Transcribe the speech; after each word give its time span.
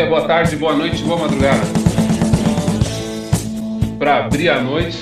dia, 0.00 0.06
boa 0.06 0.26
tarde, 0.26 0.56
boa 0.56 0.74
noite, 0.74 1.02
boa 1.02 1.18
madrugada. 1.18 1.60
Para 3.98 4.24
abrir 4.24 4.48
a 4.48 4.60
noite 4.60 4.98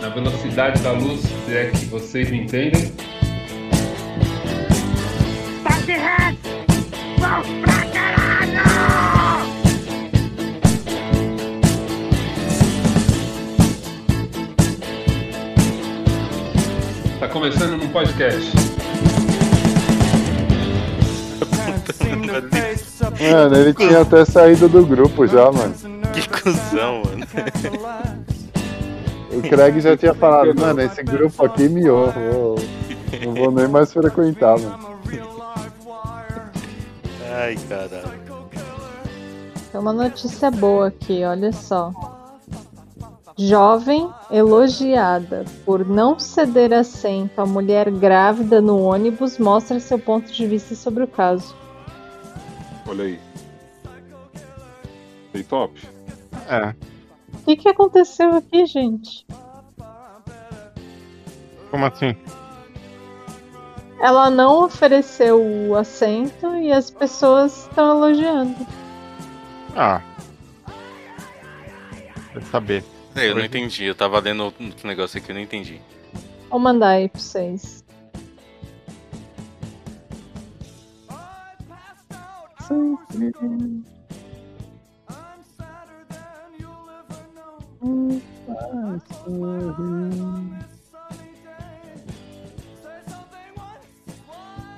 na 0.00 0.08
velocidade 0.08 0.80
da 0.80 0.92
luz, 0.92 1.20
se 1.20 1.54
é 1.54 1.70
que 1.70 1.84
vocês 1.86 2.30
me 2.30 2.38
entendem. 2.38 2.92
Pra 5.62 5.72
caralho! 5.82 6.38
Tá 17.20 17.28
começando 17.28 17.76
num 17.76 17.88
podcast. 17.88 18.67
Mano, 23.20 23.56
ele 23.56 23.74
tinha 23.74 24.02
até 24.02 24.24
saído 24.24 24.68
do 24.68 24.86
grupo 24.86 25.26
já, 25.26 25.50
mano. 25.50 25.74
Que 26.12 26.28
cuzão, 26.28 27.02
mano. 27.04 27.26
O 29.32 29.42
Craig 29.42 29.80
já 29.80 29.96
tinha 29.96 30.14
falado, 30.14 30.54
mano, 30.58 30.80
esse 30.80 31.02
grupo 31.02 31.44
aqui 31.44 31.68
miou. 31.68 32.12
Não 33.24 33.34
vou 33.34 33.50
nem 33.50 33.68
mais 33.68 33.92
frequentar, 33.92 34.58
mano. 34.58 34.78
Ai, 37.30 37.56
caralho. 37.68 38.28
Tem 39.70 39.80
uma 39.80 39.92
notícia 39.92 40.50
boa 40.50 40.88
aqui, 40.88 41.24
olha 41.24 41.52
só. 41.52 41.92
Jovem 43.36 44.10
elogiada 44.30 45.44
por 45.64 45.86
não 45.86 46.18
ceder 46.18 46.72
assento 46.72 47.40
à 47.40 47.46
mulher 47.46 47.88
grávida 47.90 48.60
no 48.60 48.80
ônibus 48.82 49.38
mostra 49.38 49.78
seu 49.78 49.98
ponto 49.98 50.32
de 50.32 50.46
vista 50.46 50.74
sobre 50.74 51.04
o 51.04 51.06
caso. 51.06 51.54
Olha 52.88 53.04
aí. 53.04 53.20
Bem 55.30 55.44
top. 55.44 55.78
É. 56.48 56.74
O 57.34 57.44
que, 57.44 57.56
que 57.56 57.68
aconteceu 57.68 58.34
aqui, 58.34 58.64
gente? 58.64 59.26
Como 61.70 61.84
assim? 61.84 62.16
Ela 64.00 64.30
não 64.30 64.64
ofereceu 64.64 65.38
o 65.38 65.76
assento 65.76 66.56
e 66.56 66.72
as 66.72 66.90
pessoas 66.90 67.64
estão 67.64 67.98
elogiando. 67.98 68.66
Ah. 69.76 70.00
Quer 72.32 72.42
saber. 72.44 72.84
Eu 73.14 73.34
não 73.34 73.44
entendi, 73.44 73.84
eu 73.84 73.94
tava 73.94 74.18
lendo 74.20 74.44
outro 74.44 74.86
negócio 74.86 75.18
aqui, 75.18 75.30
eu 75.30 75.34
não 75.34 75.42
entendi. 75.42 75.80
Vou 76.48 76.58
mandar 76.58 76.90
aí 76.90 77.08
pra 77.08 77.20
vocês. 77.20 77.84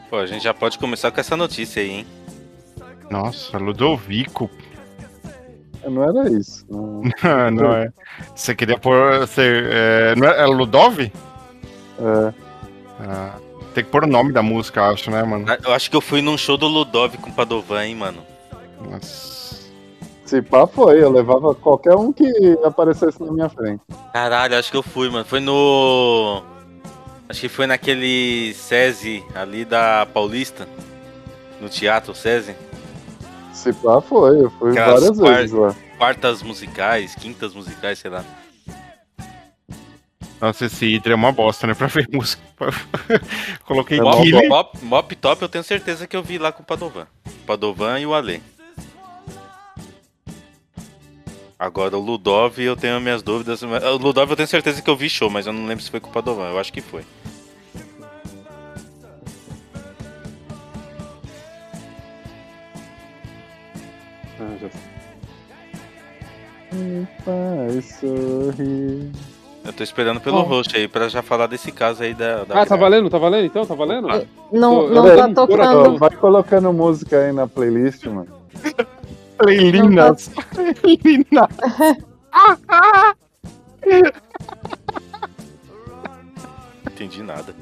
Pô, 0.09 0.17
a 0.17 0.27
gente 0.27 0.45
já 0.45 0.55
pode 0.55 0.79
começar 0.79 1.11
com 1.11 1.19
essa 1.19 1.37
notícia 1.37 1.83
aí, 1.83 1.91
hein? 1.91 2.07
Nossa, 3.11 3.59
Ludovico. 3.59 4.49
Não 5.85 6.05
era 6.05 6.31
isso. 6.31 6.65
Não. 6.71 7.51
não 7.51 7.73
é. 7.73 7.93
Você 8.35 8.55
queria 8.55 8.79
pôr. 8.79 9.19
Você, 9.21 9.65
é, 9.69 10.15
não 10.15 10.29
é, 10.29 10.43
é 10.43 10.47
Ludov? 10.47 11.01
É. 11.01 11.11
Ah, 13.01 13.39
tem 13.75 13.85
que 13.85 13.91
pôr 13.91 14.05
o 14.05 14.07
nome 14.07 14.33
da 14.33 14.43
música, 14.43 14.89
acho, 14.89 15.11
né, 15.11 15.23
mano? 15.23 15.47
Eu 15.65 15.73
acho 15.73 15.91
que 15.91 15.97
eu 15.97 16.01
fui 16.01 16.21
num 16.23 16.37
show 16.37 16.57
do 16.57 16.67
Ludov 16.67 17.17
com 17.19 17.31
o 17.31 17.33
Padovan, 17.33 17.85
hein, 17.85 17.95
mano. 17.95 18.19
Nossa. 18.91 19.41
Se 20.25 20.41
pá 20.41 20.67
foi, 20.67 21.03
eu 21.03 21.11
levava 21.11 21.55
qualquer 21.55 21.97
um 21.97 22.13
que 22.13 22.25
aparecesse 22.65 23.21
na 23.23 23.33
minha 23.33 23.49
frente. 23.49 23.81
Caralho, 24.13 24.57
acho 24.59 24.71
que 24.71 24.77
eu 24.77 24.83
fui, 24.83 25.09
mano. 25.11 25.25
Foi 25.25 25.41
no. 25.41 26.43
Acho 27.29 27.41
que 27.41 27.49
foi 27.49 27.67
naquele 27.67 28.55
SESI 28.55 29.25
ali 29.35 29.65
da 29.65 30.07
Paulista. 30.13 30.69
No 31.61 31.69
teatro 31.69 32.15
SESI. 32.15 32.55
Se 33.53 33.73
pá 33.73 34.01
foi, 34.01 34.41
eu 34.45 34.51
fui 34.53 34.71
Aquelas 34.71 35.01
várias 35.03 35.19
par- 35.21 35.37
vezes 35.37 35.53
lá. 35.53 35.75
Quartas 35.99 36.43
musicais, 36.43 37.15
quintas 37.15 37.53
musicais, 37.53 37.99
sei 37.99 38.11
lá. 38.11 38.25
Nossa, 40.41 40.65
esse 40.67 40.87
Hydra 40.87 41.13
é 41.13 41.17
uma 41.17 41.33
bosta, 41.33 41.67
né? 41.67 41.75
Pra 41.75 41.87
ver 41.87 42.09
música. 42.13 42.43
Coloquei 43.65 43.99
É 43.99 44.03
Mop, 44.03 44.23
Killer. 44.23 44.49
Mop, 44.49 44.79
Mop 44.85 45.17
Top 45.17 45.43
eu 45.43 45.49
tenho 45.49 45.65
certeza 45.65 46.07
que 46.07 46.17
eu 46.17 46.23
vi 46.23 46.39
lá 46.39 46.51
com 46.51 46.63
o 46.63 46.67
Padovan. 46.67 47.07
Padovan 47.47 47.99
e 48.01 48.07
o 48.07 48.15
Ale. 48.15 48.43
Agora 51.59 51.97
o 51.97 52.01
Ludov 52.01 52.59
eu 52.59 52.75
tenho 52.75 52.99
minhas 53.01 53.23
dúvidas. 53.23 53.63
O 53.63 53.97
Ludov 53.99 54.31
eu 54.31 54.37
tenho 54.37 54.49
certeza 54.49 54.81
que 54.81 54.89
eu 54.89 54.97
vi 54.97 55.11
show, 55.11 55.29
mas 55.29 55.47
eu 55.47 55.53
não 55.53 55.67
lembro 55.67 55.85
se 55.85 55.91
foi 55.91 56.01
com 56.01 56.09
o 56.09 56.13
Padovan. 56.13 56.49
Eu 56.49 56.59
acho 56.59 56.73
que 56.73 56.81
foi. 56.81 57.05
Ah, 64.39 64.57
já 64.61 64.71
sei. 64.71 64.81
Me 66.73 67.07
faz 67.25 67.85
sorrir. 67.99 69.13
Eu 69.65 69.73
tô 69.73 69.83
esperando 69.83 70.21
pelo 70.21 70.41
host 70.43 70.75
aí 70.77 70.89
pra 70.89 71.09
já 71.09 71.23
falar 71.23 71.47
desse 71.47 71.71
caso 71.71 72.03
aí 72.03 72.15
da. 72.15 72.45
da 72.45 72.63
Ah, 72.63 72.67
tá 72.67 72.77
valendo? 72.77 73.11
Tá 73.11 73.19
valendo 73.19 73.45
então? 73.45 73.67
Tá 73.67 73.75
valendo? 73.75 74.09
Não, 74.51 74.89
não 74.89 75.05
tá 75.17 75.29
tocando. 75.29 75.99
Vai 75.99 76.11
colocando 76.11 76.73
música 76.73 77.19
aí 77.19 77.33
na 77.33 77.47
playlist, 77.47 78.07
mano. 78.07 78.29
Linas. 79.47 80.31
Linas. 80.85 81.49
Não 86.85 86.93
entendi 86.93 87.23
nada. 87.23 87.55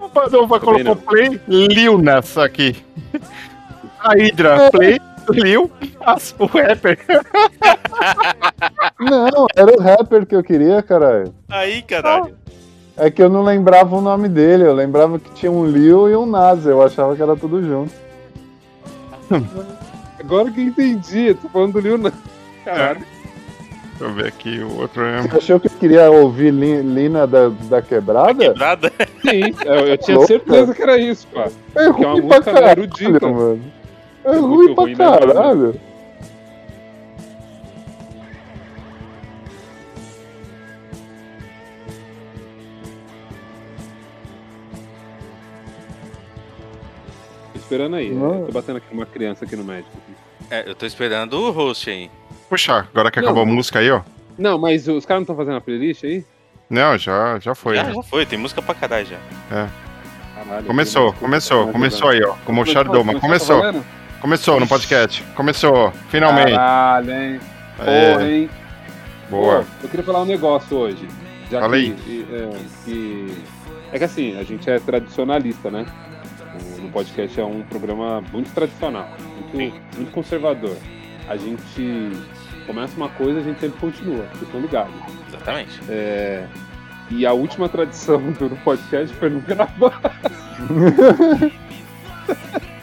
O 0.00 0.08
Padova 0.08 0.60
Também 0.60 0.84
colocou 0.84 0.96
play 0.96 1.40
Lil 1.48 1.98
Nas 1.98 2.36
aqui. 2.36 2.76
A 4.00 4.12
Hydra, 4.12 4.70
play 4.70 5.00
Lil 5.30 5.70
o 6.38 6.46
rapper. 6.46 6.98
Não, 9.00 9.46
era 9.56 9.72
o 9.74 9.80
rapper 9.80 10.26
que 10.26 10.34
eu 10.34 10.42
queria, 10.42 10.82
caralho. 10.82 11.34
Aí, 11.48 11.82
caralho. 11.82 12.34
É 12.96 13.10
que 13.10 13.20
eu 13.20 13.28
não 13.28 13.42
lembrava 13.42 13.96
o 13.96 14.00
nome 14.00 14.28
dele, 14.28 14.64
eu 14.64 14.72
lembrava 14.72 15.18
que 15.18 15.28
tinha 15.32 15.50
um 15.50 15.66
Lil 15.66 16.08
e 16.08 16.14
um 16.14 16.24
Nas, 16.26 16.64
eu 16.64 16.80
achava 16.80 17.16
que 17.16 17.22
era 17.22 17.34
tudo 17.34 17.60
junto. 17.62 17.92
Agora 20.20 20.50
que 20.50 20.60
eu 20.60 20.64
entendi. 20.66 21.26
Eu 21.28 21.34
tô 21.34 21.48
falando 21.48 21.72
do 21.72 21.80
Lil 21.80 21.98
Nas. 21.98 22.12
Caralho. 22.64 23.00
Deixa 23.00 24.04
eu 24.04 24.12
ver 24.14 24.26
aqui 24.26 24.58
o 24.60 24.80
outro. 24.80 25.02
Você 25.22 25.36
achou 25.36 25.60
que 25.60 25.66
eu 25.66 25.72
queria 25.72 26.10
ouvir 26.10 26.50
Li- 26.52 26.82
Lina 26.82 27.26
da, 27.26 27.48
da 27.48 27.80
Quebrada? 27.82 28.52
Nada. 28.54 28.92
Sim, 29.22 29.54
eu, 29.64 29.74
eu 29.86 29.98
tinha 29.98 30.20
certeza 30.26 30.74
que 30.74 30.82
era 30.82 30.96
isso, 30.98 31.26
pá. 31.28 31.48
É 31.74 31.86
Porque 31.86 32.04
é 32.04 32.06
uma 32.08 32.14
pra 32.16 32.22
música 32.38 32.52
caralho, 32.52 32.82
erudita. 32.82 33.28
mano. 33.28 33.62
É 34.24 34.30
É 34.30 34.38
ruim 34.38 34.74
pra 34.74 34.84
ruim 34.84 34.92
né? 34.92 34.96
caralho. 34.98 35.80
Tô 47.52 47.58
esperando 47.58 47.96
aí. 47.96 48.10
Eu 48.10 48.44
tô 48.46 48.52
batendo 48.52 48.76
aqui 48.76 48.86
uma 48.92 49.06
criança 49.06 49.44
aqui 49.44 49.56
no 49.56 49.64
médico. 49.64 49.90
É, 50.50 50.68
eu 50.68 50.74
tô 50.74 50.86
esperando 50.86 51.34
o 51.34 51.50
host 51.50 51.88
aí. 51.90 52.10
Puxa, 52.48 52.86
agora 52.92 53.10
que 53.10 53.20
Não. 53.20 53.28
acabou 53.28 53.42
a 53.42 53.46
música 53.46 53.78
aí, 53.78 53.90
ó. 53.90 54.02
Não, 54.36 54.58
mas 54.58 54.88
os 54.88 55.06
caras 55.06 55.20
não 55.20 55.22
estão 55.22 55.36
fazendo 55.36 55.56
a 55.56 55.60
playlist 55.60 56.04
aí? 56.04 56.24
Não, 56.68 56.98
já, 56.98 57.38
já 57.38 57.54
foi. 57.54 57.76
Já, 57.76 57.84
né? 57.84 57.94
já 57.94 58.02
foi, 58.02 58.26
tem 58.26 58.38
música 58.38 58.60
pra 58.60 58.74
caralho 58.74 59.06
já. 59.06 59.18
Caralho. 60.34 60.66
Começou, 60.66 61.12
começou, 61.14 61.68
começou 61.68 62.08
ajudando. 62.08 62.28
aí, 62.30 62.36
ó. 62.42 62.44
Como 62.44 62.62
o 62.62 62.66
Chardoma. 62.66 63.20
Começou, 63.20 63.60
valendo? 63.60 63.84
Começou 64.24 64.58
no 64.58 64.66
podcast. 64.66 65.22
Começou, 65.36 65.92
finalmente. 66.08 66.52
Caralho, 66.52 67.12
hein? 67.12 67.40
É, 67.78 68.12
Porra, 68.14 68.30
hein? 68.30 68.50
boa. 69.28 69.58
Pô, 69.60 69.66
eu 69.82 69.88
queria 69.90 70.02
falar 70.06 70.22
um 70.22 70.24
negócio 70.24 70.74
hoje. 70.78 71.06
Já 71.50 71.60
Fala 71.60 71.76
que, 71.76 72.26
É, 72.32 72.50
que, 72.86 73.34
é 73.92 73.98
que 73.98 74.04
assim, 74.04 74.38
a 74.38 74.42
gente 74.42 74.70
é 74.70 74.78
tradicionalista, 74.78 75.70
né? 75.70 75.84
O- 76.78 76.80
No 76.80 76.88
podcast 76.88 77.38
é 77.38 77.44
um 77.44 77.60
programa 77.64 78.22
muito 78.32 78.50
tradicional, 78.54 79.10
muito, 79.52 79.76
muito 79.94 80.10
conservador. 80.10 80.74
A 81.28 81.36
gente 81.36 82.12
começa 82.66 82.96
uma 82.96 83.10
coisa, 83.10 83.40
a 83.40 83.42
gente 83.42 83.60
sempre 83.60 83.78
continua, 83.78 84.24
vocês 84.32 84.42
estão 84.44 84.60
ligados. 84.62 84.94
Exatamente. 85.28 85.80
É, 85.90 86.46
e 87.10 87.26
a 87.26 87.34
última 87.34 87.68
tradição 87.68 88.22
do 88.32 88.56
podcast 88.64 89.14
foi 89.16 89.28
não 89.28 89.40
gravar. 89.40 90.00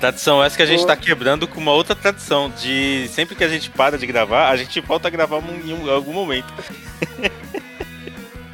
Tradição 0.00 0.44
essa 0.44 0.56
que 0.56 0.62
a 0.62 0.66
gente 0.66 0.86
tá 0.86 0.94
quebrando 0.94 1.48
com 1.48 1.58
uma 1.60 1.72
outra 1.72 1.94
tradição. 1.94 2.50
De 2.60 3.08
sempre 3.08 3.34
que 3.34 3.42
a 3.42 3.48
gente 3.48 3.70
para 3.70 3.96
de 3.96 4.06
gravar, 4.06 4.50
a 4.50 4.56
gente 4.56 4.78
volta 4.80 5.08
a 5.08 5.10
gravar 5.10 5.38
em 5.64 5.72
um- 5.72 5.90
algum 5.90 6.12
momento. 6.12 6.52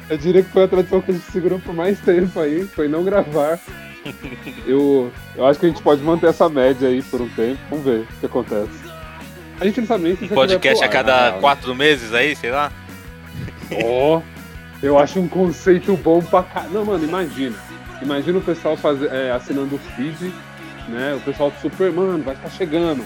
Eu 0.09 0.17
diria 0.17 0.43
que 0.43 0.49
foi 0.51 0.63
a 0.63 0.67
tradição 0.67 1.01
que 1.01 1.11
a 1.11 1.13
gente 1.13 1.31
segurou 1.31 1.59
por 1.59 1.73
mais 1.73 1.99
tempo 1.99 2.39
aí, 2.39 2.65
foi 2.65 2.87
não 2.87 3.03
gravar. 3.03 3.59
Eu, 4.67 5.11
eu 5.35 5.45
acho 5.47 5.59
que 5.59 5.65
a 5.65 5.69
gente 5.69 5.81
pode 5.81 6.01
manter 6.01 6.27
essa 6.27 6.49
média 6.49 6.87
aí 6.89 7.01
por 7.01 7.21
um 7.21 7.29
tempo. 7.29 7.59
Vamos 7.69 7.85
ver 7.85 8.01
o 8.01 8.07
que 8.19 8.25
acontece. 8.25 8.69
A 9.59 9.65
gente 9.65 9.79
não 9.81 9.87
sabe 9.87 10.03
nem 10.03 10.15
se 10.17 10.25
Um 10.25 10.27
podcast 10.29 10.83
a 10.83 10.87
cada 10.89 11.31
né? 11.31 11.37
quatro 11.39 11.73
meses 11.73 12.13
aí, 12.13 12.35
sei 12.35 12.51
lá. 12.51 12.71
Ó, 13.83 14.21
eu 14.81 14.99
acho 14.99 15.19
um 15.19 15.27
conceito 15.27 15.95
bom 15.95 16.21
pra 16.21 16.43
cá. 16.43 16.65
Não, 16.71 16.83
mano, 16.85 17.03
imagina. 17.05 17.55
Imagina 18.01 18.39
o 18.39 18.41
pessoal 18.41 18.75
fazer, 18.75 19.09
é, 19.11 19.31
assinando 19.31 19.75
o 19.75 19.79
feed, 19.79 20.33
né? 20.87 21.15
O 21.15 21.21
pessoal 21.21 21.51
do 21.51 21.59
Super, 21.59 21.91
mano, 21.91 22.23
vai 22.23 22.35
estar 22.35 22.49
chegando. 22.49 23.05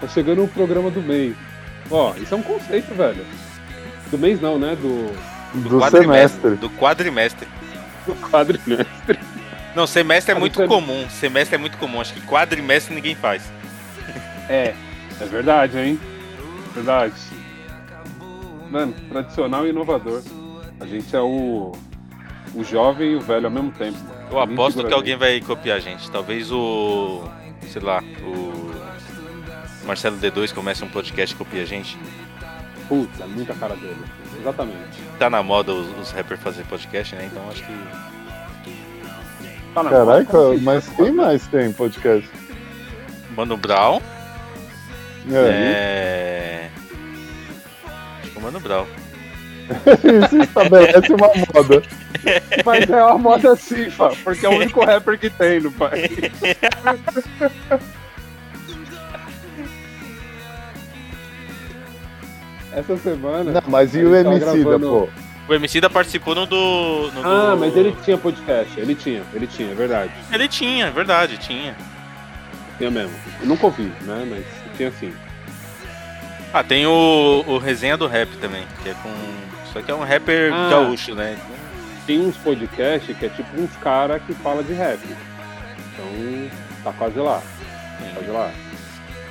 Tá 0.00 0.08
chegando 0.08 0.44
o 0.44 0.48
programa 0.48 0.90
do 0.90 1.02
mês. 1.02 1.34
Ó, 1.90 2.14
isso 2.16 2.34
é 2.34 2.36
um 2.36 2.42
conceito, 2.42 2.94
velho. 2.94 3.24
Do 4.10 4.18
mês 4.18 4.40
não, 4.40 4.58
né? 4.58 4.76
Do, 4.76 5.12
Do 5.68 5.78
quadrimestre. 5.80 6.40
semestre. 6.40 6.50
Do 6.56 6.70
quadrimestre. 6.70 7.48
do 8.06 8.14
quadrimestre. 8.16 9.18
Não, 9.74 9.86
semestre 9.86 10.34
é 10.34 10.38
muito 10.38 10.66
comum. 10.66 11.08
Semestre 11.10 11.54
é 11.54 11.58
muito 11.58 11.76
comum. 11.78 12.00
Acho 12.00 12.14
que 12.14 12.20
quadrimestre 12.22 12.94
ninguém 12.94 13.14
faz. 13.14 13.42
É, 14.48 14.74
é 15.20 15.24
verdade, 15.26 15.78
hein? 15.78 16.00
Verdade. 16.74 17.14
Mano, 18.70 18.94
tradicional 19.10 19.66
e 19.66 19.70
inovador. 19.70 20.22
A 20.80 20.86
gente 20.86 21.14
é 21.14 21.20
o, 21.20 21.72
o 22.54 22.64
jovem 22.64 23.12
e 23.12 23.16
o 23.16 23.20
velho 23.20 23.46
ao 23.46 23.50
mesmo 23.50 23.70
tempo. 23.72 23.98
Eu 24.30 24.40
aposto 24.40 24.84
que 24.84 24.92
alguém 24.92 25.16
vai 25.16 25.40
copiar 25.40 25.78
a 25.78 25.80
gente. 25.80 26.10
Talvez 26.10 26.50
o. 26.50 27.22
Sei 27.68 27.82
lá, 27.82 28.02
o. 28.22 28.68
Marcelo 29.86 30.18
D2 30.18 30.52
comece 30.52 30.84
um 30.84 30.88
podcast 30.88 31.34
e 31.34 31.38
copie 31.38 31.60
a 31.60 31.64
gente. 31.64 31.98
Puta, 32.88 33.24
é 33.24 33.26
muita 33.26 33.54
cara 33.54 33.74
dele. 33.76 33.96
Exatamente. 34.38 34.98
Tá 35.18 35.30
na 35.30 35.42
moda 35.42 35.72
os, 35.72 35.88
os 35.98 36.10
rappers 36.10 36.40
fazer 36.40 36.64
podcast, 36.64 37.14
né? 37.14 37.28
Então 37.30 37.42
acho 37.50 37.64
que. 37.64 37.72
Tá 39.74 39.82
na 39.82 39.90
Caraca, 39.90 40.38
moda, 40.38 40.60
mas 40.62 40.88
quem 40.88 41.12
mais 41.12 41.46
tem 41.46 41.72
podcast? 41.72 42.28
Mano 43.34 43.56
Brown. 43.56 44.00
É. 45.30 45.34
É. 45.36 46.70
Acho 48.20 48.30
que 48.30 48.38
o 48.38 48.42
Mano 48.42 48.60
Brown. 48.60 48.86
Isso 50.24 50.38
estabelece 50.42 51.12
uma 51.12 51.28
moda. 51.54 51.82
Mas 52.64 52.88
é 52.90 53.04
uma 53.04 53.18
moda 53.18 53.54
sim, 53.56 53.90
Fá, 53.90 54.10
porque 54.24 54.44
é 54.46 54.48
o 54.48 54.52
único 54.56 54.84
rapper 54.84 55.18
que 55.18 55.30
tem 55.30 55.60
no 55.60 55.70
país. 55.72 56.10
Essa 62.72 62.96
semana. 62.98 63.50
Não, 63.52 63.62
mas 63.66 63.94
e 63.94 64.04
o 64.04 64.14
Emicida, 64.14 64.52
gravando- 64.54 64.88
pô? 64.88 65.08
O 65.52 65.54
Emicida 65.54 65.88
participou 65.88 66.34
no 66.34 66.44
do. 66.46 67.10
no 67.12 67.20
Ah, 67.26 67.52
do- 67.52 67.56
mas 67.60 67.74
ele 67.74 67.96
tinha 68.04 68.18
podcast. 68.18 68.78
Ele 68.78 68.94
tinha, 68.94 69.22
ele 69.32 69.46
tinha, 69.46 69.70
é 69.70 69.74
verdade. 69.74 70.12
Ele 70.30 70.46
tinha, 70.46 70.86
é 70.86 70.90
verdade, 70.90 71.38
tinha. 71.38 71.74
Tinha 72.76 72.90
mesmo. 72.90 73.14
Eu 73.40 73.46
nunca 73.46 73.64
ouvi, 73.66 73.90
né? 74.02 74.26
Mas 74.28 74.44
tinha 74.76 74.90
sim. 74.92 75.12
Ah, 76.52 76.62
tem 76.62 76.86
o, 76.86 77.44
o 77.46 77.58
Resenha 77.58 77.96
do 77.96 78.06
Rap 78.06 78.28
também, 78.36 78.64
que 78.82 78.90
é 78.90 78.94
com. 78.94 79.10
Só 79.72 79.80
que 79.80 79.90
é 79.90 79.94
um 79.94 80.04
rapper 80.04 80.52
Ah. 80.52 80.68
gaúcho, 80.70 81.14
né? 81.14 81.36
Tem 82.08 82.18
uns 82.18 82.38
podcasts 82.38 83.14
que 83.18 83.26
é 83.26 83.28
tipo 83.28 83.60
uns 83.60 83.70
caras 83.76 84.22
que 84.22 84.32
fala 84.32 84.64
de 84.64 84.72
rap. 84.72 84.98
Então, 85.92 86.50
tá 86.82 86.90
quase 86.94 87.18
lá. 87.18 87.42
Tá 88.00 88.10
quase 88.14 88.30
lá. 88.30 88.50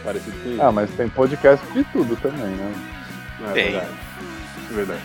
Parecido 0.04 0.38
com 0.44 0.50
isso. 0.52 0.62
Ah, 0.62 0.72
mas 0.72 0.92
tem 0.92 1.10
podcast 1.10 1.66
de 1.74 1.84
tudo 1.86 2.16
também, 2.18 2.46
né? 2.46 2.74
Não, 3.40 3.50
é 3.50 3.54
tem. 3.54 3.72
verdade. 3.72 3.96
É 4.70 4.74
verdade. 4.76 5.02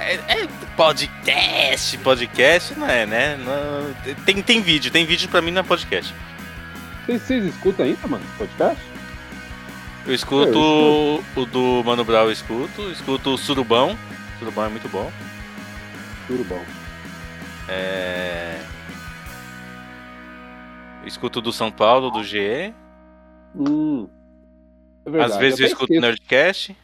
É, 0.00 0.14
é 0.14 0.48
podcast, 0.76 1.98
podcast 1.98 2.74
não 2.76 2.88
é, 2.88 3.06
né? 3.06 3.36
Não- 3.36 4.14
tem, 4.24 4.42
tem 4.42 4.60
vídeo, 4.60 4.90
tem 4.90 5.06
vídeo 5.06 5.28
pra 5.28 5.40
mim 5.40 5.52
não 5.52 5.60
é 5.60 5.64
podcast. 5.64 6.12
Vocês, 7.06 7.22
vocês 7.22 7.44
escutam 7.44 7.86
ainda, 7.86 8.08
mano, 8.08 8.24
podcast? 8.36 8.82
Eu 10.04 10.12
escuto 10.12 10.58
Eu 10.58 11.24
o 11.36 11.46
do 11.46 11.84
Mano 11.84 12.04
Brown, 12.04 12.24
eu 12.24 12.32
escuto, 12.32 12.90
escuto 12.90 13.34
o 13.34 13.38
Surubão. 13.38 13.96
Surubão 14.40 14.64
é 14.64 14.68
muito 14.68 14.88
bom. 14.88 15.12
Bom. 16.48 16.81
É... 17.68 18.60
eu 21.02 21.08
Escuto 21.08 21.40
do 21.40 21.52
São 21.52 21.70
Paulo, 21.70 22.10
do 22.10 22.22
GE. 22.22 22.74
Hum. 23.54 24.08
É 25.04 25.10
verdade. 25.10 25.32
Às 25.32 25.38
vezes 25.38 25.60
eu 25.60 25.66
escuto 25.66 25.92
esqueço, 25.92 26.00
Nerdcast. 26.00 26.76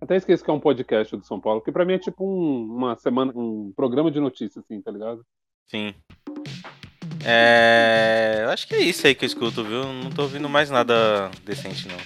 Até 0.00 0.16
esqueço 0.16 0.44
que 0.44 0.50
é 0.50 0.52
um 0.52 0.60
podcast 0.60 1.16
do 1.16 1.24
São 1.24 1.40
Paulo, 1.40 1.60
que 1.60 1.72
pra 1.72 1.84
mim 1.84 1.94
é 1.94 1.98
tipo 1.98 2.24
um, 2.24 2.76
uma 2.76 2.96
semana, 2.96 3.32
um 3.34 3.72
programa 3.74 4.10
de 4.10 4.20
notícias, 4.20 4.62
assim, 4.64 4.80
tá 4.80 4.90
ligado? 4.90 5.24
Sim. 5.66 5.94
É... 7.24 8.42
eu 8.44 8.50
Acho 8.50 8.68
que 8.68 8.74
é 8.74 8.80
isso 8.80 9.06
aí 9.06 9.14
que 9.14 9.24
eu 9.24 9.26
escuto, 9.26 9.64
viu? 9.64 9.84
Não 9.84 10.10
tô 10.10 10.22
ouvindo 10.22 10.48
mais 10.48 10.70
nada 10.70 11.30
decente, 11.44 11.88
não. 11.88 11.96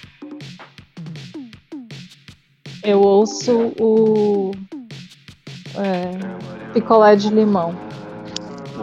Eu 2.83 3.01
ouço 3.01 3.73
o. 3.79 4.51
É, 5.75 6.71
picolé 6.73 7.15
de 7.15 7.29
limão. 7.29 7.75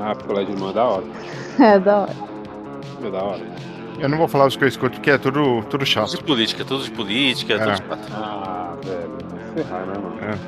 Ah, 0.01 0.15
picolé 0.15 0.45
de 0.45 0.53
limão 0.53 0.71
é 0.71 0.73
da 0.73 0.85
hora. 0.85 1.05
É 1.59 1.79
da 1.79 1.99
hora. 1.99 2.13
É 3.05 3.11
da 3.11 3.23
hora. 3.23 3.43
Eu 3.99 4.09
não 4.11 4.19
vou 4.19 4.29
falar 4.29 4.47
os 4.47 4.57
que 4.57 4.63
eu 4.65 4.69
escuto, 4.69 4.97
porque 4.97 5.11
é 5.11 5.17
tudo, 5.19 5.43
tudo 5.63 5.67
Tudo 5.71 5.87
chato. 5.87 6.11
de 6.11 6.23
política, 6.23 6.65
tudo 6.65 6.85
de 6.85 6.91
política, 6.91 7.55
É. 7.55 7.59
tudo 7.59 7.75
de 7.77 7.83
patrão. 7.83 8.17
Ah, 8.17 8.75
velho. 8.85 9.11
Vai 9.55 9.65
ferrar, 9.65 9.87
né, 9.87 9.95
mano? 9.95 10.39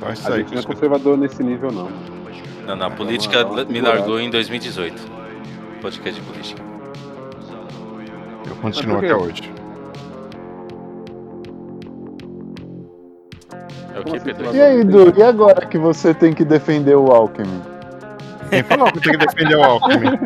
Só 0.00 0.12
isso 0.12 0.30
A 0.30 0.34
aí. 0.34 0.40
gente 0.42 0.54
não 0.54 0.60
é 0.60 0.64
conservador 0.64 1.16
nesse 1.18 1.42
nível, 1.42 1.70
não. 1.72 1.88
Não, 2.66 2.76
não, 2.76 2.86
a 2.86 2.90
política 2.90 3.44
me 3.64 3.80
largou 3.80 4.20
em 4.20 4.28
2018. 4.30 5.10
Podcast 5.80 6.20
de 6.20 6.26
política. 6.26 6.62
Eu 8.46 8.54
continuo 8.56 8.98
até 8.98 9.14
hoje. 9.14 9.50
É 13.98 14.00
o 14.00 14.04
que, 14.04 14.20
Pedro? 14.20 14.54
E 14.54 14.60
aí, 14.60 14.84
Du, 14.84 15.12
e 15.16 15.22
agora 15.22 15.66
que 15.66 15.76
você 15.78 16.14
tem 16.14 16.32
que 16.32 16.44
defender 16.44 16.94
o 16.96 17.10
Alckmin? 17.10 17.60
Quem 18.50 18.62
falou 18.62 18.86
que 18.92 18.98
eu 18.98 19.02
tenho 19.02 19.18
que 19.18 19.26
defender 19.26 19.56
o 19.56 19.62
Alckmin? 19.64 20.18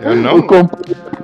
Eu 0.00 0.12
O 0.12 0.16
não, 0.16 0.42
Toda 0.42 0.60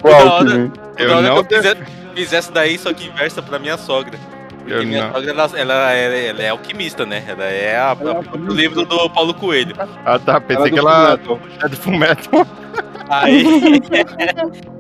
hora- 0.05 0.31
Alckmin. 0.31 0.73
eu 0.99 1.11
hora 1.13 1.23
não 1.23 1.45
que 1.45 1.55
eu 1.55 1.77
fizesse 2.15 2.53
daí, 2.53 2.79
só 2.79 2.93
que 2.93 3.07
inversa 3.09 3.43
pra 3.43 3.59
minha 3.59 3.77
sogra. 3.77 4.19
Porque 4.59 4.73
Eu 4.73 4.85
minha 4.87 5.07
não. 5.07 5.15
sogra, 5.15 5.31
ela, 5.31 5.51
ela, 5.59 5.93
é- 5.93 6.27
ela 6.29 6.43
é 6.43 6.49
alquimista, 6.49 7.07
né? 7.07 7.23
Ela 7.29 7.45
é 7.45 7.77
a, 7.79 7.97
Ela 8.01 8.13
é 8.15 8.37
o 8.37 8.53
livro 8.53 8.85
do 8.85 9.11
Paulo 9.11 9.33
Coelho. 9.35 9.75
Ah 10.05 10.19
tá, 10.19 10.41
pensei 10.41 10.67
é 10.67 10.71
que 10.71 10.79
ela 10.79 11.13
é 11.63 11.69
do 11.69 11.77
Fullmetal. 11.77 12.47
Aí. 13.09 13.45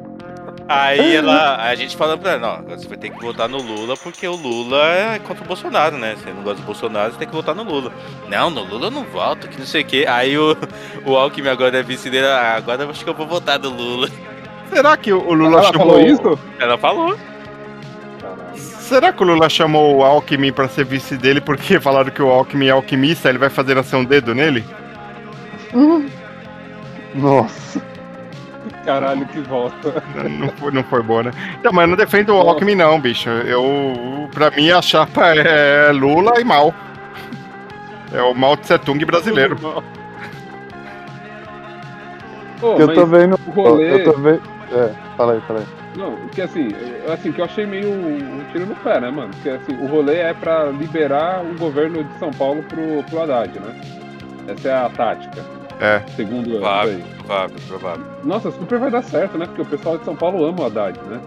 Aí 0.68 1.14
ela, 1.14 1.62
a 1.62 1.75
gente 1.76 1.96
falando 1.96 2.20
pra 2.20 2.32
ela, 2.32 2.40
não, 2.40 2.54
agora 2.56 2.76
você 2.76 2.88
vai 2.88 2.99
ter 2.99 3.11
que 3.11 3.23
votar 3.23 3.49
no 3.49 3.58
Lula 3.58 3.96
porque 3.96 4.26
o 4.26 4.35
Lula 4.35 4.85
é 4.88 5.18
contra 5.20 5.44
o 5.44 5.46
Bolsonaro, 5.46 5.96
né? 5.96 6.16
Você 6.16 6.32
não 6.32 6.42
gosta 6.42 6.61
do 6.61 6.66
Bolsonaro, 6.66 7.12
você 7.12 7.18
tem 7.18 7.28
que 7.28 7.35
votar 7.35 7.54
no 7.54 7.62
Lula. 7.62 7.92
Não, 8.28 8.50
no 8.50 8.64
Lula 8.64 8.87
eu 8.87 8.90
não 8.90 9.04
voto, 9.04 9.46
que 9.49 9.58
não 9.58 9.66
sei 9.66 9.82
o 9.82 9.85
quê. 9.85 10.04
Aí 10.08 10.37
o, 10.37 10.56
o 11.04 11.16
Alckmin 11.16 11.49
agora 11.49 11.78
é 11.78 11.82
vice 11.85 12.11
dele, 12.11 12.26
ah, 12.26 12.54
agora 12.56 12.82
eu 12.82 12.90
acho 12.90 13.04
que 13.04 13.11
eu 13.11 13.14
vou 13.14 13.26
votar 13.26 13.61
no 13.61 13.68
Lula. 13.68 14.08
Será 14.68 14.96
que 14.96 15.12
o 15.12 15.32
Lula 15.32 15.58
Ela 15.58 15.73
chamou 15.73 15.88
falou 15.88 16.00
isso? 16.00 16.38
Ela 16.58 16.78
falou. 16.78 17.16
Será 18.54 19.12
que 19.12 19.23
o 19.23 19.26
Lula 19.26 19.49
chamou 19.49 19.96
o 19.96 20.04
Alckmin 20.04 20.52
pra 20.52 20.68
ser 20.68 20.85
vice 20.85 21.16
dele 21.16 21.40
porque 21.40 21.78
falaram 21.80 22.11
que 22.11 22.23
o 22.23 22.28
Alckmin 22.28 22.66
é 22.66 22.70
alquimista, 22.70 23.28
ele 23.28 23.38
vai 23.38 23.50
fazer 23.50 23.76
nascer 23.76 23.96
um 23.96 24.04
dedo 24.04 24.35
nele? 24.35 24.64
Uhum. 25.73 26.08
Nossa. 27.14 27.96
Caralho, 28.85 29.26
que 29.26 29.40
volta. 29.40 30.02
Não 30.28 30.49
foi, 30.50 30.73
não 30.73 30.82
foi 30.85 31.02
boa, 31.02 31.23
né? 31.25 31.30
Então, 31.58 31.73
mas 31.73 31.82
eu 31.85 31.88
não 31.88 31.96
defendo 31.96 32.30
o 32.35 32.40
Alckmin 32.40 32.75
não, 32.75 33.00
bicho. 33.00 33.28
Eu, 33.28 34.28
pra 34.32 34.50
mim 34.50 34.70
a 34.70 34.80
chapa 34.82 35.35
é 35.35 35.90
Lula 35.92 36.40
e 36.40 36.44
Mal. 36.44 36.75
É 38.12 38.23
o 38.23 38.32
Mao 38.35 38.56
Tse 38.56 38.78
Tung 38.78 39.04
brasileiro. 39.04 39.56
Pô, 42.61 42.76
eu 42.78 42.92
tô 42.94 43.06
vendo. 43.06 43.38
o 43.46 43.50
rolê. 43.50 44.00
Eu 44.00 44.04
tô 44.04 44.12
vendo. 44.20 44.42
É, 44.73 44.90
fala 45.16 45.35
aí, 45.35 45.40
fala 45.42 45.61
aí. 45.61 45.66
Não, 45.96 46.16
que 46.28 46.42
assim, 46.42 46.68
eu- 47.06 47.12
assim, 47.12 47.32
que 47.32 47.40
eu 47.40 47.44
achei 47.44 47.64
meio 47.66 47.88
um 47.90 48.44
tiro 48.52 48.66
no 48.66 48.75
pé, 48.76 49.00
né, 49.00 49.11
mano? 49.11 49.30
Porque 49.35 49.49
assim, 49.50 49.76
o 49.82 49.87
rolê 49.87 50.16
é 50.16 50.35
pra 50.35 50.66
liberar 50.66 51.42
o 51.44 51.54
governo 51.58 52.04
de 52.04 52.18
São 52.18 52.30
Paulo 52.30 52.62
pro, 52.64 53.02
pro 53.04 53.23
Haddad, 53.23 53.58
né? 53.58 53.75
Essa 54.49 54.68
é 54.68 54.75
a 54.75 54.88
tática. 54.90 55.42
É. 55.80 56.00
Segundo 56.16 56.50
Provável, 56.50 56.95
aí. 56.95 57.04
provável, 57.18 57.56
provável. 57.68 58.04
Nossa, 58.25 58.50
super 58.50 58.78
vai 58.78 58.90
dar 58.90 59.02
certo, 59.02 59.37
né? 59.37 59.47
Porque 59.47 59.62
o 59.62 59.66
pessoal 59.66 59.99
de 59.99 60.04
São 60.04 60.16
Paulo 60.16 60.45
ama 60.45 60.62
o 60.62 60.66
Haddad, 60.66 60.99
né? 61.09 61.21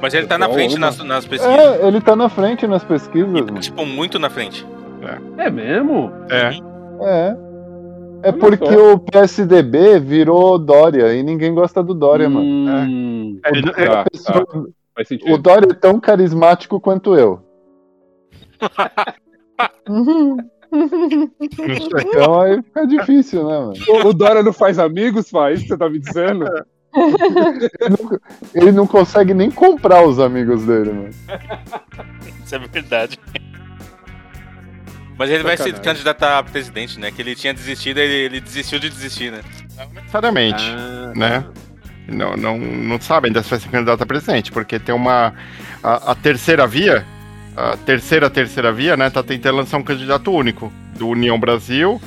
Mas 0.00 0.14
ele 0.14 0.26
tá 0.26 0.36
na 0.38 0.48
frente 0.48 0.78
nas, 0.78 0.98
nas 0.98 1.24
pesquisas. 1.26 1.56
É, 1.58 1.86
ele 1.86 2.00
tá 2.00 2.14
na 2.16 2.28
frente 2.28 2.66
nas 2.66 2.82
pesquisas, 2.84 3.28
mano. 3.28 3.60
Tipo, 3.60 3.84
muito 3.86 4.18
na 4.18 4.28
frente. 4.30 4.66
É 5.38 5.50
mesmo? 5.50 6.12
É. 6.30 6.50
É. 7.04 7.36
É 8.24 8.28
Olha 8.28 8.32
porque 8.38 8.72
só. 8.72 8.92
o 8.94 8.98
PSDB 9.00 9.98
virou 9.98 10.56
Dória 10.58 11.12
e 11.12 11.22
ninguém 11.24 11.52
gosta 11.52 11.82
do 11.82 11.92
Dória, 11.92 12.28
mano. 12.30 12.44
Hum, 12.46 13.40
É, 13.44 13.48
ele- 13.50 13.72
tá, 13.72 14.04
pessoa- 14.04 14.46
tá, 14.46 14.62
faz 14.94 15.08
sentido. 15.08 15.32
O 15.34 15.38
Dória 15.38 15.66
é 15.70 15.74
tão 15.74 15.98
carismático 15.98 16.80
quanto 16.80 17.16
eu. 17.16 17.40
Uhum. 19.88 20.36
Então 21.40 22.40
aí 22.40 22.62
fica 22.62 22.86
difícil, 22.86 23.46
né, 23.46 23.58
mano? 23.58 23.74
O, 24.06 24.12
Dória 24.14 24.42
não 24.42 24.52
faz 24.52 24.78
amigos, 24.78 25.28
faz? 25.28 25.58
Isso 25.58 25.64
que 25.64 25.68
você 25.68 25.78
tá 25.78 25.88
me 25.88 25.98
dizendo? 25.98 26.46
Ele 28.54 28.72
não, 28.72 28.86
consegue 28.86 29.34
nem 29.34 29.50
comprar 29.50 30.06
os 30.06 30.18
amigos 30.18 30.64
dele, 30.64 30.92
mano. 30.92 31.10
Isso 32.44 32.54
é 32.54 32.58
verdade. 32.58 33.18
Mas 35.18 35.30
ele 35.30 35.42
vai 35.42 35.56
se 35.56 35.72
candidatar 35.74 36.38
a 36.38 36.42
presidente, 36.42 36.98
né? 36.98 37.10
Que 37.10 37.22
ele 37.22 37.34
tinha 37.34 37.54
desistido, 37.54 37.98
ele, 37.98 38.14
ele 38.14 38.40
desistiu 38.40 38.78
de 38.78 38.88
desistir, 38.88 39.30
né? 39.30 39.40
Não 39.76 39.88
necessariamente. 39.92 40.64
Ah, 40.64 41.12
né? 41.14 41.44
Não, 42.08 42.36
não, 42.36 42.58
não 42.58 43.00
sabe 43.00 43.28
ainda 43.28 43.42
se 43.42 43.50
vai 43.50 43.60
ser 43.60 43.68
candidato 43.68 44.02
a 44.02 44.06
presidente, 44.06 44.50
porque 44.50 44.78
tem 44.78 44.94
uma. 44.94 45.34
A, 45.82 46.12
a 46.12 46.14
terceira 46.14 46.66
via, 46.66 47.06
a 47.56 47.76
terceira 47.76 48.30
terceira 48.30 48.72
via, 48.72 48.96
né? 48.96 49.10
Tá 49.10 49.22
tentando 49.22 49.56
lançar 49.58 49.78
um 49.78 49.82
candidato 49.82 50.30
único. 50.32 50.72
Do 50.98 51.08
União 51.08 51.38
Brasil, 51.40 52.00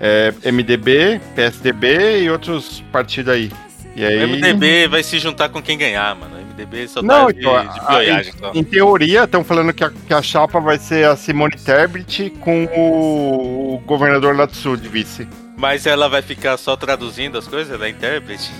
é, 0.00 0.32
MDB, 0.50 1.20
PSDB 1.34 2.22
e 2.22 2.30
outros 2.30 2.82
partidos 2.92 3.32
aí. 3.32 3.50
E 3.96 4.04
aí. 4.04 4.24
O 4.24 4.28
MDB 4.28 4.88
vai 4.88 5.02
se 5.02 5.18
juntar 5.18 5.48
com 5.48 5.60
quem 5.60 5.76
ganhar, 5.76 6.14
mano. 6.14 6.36
O 6.36 6.40
MDB 6.40 6.88
só 6.88 7.02
Não, 7.02 7.26
tá 7.26 7.32
de, 7.32 7.38
então, 7.40 7.60
de 7.60 7.78
a- 7.80 7.82
pioiagem, 7.82 8.32
só. 8.38 8.52
Em 8.54 8.64
teoria, 8.64 9.24
estão 9.24 9.44
falando 9.44 9.72
que 9.72 9.84
a, 9.84 9.90
que 9.90 10.14
a 10.14 10.22
chapa 10.22 10.58
vai 10.60 10.78
ser 10.78 11.06
a 11.06 11.16
Simone 11.16 11.56
Tebet 11.56 12.30
com 12.40 12.64
o, 12.66 13.74
o 13.74 13.78
governador 13.80 14.36
lá 14.36 14.46
do 14.46 14.54
sul 14.54 14.76
de 14.76 14.88
vice. 14.88 15.28
Mas 15.56 15.86
ela 15.86 16.08
vai 16.08 16.22
ficar 16.22 16.56
só 16.56 16.76
traduzindo 16.76 17.36
as 17.38 17.46
coisas, 17.46 17.72
ela 17.72 17.86
é 17.86 17.90
intérprete? 17.90 18.50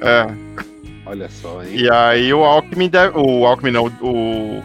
É. 0.00 0.26
Olha 1.06 1.28
só, 1.28 1.62
hein? 1.62 1.70
E 1.74 1.90
aí 1.90 2.32
o 2.32 2.42
Alckmin 2.44 2.88
deve. 2.88 3.16
O 3.18 3.46
Alckmin 3.46 3.70
não, 3.72 3.86
o. 4.00 4.62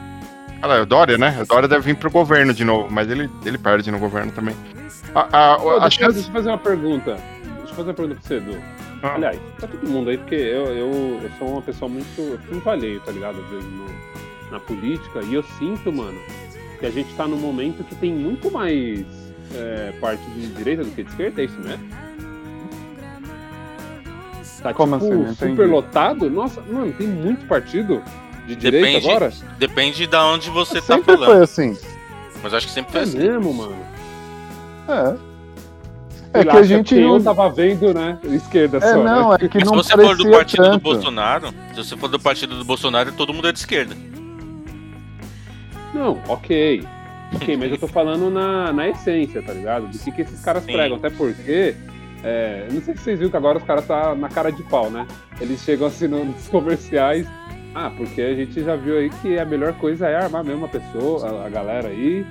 Cara, 0.61 0.81
o 0.81 0.85
Dória, 0.85 1.17
né? 1.17 1.37
O 1.41 1.45
Dória 1.45 1.67
deve 1.67 1.81
vir 1.85 1.95
pro 1.95 2.09
governo 2.09 2.53
de 2.53 2.63
novo, 2.63 2.87
mas 2.91 3.09
ele, 3.09 3.29
ele 3.45 3.57
perde 3.57 3.91
no 3.91 3.99
governo 3.99 4.31
também. 4.31 4.55
A, 5.13 5.53
a, 5.53 5.57
Pô, 5.59 5.69
a 5.71 5.79
deixa, 5.81 5.99
chance. 6.01 6.13
deixa 6.15 6.29
eu 6.29 6.33
fazer 6.33 6.49
uma 6.49 6.57
pergunta. 6.57 7.15
Deixa 7.57 7.71
eu 7.71 7.75
fazer 7.75 7.89
uma 7.89 7.93
pergunta 7.93 8.19
pra 8.19 8.27
você, 8.27 8.35
Edu. 8.37 8.57
Ah. 9.03 9.13
Aliás, 9.13 9.39
pra 9.59 9.67
todo 9.67 9.87
mundo 9.87 10.09
aí, 10.09 10.17
porque 10.17 10.35
eu, 10.35 10.65
eu, 10.67 11.19
eu 11.23 11.31
sou 11.37 11.49
uma 11.51 11.61
pessoa 11.61 11.87
muito. 11.89 12.19
Eu 12.19 12.39
fico 12.39 12.69
alheio, 12.69 12.99
tá 13.01 13.11
ligado? 13.11 13.39
Às 13.39 13.49
vezes 13.49 13.65
no- 13.71 14.51
na 14.51 14.59
política, 14.61 15.19
e 15.23 15.33
eu 15.33 15.43
sinto, 15.59 15.91
mano, 15.91 16.17
que 16.79 16.85
a 16.85 16.89
gente 16.89 17.13
tá 17.15 17.27
num 17.27 17.37
momento 17.37 17.83
que 17.83 17.93
tem 17.95 18.11
muito 18.13 18.49
mais 18.49 19.05
é, 19.53 19.93
parte 19.99 20.23
de 20.31 20.47
direita 20.47 20.83
do 20.85 20.91
que 20.91 21.03
de 21.03 21.09
esquerda, 21.09 21.41
é 21.41 21.45
isso 21.45 21.59
mesmo? 21.59 21.87
Tá 24.63 24.73
Como 24.73 24.97
tipo, 24.97 25.23
assim? 25.25 25.33
Super 25.51 25.67
lotado? 25.69 26.29
Nossa, 26.29 26.61
mano, 26.61 26.91
tem 26.93 27.07
muito 27.07 27.45
partido 27.45 28.01
de 28.47 28.55
direita 28.55 28.87
Depende. 28.87 29.09
agora? 29.09 29.33
Depende 29.59 30.07
da 30.07 30.25
onde 30.25 30.49
você 30.49 30.75
tá 30.81 30.95
Sempre 30.95 31.13
falando. 31.15 31.25
foi 31.31 31.43
assim. 31.43 31.77
Mas 32.41 32.53
acho 32.53 32.67
que 32.67 32.73
sempre 32.73 32.91
foi 32.91 33.01
É 33.01 33.03
assim. 33.03 33.17
mesmo, 33.17 33.53
mano. 33.53 33.75
É. 34.87 35.27
É 36.39 36.43
que 36.43 36.49
a 36.57 36.63
gente 36.63 36.89
porque 36.95 37.01
não. 37.01 37.15
Eu 37.17 37.23
tava 37.23 37.49
vendo, 37.49 37.93
né? 37.93 38.19
Esquerda 38.25 38.77
É, 38.77 38.81
só. 38.93 39.03
não, 39.03 39.29
né? 39.29 39.37
é 39.41 39.47
que 39.47 39.57
Mas 39.59 39.67
se 39.67 39.73
não 39.75 39.83
você 39.83 39.93
for 39.93 40.15
do 40.17 40.29
partido 40.31 40.63
do 40.63 40.69
tanto. 40.71 40.83
Bolsonaro, 40.83 41.47
se 41.73 41.77
você 41.83 41.97
for 41.97 42.07
do 42.09 42.19
partido 42.19 42.55
do 42.57 42.65
Bolsonaro, 42.65 43.11
todo 43.13 43.33
mundo 43.33 43.47
é 43.47 43.51
de 43.51 43.59
esquerda. 43.59 43.95
Não, 45.93 46.19
ok. 46.27 46.83
Ok, 47.35 47.57
mas 47.57 47.71
eu 47.71 47.77
tô 47.77 47.87
falando 47.87 48.29
na, 48.29 48.71
na 48.71 48.87
essência, 48.87 49.41
tá 49.41 49.51
ligado? 49.53 49.87
Do 49.87 49.97
que, 49.97 50.11
que 50.11 50.21
esses 50.21 50.39
caras 50.41 50.63
Sim. 50.63 50.71
pregam. 50.73 50.97
Até 50.97 51.09
porque. 51.09 51.75
é, 52.23 52.67
não 52.71 52.81
sei 52.81 52.95
se 52.95 53.03
vocês 53.03 53.17
viram 53.19 53.31
que 53.31 53.37
agora 53.37 53.57
os 53.57 53.63
caras 53.63 53.85
tá 53.85 54.13
na 54.15 54.29
cara 54.29 54.51
de 54.51 54.63
pau, 54.63 54.89
né? 54.89 55.05
Eles 55.41 55.61
chegam 55.61 55.87
assim 55.87 56.07
no- 56.07 56.23
nos 56.25 56.47
comerciais. 56.47 57.27
Ah, 57.75 57.91
porque 57.95 58.21
a 58.21 58.33
gente 58.33 58.63
já 58.63 58.75
viu 58.75 58.97
aí 58.97 59.09
que 59.09 59.37
a 59.37 59.45
melhor 59.45 59.73
coisa 59.73 60.07
é 60.07 60.15
armar 60.15 60.43
mesmo 60.43 60.65
a 60.65 60.67
pessoa, 60.67 61.27
a, 61.27 61.45
a 61.45 61.49
galera 61.49 61.89
aí. 61.89 62.25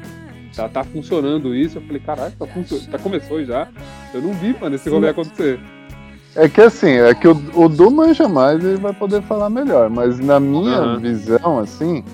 Tá, 0.54 0.68
tá 0.68 0.82
funcionando 0.82 1.54
isso. 1.54 1.78
Eu 1.78 1.82
falei, 1.82 2.00
caralho, 2.00 2.32
tá, 2.38 2.46
tá 2.90 2.98
começou 2.98 3.44
já. 3.44 3.68
Eu 4.14 4.22
não 4.22 4.32
vi, 4.32 4.56
mano, 4.58 4.74
esse 4.74 4.88
rolê 4.88 5.10
acontecer. 5.10 5.60
É 6.34 6.48
que 6.48 6.60
assim, 6.60 6.90
é 6.90 7.14
que 7.14 7.26
o, 7.26 7.32
o 7.54 7.68
Du 7.68 7.90
manja 7.90 8.28
mais 8.28 8.62
ele 8.62 8.76
vai 8.76 8.92
poder 8.92 9.22
falar 9.22 9.48
melhor, 9.48 9.88
mas 9.88 10.18
na 10.20 10.38
minha 10.38 10.76
Aham. 10.76 10.98
visão, 10.98 11.58
assim, 11.58 12.04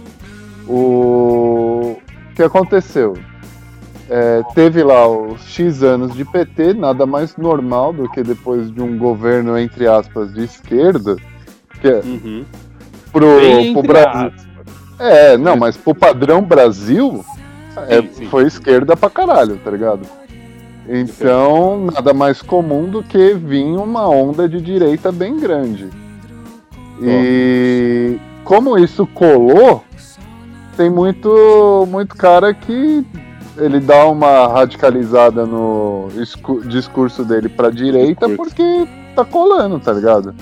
o, 0.69 1.97
o 2.31 2.35
que 2.35 2.43
aconteceu? 2.43 3.15
É, 4.09 4.43
teve 4.55 4.83
lá 4.83 5.09
os 5.09 5.43
X 5.49 5.83
anos 5.83 6.15
de 6.15 6.25
PT, 6.25 6.75
nada 6.75 7.05
mais 7.07 7.37
normal 7.37 7.93
do 7.93 8.09
que 8.11 8.23
depois 8.23 8.71
de 8.71 8.81
um 8.81 8.97
governo, 8.97 9.59
entre 9.59 9.89
aspas, 9.89 10.33
de 10.35 10.45
esquerda, 10.45 11.17
que 11.81 11.89
é 11.89 12.01
Uhum. 12.05 12.45
Pro, 13.13 13.37
Bem 13.41 13.73
pro 13.73 13.83
Brasil. 13.83 14.33
É, 14.99 15.37
não, 15.37 15.57
mas 15.57 15.77
pro 15.77 15.95
padrão 15.95 16.43
Brasil, 16.43 17.25
é, 17.89 18.01
Sim, 18.03 18.09
sim. 18.13 18.27
foi 18.27 18.47
esquerda 18.47 18.97
pra 18.97 19.11
caralho, 19.11 19.59
tá 19.59 19.71
ligado? 19.71 20.07
Então, 20.89 21.87
nada 21.93 22.13
mais 22.13 22.43
comum 22.43 22.89
do 22.89 23.03
que 23.03 23.35
vir 23.35 23.65
uma 23.65 24.09
onda 24.09 24.49
de 24.49 24.61
direita 24.61 25.13
bem 25.13 25.39
grande. 25.39 25.89
E 27.01 28.19
como 28.45 28.79
isso 28.79 29.07
colou, 29.07 29.83
tem 30.77 30.91
muito, 30.91 31.87
muito 31.91 32.17
cara 32.17 32.55
que 32.55 33.05
ele 33.57 33.81
dá 33.81 34.07
uma 34.07 34.47
radicalizada 34.49 35.45
no 35.45 36.09
discurso 36.67 37.25
dele 37.25 37.49
pra 37.49 37.71
direita 37.71 38.29
porque 38.29 38.87
tá 39.15 39.25
colando, 39.25 39.79
tá 39.79 39.93
ligado? 39.93 40.35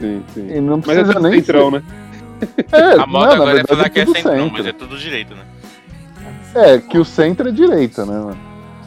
Sim, 0.00 0.22
sim. 0.34 0.48
E 0.50 0.60
não 0.60 0.76
Mas 0.78 0.88
é 0.88 0.92
precisa 1.02 1.12
tudo 1.14 1.28
nem 1.28 1.40
centrão, 1.40 1.70
ser- 1.70 1.76
né? 1.80 1.82
É, 2.72 3.00
A 3.00 3.06
moda 3.06 3.26
não, 3.26 3.28
na 3.28 3.34
agora 3.34 3.50
é 3.50 3.54
verdade, 3.54 3.66
falar 3.68 3.88
que 3.90 4.00
é 4.00 4.04
tudo 4.04 4.16
centro, 4.20 4.50
mas 4.52 4.66
é 4.66 4.72
tudo 4.72 4.98
direito, 4.98 5.34
né? 5.34 5.42
É, 6.54 6.78
que 6.78 6.98
o 6.98 7.04
centro 7.04 7.48
é 7.48 7.52
direita, 7.52 8.04
né, 8.04 8.12
mano? 8.18 8.38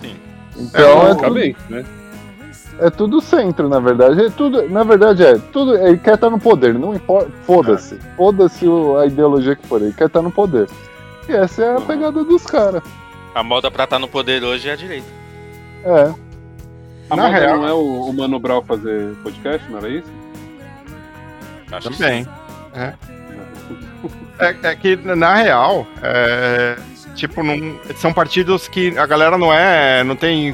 Sim. 0.02 0.16
Então 0.58 0.82
é, 0.82 0.94
tudo, 0.94 1.08
Basicamente, 1.08 1.58
né? 1.70 1.86
é 2.80 2.90
tudo 2.90 3.22
centro, 3.22 3.68
na 3.68 3.80
verdade. 3.80 4.26
É 4.26 4.30
tudo, 4.30 4.70
na 4.70 4.84
verdade, 4.84 5.24
é 5.24 5.38
tudo. 5.38 5.76
Ele 5.76 5.98
quer 5.98 6.16
estar 6.16 6.30
no 6.30 6.40
poder, 6.40 6.74
não 6.76 6.94
importa. 6.94 7.32
Foda-se. 7.44 7.98
Foda-se 8.16 8.68
o- 8.68 8.98
a 8.98 9.06
ideologia 9.08 9.56
que 9.56 9.66
for. 9.68 9.82
Ele 9.82 9.94
quer 9.94 10.06
estar 10.08 10.22
no 10.22 10.32
poder. 10.32 10.70
E 11.28 11.32
essa 11.34 11.64
é 11.64 11.70
a 11.72 11.76
Uhum. 11.80 11.86
pegada 11.86 12.24
dos 12.24 12.46
caras. 12.46 12.84
A 13.36 13.44
moda 13.44 13.70
pra 13.72 13.84
estar 13.86 14.00
no 14.00 14.08
poder 14.08 14.44
hoje 14.44 14.70
é 14.70 14.74
a 14.74 14.76
direita. 14.76 15.08
É. 15.84 16.14
A 17.10 17.16
Na 17.16 17.24
moda 17.24 17.38
real- 17.38 17.58
não 17.58 17.68
é 17.68 17.74
o, 17.74 18.02
o 18.10 18.14
Mano 18.14 18.40
Brown 18.40 18.62
fazer 18.64 19.14
podcast, 19.24 19.70
não 19.72 19.80
era 19.80 19.90
isso? 19.90 20.08
Acho 21.72 21.90
que 21.90 21.98
Também. 21.98 22.28
É. 22.76 22.94
É, 24.40 24.56
é 24.64 24.76
que, 24.76 24.96
na 24.96 25.36
real, 25.36 25.86
é, 26.02 26.78
tipo, 27.16 27.42
não, 27.44 27.80
são 27.96 28.14
partidos 28.14 28.68
que 28.68 28.98
a 28.98 29.06
galera 29.06 29.38
não 29.38 29.52
é. 29.54 30.04
não 30.04 30.16
tem. 30.16 30.54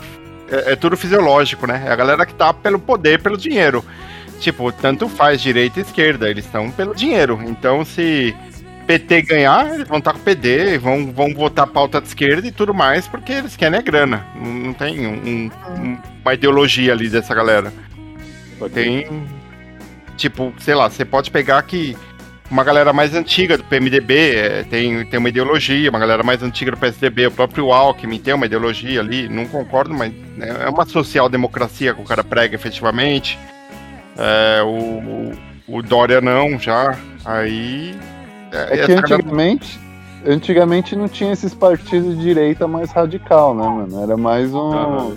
É, 0.50 0.74
é 0.74 0.75
tudo 0.75 0.96
fisiológico, 0.98 1.67
né? 1.67 1.84
É 1.86 1.91
a 1.91 1.96
galera 1.96 2.25
que 2.25 2.34
tá 2.34 2.53
pelo 2.53 2.79
poder, 2.79 3.22
pelo 3.22 3.38
dinheiro. 3.38 3.84
Tipo, 4.39 4.72
tanto 4.72 5.08
faz 5.08 5.41
direita 5.41 5.79
e 5.79 5.84
esquerda, 5.84 6.29
eles 6.29 6.46
estão 6.46 6.70
pelo 6.72 6.96
dinheiro. 6.96 7.39
Então, 7.46 7.86
se 7.86 8.36
PT 8.88 9.22
ganhar, 9.22 9.74
eles 9.74 9.88
vão 9.88 10.00
estar 10.00 10.13
com 10.13 10.20
PD, 10.20 10.77
vão, 10.77 11.12
vão 11.12 11.34
votar 11.34 11.67
pauta 11.67 12.01
de 12.01 12.08
esquerda 12.08 12.46
e 12.48 12.51
tudo 12.51 12.74
mais, 12.74 13.08
porque 13.08 13.32
eles 13.32 13.55
querem 13.55 13.79
é 13.79 13.82
grana. 13.82 14.25
Não, 14.36 14.74
tem 14.74 15.05
um- 15.08 15.12
um- 15.13 15.51
um- 15.82 15.98
uma 16.24 16.34
ideologia 16.34 16.91
ali 16.91 17.08
dessa 17.10 17.34
galera. 17.34 17.72
Tem. 18.74 19.08
Tipo, 20.17 20.53
sei 20.60 20.75
lá, 20.75 20.89
você 20.89 21.03
pode 21.03 21.32
pegar 21.32 21.62
que 21.63 21.98
uma 22.51 22.63
galera 22.63 22.93
mais 22.93 23.15
antiga 23.15 23.58
do 23.58 23.63
PMDB 23.63 24.36
é, 24.36 24.63
tem, 24.63 25.05
tem 25.05 25.17
uma 25.20 25.29
ideologia, 25.29 25.89
uma 25.89 25.98
galera 26.00 26.22
mais 26.24 26.43
antiga 26.43 26.72
do 26.72 26.77
PSDB, 26.77 27.27
o 27.27 27.32
próprio 27.32 27.72
Alckmin 27.72 28.20
tem 28.20 28.34
uma 28.34 28.46
ideologia 28.46 29.00
ali, 29.00 29.27
não 29.27 29.46
concordo, 29.46 29.93
mas 29.93 30.13
né, 30.38 30.58
é 30.65 30.70
uma 30.70 30.86
social-democracia 30.86 31.93
que 31.93 32.01
o 32.01 32.05
cara 32.05 32.24
prega 32.24 32.53
efetivamente. 32.55 33.39
É, 34.17 34.62
o, 34.63 35.32
o 35.67 35.82
Dória 35.82 36.22
não, 36.22 36.60
já. 36.60 36.96
Aí. 37.25 37.98
É 38.51 38.58
essa 38.58 38.86
que 38.86 38.96
galera- 38.96 39.15
antigamente. 39.15 39.79
Antigamente 40.25 40.96
não 40.96 41.10
tinha 41.10 41.34
esses 41.34 41.53
partidos 41.53 42.15
de 42.17 42.22
direita 42.24 42.65
mais 42.67 42.91
radical, 42.91 43.53
né, 43.53 43.63
mano? 43.67 44.03
Era 44.03 44.15
mais 44.15 44.53
um, 44.53 45.15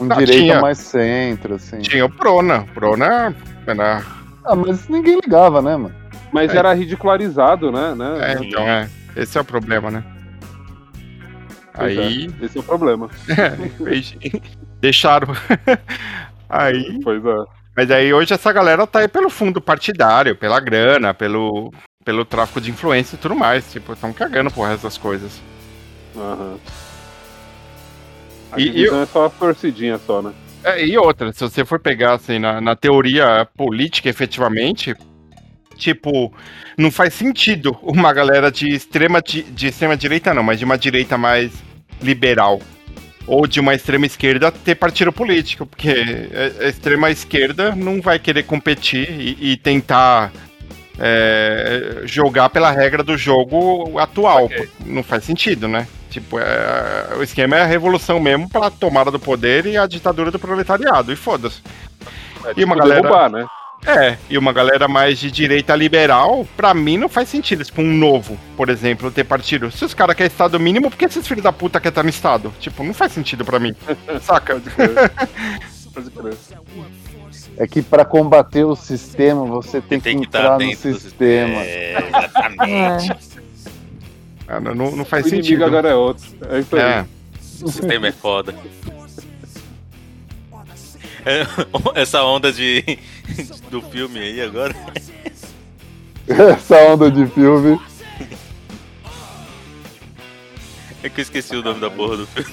um 0.00 0.04
Não, 0.04 0.16
direita 0.16 0.32
tinha. 0.42 0.60
mais 0.60 0.78
centro, 0.78 1.54
assim. 1.54 1.78
Tinha 1.78 2.04
o 2.06 2.10
Prona. 2.10 2.66
Prona 2.74 3.32
era. 3.66 4.02
Ah, 4.44 4.56
mas 4.56 4.88
ninguém 4.88 5.18
ligava, 5.20 5.60
né, 5.62 5.76
mano? 5.76 5.94
Mas 6.32 6.52
É. 6.54 6.58
era 6.58 6.72
ridicularizado, 6.72 7.70
né? 7.70 7.94
né? 7.94 8.32
É, 8.32 8.44
então 8.44 8.62
é. 8.62 8.88
Esse 9.14 9.36
é 9.36 9.40
o 9.40 9.44
problema, 9.44 9.90
né? 9.90 10.02
Pois 11.74 11.98
Aí. 11.98 12.30
é, 12.40 12.44
Esse 12.44 12.58
é 12.58 12.60
o 12.60 12.64
problema. 12.64 13.08
Deixaram. 14.80 15.28
aí. 16.48 17.00
Pois 17.02 17.24
é. 17.24 17.36
Mas 17.76 17.90
aí 17.90 18.12
hoje 18.12 18.34
essa 18.34 18.52
galera 18.52 18.86
tá 18.86 18.98
aí 19.00 19.08
pelo 19.08 19.30
fundo 19.30 19.60
partidário, 19.60 20.36
pela 20.36 20.60
grana, 20.60 21.14
pelo, 21.14 21.72
pelo 22.04 22.24
tráfico 22.24 22.60
de 22.60 22.70
influência 22.70 23.14
e 23.16 23.18
tudo 23.18 23.34
mais. 23.34 23.70
Tipo, 23.72 23.92
estão 23.94 24.12
cagando 24.12 24.50
por 24.50 24.68
essas 24.68 24.98
coisas. 24.98 25.40
Aham. 26.16 26.56
A 28.52 28.60
E- 28.60 28.64
divisão 28.70 29.00
é 29.02 29.06
só 29.06 29.26
a 29.26 29.30
torcidinha 29.30 29.98
só, 29.98 30.20
né? 30.20 30.32
É, 30.64 30.84
e 30.84 30.96
outra, 30.96 31.32
se 31.32 31.40
você 31.40 31.64
for 31.64 31.80
pegar 31.80 32.14
assim, 32.14 32.38
na, 32.38 32.60
na 32.60 32.76
teoria 32.76 33.46
política, 33.56 34.08
efetivamente, 34.08 34.94
tipo, 35.76 36.32
não 36.78 36.90
faz 36.90 37.14
sentido 37.14 37.76
uma 37.82 38.12
galera 38.12 38.50
de 38.50 38.68
extrema, 38.68 39.20
di- 39.20 39.42
de 39.42 39.66
extrema 39.68 39.96
direita, 39.96 40.32
não, 40.32 40.42
mas 40.42 40.58
de 40.58 40.64
uma 40.64 40.78
direita 40.78 41.18
mais 41.18 41.52
liberal. 42.00 42.60
ou 43.26 43.46
de 43.46 43.60
uma 43.60 43.72
extrema 43.74 44.04
esquerda 44.04 44.50
ter 44.50 44.74
partido 44.74 45.12
político, 45.12 45.64
porque 45.64 45.94
a 46.60 46.66
extrema 46.68 47.08
esquerda 47.10 47.74
não 47.74 48.00
vai 48.00 48.18
querer 48.18 48.42
competir 48.42 49.08
e, 49.10 49.52
e 49.52 49.56
tentar 49.56 50.32
é, 50.98 52.02
jogar 52.04 52.50
pela 52.50 52.70
regra 52.72 53.02
do 53.04 53.16
jogo 53.16 53.98
atual. 53.98 54.46
Ok. 54.46 54.68
Não 54.84 55.02
faz 55.04 55.22
sentido, 55.24 55.68
né? 55.68 55.86
Tipo, 56.12 56.38
é, 56.38 57.14
o 57.18 57.22
esquema 57.22 57.56
é 57.56 57.62
a 57.62 57.66
revolução 57.66 58.20
mesmo 58.20 58.46
pela 58.50 58.70
tomada 58.70 59.10
do 59.10 59.18
poder 59.18 59.64
e 59.64 59.78
a 59.78 59.86
ditadura 59.86 60.30
do 60.30 60.38
proletariado, 60.38 61.10
e 61.10 61.16
foda-se. 61.16 61.62
É, 62.44 62.52
E 62.54 62.64
uma 62.64 62.76
galera- 62.76 63.00
derrubar, 63.00 63.30
né? 63.30 63.46
É, 63.86 64.16
e 64.30 64.36
uma 64.38 64.52
galera 64.52 64.86
mais 64.86 65.18
de 65.18 65.28
direita 65.30 65.74
liberal, 65.74 66.46
pra 66.56 66.72
mim 66.74 66.96
não 66.98 67.08
faz 67.08 67.28
sentido. 67.30 67.64
Tipo, 67.64 67.80
um 67.82 67.92
novo, 67.96 68.38
por 68.56 68.68
exemplo, 68.68 69.10
ter 69.10 69.24
partido. 69.24 69.70
Se 69.72 69.84
os 69.84 69.92
caras 69.94 70.14
querem 70.14 70.30
Estado 70.30 70.60
mínimo, 70.60 70.88
por 70.90 70.96
que 70.98 71.06
esses 71.06 71.26
filhos 71.26 71.42
da 71.42 71.50
puta 71.52 71.80
querem 71.80 71.88
estar 71.90 72.02
no 72.04 72.08
Estado? 72.10 72.52
Tipo, 72.60 72.84
não 72.84 72.94
faz 72.94 73.10
sentido 73.12 73.44
pra 73.44 73.58
mim. 73.58 73.74
Saca? 74.22 74.60
Pode 75.92 76.10
crer. 76.10 76.36
É 77.56 77.66
que 77.66 77.82
pra 77.82 78.04
combater 78.04 78.64
o 78.64 78.76
sistema, 78.76 79.44
você 79.46 79.80
tem, 79.80 79.98
Tem 80.00 80.14
que 80.16 80.22
que 80.22 80.26
entrar 80.28 80.42
estar 80.42 80.52
no 80.52 80.58
dentro 80.58 80.90
do 80.92 80.98
sistema. 81.00 81.54
É, 81.62 81.96
exatamente. 82.08 83.31
Não, 84.60 84.74
não- 84.74 84.90
não 84.96 85.02
O 85.02 85.06
faz 85.06 85.26
inimigo 85.26 85.44
sentido. 85.46 85.64
agora 85.64 85.88
é 85.90 85.94
outro. 85.94 86.24
É 86.50 86.58
isso 86.60 86.76
aí. 86.76 86.82
É. 86.82 87.06
O 87.62 87.70
sistema 87.70 88.08
é 88.08 88.12
foda. 88.12 88.52
É, 91.24 91.46
Essa 91.94 92.24
onda 92.24 92.52
de 92.52 92.82
do 93.70 93.80
filme 93.82 94.18
aí 94.18 94.40
agora. 94.40 94.74
Essa 96.26 96.76
onda 96.88 97.08
de 97.10 97.24
filme. 97.28 97.80
É 101.04 101.08
que 101.08 101.20
eu 101.20 101.22
esqueci 101.22 101.54
o 101.56 101.62
nome 101.62 101.80
da 101.80 101.90
porra 101.90 102.16
do 102.16 102.26
filme. 102.26 102.52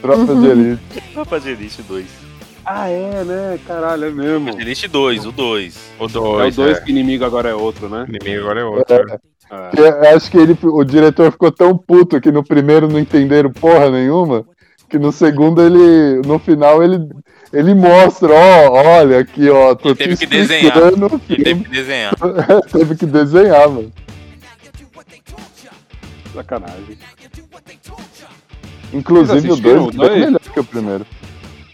Tropa 0.00 0.34
de 0.36 0.46
Elite. 0.46 0.82
Tropa 1.12 1.40
de 1.40 1.48
Elite 1.50 1.82
2. 1.82 2.06
Ah, 2.64 2.88
é, 2.88 3.24
né? 3.24 3.58
Caralho, 3.66 4.04
é 4.04 4.10
mesmo. 4.10 4.44
Tropa 4.46 4.56
de 4.58 4.62
Elite 4.64 4.88
2, 4.88 5.26
o 5.26 5.32
2. 5.32 5.76
O 5.98 6.02
É 6.02 6.06
o 6.06 6.08
2. 6.08 6.56
2 6.56 6.76
É. 6.78 6.80
que 6.80 6.90
inimigo 6.90 7.24
agora 7.24 7.48
é 7.50 7.54
outro, 7.54 7.88
né? 7.88 8.04
Inimigo 8.08 8.42
agora 8.42 8.60
é 8.60 8.64
outro. 8.64 8.94
É. 8.94 9.31
É. 9.52 9.76
Que 9.76 9.80
eu 9.82 10.16
acho 10.16 10.30
que 10.30 10.38
ele, 10.38 10.56
o 10.62 10.82
diretor 10.82 11.30
ficou 11.30 11.52
tão 11.52 11.76
puto 11.76 12.18
que 12.20 12.32
no 12.32 12.42
primeiro 12.42 12.88
não 12.88 12.98
entenderam 12.98 13.52
porra 13.52 13.90
nenhuma, 13.90 14.46
que 14.88 14.98
no 14.98 15.12
segundo 15.12 15.62
ele, 15.62 16.26
no 16.26 16.38
final 16.38 16.82
ele, 16.82 16.98
ele 17.52 17.74
mostra, 17.74 18.32
ó, 18.32 19.00
olha 19.00 19.18
aqui, 19.18 19.50
ó, 19.50 19.74
tô 19.74 19.90
Ele 19.90 19.96
te 19.96 19.98
teve 19.98 20.16
que 20.16 20.26
desenhar. 20.26 20.78
o 20.78 21.20
Ele 21.28 21.44
teve 21.44 21.64
que 21.64 21.70
desenhar. 21.70 22.14
teve 22.72 22.94
que 22.96 23.06
desenhar, 23.06 23.68
mano. 23.68 23.92
Sacanagem. 26.34 26.98
Inclusive 28.94 29.48
o 29.48 29.52
assistiram 29.52 29.84
2 29.84 29.86
o 29.86 29.90
dois? 29.98 30.12
é 30.12 30.26
melhor 30.26 30.40
que 30.40 30.60
o 30.60 30.64
primeiro. 30.64 31.06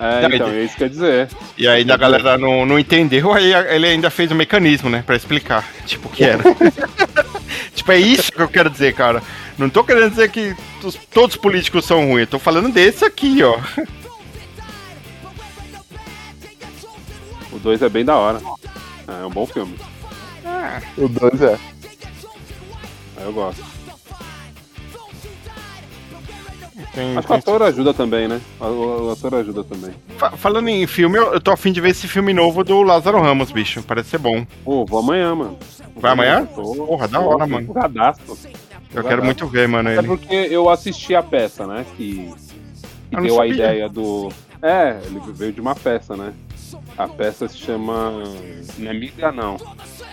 É, 0.01 0.27
então, 0.33 0.49
é 0.49 0.63
isso 0.63 0.75
que 0.75 0.79
quer 0.79 0.89
dizer. 0.91 1.29
E 1.57 1.67
aí 1.67 1.89
a 1.91 1.97
galera 1.97 2.39
não, 2.39 2.65
não 2.65 2.79
entendeu, 2.79 3.33
aí 3.33 3.53
ele 3.53 3.87
ainda 3.87 4.11
fez 4.11 4.31
um 4.31 4.37
mecanismo, 4.37 4.89
né? 4.89 5.03
Pra 5.05 5.17
explicar. 5.17 5.65
Tipo, 5.87 6.09
o 6.09 6.11
que 6.11 6.23
era. 6.25 6.43
tipo, 7.89 7.93
é 7.93 7.99
isso 7.99 8.31
que 8.33 8.41
eu 8.41 8.49
quero 8.49 8.69
dizer, 8.71 8.95
cara. 8.95 9.23
Não 9.57 9.69
tô 9.71 9.83
querendo 9.83 10.11
dizer 10.11 10.31
que 10.31 10.55
os- 10.85 10.95
todos 11.13 11.35
os 11.37 11.41
políticos 11.41 11.85
são 11.85 12.07
ruins. 12.07 12.21
Eu 12.23 12.27
tô 12.27 12.39
falando 12.39 12.71
desse 12.73 13.05
aqui, 13.05 13.43
ó. 13.43 13.59
O 17.53 17.59
2 17.59 17.83
é 17.83 17.89
bem 17.89 18.05
da 18.05 18.17
hora. 18.17 18.41
É 19.09 19.27
um 19.27 19.31
bom 19.31 19.47
filme. 19.47 19.75
O 20.97 21.09
2 21.09 21.41
é. 21.43 21.55
Aí 23.17 23.25
eu 23.25 23.33
gosto. 23.33 23.65
Tem- 26.95 27.17
Acho 27.17 27.27
que 27.27 27.33
o 27.33 27.37
ator 27.37 27.63
ajuda 27.63 27.93
também, 27.95 28.29
né? 28.29 28.41
O, 28.61 29.11
ator 29.13 29.35
ajuda 29.35 29.65
também. 29.65 29.91
Fa- 30.17 30.31
Falando 30.37 30.69
em 30.69 30.87
filme, 30.87 31.19
eu, 31.19 31.33
eu 31.35 31.41
tô 31.41 31.51
afim 31.51 31.73
de 31.73 31.81
ver 31.81 31.91
esse 31.91 32.07
filme 32.09 32.33
novo 32.33 32.63
do 32.65 32.83
Lázaro 32.83 33.21
Ramos, 33.21 33.51
bicho. 33.51 33.83
Parece 33.83 34.11
ser 34.11 34.19
bom. 34.19 34.47
Pô, 34.65 34.85
vou 34.85 35.01
amanhã, 35.01 35.35
mano. 35.35 35.59
Vai 36.01 36.13
amanhã? 36.13 36.47
Tô- 36.47 36.75
Porra, 36.87 37.09
da 37.09 37.21
hora, 37.21 37.47
mano. 37.47 37.63
empolgadaço. 37.63 38.21
Eu 38.95 39.05
quero 39.05 39.25
muito 39.25 39.47
ver, 39.47 39.69
mano, 39.69 39.89
É 39.91 39.99
ele. 39.99 40.07
porque 40.07 40.35
eu 40.35 40.69
assisti 40.71 41.15
a 41.15 41.23
peça, 41.23 41.67
né? 41.67 41.85
Que, 41.97 42.15
que 43.11 43.17
Eu 43.17 43.21
não 43.21 43.23
deu 43.23 43.35
a 43.35 43.39
sabia. 43.39 43.55
ideia 43.55 43.89
do. 43.89 44.29
É, 44.63 44.99
ele 45.05 45.21
veio 45.33 45.53
de 45.53 45.61
uma 45.61 45.75
peça, 45.75 46.17
né? 46.17 46.33
A 46.97 47.07
peça 47.07 47.47
se 47.49 47.59
chama. 47.59 48.23
Namíbia 48.79 49.31
não. 49.31 49.57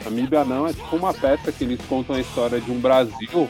Namíbia 0.03 0.43
não 0.43 0.67
é 0.67 0.73
tipo 0.73 0.95
uma 0.95 1.13
peça 1.13 1.51
que 1.51 1.63
eles 1.63 1.79
contam 1.87 2.15
a 2.15 2.19
história 2.19 2.59
de 2.59 2.69
um 2.71 2.79
Brasil. 2.79 3.47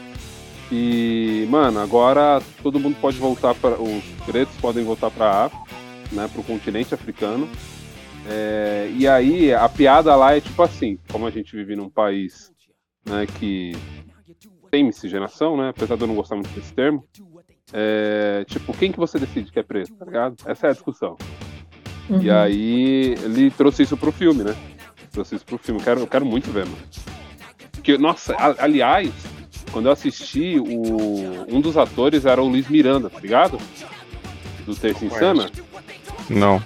E, 0.71 1.45
mano, 1.49 1.79
agora 1.79 2.41
todo 2.63 2.79
mundo 2.79 2.95
pode 2.99 3.17
voltar 3.17 3.53
para. 3.55 3.75
Os 3.75 4.03
pretos 4.25 4.55
podem 4.61 4.83
voltar 4.83 5.11
pra 5.11 5.45
África, 5.45 5.63
né? 6.11 6.29
Pro 6.33 6.41
continente 6.43 6.93
africano. 6.93 7.47
É, 8.27 8.89
e 8.95 9.07
aí 9.07 9.53
a 9.53 9.67
piada 9.69 10.15
lá 10.15 10.35
é 10.35 10.41
tipo 10.41 10.61
assim, 10.63 10.97
como 11.11 11.27
a 11.27 11.31
gente 11.31 11.55
vive 11.55 11.75
num 11.75 11.89
país 11.89 12.51
né, 13.05 13.27
que 13.39 13.73
tem 14.71 14.83
miscigenação, 14.83 15.55
né? 15.55 15.69
Apesar 15.69 15.95
de 15.95 16.01
eu 16.03 16.07
não 16.07 16.15
gostar 16.15 16.35
muito 16.35 16.49
desse 16.49 16.73
termo. 16.73 17.05
É, 17.71 18.43
tipo, 18.47 18.73
quem 18.75 18.91
que 18.91 18.97
você 18.99 19.19
decide 19.19 19.51
que 19.51 19.59
é 19.59 19.63
preto, 19.63 19.93
tá 19.95 20.05
ligado? 20.05 20.35
Essa 20.45 20.67
é 20.67 20.69
a 20.71 20.73
discussão. 20.73 21.17
E 22.09 22.29
Uhum. 22.29 22.35
aí 22.35 23.15
ele 23.23 23.49
trouxe 23.51 23.83
isso 23.83 23.97
pro 23.97 24.11
filme, 24.11 24.43
né? 24.43 24.55
Trouxe 25.11 25.35
isso 25.35 25.45
pro 25.45 25.57
filme. 25.57 25.79
Eu 25.79 25.83
quero, 25.83 25.99
eu 26.01 26.07
quero 26.07 26.25
muito 26.25 26.51
ver, 26.51 26.65
mano. 26.65 26.77
Porque, 27.71 27.97
nossa, 27.97 28.35
a- 28.35 28.55
aliás, 28.63 29.11
quando 29.71 29.85
eu 29.87 29.91
assisti, 29.91 30.59
o, 30.59 31.45
um 31.47 31.61
dos 31.61 31.77
atores 31.77 32.25
era 32.25 32.41
o 32.41 32.47
Luiz 32.47 32.67
Miranda, 32.67 33.09
tá 33.09 33.19
ligado? 33.19 33.57
Do 34.65 34.75
Terça 34.75 35.05
Insana. 35.05 35.49
Não. 36.29 36.61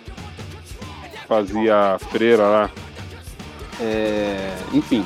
Fazia 1.29 1.97
freira 2.11 2.43
lá. 2.43 2.69
É, 3.79 4.55
enfim. 4.73 5.05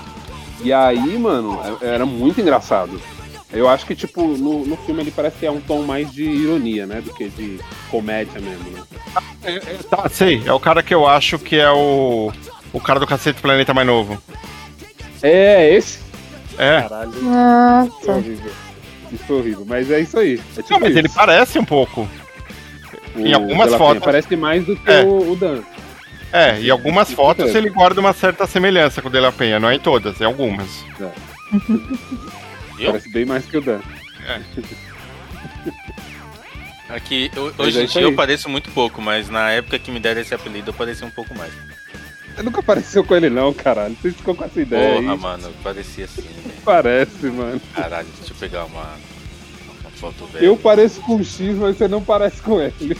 E 0.63 0.71
aí, 0.71 1.17
mano, 1.19 1.59
é- 1.81 1.87
era 1.87 2.05
muito 2.05 2.39
engraçado. 2.41 2.99
Eu 3.51 3.69
acho 3.69 3.85
que, 3.85 3.93
tipo, 3.93 4.25
no, 4.29 4.65
no 4.65 4.75
filme 4.77 5.01
ele 5.03 5.11
parece 5.11 5.37
que 5.37 5.45
é 5.45 5.51
um 5.51 5.61
tom 5.61 5.83
mais 5.83 6.11
de 6.11 6.23
ironia, 6.23 6.87
né? 6.87 7.01
Do 7.01 7.13
que 7.13 7.29
de 7.29 7.59
comédia 7.91 8.41
mesmo, 8.41 8.71
né? 8.71 8.81
Tá, 9.89 10.09
sei. 10.09 10.41
É 10.43 10.51
o 10.53 10.59
cara 10.59 10.81
que 10.81 10.93
eu 10.93 11.05
acho 11.07 11.37
que 11.37 11.57
é 11.57 11.69
o. 11.69 12.31
O 12.71 12.79
cara 12.79 12.99
do 12.99 13.05
Cacete 13.05 13.39
Planeta 13.39 13.71
mais 13.71 13.85
novo. 13.85 14.17
É, 15.21 15.71
esse. 15.75 15.99
É. 16.57 16.81
Caralho, 16.81 17.11
isso 17.11 17.21
Ah, 17.27 17.87
tá. 18.03 18.11
horrível. 18.13 18.51
Isso 19.11 19.23
foi 19.27 19.37
horrível. 19.37 19.65
Mas 19.67 19.91
é 19.91 19.99
isso 19.99 20.17
aí. 20.17 20.41
É 20.57 20.61
tipo 20.63 20.71
Não, 20.73 20.79
mas 20.79 20.89
isso. 20.89 20.99
ele 20.99 21.09
parece 21.09 21.59
um 21.59 21.65
pouco. 21.65 22.09
O 23.15 23.19
em 23.19 23.33
algumas 23.33 23.75
fotos- 23.75 24.03
Parece 24.03 24.35
mais 24.35 24.65
do 24.65 24.75
que 24.75 24.89
É. 24.89 25.03
o, 25.03 25.31
o 25.31 25.35
Dan. 25.35 25.61
É, 26.33 26.59
e 26.59 26.71
algumas 26.71 27.11
fotos 27.13 27.53
ele 27.53 27.69
guarda 27.69 28.01
uma 28.01 28.11
certa 28.11 28.47
semelhança 28.47 29.01
com 29.03 29.07
o 29.07 29.11
De 29.11 29.19
La 29.19 29.31
Penha, 29.31 29.59
não 29.59 29.69
é 29.69 29.75
em 29.75 29.79
todas, 29.79 30.19
em 30.19 30.25
algumas. 30.25 30.67
Eu? 32.79 32.87
Parece 32.87 33.09
bem 33.11 33.23
mais 33.23 33.45
que 33.45 33.55
o 33.57 33.61
Dan. 33.61 33.79
Aqui, 36.89 37.31
eu- 37.35 37.53
Mas 37.57 37.67
hoje 37.67 37.77
é 37.77 37.81
em 37.81 37.85
isso 37.85 37.99
dia 37.99 38.07
eu 38.07 38.15
pareço 38.15 38.49
muito 38.49 38.69
pouco, 38.71 39.01
mas 39.01 39.29
na 39.29 39.51
época 39.51 39.77
que 39.79 39.91
me 39.91 39.99
deram 39.99 40.21
esse 40.21 40.33
apelido 40.33 40.69
eu 40.71 40.73
parecia 40.73 41.05
um 41.05 41.09
pouco 41.11 41.37
mais. 41.37 41.53
Você 42.35 42.41
nunca 42.41 42.63
pareceu 42.63 43.03
com 43.03 43.15
ele, 43.15 43.29
não, 43.29 43.53
caralho. 43.53 43.95
Você 44.01 44.11
ficou 44.11 44.33
com 44.35 44.43
essa 44.43 44.59
ideia 44.59 44.99
Porra, 45.01 45.13
aí. 45.13 45.19
mano, 45.19 45.53
parecia 45.63 46.05
assim, 46.05 46.21
velho. 46.23 46.55
Parece, 46.65 47.25
mano. 47.27 47.61
Caralho, 47.75 48.07
deixa 48.17 48.33
eu 48.33 48.37
pegar 48.37 48.65
uma, 48.65 48.95
uma 49.81 49.91
foto 49.91 50.25
velha. 50.25 50.43
Eu 50.45 50.57
pareço 50.57 50.99
com 51.01 51.15
o 51.17 51.23
X, 51.23 51.55
mas 51.57 51.77
você 51.77 51.87
não 51.87 52.03
parece 52.03 52.41
com 52.41 52.59
ele. 52.59 52.97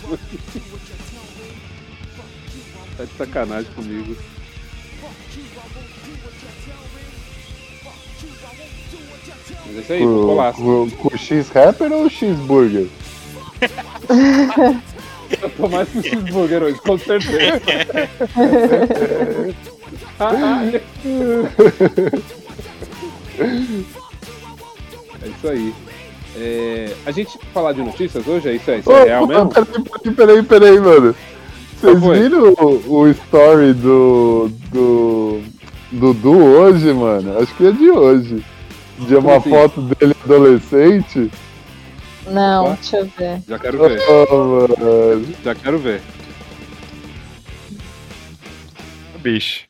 Tá 2.97 3.03
de 3.05 3.13
sacanagem 3.17 3.71
comigo. 3.73 4.15
Mas 9.65 9.77
é 9.77 9.79
isso 9.79 9.93
aí, 9.93 10.05
vou 10.05 10.53
Com, 10.53 10.89
com, 10.91 11.07
o 11.13 11.17
X-Rapper 11.17 11.91
ou 11.91 12.05
o 12.05 12.09
X-Burger? 12.09 12.87
Eu 15.41 15.49
tô 15.51 15.67
mais 15.67 15.89
pro 15.89 16.03
cheeseburger 16.03 16.63
hoje, 16.63 16.79
com 16.79 16.97
certeza. 16.97 17.61
é 25.21 25.27
isso 25.27 25.47
aí. 25.47 25.73
É, 26.35 26.93
a 27.05 27.11
gente 27.11 27.37
falar 27.53 27.73
de 27.73 27.81
notícias 27.81 28.27
hoje, 28.27 28.49
é 28.49 28.55
isso 28.55 28.71
aí? 28.71 28.79
Isso 28.79 28.91
é 28.91 29.01
Ô, 29.01 29.05
real 29.05 29.27
mesmo? 29.27 29.49
Peraí, 29.49 30.15
peraí, 30.15 30.43
peraí, 30.43 30.79
mano. 30.79 31.15
Vocês 31.83 31.99
foi? 31.99 32.19
viram 32.19 32.53
o, 32.53 32.91
o 33.01 33.07
story 33.09 33.73
do, 33.73 34.47
do 34.71 35.41
Dudu 35.91 36.37
hoje, 36.43 36.93
mano? 36.93 37.37
Acho 37.39 37.53
que 37.55 37.67
é 37.67 37.71
de 37.71 37.89
hoje. 37.91 38.45
De 38.99 39.15
uma 39.15 39.35
assim? 39.37 39.49
foto 39.49 39.81
dele 39.81 40.15
adolescente. 40.23 41.29
Não, 42.27 42.65
Opa. 42.67 42.75
deixa 42.75 42.97
eu 42.97 43.05
ver. 43.05 43.41
Já 43.47 43.59
quero 43.59 43.77
ver, 43.79 43.99
Oh, 44.09 44.67
mano. 44.69 45.35
já 45.43 45.55
quero 45.55 45.77
ver. 45.77 46.01
Bicho. 49.19 49.65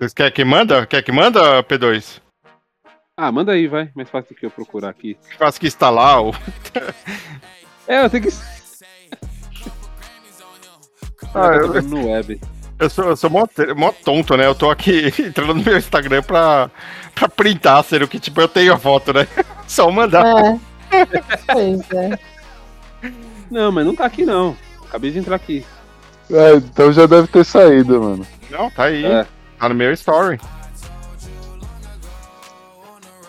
Vocês 0.00 0.12
querem 0.12 0.32
que 0.32 0.44
manda? 0.44 0.84
Quer 0.86 1.02
que 1.02 1.12
manda, 1.12 1.62
P2? 1.62 2.20
Ah, 3.16 3.30
manda 3.30 3.52
aí, 3.52 3.68
vai. 3.68 3.90
Mais 3.94 4.10
fácil 4.10 4.34
do 4.34 4.38
que 4.38 4.46
eu 4.46 4.50
procurar 4.50 4.88
aqui. 4.88 5.16
Faz 5.38 5.58
que 5.58 5.66
instalar 5.68 6.22
o. 6.24 6.32
É, 7.86 8.04
eu 8.04 8.10
tenho 8.10 8.24
que. 8.24 8.30
Ah, 11.34 11.48
Ah, 11.50 11.56
eu- 11.56 11.82
no 11.82 12.06
web. 12.08 12.40
Eu 12.78 12.90
sou, 12.90 13.04
eu 13.10 13.16
sou 13.16 13.30
mó, 13.30 13.46
mó 13.76 13.92
tonto, 14.04 14.36
né? 14.36 14.46
Eu 14.46 14.54
tô 14.54 14.68
aqui 14.70 15.12
entrando 15.20 15.54
no 15.54 15.62
meu 15.62 15.76
Instagram 15.78 16.22
pra, 16.22 16.68
pra 17.14 17.28
printar, 17.28 17.82
sendo 17.84 18.08
que, 18.08 18.18
tipo, 18.18 18.40
eu 18.40 18.48
tenho 18.48 18.72
a 18.74 18.78
foto, 18.78 19.12
né? 19.12 19.26
Só 19.68 19.90
mandar. 19.90 20.24
É. 20.26 21.06
Pois 21.52 21.80
é. 21.92 22.18
Não, 23.50 23.70
mas 23.70 23.86
não 23.86 23.94
tá 23.94 24.04
aqui 24.06 24.24
não. 24.24 24.56
Acabei 24.88 25.10
de 25.10 25.18
entrar 25.18 25.36
aqui. 25.36 25.64
É, 26.30 26.54
então 26.54 26.92
já 26.92 27.06
deve 27.06 27.28
ter 27.28 27.44
saído, 27.44 28.00
mano. 28.02 28.26
Não, 28.50 28.70
tá 28.70 28.84
aí. 28.84 29.04
É. 29.04 29.26
Tá 29.58 29.68
no 29.68 29.74
meu 29.74 29.92
story. 29.92 30.40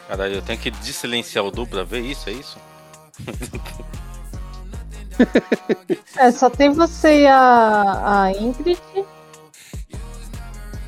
Caralho, 0.07 0.35
eu 0.35 0.41
tenho 0.41 0.59
que 0.59 0.71
desilenciar 0.71 1.43
o 1.45 1.51
Du 1.51 1.65
pra 1.67 1.83
ver 1.83 2.01
isso, 2.01 2.29
é 2.29 2.33
isso? 2.33 2.57
É, 6.17 6.31
só 6.31 6.49
tem 6.49 6.71
você 6.71 7.21
e 7.21 7.27
a, 7.27 8.23
a 8.25 8.31
Ingrid. 8.31 8.79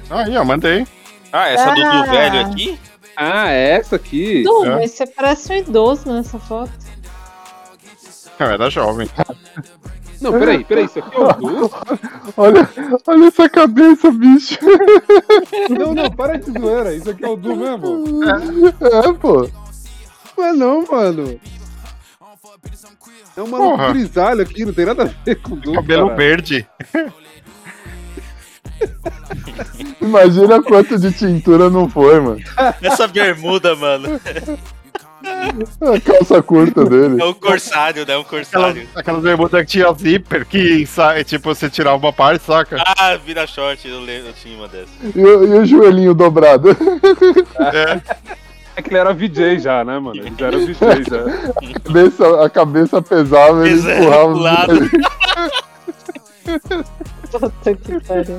Aí, 0.09 0.37
ó, 0.37 0.43
mandei. 0.43 0.85
Ah, 1.31 1.47
essa 1.49 1.69
do, 1.71 1.75
do 1.75 1.81
Ah. 1.87 2.03
velho 2.03 2.39
aqui? 2.41 2.79
Ah, 3.17 3.49
é 3.51 3.71
essa 3.71 3.95
aqui? 3.95 4.43
Du, 4.43 4.65
É. 4.65 4.75
mas 4.75 4.91
você 4.91 5.07
parece 5.07 5.51
um 5.53 5.55
idoso 5.55 6.11
nessa 6.11 6.37
foto. 6.39 6.71
Não, 8.39 8.47
era 8.47 8.69
jovem. 8.69 9.09
Não, 10.21 10.31
peraí, 10.31 10.63
peraí. 10.63 10.85
Isso 10.85 10.99
aqui 10.99 11.15
é 11.15 11.19
o 11.23 11.33
Du? 11.33 11.71
Olha, 12.37 12.69
olha 13.07 13.25
essa 13.27 13.49
cabeça, 13.49 14.11
bicho. 14.11 14.57
Não, 15.69 15.93
não, 15.93 16.11
para 16.11 16.37
de 16.37 16.51
zoeira. 16.51 16.93
Isso 16.93 17.09
aqui 17.09 17.23
é 17.23 17.27
o 17.29 17.35
Du 17.35 17.55
mesmo? 17.55 18.23
É, 18.29 19.13
pô. 19.13 19.49
Não 20.37 20.45
é 20.45 20.53
não, 20.53 20.85
mano. 20.85 21.39
É 23.37 23.41
um 23.41 23.47
maluco 23.47 23.77
Porra. 23.77 23.93
grisalho 23.93 24.41
aqui, 24.41 24.65
não 24.65 24.73
tem 24.73 24.85
nada 24.85 25.03
a 25.03 25.09
ver 25.25 25.35
com 25.35 25.53
o 25.53 25.55
Du. 25.57 25.73
Cabelo 25.73 26.05
cara. 26.07 26.17
verde. 26.17 26.65
Imagina 30.01 30.61
quanto 30.61 30.97
de 30.99 31.11
tintura 31.11 31.69
não 31.69 31.89
foi, 31.89 32.19
mano. 32.19 32.41
Essa 32.81 33.07
bermuda, 33.07 33.75
mano. 33.75 34.19
A 35.81 35.99
calça 36.01 36.41
curta 36.43 36.85
dele. 36.85 37.19
É 37.21 37.25
um 37.25 37.33
corsário, 37.33 38.05
né? 38.05 38.15
Um 38.17 38.21
Aquelas, 38.21 38.49
corsário. 38.51 38.87
aquelas 38.95 39.23
bermudas 39.23 39.61
que 39.61 39.67
tinha 39.71 39.91
zíper, 39.93 40.45
que 40.45 40.85
sai, 40.85 41.23
tipo, 41.23 41.53
você 41.53 41.69
tirava 41.69 41.97
uma 41.97 42.13
parte, 42.13 42.43
saca? 42.45 42.77
Ah, 42.85 43.15
vira 43.17 43.47
short, 43.47 43.87
eu, 43.87 43.99
lembro, 44.01 44.27
eu 44.29 44.33
tinha 44.33 44.55
uma 44.57 44.67
dessas. 44.67 44.89
E, 45.15 45.19
o- 45.19 45.45
e 45.55 45.59
o 45.59 45.65
joelhinho 45.65 46.13
dobrado. 46.13 46.69
É 47.59 48.01
que 48.81 48.89
ele 48.89 48.97
era 48.97 49.13
VJ 49.13 49.59
já, 49.59 49.83
né, 49.83 49.99
mano? 49.99 50.19
Ele 50.19 50.33
já 50.37 50.47
era 50.47 50.57
VJ 50.57 51.03
já. 51.09 51.75
A 51.75 51.79
cabeça, 51.83 52.45
a 52.45 52.49
cabeça 52.49 53.01
pesava, 53.01 53.67
ele 53.67 53.79
empurrava. 53.79 54.31
pro 54.31 54.39
lado. 54.39 54.73
Puta 57.31 57.75
que 57.75 57.99
pariu. 58.01 58.37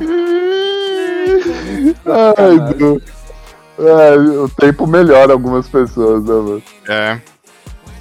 Ai, 2.06 2.58
Du. 2.74 3.02
É, 3.78 4.16
o 4.16 4.48
tempo 4.48 4.86
melhora 4.86 5.34
algumas 5.34 5.68
pessoas, 5.68 6.24
né, 6.24 6.32
mano? 6.34 6.62
É. 6.88 7.20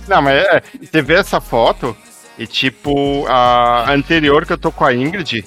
Não, 0.07 0.21
mas 0.21 0.45
é, 0.45 0.63
você 0.81 1.01
vê 1.01 1.15
essa 1.15 1.41
foto 1.41 1.93
e, 2.37 2.47
tipo, 2.47 3.25
a 3.27 3.91
anterior 3.91 4.45
que 4.45 4.53
eu 4.53 4.57
tô 4.57 4.71
com 4.71 4.85
a 4.85 4.93
Ingrid, 4.93 5.43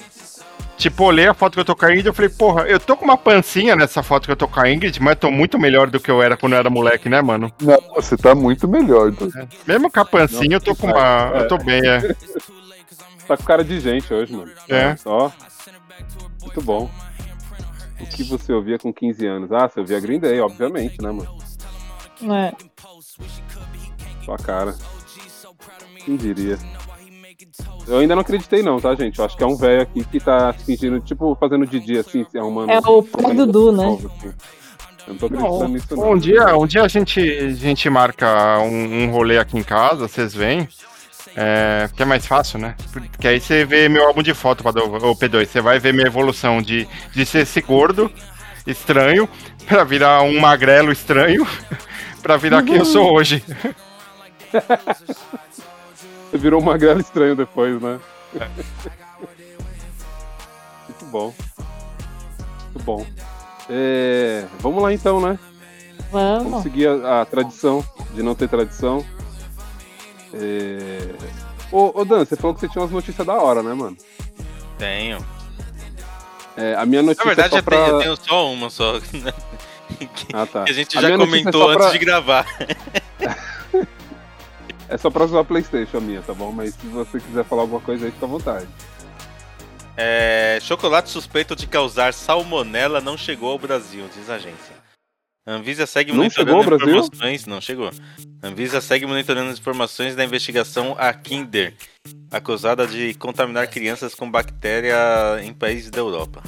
tipo, 0.79 1.03
olhei 1.03 1.27
a 1.27 1.33
foto 1.33 1.53
que 1.55 1.59
eu 1.59 1.65
tô 1.65 1.75
com 1.75 1.85
a 1.85 1.89
Ingrid 1.89 2.05
e 2.05 2.09
eu 2.09 2.13
falei, 2.13 2.29
porra, 2.29 2.61
eu 2.63 2.79
tô 2.79 2.95
com 2.95 3.03
uma 3.03 3.17
pancinha 3.17 3.75
nessa 3.75 4.01
foto 4.01 4.25
que 4.25 4.31
eu 4.31 4.35
tô 4.35 4.47
com 4.47 4.61
a 4.61 4.71
Ingrid, 4.71 4.99
mas 5.01 5.19
tô 5.19 5.29
muito 5.29 5.59
melhor 5.59 5.89
do 5.89 5.99
que 5.99 6.09
eu 6.09 6.23
era 6.23 6.37
quando 6.37 6.53
eu 6.53 6.59
era 6.59 6.69
moleque, 6.69 7.09
né, 7.09 7.21
mano? 7.21 7.51
Não, 7.61 7.77
você 7.93 8.15
tá 8.15 8.33
muito 8.33 8.67
melhor, 8.67 9.11
Du. 9.11 9.29
Mesmo 9.67 9.91
com 9.91 9.99
a 9.99 10.05
pancinha, 10.05 10.55
eu 10.55 10.61
tô 10.61 10.75
com 10.75 10.87
uma. 10.87 11.31
Eu 11.35 11.47
tô 11.47 11.57
bem, 11.57 11.81
é. 11.85 12.15
Tá 13.27 13.37
com 13.37 13.43
cara 13.43 13.63
de 13.63 13.79
gente 13.79 14.11
hoje, 14.11 14.35
mano. 14.35 14.51
É. 14.67 14.95
Ó. 15.05 15.29
Muito 16.41 16.61
bom. 16.63 16.89
O 17.99 18.05
que 18.07 18.23
você 18.23 18.51
ouvia 18.51 18.79
com 18.79 18.91
15 18.91 19.23
anos? 19.27 19.51
Ah, 19.51 19.69
você 19.69 19.79
ouvia 19.79 19.99
Green 19.99 20.19
Day, 20.19 20.39
obviamente, 20.39 20.99
né, 20.99 21.11
mano? 21.11 21.37
É. 22.23 22.51
Sua 24.25 24.35
cara. 24.37 24.75
Quem 26.03 26.15
diria? 26.15 26.57
Eu 27.87 27.97
ainda 27.99 28.15
não 28.15 28.21
acreditei 28.21 28.61
não, 28.61 28.79
tá, 28.79 28.93
gente? 28.95 29.17
Eu 29.17 29.25
acho 29.25 29.35
que 29.35 29.43
é 29.43 29.47
um 29.47 29.55
velho 29.55 29.81
aqui 29.81 30.03
que 30.03 30.19
tá 30.19 30.53
se 30.53 30.65
fingindo, 30.65 30.99
tipo, 30.99 31.35
fazendo 31.39 31.65
Didi, 31.65 31.97
assim, 31.97 32.25
se 32.29 32.37
arrumando. 32.37 32.69
É 32.69 32.79
o 32.79 33.01
pai 33.03 33.33
do 33.33 33.45
Du, 33.45 33.71
né? 33.71 33.97
assim. 33.97 34.33
Eu 35.07 35.13
não 35.13 35.17
tô 35.17 35.25
acreditando 35.25 35.67
nisso, 35.69 35.95
não. 35.95 36.11
Um 36.11 36.17
dia, 36.17 36.57
um 36.57 36.67
dia 36.67 36.83
a 36.83 36.87
gente, 36.87 37.19
a 37.19 37.49
gente 37.49 37.89
marca 37.89 38.59
um, 38.59 39.03
um 39.03 39.11
rolê 39.11 39.39
aqui 39.39 39.57
em 39.57 39.63
casa, 39.63 40.07
vocês 40.07 40.33
vêm. 40.33 40.67
É, 41.35 41.89
que 41.95 42.01
é 42.01 42.05
mais 42.05 42.25
fácil, 42.25 42.59
né? 42.59 42.75
Porque 42.91 43.27
aí 43.27 43.39
você 43.39 43.63
vê 43.63 43.87
meu 43.87 44.05
álbum 44.05 44.21
de 44.21 44.33
foto, 44.33 44.67
ô 44.67 45.15
P2. 45.15 45.45
Você 45.45 45.61
vai 45.61 45.79
ver 45.79 45.93
minha 45.93 46.07
evolução 46.07 46.61
de, 46.61 46.87
de 47.13 47.25
ser 47.25 47.39
esse 47.39 47.61
gordo 47.61 48.11
estranho 48.67 49.27
pra 49.67 49.83
virar 49.83 50.21
um 50.21 50.39
magrelo 50.39 50.91
estranho 50.91 51.47
pra 52.21 52.37
virar 52.37 52.63
quem 52.63 52.75
eu 52.75 52.85
sou 52.85 53.13
hoje. 53.13 53.43
Você 56.29 56.37
virou 56.37 56.61
um 56.61 56.63
magrelo 56.65 56.99
estranho 56.99 57.35
depois, 57.35 57.81
né? 57.81 57.99
Muito 60.87 61.05
bom. 61.05 61.33
Muito 62.73 62.83
bom. 62.85 63.05
É, 63.69 64.45
vamos 64.59 64.81
lá 64.81 64.93
então, 64.93 65.19
né? 65.21 65.37
Vamos 66.11 66.43
Vamos. 66.51 66.63
seguir 66.63 66.87
a, 66.87 67.21
a 67.21 67.25
tradição 67.25 67.83
de 68.13 68.23
não 68.23 68.33
ter 68.35 68.47
tradição. 68.49 69.05
É... 70.33 70.99
Ô, 71.71 72.01
ô 72.01 72.05
Dan, 72.05 72.25
você 72.25 72.35
falou 72.35 72.53
que 72.55 72.61
você 72.61 72.67
tinha 72.69 72.81
umas 72.81 72.91
notícias 72.91 73.25
da 73.25 73.33
hora, 73.35 73.61
né, 73.61 73.73
mano? 73.73 73.95
Tenho. 74.77 75.23
É, 76.57 76.75
a 76.75 76.85
minha 76.85 77.03
notícia 77.03 77.23
Na 77.25 77.33
verdade, 77.33 77.55
é 77.55 77.59
eu 77.59 77.63
só 77.63 77.69
tenho, 77.69 77.85
pra... 77.85 77.93
eu 77.93 77.99
tenho 77.99 78.15
só 78.17 78.51
uma 78.51 78.69
só. 78.69 78.93
né? 78.93 79.33
que 80.15 80.27
Ah, 80.33 80.45
tá. 80.47 80.63
que 80.63 80.71
a 80.71 80.73
gente 80.73 80.97
A 80.97 81.01
já 81.01 81.09
é 81.11 81.17
comentou 81.17 81.69
antes 81.69 81.83
pra- 81.83 81.91
de 81.91 81.97
gravar. 81.99 82.45
É 84.89 84.97
só 84.97 85.09
pra 85.09 85.23
usar 85.25 85.41
a 85.41 85.43
Playstation 85.45 85.97
a 85.97 86.01
minha, 86.01 86.21
tá 86.21 86.33
bom? 86.33 86.51
Mas 86.51 86.73
se 86.73 86.87
você 86.87 87.19
quiser 87.19 87.45
falar 87.45 87.61
alguma 87.61 87.79
coisa 87.79 88.05
aí, 88.05 88.11
fica 88.11 88.25
à 88.25 88.29
vontade. 88.29 88.67
É, 89.95 90.57
chocolate 90.61 91.09
suspeito 91.09 91.55
de 91.55 91.67
causar 91.67 92.13
salmonela 92.13 92.99
não 92.99 93.17
chegou 93.17 93.51
ao 93.51 93.59
Brasil, 93.59 94.05
diz 94.15 94.29
a 94.29 94.35
agência. 94.35 94.79
Anvisa 95.45 95.85
segue 95.85 96.11
Não 96.11 96.17
monitorando 96.19 96.49
chegou 96.51 96.61
ao 96.61 96.65
Brasil? 96.79 96.97
informações. 96.99 97.45
Não 97.45 97.59
chegou. 97.61 97.91
Anvisa 98.41 98.81
segue 98.81 99.05
monitorando 99.05 99.51
as 99.51 99.59
informações 99.59 100.15
da 100.15 100.23
investigação 100.23 100.95
a 100.97 101.13
Kinder, 101.13 101.73
acusada 102.31 102.87
de 102.87 103.13
contaminar 103.15 103.67
crianças 103.67 104.13
com 104.15 104.29
bactéria 104.29 104.95
em 105.43 105.53
países 105.53 105.89
da 105.89 105.99
Europa. 105.99 106.41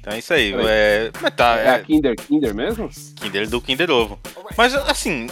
Então 0.00 0.12
é 0.14 0.18
isso 0.18 0.32
aí. 0.32 0.54
É, 0.66 1.10
mas 1.20 1.34
tá, 1.34 1.56
É, 1.56 1.68
a 1.68 1.74
é 1.74 1.78
Kinder 1.80 2.16
Kinder 2.16 2.54
mesmo? 2.54 2.88
Kinder 3.16 3.46
do 3.48 3.60
Kinder 3.60 3.90
Ovo. 3.90 4.18
Mas 4.56 4.74
assim, 4.74 5.26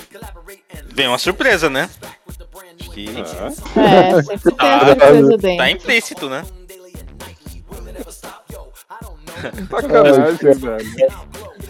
vem 0.92 1.08
uma 1.08 1.16
surpresa, 1.18 1.70
né? 1.70 1.88
Acho 2.78 2.90
que 2.90 3.08
É. 3.08 3.08
É, 4.18 4.22
sempre 4.22 4.42
tem 4.42 4.54
Tá. 4.56 4.94
coisa 4.96 5.38
tá 5.56 5.70
implícito, 5.70 6.28
né? 6.28 6.44
Sacanagem, 9.70 10.24
Ai, 10.24 10.32
velho. 10.54 10.78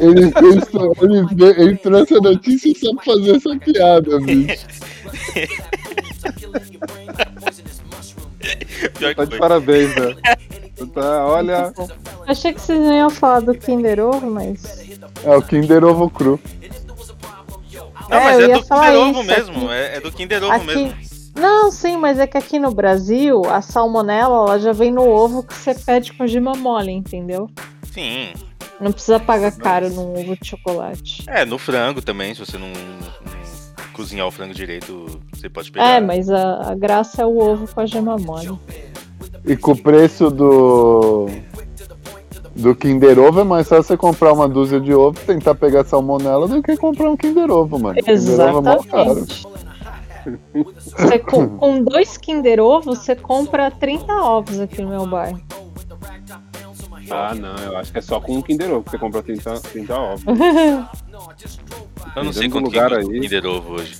Ele, 0.00 0.22
ele, 0.22 0.32
ele, 1.42 1.62
ele 1.62 1.76
trouxe 1.76 2.14
a 2.14 2.20
notícia 2.20 2.72
só 2.78 2.94
pra 2.94 3.04
fazer 3.04 3.36
essa 3.36 3.56
piada, 3.58 4.20
bicho. 4.20 4.66
Pior 8.98 9.14
Tá 9.14 9.24
de 9.24 9.38
parabéns, 9.38 9.94
velho. 9.94 10.16
Tá, 10.86 11.26
olha. 11.26 11.72
Achei 12.26 12.52
que 12.52 12.60
vocês 12.60 12.78
não 12.78 12.92
iam 12.94 13.10
falar 13.10 13.40
do 13.40 13.54
Kinder 13.54 14.00
Ovo, 14.00 14.30
mas. 14.30 14.86
É 15.24 15.36
o 15.36 15.42
Kinder 15.42 15.84
Ovo 15.84 16.08
Cru. 16.08 16.40
Não, 18.08 18.16
É, 18.16 18.24
mas 18.24 18.40
é 18.40 18.48
do 18.48 18.62
Kinder 18.62 18.96
Ovo 18.96 19.22
mesmo. 19.24 19.70
É, 19.70 19.96
é 19.96 20.00
do 20.00 20.12
Kinder 20.12 20.44
Ovo 20.44 20.64
mesmo. 20.64 20.94
Não, 21.34 21.70
sim, 21.70 21.96
mas 21.96 22.18
é 22.18 22.26
que 22.26 22.36
aqui 22.36 22.58
no 22.58 22.72
Brasil, 22.72 23.42
a 23.48 23.62
salmonela 23.62 24.36
ela 24.36 24.58
já 24.58 24.72
vem 24.72 24.90
no 24.90 25.08
ovo 25.08 25.44
que 25.44 25.54
você 25.54 25.72
pede 25.72 26.12
com 26.12 26.26
gema 26.26 26.52
mole, 26.54 26.90
entendeu? 26.90 27.48
Sim. 27.92 28.32
Não 28.80 28.92
precisa 28.92 29.20
pagar 29.20 29.52
caro 29.52 29.88
num 29.90 30.18
ovo 30.18 30.36
de 30.36 30.48
chocolate. 30.48 31.24
É, 31.28 31.44
no 31.44 31.56
frango 31.58 32.02
também, 32.02 32.34
se 32.34 32.40
você 32.44 32.58
não, 32.58 32.68
não 32.68 32.98
cozinhar 33.92 34.26
o 34.26 34.30
frango 34.30 34.54
direito, 34.54 35.20
você 35.32 35.48
pode 35.48 35.70
pegar. 35.70 35.86
É, 35.88 36.00
mas 36.00 36.28
a, 36.28 36.70
a 36.70 36.74
graça 36.74 37.22
é 37.22 37.26
o 37.26 37.38
ovo 37.38 37.72
com 37.72 37.80
a 37.80 37.86
gema 37.86 38.16
mole. 38.16 38.58
E 39.48 39.56
com 39.56 39.72
o 39.72 39.76
preço 39.76 40.30
do. 40.30 41.26
Do 42.54 42.74
Kinder 42.74 43.18
Ovo 43.20 43.40
é 43.40 43.44
mais 43.44 43.68
fácil 43.68 43.84
você 43.84 43.96
comprar 43.96 44.32
uma 44.32 44.48
dúzia 44.48 44.80
de 44.80 44.92
ovos, 44.92 45.22
tentar 45.22 45.54
pegar 45.54 45.84
salmonela 45.84 46.48
do 46.48 46.60
que 46.60 46.76
comprar 46.76 47.08
um 47.08 47.16
Kinder 47.16 47.48
Ovo, 47.50 47.78
mano. 47.78 47.94
Kinder 47.94 48.14
Ovo 48.54 48.68
é. 48.68 48.72
Exatamente. 48.72 49.46
Você 50.96 51.18
com, 51.20 51.48
com 51.56 51.82
dois 51.82 52.16
Kinder 52.16 52.60
Ovo, 52.60 52.96
você 52.96 53.14
compra 53.14 53.70
30 53.70 54.12
ovos 54.12 54.58
aqui 54.60 54.82
no 54.82 54.88
meu 54.88 55.06
bairro. 55.06 55.40
Ah, 57.10 57.34
não, 57.34 57.56
eu 57.56 57.76
acho 57.76 57.92
que 57.92 57.98
é 57.98 58.02
só 58.02 58.20
com 58.20 58.36
um 58.36 58.42
Kinder 58.42 58.70
Ovo 58.70 58.84
que 58.84 58.90
você 58.90 58.98
compra 58.98 59.22
30, 59.22 59.60
30 59.60 59.94
ovos. 59.94 60.24
Eu 62.16 62.24
não 62.24 62.32
sei 62.32 62.48
quanto 62.48 62.64
lugar 62.66 62.92
o 62.92 62.96
aí. 62.96 63.20
Kinder 63.20 63.46
Ovo 63.46 63.74
hoje. 63.74 63.96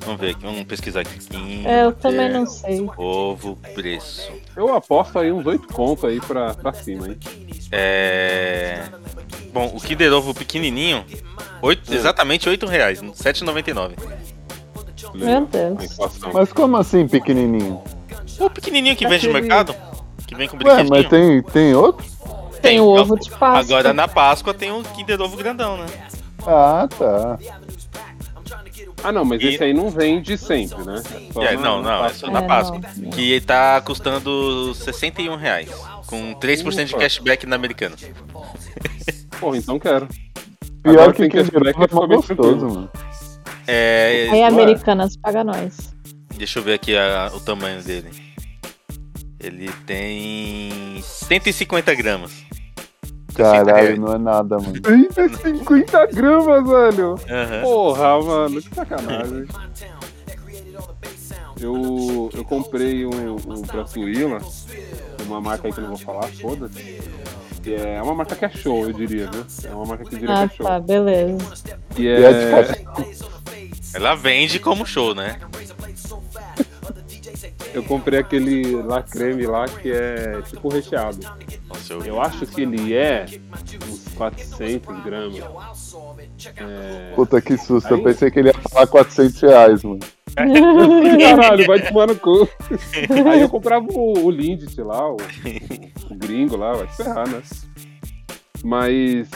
Vamos 0.00 0.20
ver 0.20 0.30
aqui, 0.30 0.42
vamos 0.42 0.64
pesquisar 0.64 1.00
aqui. 1.00 1.18
Kinder 1.18 1.66
É, 1.66 1.84
eu 1.84 1.92
também 1.92 2.30
não 2.30 2.46
sei. 2.46 2.88
Ovo, 2.96 3.56
preço. 3.74 4.30
Eu 4.56 4.74
aposto 4.74 5.18
aí 5.18 5.30
uns 5.30 5.46
8 5.46 5.68
contos 5.72 6.04
aí 6.04 6.20
pra, 6.20 6.54
pra 6.54 6.72
cima, 6.72 7.08
hein? 7.08 7.18
É... 7.70 8.84
Bom, 9.52 9.72
o 9.74 9.80
Kinder 9.80 10.12
Ovo 10.12 10.34
pequenininho, 10.34 11.04
oito, 11.62 11.92
exatamente 11.92 12.48
8 12.48 12.66
reais, 12.66 13.00
7,99. 13.00 13.92
Meu 15.14 15.46
Deus. 15.46 15.96
Mas 16.32 16.52
como 16.52 16.76
assim, 16.76 17.06
pequenininho? 17.06 17.80
O 18.40 18.50
pequenininho 18.50 18.96
que 18.96 19.06
vende 19.06 19.26
no 19.26 19.32
mercado, 19.32 19.74
que 20.26 20.34
vem 20.34 20.48
com 20.48 20.56
Ué, 20.56 20.62
brinquedinho. 20.64 20.90
mas 20.90 21.08
tem, 21.08 21.42
tem 21.42 21.74
outro? 21.74 22.04
Tem 22.60 22.80
o 22.80 22.86
ovo 22.86 23.16
de 23.18 23.30
Páscoa. 23.30 23.58
Agora 23.60 23.92
na 23.92 24.08
Páscoa 24.08 24.52
tem 24.54 24.70
o 24.70 24.82
Kinder 24.82 25.20
Ovo 25.20 25.36
grandão, 25.36 25.76
né? 25.76 25.86
Ah, 26.46 26.88
tá. 26.96 27.38
Ah, 29.04 29.12
não, 29.12 29.24
mas 29.24 29.40
E- 29.40 29.46
esse 29.48 29.62
aí 29.62 29.72
não 29.72 29.90
vende 29.90 30.36
sempre, 30.36 30.82
né? 30.84 31.00
É 31.38 31.44
É, 31.44 31.56
não, 31.56 31.80
não, 31.80 32.04
é 32.04 32.08
só 32.12 32.28
na 32.30 32.40
É, 32.40 32.46
Páscoa. 32.48 32.80
não. 32.96 33.10
Que 33.10 33.40
tá 33.40 33.80
custando 33.80 34.74
61 34.74 35.36
reais. 35.36 35.68
Com 36.06 36.34
3% 36.34 36.86
de 36.88 36.94
Ufa. 36.94 37.02
cashback 37.04 37.46
na 37.46 37.54
americana. 37.56 37.94
Porra, 39.38 39.56
então 39.56 39.78
quero. 39.78 40.08
Pior 40.82 40.92
Agora 40.94 41.12
que 41.12 41.28
cashback, 41.28 41.80
é 41.80 41.86
bem 41.86 42.16
gostoso, 42.16 42.66
mano. 42.68 42.90
É, 43.66 44.28
Aí 44.32 44.42
Americanas 44.42 45.16
paga 45.16 45.44
nós. 45.44 45.94
Deixa 46.36 46.58
eu 46.58 46.62
ver 46.62 46.74
aqui 46.74 46.96
a- 46.96 47.30
o 47.34 47.40
tamanho 47.40 47.82
dele. 47.82 48.08
Ele 49.40 49.70
tem 49.86 51.00
150 51.02 51.94
gramas. 51.94 52.32
60 53.30 53.64
Caralho, 53.64 54.00
não 54.00 54.14
é 54.14 54.18
nada, 54.18 54.56
mano. 54.58 54.72
50 55.42 56.06
gramas, 56.06 56.68
velho! 56.68 57.14
Aham. 57.30 57.62
Porra, 57.62 58.20
mano, 58.22 58.60
que 58.62 58.74
sacanagem. 58.74 59.46
Eu, 61.60 62.30
eu 62.34 62.44
comprei 62.44 63.04
um, 63.06 63.34
um 63.34 63.62
pra 63.62 63.86
Suíla, 63.86 64.38
uma 65.26 65.40
marca 65.40 65.66
aí 65.68 65.72
que 65.72 65.78
eu 65.78 65.82
não 65.82 65.90
vou 65.90 65.98
falar, 65.98 66.28
foda-se. 66.28 66.98
É 67.66 68.00
uma 68.02 68.14
marca 68.14 68.34
que 68.36 68.44
é 68.44 68.48
show, 68.48 68.84
eu 68.84 68.92
diria, 68.92 69.28
viu? 69.30 69.44
É 69.64 69.74
uma 69.74 69.84
marca 69.84 70.04
que 70.04 70.14
eu 70.14 70.18
diria 70.20 70.34
Ah, 70.34 70.48
que 70.48 70.54
é 70.54 70.56
show. 70.56 70.66
tá, 70.66 70.80
beleza. 70.80 71.38
E 71.96 72.02
E 72.02 72.08
é 72.08 72.20
é. 72.22 72.84
Ela 73.94 74.14
vende 74.14 74.58
como 74.60 74.86
show, 74.86 75.14
né? 75.14 75.38
eu 77.74 77.82
comprei 77.82 78.18
aquele 78.20 78.76
lá 78.82 79.02
creme 79.02 79.46
lá 79.46 79.66
que 79.66 79.90
é 79.90 80.40
tipo 80.42 80.68
recheado. 80.68 81.18
Nossa, 81.68 81.92
eu... 81.92 82.04
Eu 82.04 82.20
acho 82.22 82.46
que 82.46 82.62
ele 82.62 82.94
é 82.94 83.26
uns 83.88 84.08
400 84.14 85.04
gramas. 85.04 85.40
É... 86.56 87.12
Puta 87.14 87.40
que 87.40 87.56
susto, 87.56 87.90
eu 87.92 87.98
Aí- 87.98 88.04
pensei 88.04 88.30
que 88.30 88.38
ele 88.38 88.48
ia 88.48 88.54
falar 88.54 88.86
400 88.86 89.40
reais, 89.40 89.84
mano. 89.84 90.00
Caralho, 90.38 91.66
vai 91.66 91.80
tomar 91.86 92.06
no 92.06 92.16
cu. 92.16 92.48
Aí 93.30 93.40
eu 93.40 93.48
comprava 93.48 93.86
o, 93.90 94.24
o 94.26 94.30
Lindt 94.30 94.80
lá, 94.82 95.10
o, 95.10 95.16
o 96.10 96.14
gringo 96.14 96.56
lá, 96.56 96.72
vai 96.74 96.88
se 96.88 97.02
ferrar, 97.02 97.28
né? 97.28 97.42
Mas 98.64 99.28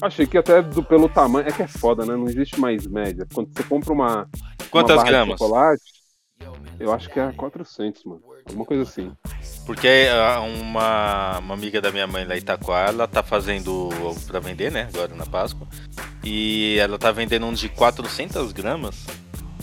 achei 0.00 0.26
que 0.26 0.38
até 0.38 0.62
do- 0.62 0.82
pelo 0.82 1.08
tamanho. 1.08 1.48
É 1.48 1.52
que 1.52 1.62
é 1.62 1.66
foda, 1.66 2.04
né? 2.06 2.16
Não 2.16 2.26
existe 2.26 2.58
mais 2.60 2.86
média. 2.86 3.26
Quando 3.32 3.48
você 3.54 3.62
compra 3.62 3.92
uma. 3.92 4.28
Quantas 4.70 4.96
uma 4.96 5.02
barra 5.02 5.04
de 5.04 5.10
gramas? 5.10 5.38
chocolate, 5.38 5.82
eu 6.78 6.92
acho 6.92 7.08
que 7.10 7.18
é 7.18 7.32
400, 7.32 8.04
mano. 8.04 8.20
Alguma 8.46 8.64
coisa 8.64 8.82
assim. 8.82 9.12
Porque 9.66 9.88
ah, 10.10 10.40
uma, 10.40 11.38
uma 11.38 11.54
amiga 11.54 11.80
da 11.80 11.90
minha 11.92 12.06
mãe 12.06 12.24
lá 12.24 12.34
em 12.34 12.38
Itaquá, 12.38 12.86
ela 12.88 13.06
tá 13.06 13.22
fazendo 13.22 13.88
ovo 14.02 14.20
pra 14.26 14.40
vender, 14.40 14.70
né? 14.72 14.88
Agora 14.94 15.14
na 15.14 15.26
Páscoa. 15.26 15.66
E 16.24 16.76
ela 16.78 16.98
tá 16.98 17.10
vendendo 17.12 17.44
um 17.46 17.52
de 17.52 17.68
400 17.68 18.52
gramas. 18.52 19.06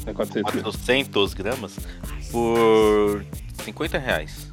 É 0.06 0.14
400 0.14 0.54
mesmo. 0.54 0.72
400 0.72 1.34
gramas. 1.34 1.80
Por 2.32 3.26
50 3.64 3.98
reais. 3.98 4.52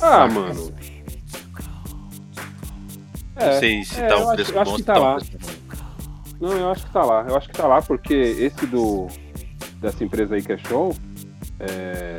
Ah, 0.00 0.28
mano. 0.28 0.72
Não 3.34 3.58
sei 3.58 3.84
se 3.84 4.00
é, 4.00 4.06
tá 4.08 4.16
um 4.18 4.22
acho- 4.22 4.34
preço 4.34 4.52
eu 4.52 4.60
acho 4.60 4.70
bom 4.70 4.76
que 4.76 4.82
tá 4.84 4.94
tá 4.94 5.00
lá. 5.00 5.18
Não, 6.40 6.52
eu 6.52 6.70
acho 6.70 6.86
que 6.86 6.92
tá 6.92 7.02
lá. 7.04 7.26
Eu 7.28 7.36
acho 7.36 7.48
que 7.48 7.54
tá 7.54 7.66
lá 7.66 7.82
porque 7.82 8.14
esse 8.14 8.66
do 8.66 9.08
dessa 9.86 10.02
empresa 10.04 10.34
aí 10.34 10.42
que 10.42 10.52
é 10.52 10.58
show, 10.58 10.94
é, 11.60 12.18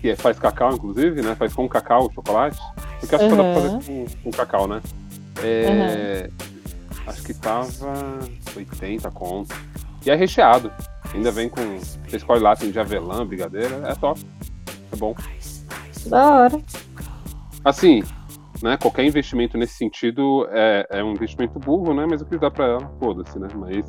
que 0.00 0.10
é- 0.10 0.16
faz 0.16 0.38
cacau, 0.38 0.72
inclusive, 0.72 1.22
né? 1.22 1.34
Faz 1.34 1.52
com 1.52 1.68
cacau 1.68 2.10
chocolate. 2.14 2.58
Porque 3.00 3.14
acho 3.14 3.28
que 3.28 3.30
dá 3.36 3.36
pra 3.36 3.44
Uhum. 3.44 3.80
fazer 3.80 3.86
com, 3.86 4.06
com 4.24 4.30
cacau, 4.30 4.66
né? 4.68 4.80
É, 5.42 6.28
Acho 7.06 7.22
que 7.24 7.34
tava 7.34 7.68
80 8.56 9.10
conto. 9.10 9.52
E 10.06 10.10
é 10.10 10.14
recheado. 10.14 10.70
Ainda 11.12 11.32
vem 11.32 11.48
com. 11.48 11.60
Você 12.06 12.18
escolhe 12.18 12.40
lá, 12.40 12.54
tem 12.54 12.70
de 12.70 12.78
avelã, 12.78 13.26
brigadeira. 13.26 13.82
É 13.88 13.94
top. 13.96 14.20
É 14.92 14.96
bom. 14.96 15.14
Da 16.06 16.34
hora. 16.34 16.60
Assim, 17.64 18.04
né? 18.62 18.76
Qualquer 18.76 19.04
investimento 19.04 19.58
nesse 19.58 19.74
sentido 19.74 20.46
é, 20.52 20.86
é 20.90 21.02
um 21.02 21.12
investimento 21.12 21.58
burro, 21.58 21.92
né? 21.94 22.06
Mas 22.08 22.20
o 22.20 22.26
que 22.26 22.38
dá 22.38 22.50
pra 22.50 22.66
ela, 22.66 22.92
foda-se, 23.00 23.38
né? 23.40 23.48
Mas 23.56 23.84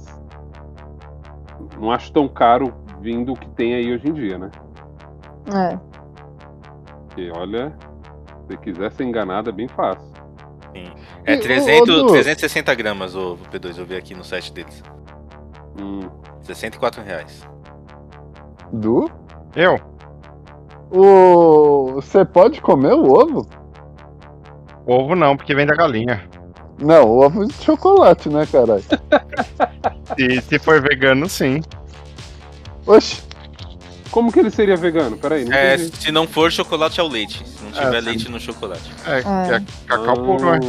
não 1.82 1.92
acho 1.92 2.14
tão 2.14 2.28
caro 2.28 2.72
vindo 3.02 3.34
o 3.34 3.36
que 3.36 3.50
tem 3.50 3.74
aí 3.74 3.92
hoje 3.92 4.08
em 4.08 4.14
dia, 4.14 4.38
né? 4.38 4.52
É. 5.52 5.80
Porque 7.08 7.32
olha, 7.36 7.74
se 8.48 8.56
quiser 8.58 8.92
ser 8.92 9.04
enganado 9.04 9.50
é 9.50 9.52
bem 9.52 9.68
fácil. 9.68 10.08
É 11.26 11.34
E, 11.34 11.38
ô, 11.38 11.42
300, 11.42 11.90
ô, 11.90 12.04
Du. 12.04 12.12
360 12.12 12.76
gramas 12.76 13.16
o 13.16 13.36
P2, 13.52 13.80
eu 13.80 13.86
vi 13.86 13.96
aqui 13.98 14.14
no 14.14 14.24
site 14.24 14.54
deles. 14.54 14.84
Hum, 15.80 16.08
64 16.42 17.02
reais. 17.02 17.48
Du? 18.72 19.10
Eu? 19.56 19.80
O... 20.92 21.94
Você 21.96 22.24
pode 22.24 22.62
comer 22.62 22.94
o 22.94 23.12
ovo? 23.12 23.48
Ovo 24.86 25.16
não, 25.16 25.36
porque 25.36 25.56
vem 25.56 25.66
da 25.66 25.76
galinha. 25.76 26.30
Não, 26.80 27.10
o 27.10 27.26
ovo 27.26 27.46
de 27.46 27.54
chocolate, 27.54 28.30
né, 28.30 28.46
caralho? 28.46 28.84
E 30.18 30.42
se 30.42 30.60
for 30.60 30.82
vegano, 30.82 31.28
sim. 31.30 31.62
Oxi, 32.86 33.22
Como 34.10 34.32
que 34.32 34.40
ele 34.40 34.50
seria 34.52 34.76
vegano? 34.76 35.16
Peraí, 35.18 35.46
não 35.46 35.56
É, 35.56 35.76
entendi. 35.76 35.96
se 35.98 36.12
não 36.12 36.28
for 36.28 36.52
chocolate 36.52 37.00
ao 37.00 37.08
leite. 37.08 37.44
Se 37.48 37.64
não 37.64 37.72
tiver 37.72 37.96
É, 37.96 38.00
sim. 38.02 38.06
leite 38.08 38.30
no 38.30 38.40
chocolate. 38.40 38.92
É, 39.08 39.12
É. 39.20 39.56
é 39.58 39.62
cacau 39.88 40.16
puro, 40.16 40.50
é. 40.54 40.60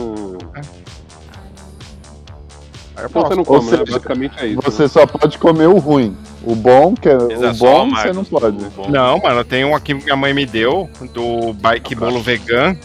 Aí 2.95 3.05
eu 3.05 3.09
Então 3.09 3.23
você 3.23 3.35
não 3.35 3.45
come, 3.45 3.71
né? 3.71 3.77
Basicamente 3.79 4.35
é 4.39 4.47
isso. 4.49 4.61
você 4.63 4.87
só 4.89 5.07
pode 5.07 5.39
comer 5.39 5.67
o 5.67 5.79
ruim. 5.79 6.17
O 6.45 6.55
bom, 6.55 6.95
que 6.95 7.09
é... 7.09 7.15
Exato, 7.15 7.55
o 7.55 7.59
bom 7.59 7.91
você 7.91 8.13
não 8.13 8.25
pode. 8.25 8.59
Não, 8.91 9.19
mano, 9.19 9.45
tem 9.45 9.65
um 9.65 9.75
aqui 9.75 9.95
que 9.95 10.11
a 10.11 10.17
mãe 10.17 10.35
me 10.35 10.45
deu, 10.45 10.89
do 11.13 11.53
Bike 11.55 11.95
Bolo 11.95 12.21
Vegan. 12.21 12.77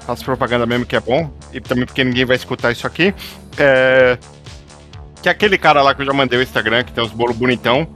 Faço 0.00 0.24
propaganda 0.24 0.66
mesmo 0.66 0.84
que 0.84 0.94
é 0.96 1.00
bom. 1.00 1.30
E 1.52 1.60
também 1.60 1.86
porque 1.86 2.04
ninguém 2.04 2.24
vai 2.26 2.36
escutar 2.36 2.70
isso 2.72 2.86
aqui. 2.86 3.14
É. 3.56 4.18
Que 5.24 5.28
é 5.30 5.32
aquele 5.32 5.56
cara 5.56 5.80
lá 5.80 5.94
que 5.94 6.02
eu 6.02 6.06
já 6.06 6.12
mandei 6.12 6.38
o 6.38 6.42
Instagram, 6.42 6.84
que 6.84 6.92
tem 6.92 7.02
os 7.02 7.10
bolos 7.10 7.34
bonitão. 7.34 7.88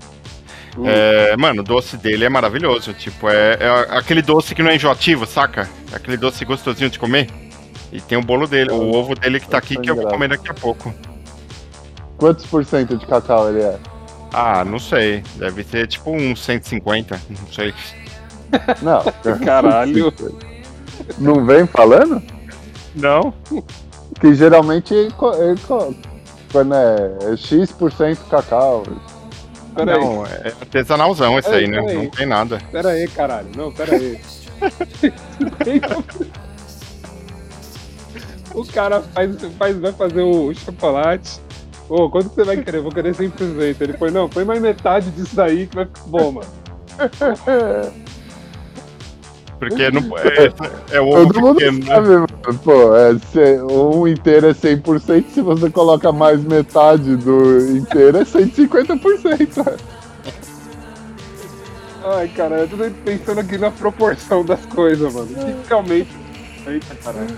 Hum. 0.78 0.84
É, 0.86 1.36
mano, 1.36 1.60
o 1.60 1.62
doce 1.62 1.98
dele 1.98 2.24
é 2.24 2.28
maravilhoso. 2.30 2.94
Tipo, 2.94 3.28
é, 3.28 3.58
é 3.60 3.98
aquele 3.98 4.22
doce 4.22 4.54
que 4.54 4.62
não 4.62 4.70
é 4.70 4.76
enjoativo, 4.76 5.26
saca? 5.26 5.68
É 5.92 5.96
aquele 5.96 6.16
doce 6.16 6.42
gostosinho 6.46 6.88
de 6.88 6.98
comer. 6.98 7.28
E 7.92 8.00
tem 8.00 8.16
o 8.16 8.22
bolo 8.22 8.46
dele, 8.46 8.70
o 8.70 8.94
ovo 8.94 9.14
dele 9.14 9.38
que 9.40 9.46
tá 9.46 9.58
aqui 9.58 9.76
que 9.76 9.90
eu 9.90 9.94
vou 9.94 10.06
comer 10.08 10.30
daqui 10.30 10.48
a 10.50 10.54
pouco. 10.54 10.94
Quantos 12.16 12.46
por 12.46 12.64
cento 12.64 12.96
de 12.96 13.04
cacau 13.06 13.50
ele 13.50 13.60
é? 13.60 13.78
Ah, 14.32 14.64
não 14.64 14.78
sei. 14.78 15.22
Deve 15.36 15.64
ser 15.64 15.86
tipo 15.86 16.10
uns 16.10 16.42
150, 16.42 17.20
não 17.28 17.52
sei. 17.52 17.74
Não. 18.80 19.04
Caralho. 19.44 20.14
Não 21.18 21.44
vem 21.44 21.66
falando? 21.66 22.22
Não? 22.94 23.34
Que 24.18 24.34
geralmente 24.34 24.94
ele 24.94 25.10
co- 25.10 25.34
ele 25.34 25.60
co- 25.60 25.94
quando 26.50 26.74
é, 26.74 27.18
é 27.32 27.36
X% 27.36 28.18
cacau. 28.30 28.84
Peraí, 29.74 30.00
Não, 30.00 30.26
é 30.26 30.48
artesanalzão 30.60 31.38
esse 31.38 31.50
Ei, 31.50 31.56
aí, 31.56 31.68
né? 31.68 31.80
peraí. 31.80 31.96
Não 31.96 32.06
tem 32.10 32.26
nada. 32.26 32.60
peraí, 32.72 33.06
caralho. 33.08 33.48
Não, 33.56 33.72
peraí. 33.72 34.20
o 38.54 38.64
cara 38.66 39.02
faz, 39.02 39.36
faz, 39.56 39.78
vai 39.78 39.92
fazer 39.92 40.22
o 40.22 40.52
chocolate. 40.54 41.40
Ô, 41.88 42.10
quanto 42.10 42.28
você 42.30 42.44
vai 42.44 42.56
querer? 42.56 42.78
Eu 42.78 42.82
vou 42.82 42.92
querer 42.92 43.14
100%. 43.14 43.76
Ele 43.80 43.92
foi, 43.94 44.10
não, 44.10 44.28
põe 44.28 44.44
mais 44.44 44.60
metade 44.60 45.10
disso 45.10 45.36
daí 45.36 45.66
que 45.66 45.76
vai 45.76 45.86
ficar 45.86 46.02
bom, 46.06 46.32
mano. 46.32 46.48
Porque 49.58 49.90
não, 49.90 50.00
é, 50.18 50.96
é 50.96 51.00
o 51.00 51.08
ovo 51.08 51.26
Todo 51.32 51.40
mundo 51.40 51.56
pequeno, 51.56 51.78
né? 51.78 51.86
sabe, 51.86 52.08
mano. 52.08 52.28
Pô, 52.64 52.96
é, 52.96 53.14
se, 53.32 53.62
um 53.62 54.06
inteiro 54.06 54.46
é 54.48 54.52
100%, 54.52 55.24
se 55.34 55.40
você 55.40 55.70
coloca 55.70 56.12
mais 56.12 56.42
metade 56.44 57.16
do 57.16 57.76
inteiro 57.76 58.18
é 58.18 58.24
150%. 58.24 59.78
Ai, 62.04 62.28
cara, 62.28 62.56
eu 62.60 62.68
tô 62.68 62.76
pensando 63.04 63.40
aqui 63.40 63.58
na 63.58 63.70
proporção 63.70 64.44
das 64.44 64.64
coisas, 64.66 65.12
mano. 65.12 65.26
Que 65.26 65.68
realmente. 65.68 66.08
Eita, 66.66 66.94
caralho. 66.96 67.36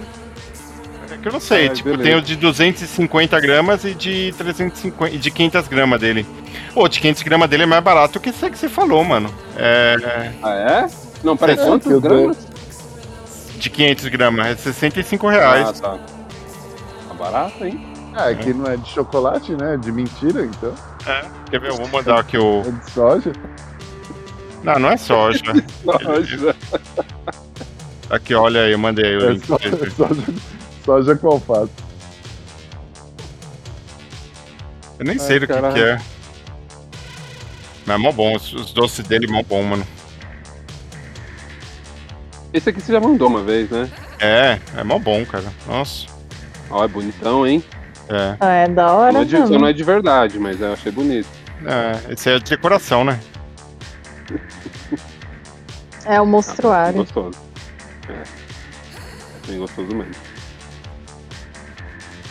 É 1.12 1.16
que 1.16 1.26
eu 1.26 1.32
não 1.32 1.40
sei, 1.40 1.66
Ah, 1.66 1.72
tipo, 1.72 1.88
beleza. 1.88 2.04
tem 2.04 2.14
o 2.16 2.22
de 2.22 2.36
250 2.36 3.40
gramas 3.40 3.84
e 3.84 3.94
de 3.94 4.32
350 4.38 5.12
e 5.12 5.18
de 5.18 5.30
500 5.30 5.66
gramas 5.66 6.00
dele. 6.00 6.24
Pô, 6.72 6.88
de 6.88 7.00
500 7.00 7.22
gramas 7.24 7.50
dele 7.50 7.64
é 7.64 7.66
mais 7.66 7.82
barato 7.82 8.20
que 8.20 8.28
esse 8.28 8.48
que 8.48 8.56
você 8.56 8.68
falou, 8.68 9.02
mano. 9.02 9.28
É. 9.56 9.96
Ah, 10.40 10.54
é? 10.54 10.88
Não, 11.22 11.36
peraí, 11.36 11.58
É, 11.58 11.64
quantos 11.64 12.00
gramas? 12.00 12.36
De 13.58 13.68
500 13.70 14.08
gramas, 14.08 14.46
é 14.46 14.56
65 14.56 15.28
reais. 15.28 15.68
Ah, 15.68 15.72
tá. 15.72 15.98
Tá 17.08 17.14
barato, 17.18 17.64
hein? 17.64 17.86
Ah, 18.14 18.30
é 18.30 18.34
que 18.34 18.52
não 18.54 18.66
é 18.66 18.76
de 18.76 18.88
chocolate, 18.88 19.52
né? 19.52 19.74
É 19.74 19.76
de 19.76 19.92
mentira, 19.92 20.44
então. 20.44 20.74
Quer 21.50 21.60
ver? 21.60 21.70
Eu 21.70 21.76
vou 21.76 21.88
mandar 21.88 22.18
aqui 22.20 22.36
o. 22.38 22.62
É 22.62 22.70
de 22.70 22.90
soja. 22.90 23.32
Não, 24.64 24.78
não 24.78 24.88
é 24.90 24.96
soja. 24.96 25.40
Nossa. 25.84 26.56
Aqui, 28.10 28.34
olha 28.34 28.62
aí, 28.62 28.72
eu 28.72 28.78
mandei 28.78 29.04
aí 29.06 29.16
o 29.16 29.28
É 29.28 29.32
link. 29.32 29.46
so- 29.46 29.56
pra 29.58 29.68
vocês 29.68 29.74
verem. 29.78 29.94
soja, 29.94 30.22
soja 30.84 31.16
com 31.16 31.28
alface. 31.28 31.70
Eu 34.98 35.04
nem 35.04 35.14
Ai, 35.14 35.26
sei 35.26 35.38
do 35.38 35.46
que, 35.46 35.52
que 35.52 35.80
é. 35.82 36.00
Mas 37.86 37.94
é 37.94 37.98
mó 37.98 38.12
bom, 38.12 38.34
os, 38.36 38.52
os 38.52 38.72
doces 38.72 39.06
dele 39.06 39.26
mó 39.26 39.42
bom, 39.42 39.62
mano. 39.62 39.86
Esse 42.52 42.70
aqui 42.70 42.80
você 42.80 42.92
já 42.92 43.00
mandou 43.00 43.28
uma 43.28 43.42
vez, 43.42 43.70
né? 43.70 43.88
É, 44.18 44.58
é 44.76 44.84
mó 44.84 44.98
bom, 44.98 45.24
cara. 45.24 45.44
Nossa. 45.66 46.06
Ó, 46.68 46.84
é 46.84 46.88
bonitão, 46.88 47.46
hein? 47.46 47.62
É. 48.08 48.36
Ah, 48.40 48.52
é 48.52 48.68
da 48.68 48.92
hora 48.92 49.12
não 49.12 49.20
é, 49.20 49.24
de, 49.24 49.38
mesmo. 49.38 49.58
não 49.58 49.66
é 49.68 49.72
de 49.72 49.84
verdade, 49.84 50.38
mas 50.38 50.60
eu 50.60 50.72
achei 50.72 50.90
bonito. 50.90 51.28
É, 51.64 52.12
esse 52.12 52.28
é 52.30 52.38
de 52.38 52.50
decoração, 52.50 53.04
né? 53.04 53.20
É 56.04 56.20
o 56.20 56.26
monstruário. 56.26 56.94
gostoso. 56.98 57.38
É. 58.08 58.22
Bem 59.46 59.58
gostoso 59.58 59.94
mesmo. 59.94 60.12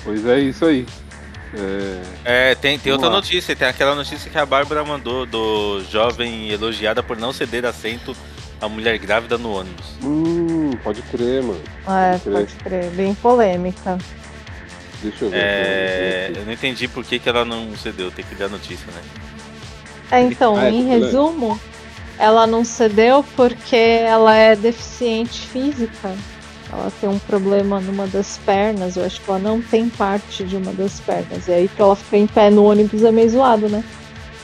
Pois 0.03 0.25
é 0.25 0.39
isso 0.39 0.65
aí. 0.65 0.85
É, 2.25 2.51
É, 2.51 2.55
tem, 2.55 2.77
tem 2.77 2.91
Vamos 2.91 3.03
outra 3.05 3.09
lá. 3.09 3.15
notícia, 3.15 3.55
tem 3.55 3.67
aquela 3.67 3.95
notícia 3.95 4.29
que 4.29 4.37
a 4.37 4.45
Bárbara 4.45 4.83
mandou 4.83 5.25
do 5.25 5.81
jovem 5.89 6.49
elogiada 6.49 7.01
por 7.01 7.17
não 7.17 7.31
ceder 7.31 7.65
assento 7.65 8.15
à 8.61 8.67
mulher 8.67 8.97
grávida 8.97 9.37
no 9.37 9.53
ônibus. 9.53 9.85
Hum, 10.03 10.71
pode 10.83 11.01
crer, 11.03 11.41
mano. 11.43 11.61
É, 11.87 12.11
Pode 12.17 12.21
crer. 12.23 12.33
pode 12.33 12.55
crer. 12.55 12.89
Bem 12.91 13.13
polêmica. 13.15 13.97
Deixa 15.01 15.25
eu 15.25 15.29
ver. 15.29 15.37
É, 15.37 16.31
eu 16.35 16.45
não 16.45 16.51
entendi 16.53 16.87
por 16.87 17.03
que, 17.05 17.19
que 17.19 17.29
ela 17.29 17.45
não 17.45 17.75
cedeu, 17.77 18.11
tem 18.11 18.25
que 18.25 18.35
ler 18.35 18.45
a 18.45 18.49
notícia, 18.49 18.85
né? 18.93 19.01
É, 20.11 20.21
então, 20.21 20.57
Ah, 20.57 20.65
é 20.65 20.69
em 20.71 20.83
popular. 20.83 20.99
resumo, 20.99 21.59
ela 22.17 22.45
não 22.47 22.65
cedeu 22.65 23.23
porque 23.35 23.75
ela 23.75 24.35
é 24.35 24.55
deficiente 24.55 25.47
física. 25.47 26.13
Ela 26.71 26.91
tem 26.99 27.09
um 27.09 27.17
problema 27.17 27.79
numa 27.79 28.05
das 28.07 28.37
pernas. 28.45 28.95
Eu 28.95 29.05
acho 29.05 29.21
que 29.21 29.29
ela 29.29 29.39
não 29.39 29.61
tem 29.61 29.89
parte 29.89 30.43
de 30.43 30.55
uma 30.57 30.71
das 30.73 30.99
pernas. 30.99 31.47
E 31.47 31.51
aí, 31.51 31.67
pra 31.67 31.85
ela 31.85 31.95
ficar 31.95 32.17
em 32.17 32.27
pé 32.27 32.49
no 32.49 32.65
ônibus 32.65 33.03
é 33.03 33.11
meio 33.11 33.29
zoado, 33.29 33.69
né? 33.69 33.83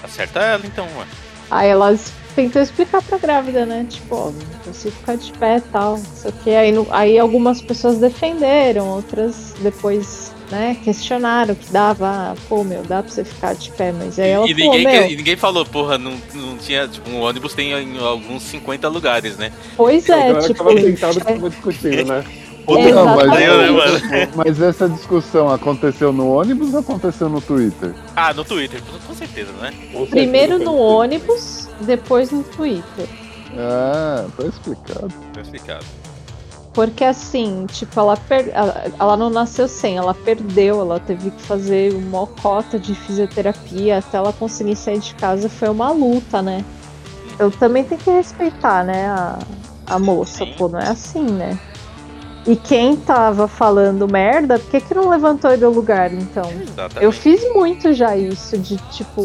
Acerta 0.04 0.40
ela 0.40 0.66
então, 0.66 0.86
ué. 0.98 1.06
Aí 1.52 1.70
elas 1.70 2.12
tentam 2.36 2.62
explicar 2.62 3.02
pra 3.02 3.18
grávida, 3.18 3.66
né? 3.66 3.86
Tipo, 3.90 4.16
ó, 4.16 4.32
consigo 4.64 4.94
ficar 4.96 5.16
de 5.16 5.32
pé 5.34 5.58
e 5.58 5.62
tal. 5.62 5.92
Não 5.98 6.06
sei 6.16 6.32
o 6.32 6.34
quê. 6.44 6.50
Aí, 6.52 6.72
no- 6.72 6.88
aí 6.92 7.18
algumas 7.18 7.62
pessoas 7.62 7.98
defenderam, 7.98 8.88
outras 8.90 9.54
depois, 9.62 10.34
né, 10.52 10.78
questionaram 10.84 11.56
que 11.56 11.72
dava, 11.72 12.08
ah, 12.08 12.36
pô, 12.50 12.64
meu, 12.64 12.84
dá 12.84 13.02
pra 13.02 13.12
você 13.12 13.24
ficar 13.24 13.56
de 13.56 13.72
pé, 13.72 13.92
mas 13.92 14.20
aí 14.20 14.30
ela 14.32 14.48
E 14.48 14.54
ninguém, 14.54 14.84
meu, 14.84 15.06
e 15.08 15.16
ninguém 15.16 15.36
falou, 15.36 15.66
porra, 15.66 15.98
não, 15.98 16.14
não 16.34 16.58
tinha. 16.58 16.88
Tipo, 16.88 17.10
um 17.10 17.22
ônibus 17.22 17.54
tem 17.54 17.72
em 17.72 17.98
alguns 17.98 18.44
50 18.44 18.88
lugares, 18.90 19.38
né? 19.38 19.52
pois 19.78 20.08
é, 20.10 20.34
que 20.34 20.48
tipo, 20.48 20.64
tava 20.64 20.82
sentado 20.82 21.20
que 21.20 21.26
tava 21.34 21.50
discutindo, 21.50 22.06
né? 22.06 22.24
Não, 22.68 23.06
mas, 23.06 23.30
né, 23.30 24.30
mas 24.36 24.60
essa 24.60 24.90
discussão 24.90 25.50
aconteceu 25.52 26.12
no 26.12 26.30
ônibus 26.34 26.74
ou 26.74 26.80
aconteceu 26.80 27.30
no 27.30 27.40
Twitter? 27.40 27.94
Ah, 28.16 28.34
no 28.34 28.44
Twitter, 28.44 28.82
com- 28.82 29.14
certeza, 29.14 29.52
né? 29.62 29.72
Com 29.94 30.06
primeiro 30.08 30.54
certeza, 30.58 30.72
no 30.72 30.78
foi 30.78 30.82
isso. 30.82 30.96
ônibus, 30.96 31.65
depois 31.82 32.32
no 32.32 32.44
Twitter. 32.44 33.08
Ah, 33.58 34.26
tá 34.38 34.46
explicado. 34.46 35.14
Tá 35.34 35.42
explicado. 35.42 35.86
Porque 36.74 37.06
assim, 37.06 37.66
tipo, 37.68 37.98
ela, 37.98 38.18
per... 38.18 38.50
ela, 38.54 38.92
ela 39.00 39.16
não 39.16 39.30
nasceu 39.30 39.66
sem, 39.66 39.96
ela 39.96 40.14
perdeu, 40.14 40.82
ela 40.82 41.00
teve 41.00 41.32
que 41.32 41.42
fazer 41.42 41.94
uma 41.94 42.28
cota 42.28 42.78
de 42.78 42.94
fisioterapia 42.94 44.00
até 44.00 44.18
ela 44.18 44.34
conseguir 44.34 44.76
sair 44.76 45.00
de 45.00 45.16
casa, 45.16 45.48
foi 45.48 45.70
uma 45.70 45.92
luta, 45.92 46.42
né? 46.42 46.66
Eu 47.40 47.50
também 47.50 47.86
tenho 47.86 48.02
que 48.02 48.12
respeitar, 48.12 48.84
né, 48.84 49.08
a, 49.08 49.40
a 49.88 49.98
moça, 49.98 50.46
Sim. 50.46 50.54
pô, 50.58 50.68
não 50.68 50.80
é 50.80 50.90
assim, 50.90 51.24
né? 51.24 51.58
E 52.46 52.58
quem 52.58 52.98
tava 52.98 53.48
falando 53.48 54.06
merda, 54.08 54.60
por 54.60 54.70
que, 54.70 54.82
que 54.82 54.94
não 54.94 55.10
levantou 55.10 55.52
ele 55.52 55.62
do 55.62 55.70
lugar, 55.72 56.14
então? 56.14 56.44
Exatamente. 56.52 57.04
Eu 57.04 57.12
fiz 57.12 57.42
muito 57.54 57.94
já 57.94 58.18
isso, 58.18 58.58
de 58.58 58.76
tipo, 58.92 59.24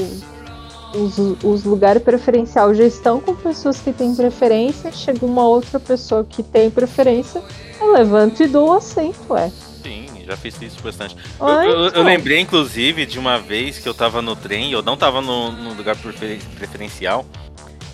os, 0.94 1.18
os 1.42 1.64
lugares 1.64 2.02
preferenciais 2.02 2.76
já 2.76 2.84
estão 2.84 3.20
com 3.20 3.34
pessoas 3.34 3.78
que 3.78 3.92
têm 3.92 4.14
preferência, 4.14 4.90
chega 4.92 5.24
uma 5.24 5.46
outra 5.46 5.78
pessoa 5.80 6.24
que 6.24 6.42
tem 6.42 6.70
preferência, 6.70 7.42
eu 7.80 7.92
levanto 7.92 8.42
e 8.42 8.46
dou 8.48 8.70
o 8.70 8.72
assento, 8.72 9.36
é. 9.36 9.50
Sim, 9.82 10.06
já 10.26 10.36
fiz 10.36 10.60
isso 10.60 10.82
bastante. 10.82 11.16
Eu, 11.40 11.46
Ah, 11.46 11.64
eu- 11.64 11.70
eu 11.78 11.86
então. 11.88 12.02
lembrei, 12.04 12.40
inclusive, 12.40 13.06
de 13.06 13.18
uma 13.18 13.38
vez 13.38 13.78
que 13.78 13.88
eu 13.88 13.94
tava 13.94 14.20
no 14.20 14.36
trem, 14.36 14.72
eu 14.72 14.82
não 14.82 14.96
tava 14.96 15.20
no, 15.20 15.50
no 15.52 15.72
lugar 15.74 15.96
prefer- 15.96 16.40
preferencial. 16.56 17.24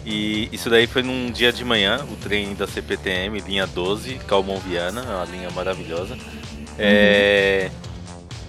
E 0.05 0.49
isso 0.53 0.71
daí 0.71 0.87
foi 0.87 1.03
num 1.03 1.33
dia 1.33 1.53
de 1.53 1.65
manhã, 1.65 2.05
o 2.11 2.15
trem 2.17 2.55
da 2.55 2.67
CPTM, 2.67 3.41
linha 3.41 3.67
12, 3.67 4.15
Calmon 4.27 4.59
Viana, 4.61 5.01
é 5.03 5.15
uma 5.17 5.25
linha 5.25 5.51
maravilhosa. 5.51 6.17
É, 6.79 7.71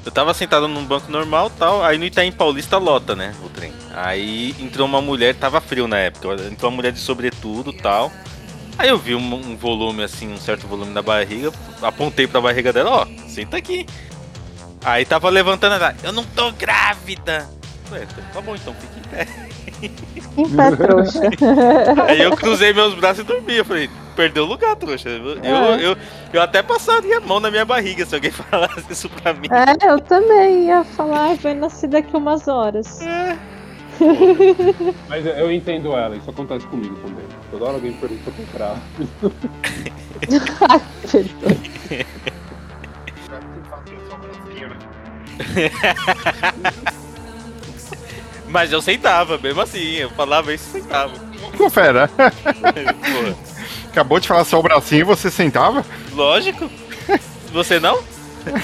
Eu 0.07 0.11
tava 0.11 0.33
sentado 0.33 0.69
num 0.69 0.85
banco 0.85 1.11
normal 1.11 1.49
tal, 1.49 1.83
aí 1.83 1.97
no 1.97 2.05
Itaim 2.05 2.31
Paulista 2.31 2.77
lota, 2.77 3.13
né, 3.13 3.35
o 3.43 3.49
trem. 3.49 3.73
Aí 3.93 4.55
entrou 4.57 4.87
uma 4.87 5.01
mulher, 5.01 5.35
tava 5.35 5.59
frio 5.59 5.85
na 5.85 5.97
época, 5.97 6.33
entrou 6.49 6.71
uma 6.71 6.77
mulher 6.77 6.93
de 6.93 6.99
sobretudo 6.99 7.73
tal. 7.73 8.09
Aí 8.77 8.87
eu 8.87 8.97
vi 8.97 9.15
um, 9.15 9.33
um 9.35 9.57
volume 9.57 10.01
assim, 10.01 10.31
um 10.31 10.37
certo 10.37 10.65
volume 10.65 10.93
na 10.93 11.01
barriga, 11.01 11.51
apontei 11.81 12.25
pra 12.25 12.39
barriga 12.39 12.71
dela, 12.71 13.01
ó, 13.01 13.05
senta 13.27 13.57
aqui. 13.57 13.85
Aí 14.81 15.03
tava 15.03 15.29
levantando 15.29 15.75
ela, 15.75 15.93
eu 16.01 16.13
não 16.13 16.23
tô 16.23 16.53
grávida. 16.53 17.45
Ué, 17.91 18.07
tá 18.33 18.39
bom 18.39 18.55
então, 18.55 18.73
fica 18.75 18.99
em 18.99 19.25
pé. 19.25 19.46
Em 19.81 20.49
pé, 20.55 20.75
trouxa. 20.75 21.21
Aí 22.07 22.21
eu 22.21 22.35
cruzei 22.35 22.73
meus 22.73 22.93
braços 22.95 23.19
e 23.19 23.23
dormi. 23.23 23.57
Eu 23.57 23.65
falei, 23.65 23.89
perdeu 24.15 24.43
o 24.43 24.47
lugar, 24.47 24.75
trouxa. 24.75 25.09
Eu, 25.09 25.35
eu, 25.35 25.43
É. 25.43 25.85
eu, 25.85 25.97
eu 26.33 26.41
até 26.41 26.61
passaria 26.63 27.17
a 27.17 27.21
mão 27.21 27.39
na 27.39 27.49
minha 27.51 27.65
barriga 27.65 28.05
se 28.05 28.15
alguém 28.15 28.31
falasse 28.49 28.85
isso 28.89 29.09
pra 29.09 29.33
mim. 29.33 29.47
É, 29.51 29.91
eu 29.91 29.99
também 29.99 30.65
ia 30.67 30.83
falar, 30.83 31.35
vai 31.35 31.53
nascer 31.53 31.87
daqui 31.89 32.15
umas 32.15 32.47
horas. 32.47 32.99
Mas 35.09 35.25
eu- 35.25 35.51
entendo 35.51 35.93
ela, 35.93 36.15
isso 36.15 36.29
acontece 36.29 36.65
comigo 36.67 36.95
também. 36.97 37.25
Toda 37.49 37.65
hora 37.65 37.73
alguém 37.75 37.93
pergunta 37.93 38.21
eu 38.27 38.33
tô 38.33 38.57
grave. 38.57 38.81
Mas 48.57 48.71
eu 48.71 48.81
sentava, 48.81 49.37
mesmo 49.37 49.61
assim. 49.61 49.97
Eu 49.97 50.09
falava 50.09 50.51
isso 50.51 50.65
e 50.69 50.81
sentava. 50.81 51.13
Pô, 51.55 51.69
fera, 51.69 52.09
acabou 53.87 54.19
de 54.19 54.27
falar 54.27 54.45
só 54.45 54.59
o 54.59 54.63
bracinho 54.63 55.01
e 55.01 55.03
você 55.03 55.29
sentava? 55.29 55.85
lógico. 56.11 56.67
Você 57.53 57.79
não? 57.79 57.99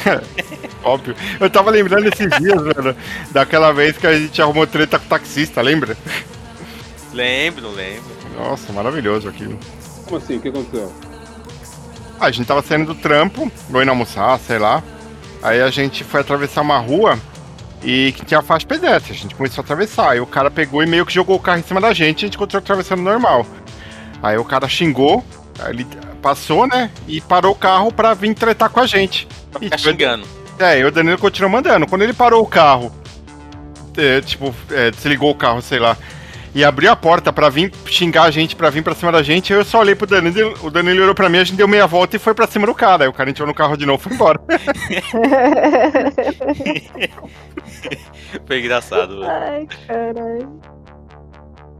Óbvio. 0.84 1.16
Eu 1.39 1.48
tava 1.48 1.70
lembrando 1.70 2.08
esses 2.08 2.28
dias, 2.39 2.60
velho, 2.60 2.96
daquela 3.30 3.72
vez 3.72 3.96
que 3.96 4.08
a 4.08 4.18
gente 4.18 4.41
arrumou 4.41 4.66
treta 4.66 4.98
com 4.98 5.06
o 5.06 5.10
taxista, 5.10 5.62
lembra? 5.62 5.96
Lembro, 7.14 7.70
lembro. 7.70 8.10
Nossa, 8.36 8.74
maravilhoso 8.74 9.30
aquilo. 9.30 9.60
Como 10.06 10.18
assim? 10.18 10.38
O 10.38 10.41
que 10.41 10.48
aconteceu? 10.48 10.91
Ah, 12.20 12.26
a 12.26 12.32
gente 12.32 12.48
tava 12.48 12.64
saindo 12.64 12.96
do 12.96 13.00
trampo, 13.00 13.52
ou 13.72 13.82
indo 13.84 13.91
almoçar, 13.91 14.39
sei 14.39 14.58
lá. 14.58 14.82
Aí 15.44 15.62
a 15.62 15.70
gente 15.70 16.04
foi 16.04 16.22
atravessar 16.22 16.62
uma 16.62 16.80
rua 16.80 17.20
e 17.84 18.14
que 18.14 18.26
tinha 18.26 18.42
faixa 18.42 18.60
de 18.60 18.68
pedestre. 18.68 19.12
A 19.14 19.16
gente 19.16 19.36
começou 19.36 19.62
a 19.62 19.66
atravessar. 19.66 20.12
Aí 20.12 20.20
o 20.20 20.26
cara 20.26 20.50
pegou 20.50 20.82
e 20.82 20.86
meio 20.86 21.06
que 21.06 21.14
jogou 21.14 21.36
o 21.36 21.40
carro 21.40 21.60
em 21.60 21.64
cima 21.64 21.82
da 21.82 21.94
gente 21.94 22.22
e 22.22 22.26
a 22.26 22.28
gente 22.28 22.38
continuou 22.38 22.62
atravessando 22.64 23.02
normal. 23.02 23.46
Aí 24.22 24.38
o 24.38 24.46
cara 24.46 24.68
xingou, 24.70 25.24
ele 25.68 25.86
passou, 26.22 26.66
né? 26.68 26.90
E 27.08 27.20
parou 27.22 27.52
o 27.52 27.56
carro 27.56 27.92
pra 27.92 28.14
vir 28.14 28.34
tretar 28.34 28.70
com 28.70 28.80
a 28.80 28.86
gente. 28.88 29.28
Pra 29.52 29.60
E, 29.62 29.66
ficar 29.66 29.78
tipo, 29.78 29.90
xingando. 29.90 30.28
É, 30.60 30.80
e 30.80 30.86
o 30.86 30.92
Danilo 30.92 31.18
continuou 31.18 31.52
mandando. 31.52 31.86
Quando 31.88 32.04
ele 32.04 32.14
parou 32.14 32.42
o 32.42 32.48
carro, 32.48 32.92
é, 33.98 34.22
tipo, 34.22 34.56
é, 34.72 34.92
desligou 34.92 35.32
o 35.32 35.36
carro, 35.36 35.62
sei 35.62 35.80
lá, 35.80 35.98
e 36.56 36.64
abriu 36.64 36.91
a 36.91 36.95
porta 36.95 37.32
pra 37.34 37.49
vir 37.49 37.72
xingar 37.86 38.24
a 38.24 38.32
gente, 38.32 38.56
pra 38.56 38.70
vir 38.70 38.84
pra 38.84 38.93
cima 38.95 39.12
da 39.12 39.24
gente, 39.24 39.51
eu 39.51 39.64
só 39.66 39.80
olhei 39.80 39.95
pro 39.95 40.06
Danilo, 40.08 40.54
o 40.62 40.70
Danilo 40.70 41.01
olhou 41.04 41.16
pra 41.16 41.30
mim, 41.30 41.38
a 41.39 41.43
gente 41.43 41.58
deu 41.58 41.68
meia 41.68 41.88
volta 41.88 42.16
e 42.16 42.20
foi 42.20 42.34
pra 42.34 42.47
cima 42.47 42.66
do 42.68 42.76
cara. 42.76 43.04
Aí 43.06 43.10
o 43.10 43.14
cara 43.14 43.30
entrou 43.30 43.47
no 43.47 43.54
carro 43.54 43.76
de 43.78 43.86
novo 43.86 44.01
e 44.01 44.04
foi 44.04 44.14
embora. 44.16 44.39
Foi 48.47 48.60
engraçado, 48.60 49.20
velho. 49.20 49.30
Ai, 49.32 49.68
caralho. 49.88 50.60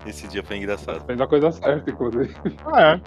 Esse 0.05 0.28
dia 0.28 0.43
foi 0.43 0.57
engraçado. 0.57 1.03
Fez 1.05 1.19
a 1.19 1.28
coisa 1.28 1.51
certa, 1.51 1.89
inclusive. 1.89 2.36
é. 2.78 2.99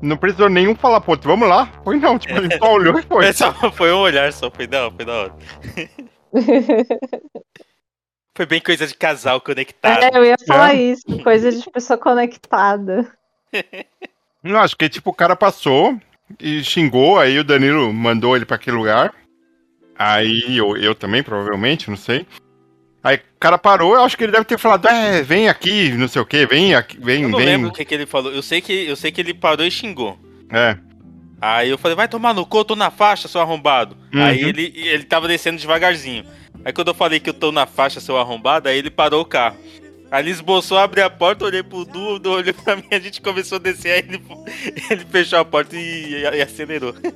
Não 0.00 0.16
precisou 0.16 0.48
nenhum 0.48 0.74
falar, 0.74 1.00
pô, 1.00 1.16
vamos 1.22 1.48
lá. 1.48 1.68
Foi 1.82 1.98
não, 1.98 2.18
tipo, 2.18 2.34
ele 2.38 2.56
só 2.58 2.72
olhou 2.74 2.98
e 2.98 3.02
foi. 3.02 3.26
É 3.28 3.32
só- 3.32 3.52
foi 3.72 3.92
um 3.92 3.98
olhar 3.98 4.32
só, 4.32 4.50
foi 4.50 4.66
da, 4.66 4.90
foi 4.90 5.04
da 5.04 5.12
hora. 5.12 5.34
Foi 8.36 8.44
bem 8.44 8.60
coisa 8.60 8.86
de 8.86 8.94
casal 8.94 9.40
conectado. 9.40 10.04
É, 10.04 10.10
eu 10.12 10.22
ia 10.22 10.36
falar 10.46 10.74
isso, 10.74 11.04
coisa 11.24 11.50
de 11.50 11.70
pessoa 11.70 11.98
conectada. 11.98 13.10
Não, 14.44 14.60
acho 14.60 14.76
que 14.76 14.90
tipo, 14.90 15.08
o 15.08 15.14
cara 15.14 15.34
passou 15.34 15.98
e 16.38 16.62
xingou, 16.62 17.18
aí 17.18 17.38
o 17.38 17.44
Danilo 17.44 17.92
mandou 17.94 18.36
ele 18.36 18.44
pra 18.44 18.56
aquele 18.56 18.76
lugar. 18.76 19.14
Aí 19.98 20.58
eu, 20.58 20.76
eu 20.76 20.94
também, 20.94 21.22
provavelmente, 21.22 21.88
não 21.88 21.96
sei. 21.96 22.26
Aí 23.02 23.16
o 23.16 23.20
cara 23.40 23.56
parou, 23.56 23.94
eu 23.94 24.02
acho 24.02 24.16
que 24.18 24.24
ele 24.24 24.32
deve 24.32 24.44
ter 24.44 24.58
falado, 24.58 24.86
é, 24.86 25.22
vem 25.22 25.48
aqui, 25.48 25.92
não 25.92 26.06
sei 26.06 26.20
o 26.20 26.26
que, 26.26 26.44
vem 26.44 26.74
aqui, 26.74 26.98
vem, 27.00 27.22
Eu 27.22 27.30
não 27.30 27.38
vem. 27.38 27.46
lembro 27.46 27.70
o 27.70 27.72
que, 27.72 27.84
que 27.84 27.94
ele 27.94 28.04
falou. 28.04 28.30
Eu 28.30 28.42
sei 28.42 28.60
que, 28.60 28.72
eu 28.72 28.96
sei 28.96 29.10
que 29.10 29.20
ele 29.22 29.32
parou 29.32 29.64
e 29.64 29.70
xingou. 29.70 30.18
É. 30.50 30.76
Aí 31.40 31.70
eu 31.70 31.78
falei, 31.78 31.96
vai 31.96 32.08
tomar 32.08 32.34
no 32.34 32.44
cu, 32.44 32.58
eu 32.58 32.64
tô 32.64 32.76
na 32.76 32.90
faixa, 32.90 33.28
seu 33.28 33.40
arrombado. 33.40 33.96
Uhum. 34.12 34.22
Aí 34.22 34.42
ele, 34.42 34.72
ele 34.76 35.04
tava 35.04 35.26
descendo 35.26 35.58
devagarzinho. 35.58 36.24
Aí 36.66 36.72
quando 36.72 36.88
eu 36.88 36.94
falei 36.94 37.20
que 37.20 37.30
eu 37.30 37.34
tô 37.34 37.52
na 37.52 37.64
faixa, 37.64 38.00
seu 38.00 38.16
arrombado, 38.16 38.68
aí 38.68 38.76
ele 38.76 38.90
parou 38.90 39.20
o 39.20 39.24
carro. 39.24 39.56
Aí 40.10 40.20
ele 40.20 40.30
esboçou, 40.30 40.76
abri 40.76 41.00
a 41.00 41.08
porta, 41.08 41.44
olhei 41.44 41.62
pro 41.62 41.84
Du, 41.84 42.18
Du 42.18 42.32
olhou 42.32 42.52
pra 42.54 42.74
mim, 42.74 42.88
a 42.90 42.98
gente 42.98 43.22
começou 43.22 43.54
a 43.54 43.60
descer, 43.60 43.92
aí 43.92 44.00
ele, 44.00 44.20
ele 44.90 45.04
fechou 45.04 45.38
a 45.38 45.44
porta 45.44 45.76
e, 45.76 46.22
e 46.22 46.42
acelerou. 46.42 46.92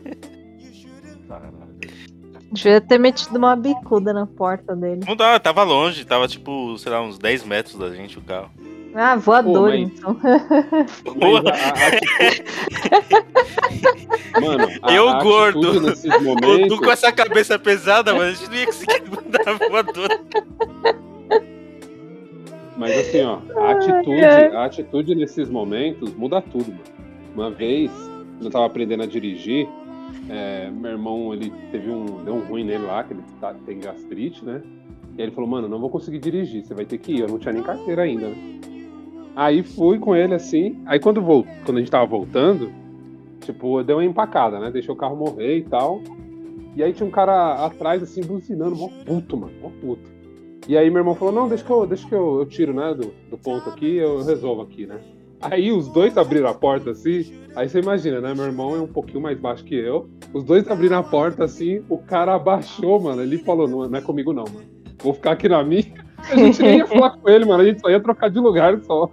Devia 2.53 2.81
ter 2.81 2.99
metido 2.99 3.37
uma 3.37 3.57
bicuda 3.57 4.13
na 4.13 4.25
porta 4.25 4.77
dele. 4.77 5.01
Não 5.05 5.17
dá, 5.17 5.41
tava 5.41 5.65
longe, 5.65 6.05
tava 6.05 6.29
tipo, 6.29 6.79
sei 6.79 6.93
lá, 6.93 7.03
uns 7.03 7.19
10 7.19 7.43
metros 7.45 7.75
da 7.75 7.91
gente 7.91 8.21
o 8.21 8.23
carro. 8.23 8.53
Ah, 8.95 9.17
voador, 9.17 9.71
Pô, 9.71 9.79
mas- 9.79 9.81
então. 9.81 10.17
Mas 11.17 11.47
a- 11.47 11.55
Mano, 14.41 14.69
a, 14.83 14.95
Eu 14.95 15.09
a 15.09 15.23
gordo. 15.23 15.73
momentos, 16.23 16.79
com 16.79 16.91
essa 16.91 17.13
cabeça 17.13 17.59
pesada, 17.59 18.13
mano, 18.13 18.31
a 18.31 18.33
gente 18.33 18.49
não 18.49 18.57
ia 18.57 18.67
conseguir 18.67 19.03
mandar 19.11 19.69
voadora. 19.69 20.21
Mas 22.77 22.99
assim, 22.99 23.23
ó, 23.23 23.39
a 23.61 23.71
atitude, 23.73 24.25
a 24.25 24.65
atitude 24.65 25.15
nesses 25.15 25.49
momentos 25.51 26.15
muda 26.15 26.41
tudo, 26.41 26.69
mano. 26.71 26.81
Uma 27.35 27.51
vez, 27.51 27.91
quando 27.93 28.47
eu 28.47 28.51
tava 28.51 28.67
aprendendo 28.67 29.03
a 29.03 29.07
dirigir, 29.07 29.69
é, 30.29 30.71
meu 30.71 30.93
irmão, 30.93 31.33
ele 31.35 31.53
teve 31.71 31.91
um. 31.91 32.25
Deu 32.25 32.35
um 32.35 32.41
ruim 32.41 32.65
nele 32.65 32.85
lá, 32.87 33.05
que 33.05 33.13
ele 33.13 33.23
tá- 33.41 33.55
tem 33.67 33.79
gastrite, 33.81 34.45
né? 34.45 34.63
E 35.17 35.21
aí 35.21 35.27
ele 35.29 35.35
falou, 35.35 35.49
mano, 35.51 35.69
não 35.69 35.79
vou 35.79 35.91
conseguir 35.91 36.19
dirigir, 36.19 36.65
você 36.65 36.73
vai 36.75 36.85
ter 36.87 36.97
que 36.99 37.13
ir. 37.13 37.21
Eu 37.21 37.29
não 37.29 37.39
tinha 37.39 37.53
nem 37.53 37.63
carteira 37.63 38.03
ainda, 38.03 38.29
né? 38.29 38.37
Aí 39.41 39.63
fui 39.63 39.99
com 39.99 40.15
ele 40.15 40.35
assim. 40.35 40.83
Aí 40.85 41.01
quando, 41.01 41.23
vol- 41.23 41.47
quando 41.65 41.79
a 41.79 41.81
gente 41.81 41.91
tava 41.91 42.05
voltando, 42.05 42.71
tipo, 43.41 43.83
deu 43.83 43.97
uma 43.97 44.05
empacada, 44.05 44.61
né? 44.61 44.71
Deixou 44.71 44.95
o 44.95 44.99
carro 44.99 45.17
morrer 45.17 45.57
e 45.57 45.63
tal. 45.63 46.03
E 46.77 46.83
aí 46.83 46.93
tinha 46.93 47.07
um 47.07 47.11
cara 47.11 47.65
atrás, 47.65 48.03
assim, 48.03 48.21
buzinando, 48.21 48.77
mó 48.77 48.91
puto, 49.07 49.39
mano, 49.39 49.55
mó 49.63 49.71
puto. 49.81 50.11
E 50.69 50.77
aí 50.77 50.91
meu 50.91 50.99
irmão 50.99 51.15
falou, 51.15 51.33
não, 51.33 51.49
deixa 51.49 51.65
que 51.65 51.71
eu, 51.71 51.87
deixa 51.87 52.07
que 52.07 52.15
eu, 52.15 52.41
eu 52.41 52.45
tiro, 52.45 52.75
né, 52.75 52.93
do, 52.93 53.15
do 53.31 53.39
ponto 53.39 53.67
aqui, 53.71 53.97
eu 53.97 54.23
resolvo 54.23 54.61
aqui, 54.61 54.87
né? 54.87 54.99
Aí 55.41 55.73
os 55.73 55.89
dois 55.89 56.19
abriram 56.19 56.51
a 56.51 56.53
porta 56.53 56.91
assim, 56.91 57.33
aí 57.57 57.67
você 57.67 57.79
imagina, 57.79 58.21
né? 58.21 58.35
Meu 58.35 58.45
irmão 58.45 58.77
é 58.77 58.81
um 58.81 58.87
pouquinho 58.87 59.23
mais 59.23 59.39
baixo 59.39 59.65
que 59.65 59.75
eu. 59.75 60.07
Os 60.35 60.45
dois 60.45 60.71
abriram 60.71 60.99
a 60.99 61.03
porta 61.03 61.45
assim, 61.45 61.83
o 61.89 61.97
cara 61.97 62.35
abaixou, 62.35 63.01
mano. 63.01 63.23
Ele 63.23 63.39
falou, 63.39 63.67
não, 63.67 63.89
não 63.89 63.99
é 63.99 64.03
comigo 64.03 64.35
não, 64.35 64.45
mano. 64.45 64.67
Vou 65.03 65.15
ficar 65.15 65.31
aqui 65.31 65.49
na 65.49 65.65
minha. 65.65 65.87
A 66.31 66.37
gente 66.37 66.63
nem 66.63 66.77
ia 66.77 66.87
falar 66.87 67.17
com 67.17 67.27
ele, 67.31 67.47
mano. 67.47 67.63
A 67.63 67.65
gente 67.65 67.81
só 67.81 67.89
ia 67.89 67.99
trocar 67.99 68.29
de 68.29 68.39
lugar 68.39 68.79
só. 68.83 69.11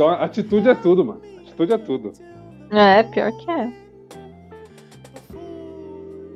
Então 0.00 0.08
atitude 0.08 0.66
é 0.66 0.74
tudo, 0.74 1.04
mano. 1.04 1.20
Atitude 1.42 1.74
é 1.74 1.76
tudo. 1.76 2.12
É, 2.70 3.02
pior 3.02 3.30
que 3.32 3.50
é. 3.50 3.70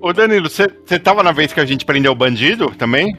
Ô 0.03 0.13
Danilo, 0.13 0.51
você 0.51 0.99
tava 0.99 1.23
na 1.23 1.33
vez 1.33 1.51
que 1.51 1.61
a 1.61 1.65
gente 1.65 1.87
prendeu 1.87 2.13
o 2.13 2.15
bandido 2.15 2.69
também? 2.77 3.17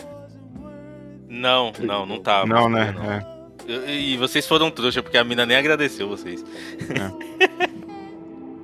Não, 1.28 1.74
não, 1.80 2.06
não 2.06 2.20
tava. 2.20 2.46
não, 2.46 2.70
né? 2.70 2.94
Não. 2.96 3.12
É. 3.12 3.92
E 3.92 4.16
vocês 4.18 4.48
foram 4.48 4.70
trouxa, 4.70 5.02
porque 5.02 5.18
a 5.18 5.24
mina 5.24 5.48
nem 5.48 5.58
agradeceu 5.58 6.08
vocês. 6.08 6.46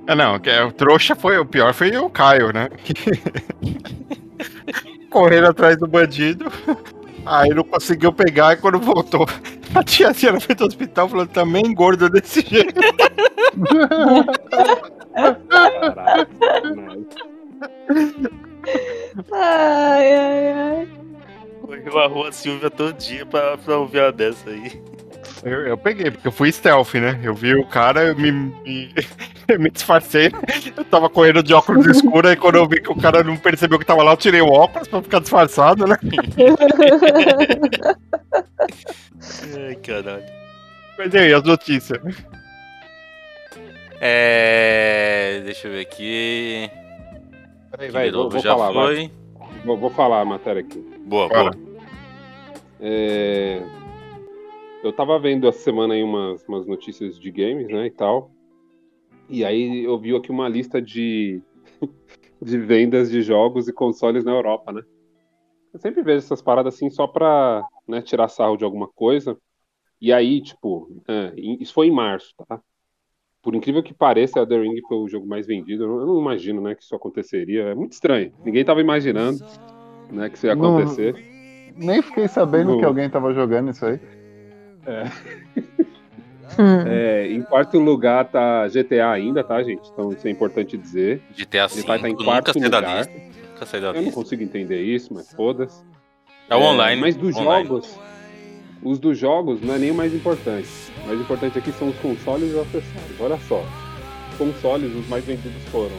É, 0.08 0.16
não, 0.16 0.40
que 0.40 0.50
é, 0.50 0.64
o 0.64 0.72
trouxa 0.72 1.16
foi, 1.16 1.38
o 1.38 1.46
pior 1.46 1.74
foi 1.74 1.96
o 1.96 2.10
Caio, 2.10 2.52
né? 2.54 2.70
Correndo 5.10 5.48
atrás 5.48 5.78
do 5.78 5.88
bandido. 5.88 6.46
Aí 7.26 7.50
não 7.50 7.64
conseguiu 7.64 8.12
pegar 8.12 8.54
e 8.54 8.58
quando 8.58 8.80
voltou, 8.80 9.26
a 9.76 9.84
tia 9.84 10.14
Cia 10.14 10.40
foi 10.40 10.56
do 10.56 10.66
hospital 10.66 11.08
falando 11.08 11.30
também 11.30 11.74
gordo 11.74 12.10
desse 12.10 12.42
jeito. 12.42 12.80
Caralho. 15.80 16.28
Mas- 16.76 17.32
Ai, 19.34 20.16
ai, 20.16 20.52
ai. 20.54 20.88
Correu 21.62 22.00
a 22.00 22.08
rua 22.08 22.32
Silvia 22.32 22.70
todo 22.70 22.94
dia 22.94 23.26
pra, 23.26 23.58
pra 23.58 23.78
ouvir 23.78 24.00
uma 24.02 24.12
dessa 24.12 24.50
aí. 24.50 24.82
Eu, 25.44 25.68
eu 25.68 25.78
peguei, 25.78 26.12
porque 26.12 26.28
eu 26.28 26.32
fui 26.32 26.52
stealth, 26.52 26.94
né? 26.96 27.20
Eu 27.24 27.34
vi 27.34 27.56
o 27.56 27.66
cara, 27.66 28.04
eu 28.04 28.16
me, 28.16 28.32
me, 28.32 28.94
eu 29.48 29.60
me 29.60 29.72
disfarcei. 29.72 30.32
Eu 30.78 30.86
tava 30.86 31.10
correndo 31.10 31.42
de 31.42 31.54
óculos 31.54 31.86
escuros, 31.88 32.30
aí 32.30 32.38
quando 32.38 32.58
eu 32.58 32.68
vi 32.68 32.80
que 32.80 32.92
o 32.92 32.96
cara 32.96 33.24
não 33.24 33.36
percebeu 33.36 33.80
que 33.80 33.86
tava 33.86 34.04
lá, 34.04 34.12
eu 34.12 34.18
tirei 34.18 34.42
o 34.42 34.52
óculos 34.52 34.88
pra 34.88 35.02
ficar 35.02 35.20
disfarçado, 35.20 35.88
né? 35.88 35.98
Ai, 39.68 39.76
caralho. 39.76 40.24
Mas 40.98 41.14
e 41.14 41.18
aí, 41.18 41.34
as 41.34 41.44
notícias? 41.44 42.00
É. 44.00 45.42
Deixa 45.44 45.68
eu 45.68 45.72
ver 45.72 45.82
aqui. 45.82 46.70
Peraí, 47.72 47.88
De 47.88 47.94
vai, 47.94 48.12
vou, 48.12 48.24
novo 48.24 48.32
vou 48.32 48.42
já 48.42 48.52
falar, 48.52 48.74
foi. 48.74 49.12
Vou, 49.66 49.78
vou 49.78 49.90
falar 49.90 50.22
a 50.22 50.26
matéria 50.26 50.62
aqui. 50.62 50.80
Boa, 51.06 51.28
Bora. 51.28 51.52
boa. 51.52 51.72
É, 52.80 53.62
Eu 54.84 54.92
tava 54.92 55.20
vendo 55.20 55.48
essa 55.48 55.60
semana 55.60 55.94
aí 55.94 56.04
umas, 56.04 56.44
umas 56.48 56.66
notícias 56.66 57.20
de 57.20 57.30
games, 57.32 57.68
né, 57.68 57.86
e 57.88 57.92
tal. 57.92 58.32
E 59.30 59.46
aí 59.46 59.84
eu 59.84 59.98
vi 60.00 60.16
aqui 60.16 60.32
uma 60.32 60.50
lista 60.50 60.82
de, 60.82 61.42
de 62.42 62.58
vendas 62.58 63.10
de 63.10 63.22
jogos 63.22 63.68
e 63.68 63.74
consoles 63.74 64.24
na 64.24 64.32
Europa, 64.32 64.72
né? 64.72 64.82
Eu 65.74 65.80
sempre 65.80 66.02
vejo 66.02 66.18
essas 66.18 66.42
paradas 66.42 66.74
assim 66.76 66.90
só 66.90 67.08
pra 67.08 67.64
né, 67.88 68.02
tirar 68.02 68.28
sarro 68.28 68.58
de 68.58 68.64
alguma 68.66 68.88
coisa. 68.88 69.38
E 70.02 70.12
aí, 70.12 70.42
tipo, 70.42 70.90
é, 71.08 71.32
isso 71.38 71.74
foi 71.74 71.88
em 71.88 71.92
março, 71.92 72.34
tá? 72.48 72.60
Por 73.42 73.56
incrível 73.56 73.82
que 73.82 73.94
pareça, 73.94 74.40
Elden 74.40 74.62
Ring 74.64 74.82
foi 74.88 74.98
o 74.98 75.08
jogo 75.08 75.28
mais 75.28 75.48
vendido. 75.48 75.84
Eu 75.84 75.88
não, 75.88 76.06
não 76.08 76.22
imagino, 76.22 76.60
né, 76.60 76.76
que 76.76 76.84
isso 76.84 76.96
aconteceria. 76.96 77.64
É 77.66 77.76
muito 77.76 77.94
estranho. 77.94 78.34
Ninguém 78.44 78.66
tava 78.66 78.82
imaginando, 78.82 79.40
né, 80.12 80.30
que 80.30 80.38
isso 80.38 80.48
ia 80.48 80.56
Não- 80.56 80.76
acontecer. 80.76 81.16
Nem 81.76 82.02
fiquei 82.02 82.28
sabendo 82.28 82.72
No- 82.72 82.80
que 82.80 82.86
alguém 82.86 83.10
tava 83.10 83.34
jogando 83.34 83.72
isso 83.72 83.86
aí. 83.86 84.00
Hum. 86.60 86.82
É, 86.88 87.28
em 87.32 87.42
quarto 87.42 87.80
lugar 87.80 88.26
tá 88.26 88.68
GTA 88.68 89.12
ainda, 89.12 89.44
tá, 89.44 89.62
gente? 89.64 89.90
Então 89.92 90.12
isso 90.12 90.28
é 90.28 90.32
importante 90.32 90.78
dizer. 90.78 91.22
GTA 91.38 91.68
vai 91.68 91.78
estar 91.98 92.10
em 92.10 92.16
V, 92.16 92.24
quarto 92.24 92.48
nunca 92.48 92.60
sai 92.60 92.70
da 92.70 92.78
lugar. 92.80 92.98
lista. 92.98 93.14
Nunca 93.54 93.66
sai 93.66 93.82
da 93.82 93.88
Eu 93.88 94.02
não 94.02 94.12
consigo 94.12 94.44
entender 94.44 94.82
isso, 94.82 95.14
mas 95.14 95.32
foda-se. 95.32 95.84
É 96.50 96.56
o 96.56 96.60
online. 96.62 97.00
Mas 97.00 97.16
dos 97.16 97.36
online. 97.38 97.68
jogos, 97.68 98.00
os 98.84 99.00
dos 99.00 99.18
jogos 99.18 99.62
não 99.62 99.76
é 99.76 99.78
nem 99.78 99.92
o 99.92 99.96
mais 99.96 100.14
importante. 100.14 100.68
O 101.04 101.08
mais 101.08 101.20
importante 101.22 101.58
aqui 101.58 101.72
são 101.74 101.90
os 101.90 101.96
consoles 101.98 102.52
e 102.52 102.54
os 102.56 102.60
acessórios. 102.62 103.20
Olha 103.20 103.40
só. 103.48 103.64
Os 104.32 104.38
consoles, 104.38 104.94
os 104.96 105.08
mais 105.08 105.24
vendidos 105.24 105.64
foram 105.66 105.96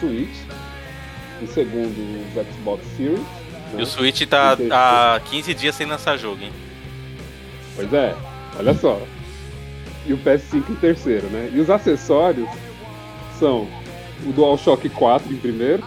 Switch, 0.00 0.34
em 1.40 1.46
segundo 1.46 1.94
os 2.26 2.54
Xbox 2.56 2.84
Series. 2.96 3.18
né? 3.20 3.78
E 3.78 3.82
o 3.82 3.86
Switch 3.86 4.26
tá 4.26 4.56
há 4.70 5.20
15 5.20 5.54
dias 5.54 5.74
sem 5.74 5.86
lançar 5.86 6.16
jogo, 6.16 6.42
hein? 6.42 6.50
Pois 7.76 7.92
é, 7.92 8.14
olha 8.58 8.74
só. 8.74 9.00
E 10.06 10.12
o 10.12 10.18
PS5 10.18 10.70
em 10.70 10.74
terceiro, 10.74 11.26
né? 11.28 11.50
E 11.52 11.60
os 11.60 11.70
acessórios 11.70 12.48
são 13.38 13.66
o 14.26 14.32
DualShock 14.32 14.88
4 14.88 15.32
em 15.32 15.36
primeiro, 15.36 15.82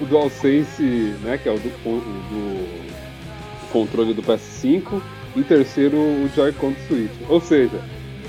o 0.00 0.04
DualSense, 0.04 0.82
né, 1.22 1.38
que 1.38 1.48
é 1.48 1.52
o 1.52 1.58
do, 1.58 1.68
o 1.84 2.00
do 2.00 3.70
controle 3.72 4.14
do 4.14 4.22
PS5, 4.22 5.00
em 5.36 5.42
terceiro 5.42 5.96
o 5.96 6.28
Joy-Con 6.34 6.72
do 6.72 6.80
Switch. 6.86 7.12
Ou 7.28 7.40
seja, 7.40 7.80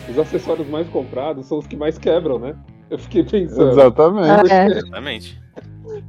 os 0.10 0.18
acessórios 0.18 0.68
mais 0.68 0.88
comprados 0.90 1.46
são 1.48 1.58
os 1.60 1.68
que 1.68 1.76
mais 1.76 1.98
quebram, 1.98 2.40
né? 2.40 2.56
Eu 2.90 2.98
fiquei 2.98 3.24
pensando, 3.24 3.72
Exatamente. 3.72 4.52
É. 4.52 4.66
Exatamente. 4.66 5.42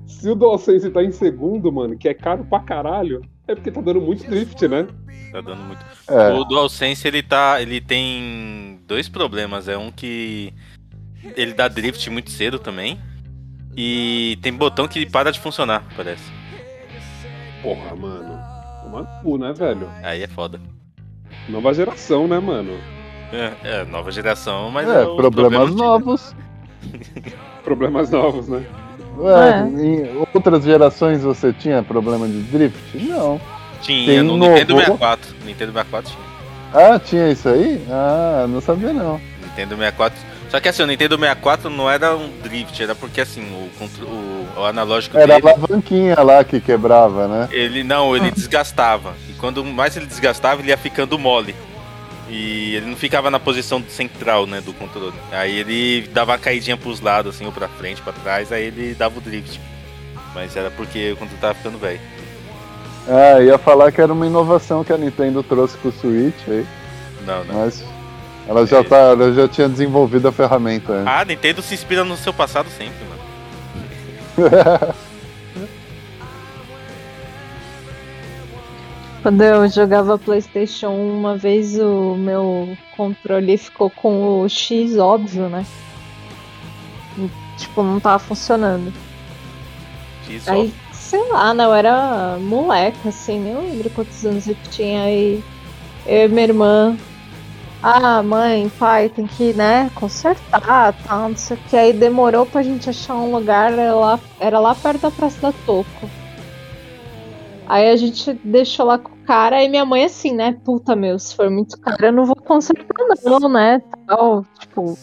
se 0.06 0.28
o 0.28 0.34
DualSense 0.34 0.90
tá 0.90 1.02
em 1.02 1.12
segundo, 1.12 1.70
mano, 1.72 1.96
que 1.96 2.08
é 2.08 2.14
caro 2.14 2.44
pra 2.44 2.60
caralho, 2.60 3.22
é 3.48 3.54
porque 3.54 3.70
tá 3.70 3.80
dando 3.80 4.00
muito 4.00 4.28
drift, 4.28 4.66
né? 4.68 4.86
Tá 5.32 5.40
dando 5.40 5.62
muito. 5.62 5.84
É. 6.08 6.32
O 6.32 6.44
DualSense 6.44 7.06
ele 7.08 7.22
tá. 7.22 7.60
Ele 7.60 7.80
tem 7.80 8.80
dois 8.86 9.08
problemas. 9.08 9.68
É 9.68 9.76
um 9.76 9.90
que 9.90 10.52
ele 11.36 11.54
dá 11.54 11.68
drift 11.68 12.08
muito 12.10 12.30
cedo 12.30 12.58
também. 12.58 13.00
E 13.76 14.38
tem 14.42 14.52
botão 14.52 14.86
que 14.86 15.06
para 15.06 15.30
de 15.32 15.40
funcionar, 15.40 15.84
parece. 15.96 16.30
Porra, 17.62 17.96
mano. 17.96 18.38
Uma 18.86 19.04
cu, 19.22 19.38
né, 19.38 19.52
velho? 19.52 19.88
Aí 20.02 20.22
é 20.22 20.26
foda. 20.28 20.60
Nova 21.48 21.72
geração, 21.72 22.28
né, 22.28 22.38
mano? 22.38 22.78
É, 23.32 23.80
é, 23.80 23.84
nova 23.86 24.12
geração, 24.12 24.70
mas 24.70 24.86
É, 24.86 25.06
os 25.06 25.16
problemas 25.16 25.62
antigos. 25.62 25.80
novos. 25.80 26.36
Problemas 27.64 28.10
novos, 28.10 28.48
né? 28.48 28.66
Ué, 29.18 29.50
É. 29.50 29.82
Em 29.84 30.18
outras 30.34 30.64
gerações 30.64 31.22
você 31.22 31.52
tinha 31.52 31.82
problema 31.82 32.26
de 32.26 32.40
drift? 32.42 32.78
Não. 32.94 33.40
Tinha, 33.80 34.06
Tem 34.06 34.22
no 34.22 34.36
novo. 34.36 34.52
Nintendo 34.52 34.76
64. 34.76 35.34
Nintendo 35.44 35.72
64 35.72 36.10
tinha. 36.12 36.32
Ah, 36.74 36.98
tinha 36.98 37.28
isso 37.30 37.48
aí? 37.48 37.82
Ah, 37.90 38.46
não 38.48 38.60
sabia 38.60 38.92
não. 38.92 39.20
Nintendo 39.42 39.76
64. 39.76 40.18
Só 40.48 40.60
que 40.60 40.68
assim, 40.68 40.82
o 40.82 40.86
Nintendo 40.86 41.16
64 41.18 41.70
não 41.70 41.90
era 41.90 42.14
um 42.14 42.30
drift, 42.42 42.82
era 42.82 42.94
porque 42.94 43.22
assim, 43.22 43.40
o, 43.42 43.68
contro- 43.78 44.06
o, 44.06 44.46
o 44.58 44.64
analógico 44.64 45.16
Era 45.16 45.36
a 45.36 45.40
dele, 45.40 45.48
alavanquinha 45.48 46.20
lá 46.22 46.44
que 46.44 46.60
quebrava, 46.60 47.26
né? 47.26 47.48
ele 47.50 47.82
não, 47.82 48.14
ele 48.14 48.30
desgastava. 48.30 49.14
E 49.30 49.32
quando 49.34 49.64
mais 49.64 49.96
ele 49.96 50.04
desgastava, 50.06 50.60
ele 50.60 50.68
ia 50.68 50.76
ficando 50.76 51.18
mole. 51.18 51.54
E 52.34 52.76
ele 52.76 52.86
não 52.86 52.96
ficava 52.96 53.30
na 53.30 53.38
posição 53.38 53.84
central, 53.90 54.46
né, 54.46 54.62
do 54.62 54.72
controle. 54.72 55.12
Aí 55.30 55.58
ele 55.58 56.08
dava 56.14 56.32
uma 56.32 56.38
caidinha 56.38 56.78
pros 56.78 56.98
lados, 56.98 57.34
assim, 57.34 57.44
ou 57.44 57.52
pra 57.52 57.68
frente, 57.68 58.00
pra 58.00 58.10
trás, 58.14 58.50
aí 58.50 58.64
ele 58.68 58.94
dava 58.94 59.18
o 59.18 59.20
drift. 59.20 59.60
Mas 60.34 60.56
era 60.56 60.70
porque 60.70 61.12
o 61.12 61.16
controle 61.18 61.40
tava 61.42 61.52
ficando 61.54 61.76
velho. 61.76 62.00
Ah, 63.06 63.38
ia 63.42 63.58
falar 63.58 63.92
que 63.92 64.00
era 64.00 64.10
uma 64.10 64.26
inovação 64.26 64.82
que 64.82 64.94
a 64.94 64.96
Nintendo 64.96 65.42
trouxe 65.42 65.76
com 65.76 65.88
o 65.88 65.92
Switch 65.92 66.34
aí, 66.48 66.64
Não, 67.26 67.44
não. 67.44 67.54
mas 67.56 67.84
ela 68.48 68.64
já, 68.66 68.82
tá, 68.82 68.96
ela 68.96 69.30
já 69.34 69.46
tinha 69.46 69.68
desenvolvido 69.68 70.26
a 70.28 70.32
ferramenta 70.32 70.90
antes. 70.94 71.06
Ah, 71.06 71.20
a 71.20 71.24
Nintendo 71.26 71.60
se 71.60 71.74
inspira 71.74 72.02
no 72.02 72.16
seu 72.16 72.32
passado 72.32 72.70
sempre, 72.70 72.96
mano. 73.04 74.94
Quando 79.22 79.40
eu 79.40 79.68
jogava 79.68 80.18
PlayStation 80.18 80.88
1, 80.88 81.18
uma 81.18 81.36
vez 81.36 81.78
o 81.78 82.16
meu 82.16 82.76
controle 82.96 83.56
ficou 83.56 83.88
com 83.88 84.40
o 84.40 84.48
X 84.48 84.98
óbvio, 84.98 85.48
né? 85.48 85.64
E, 87.16 87.30
Tipo, 87.56 87.84
não 87.84 88.00
tava 88.00 88.18
funcionando. 88.18 88.92
X 90.26 90.48
Aí, 90.48 90.74
sei 90.92 91.22
lá, 91.28 91.54
né? 91.54 91.64
Eu 91.64 91.72
era 91.72 92.36
moleca, 92.40 93.10
assim, 93.10 93.38
nem 93.38 93.54
lembro 93.54 93.90
quantos 93.90 94.24
anos 94.26 94.48
eu 94.48 94.56
tinha. 94.70 95.02
Aí 95.02 95.44
eu 96.04 96.24
e 96.24 96.28
minha 96.28 96.42
irmã. 96.44 96.96
Ah, 97.80 98.22
mãe, 98.22 98.68
pai, 98.78 99.08
tem 99.08 99.26
que, 99.26 99.52
né, 99.54 99.90
consertar, 99.96 100.94
tal, 101.04 101.28
não 101.28 101.36
sei 101.36 101.56
o 101.56 101.60
que. 101.68 101.76
Aí 101.76 101.92
demorou 101.92 102.46
pra 102.46 102.62
gente 102.62 102.88
achar 102.88 103.14
um 103.14 103.32
lugar, 103.32 103.72
era 103.72 103.94
lá, 103.94 104.20
era 104.38 104.60
lá 104.60 104.74
perto 104.74 105.02
da 105.02 105.10
Praça 105.10 105.40
da 105.40 105.52
Toco. 105.66 106.21
Aí 107.72 107.88
a 107.88 107.96
gente 107.96 108.34
deixou 108.44 108.84
lá 108.84 108.98
com 108.98 109.14
o 109.14 109.24
cara, 109.24 109.56
aí 109.56 109.66
minha 109.66 109.86
mãe 109.86 110.04
assim, 110.04 110.34
né, 110.34 110.52
puta 110.62 110.94
meu, 110.94 111.18
se 111.18 111.34
for 111.34 111.48
muito 111.48 111.80
caro 111.80 112.04
eu 112.04 112.12
não 112.12 112.26
vou 112.26 112.36
consertar 112.36 112.94
não, 113.24 113.48
né, 113.48 113.80
tal, 114.06 114.44
tipo... 114.58 114.98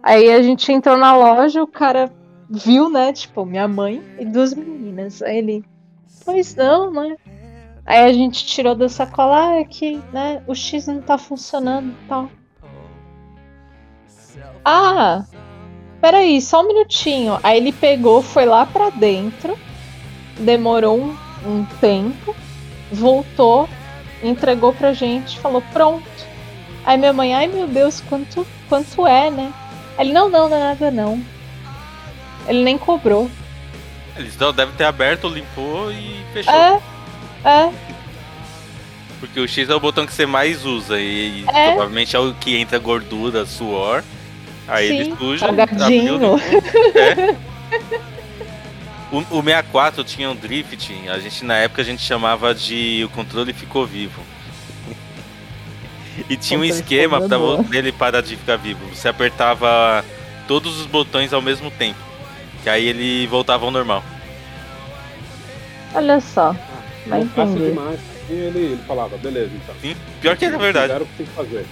Aí 0.00 0.30
a 0.30 0.40
gente 0.40 0.70
entrou 0.70 0.96
na 0.96 1.16
loja, 1.16 1.60
o 1.60 1.66
cara 1.66 2.08
viu, 2.48 2.88
né, 2.88 3.12
tipo, 3.12 3.44
minha 3.44 3.66
mãe 3.66 4.00
e 4.16 4.24
duas 4.24 4.54
meninas. 4.54 5.22
Aí 5.22 5.38
ele, 5.38 5.64
pois 6.24 6.54
não, 6.54 6.92
né? 6.92 7.16
Aí 7.84 8.04
a 8.04 8.12
gente 8.12 8.46
tirou 8.46 8.76
da 8.76 8.88
sacola, 8.88 9.48
ah, 9.48 9.56
é 9.56 9.64
que, 9.64 10.00
né, 10.12 10.40
o 10.46 10.54
X 10.54 10.86
não 10.86 11.02
tá 11.02 11.18
funcionando 11.18 11.88
e 11.88 12.08
tal. 12.08 12.30
Ah, 14.64 15.24
peraí, 16.00 16.40
só 16.40 16.62
um 16.62 16.68
minutinho. 16.68 17.40
Aí 17.42 17.56
ele 17.56 17.72
pegou, 17.72 18.22
foi 18.22 18.46
lá 18.46 18.64
pra 18.64 18.90
dentro, 18.90 19.58
demorou 20.38 20.98
um, 20.98 21.16
um 21.46 21.64
tempo, 21.80 22.34
voltou, 22.92 23.68
entregou 24.22 24.72
pra 24.72 24.92
gente, 24.92 25.38
falou, 25.38 25.62
pronto. 25.72 26.06
Aí 26.84 26.96
minha 26.96 27.12
mãe, 27.12 27.34
ai 27.34 27.46
meu 27.46 27.66
Deus, 27.66 28.00
quanto, 28.08 28.46
quanto 28.68 29.06
é, 29.06 29.30
né? 29.30 29.52
Ele, 29.98 30.12
não, 30.12 30.28
não, 30.28 30.48
não 30.48 30.56
é 30.56 30.60
nada 30.60 30.90
não. 30.90 31.20
Ele 32.46 32.62
nem 32.62 32.78
cobrou. 32.78 33.30
Eles 34.16 34.36
não 34.38 34.52
devem 34.52 34.74
ter 34.74 34.84
aberto, 34.84 35.28
limpou 35.28 35.90
e 35.90 36.20
fechou. 36.32 36.52
É, 36.54 36.80
é, 37.44 37.72
Porque 39.20 39.40
o 39.40 39.48
X 39.48 39.68
é 39.68 39.74
o 39.74 39.80
botão 39.80 40.06
que 40.06 40.12
você 40.12 40.26
mais 40.26 40.64
usa 40.64 40.98
e, 41.00 41.44
É. 41.52 41.68
provavelmente 41.68 42.14
é 42.14 42.18
o 42.18 42.32
que 42.34 42.56
entra 42.56 42.78
gordura, 42.78 43.44
suor. 43.44 44.02
Aí 44.68 44.88
Sim, 44.88 44.94
ele 44.96 45.16
suja. 45.16 45.46
abriu. 45.48 46.38
É. 46.94 47.36
O, 49.12 49.18
o 49.18 49.42
64 49.42 50.02
tinha 50.04 50.28
um 50.30 50.34
drift, 50.34 50.92
a 51.08 51.18
gente 51.18 51.44
na 51.44 51.56
época 51.58 51.82
a 51.82 51.84
gente 51.84 52.02
chamava 52.02 52.54
de 52.54 53.02
o 53.04 53.08
controle 53.10 53.52
ficou 53.52 53.86
vivo. 53.86 54.20
E 56.28 56.36
tinha 56.36 56.58
um 56.58 56.64
esquema 56.64 57.20
vo- 57.20 57.62
dele 57.62 57.92
parar 57.92 58.20
de 58.22 58.36
ficar 58.36 58.56
vivo. 58.56 58.80
Você 58.92 59.08
apertava 59.08 60.04
todos 60.48 60.80
os 60.80 60.86
botões 60.86 61.32
ao 61.32 61.42
mesmo 61.42 61.70
tempo. 61.70 61.98
Que 62.62 62.70
aí 62.70 62.86
ele 62.86 63.26
voltava 63.28 63.64
ao 63.64 63.70
normal. 63.70 64.02
olha 65.94 66.20
só. 66.20 66.54
Vai 67.06 67.20
Não 67.20 67.28
faço 67.28 67.52
entender. 67.52 67.68
demais. 67.68 68.00
E 68.28 68.32
ele, 68.32 68.58
ele 68.58 68.82
falava, 68.88 69.16
beleza, 69.18 69.50
então. 69.54 69.74
Sim, 69.80 69.94
pior 70.20 70.36
que 70.36 70.44
era 70.44 70.58
verdade. 70.58 70.86
Fizeram 70.92 71.04
o 71.04 71.08
que 71.08 71.16
tem 71.16 71.26
que 71.26 71.32
fazer. 71.32 71.66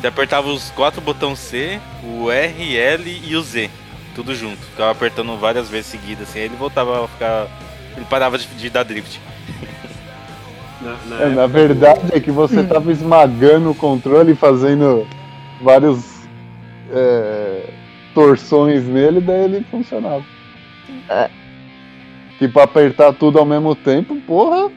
Você 0.00 0.06
apertava 0.06 0.48
os 0.48 0.70
quatro 0.72 1.00
botões 1.00 1.38
C, 1.38 1.80
o 2.02 2.30
R, 2.30 2.76
L 2.76 3.22
e 3.24 3.34
o 3.36 3.42
Z. 3.42 3.70
Tudo 4.14 4.34
junto. 4.34 4.58
Ficava 4.58 4.90
apertando 4.92 5.36
várias 5.38 5.68
vezes 5.68 5.86
seguidas, 5.90 6.28
assim, 6.28 6.40
aí 6.40 6.44
ele 6.46 6.56
voltava 6.56 7.04
a 7.04 7.08
ficar. 7.08 7.48
Ele 7.96 8.06
parava 8.06 8.38
de, 8.38 8.46
de 8.46 8.70
dar 8.70 8.84
drift. 8.84 9.20
Na, 10.80 10.96
na 11.16 11.22
É, 11.22 11.28
na 11.30 11.46
verdade 11.46 12.00
é 12.12 12.20
que 12.20 12.30
você 12.30 12.60
Hum. 12.60 12.66
tava 12.66 12.92
esmagando 12.92 13.70
o 13.70 13.74
controle 13.74 14.32
e 14.32 14.36
fazendo 14.36 15.06
vários 15.62 16.04
é, 16.92 17.70
torções 18.14 18.84
nele, 18.84 19.20
daí 19.20 19.44
ele 19.44 19.64
funcionava. 19.70 20.24
É. 21.08 21.30
Que 22.38 22.48
pra 22.48 22.64
apertar 22.64 23.12
tudo 23.14 23.38
ao 23.38 23.46
mesmo 23.46 23.74
tempo, 23.74 24.16
porra. 24.22 24.70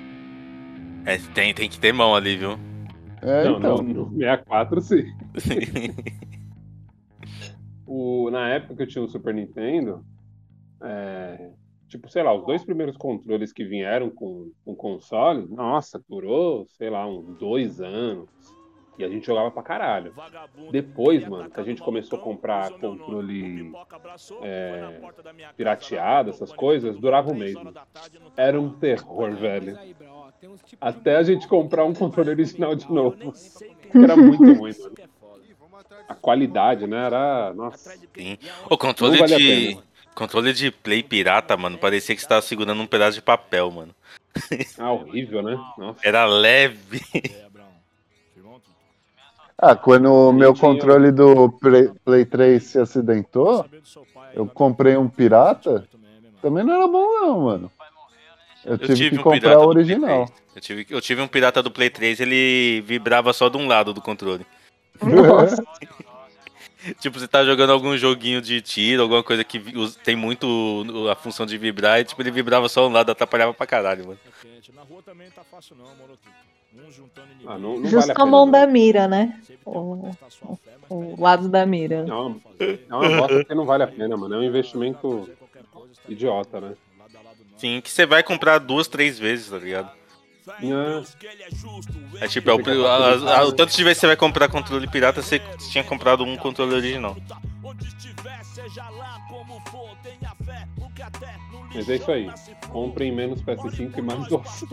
É, 1.06 1.18
tem, 1.34 1.54
tem 1.54 1.70
que 1.70 1.80
ter 1.80 1.92
mão 1.94 2.16
ali, 2.16 2.38
viu? 2.38 2.58
É, 3.22 3.46
Não, 3.46 3.58
então. 3.58 3.78
no 3.78 4.10
64 4.18 4.82
sim. 4.82 5.06
O, 7.88 8.30
na 8.30 8.50
época 8.50 8.76
que 8.76 8.84
eu 8.84 8.88
tinha 8.88 9.04
o 9.04 9.08
Super 9.08 9.34
Nintendo, 9.34 10.06
é, 10.82 11.52
tipo, 11.88 12.10
sei 12.10 12.22
lá, 12.22 12.34
os 12.34 12.46
dois 12.46 12.64
primeiros 12.64 12.98
controles 12.98 13.54
que 13.54 13.64
vieram 13.64 14.10
com 14.10 14.52
o 14.66 14.76
console, 14.76 15.48
nossa, 15.50 16.04
durou, 16.08 16.66
sei 16.68 16.90
lá, 16.90 17.08
uns 17.08 17.38
dois 17.38 17.80
anos. 17.80 18.30
E 18.98 19.04
a 19.04 19.10
gente 19.10 19.28
jogava 19.28 19.52
pra 19.52 19.62
caralho. 19.62 20.12
Depois, 20.72 21.28
mano, 21.28 21.52
que 21.52 21.60
a 21.60 21.64
gente 21.64 21.84
começou 21.84 22.18
a 22.18 22.22
comprar 22.22 22.72
controle 22.72 23.72
é, 24.42 25.00
pirateado, 25.56 26.32
essas 26.32 26.52
coisas, 26.52 26.98
durava 26.98 27.32
um 27.32 27.36
mês. 27.36 27.56
Era 28.36 28.60
um 28.60 28.72
terror, 28.72 29.36
velho. 29.36 29.78
Até 30.82 31.18
a 31.18 31.24
gente 31.24 31.48
comprar 31.48 31.86
um 31.86 31.94
controle 31.94 32.32
original 32.32 32.76
de 32.76 32.92
novo. 32.92 33.18
Era 33.94 34.18
muito 34.18 34.52
ruim, 34.54 34.74
mano. 34.80 35.07
A 36.08 36.16
qualidade, 36.16 36.88
né? 36.88 37.06
Era. 37.06 37.54
Nossa. 37.54 37.94
Sim. 38.16 38.38
O 38.70 38.78
controle 38.78 39.18
vale 39.18 39.36
de. 39.36 39.80
Controle 40.16 40.52
de 40.52 40.72
play 40.72 41.04
pirata, 41.04 41.56
mano, 41.56 41.78
parecia 41.78 42.16
que 42.16 42.22
você 42.22 42.28
tava 42.28 42.42
segurando 42.42 42.82
um 42.82 42.88
pedaço 42.88 43.18
de 43.18 43.22
papel, 43.22 43.70
mano. 43.70 43.94
Ah, 44.80 44.92
horrível, 44.92 45.44
né? 45.44 45.56
Nossa. 45.78 46.00
Era 46.04 46.26
leve. 46.26 47.02
Ah, 49.60 49.76
quando 49.76 50.12
o 50.14 50.32
meu 50.32 50.56
controle 50.56 51.12
do 51.12 51.50
Play, 51.50 51.90
Play 52.06 52.26
3 52.26 52.64
se 52.64 52.80
acidentou, 52.80 53.66
eu 54.36 54.46
comprei 54.46 54.96
um 54.96 55.10
pirata, 55.10 55.88
também 56.42 56.64
não 56.64 56.76
era 56.76 56.88
bom 56.88 57.06
não, 57.20 57.42
mano. 57.42 57.72
Eu 58.64 58.74
Eu 58.74 58.78
tive, 58.78 58.96
tive 58.96 59.10
que 59.10 59.20
um 59.20 59.24
comprar 59.24 59.58
o 59.58 59.68
original. 59.68 60.26
3. 60.28 60.42
Eu 60.56 60.62
tive, 60.62 60.88
eu 60.92 61.02
tive 61.02 61.22
um 61.22 61.28
pirata 61.28 61.64
do 61.64 61.72
Play 61.72 61.90
3, 61.90 62.20
ele 62.20 62.82
vibrava 62.82 63.34
só 63.34 63.50
de 63.50 63.58
um 63.58 63.68
lado 63.68 63.94
do 63.94 64.02
controle. 64.02 64.46
Nossa. 65.02 65.64
Tipo, 67.00 67.20
você 67.20 67.28
tá 67.28 67.44
jogando 67.44 67.72
algum 67.72 67.98
joguinho 67.98 68.42
de 68.42 68.62
tiro, 68.62 69.02
alguma 69.02 69.22
coisa 69.22 69.44
que 69.44 69.60
tem 70.06 70.16
muito 70.16 70.86
a 71.12 71.16
função 71.16 71.46
de 71.46 71.58
vibrar, 71.58 72.00
e 72.00 72.06
tipo, 72.06 72.22
ele 72.22 72.32
vibrava 72.32 72.70
só 72.70 72.88
um 72.88 72.92
lado, 72.92 73.12
atrapalhava 73.12 73.54
pra 73.54 73.68
caralho, 73.68 74.08
mano. 74.08 74.20
Na 74.74 74.84
rua 74.84 75.02
também 75.04 75.30
tá 75.32 75.44
fácil 75.44 75.76
não, 75.76 75.86
Morotudo. 75.96 76.32
Um 76.76 76.92
juntando 76.92 77.28
inimigo. 77.32 77.50
Ah, 77.50 77.58
não, 77.58 77.80
não 77.80 77.90
Justo 77.90 78.08
vale 78.08 78.22
a 78.22 78.26
mão 78.26 78.46
não. 78.46 78.52
da 78.52 78.68
mira, 78.68 79.08
né? 79.08 79.42
O, 79.66 80.12
o 80.90 81.22
lado 81.22 81.50
da 81.50 81.66
mira. 81.66 82.06
É 82.08 82.14
uma, 82.14 82.40
é 82.60 82.96
uma 82.96 83.18
bosta 83.18 83.46
que 83.46 83.56
não 83.56 83.66
vale 83.66 83.84
a 83.84 83.88
pena, 83.88 84.16
mano. 84.16 84.36
É 84.36 84.38
um 84.38 84.44
investimento 84.44 85.28
idiota, 86.08 86.62
né? 86.62 86.76
Sim, 87.58 87.82
que 87.82 87.90
você 87.90 88.06
vai 88.06 88.22
comprar 88.22 88.60
duas, 88.60 88.88
três 88.88 89.18
vezes, 89.18 89.50
tá 89.50 89.58
ligado? 89.58 89.97
É, 90.62 92.26
É 92.26 92.28
tipo, 92.28 92.50
é 92.50 92.54
o, 92.56 92.88
a- 92.88 93.38
a- 93.40 93.46
o 93.46 93.52
tanto 93.52 93.76
de 93.76 93.84
vezes 93.84 93.98
que 93.98 94.02
você 94.02 94.08
vai 94.08 94.16
comprar 94.16 94.48
controle 94.50 94.88
pirata, 94.88 95.22
você 95.22 95.40
tinha 95.72 95.84
comprado 95.84 96.24
um 96.24 96.38
controle 96.38 96.74
original. 96.76 97.16
Mas 101.74 101.90
é 101.90 101.96
isso 101.96 102.12
aí. 102.12 102.30
Comprem 102.70 103.12
menos 103.12 103.42
PS5 103.42 103.98
e 103.98 104.02
mais 104.02 104.28
doações. 104.28 104.72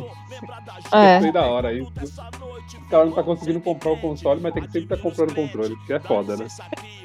É. 0.93 1.14
Gostei 1.14 1.33
da 1.33 1.43
hora 1.43 1.72
isso. 1.72 1.93
O 1.93 2.89
cara 2.89 3.05
não 3.07 3.12
tá 3.12 3.22
conseguindo 3.22 3.61
comprar 3.61 3.93
o 3.93 3.97
console, 4.01 4.41
mas 4.41 4.55
tem 4.55 4.62
que 4.62 4.72
sempre 4.72 4.95
estar 4.95 4.97
comprando 4.97 5.31
o 5.33 5.35
controle, 5.35 5.77
porque 5.77 5.93
é 5.93 6.01
foda, 6.01 6.37
né? 6.37 6.47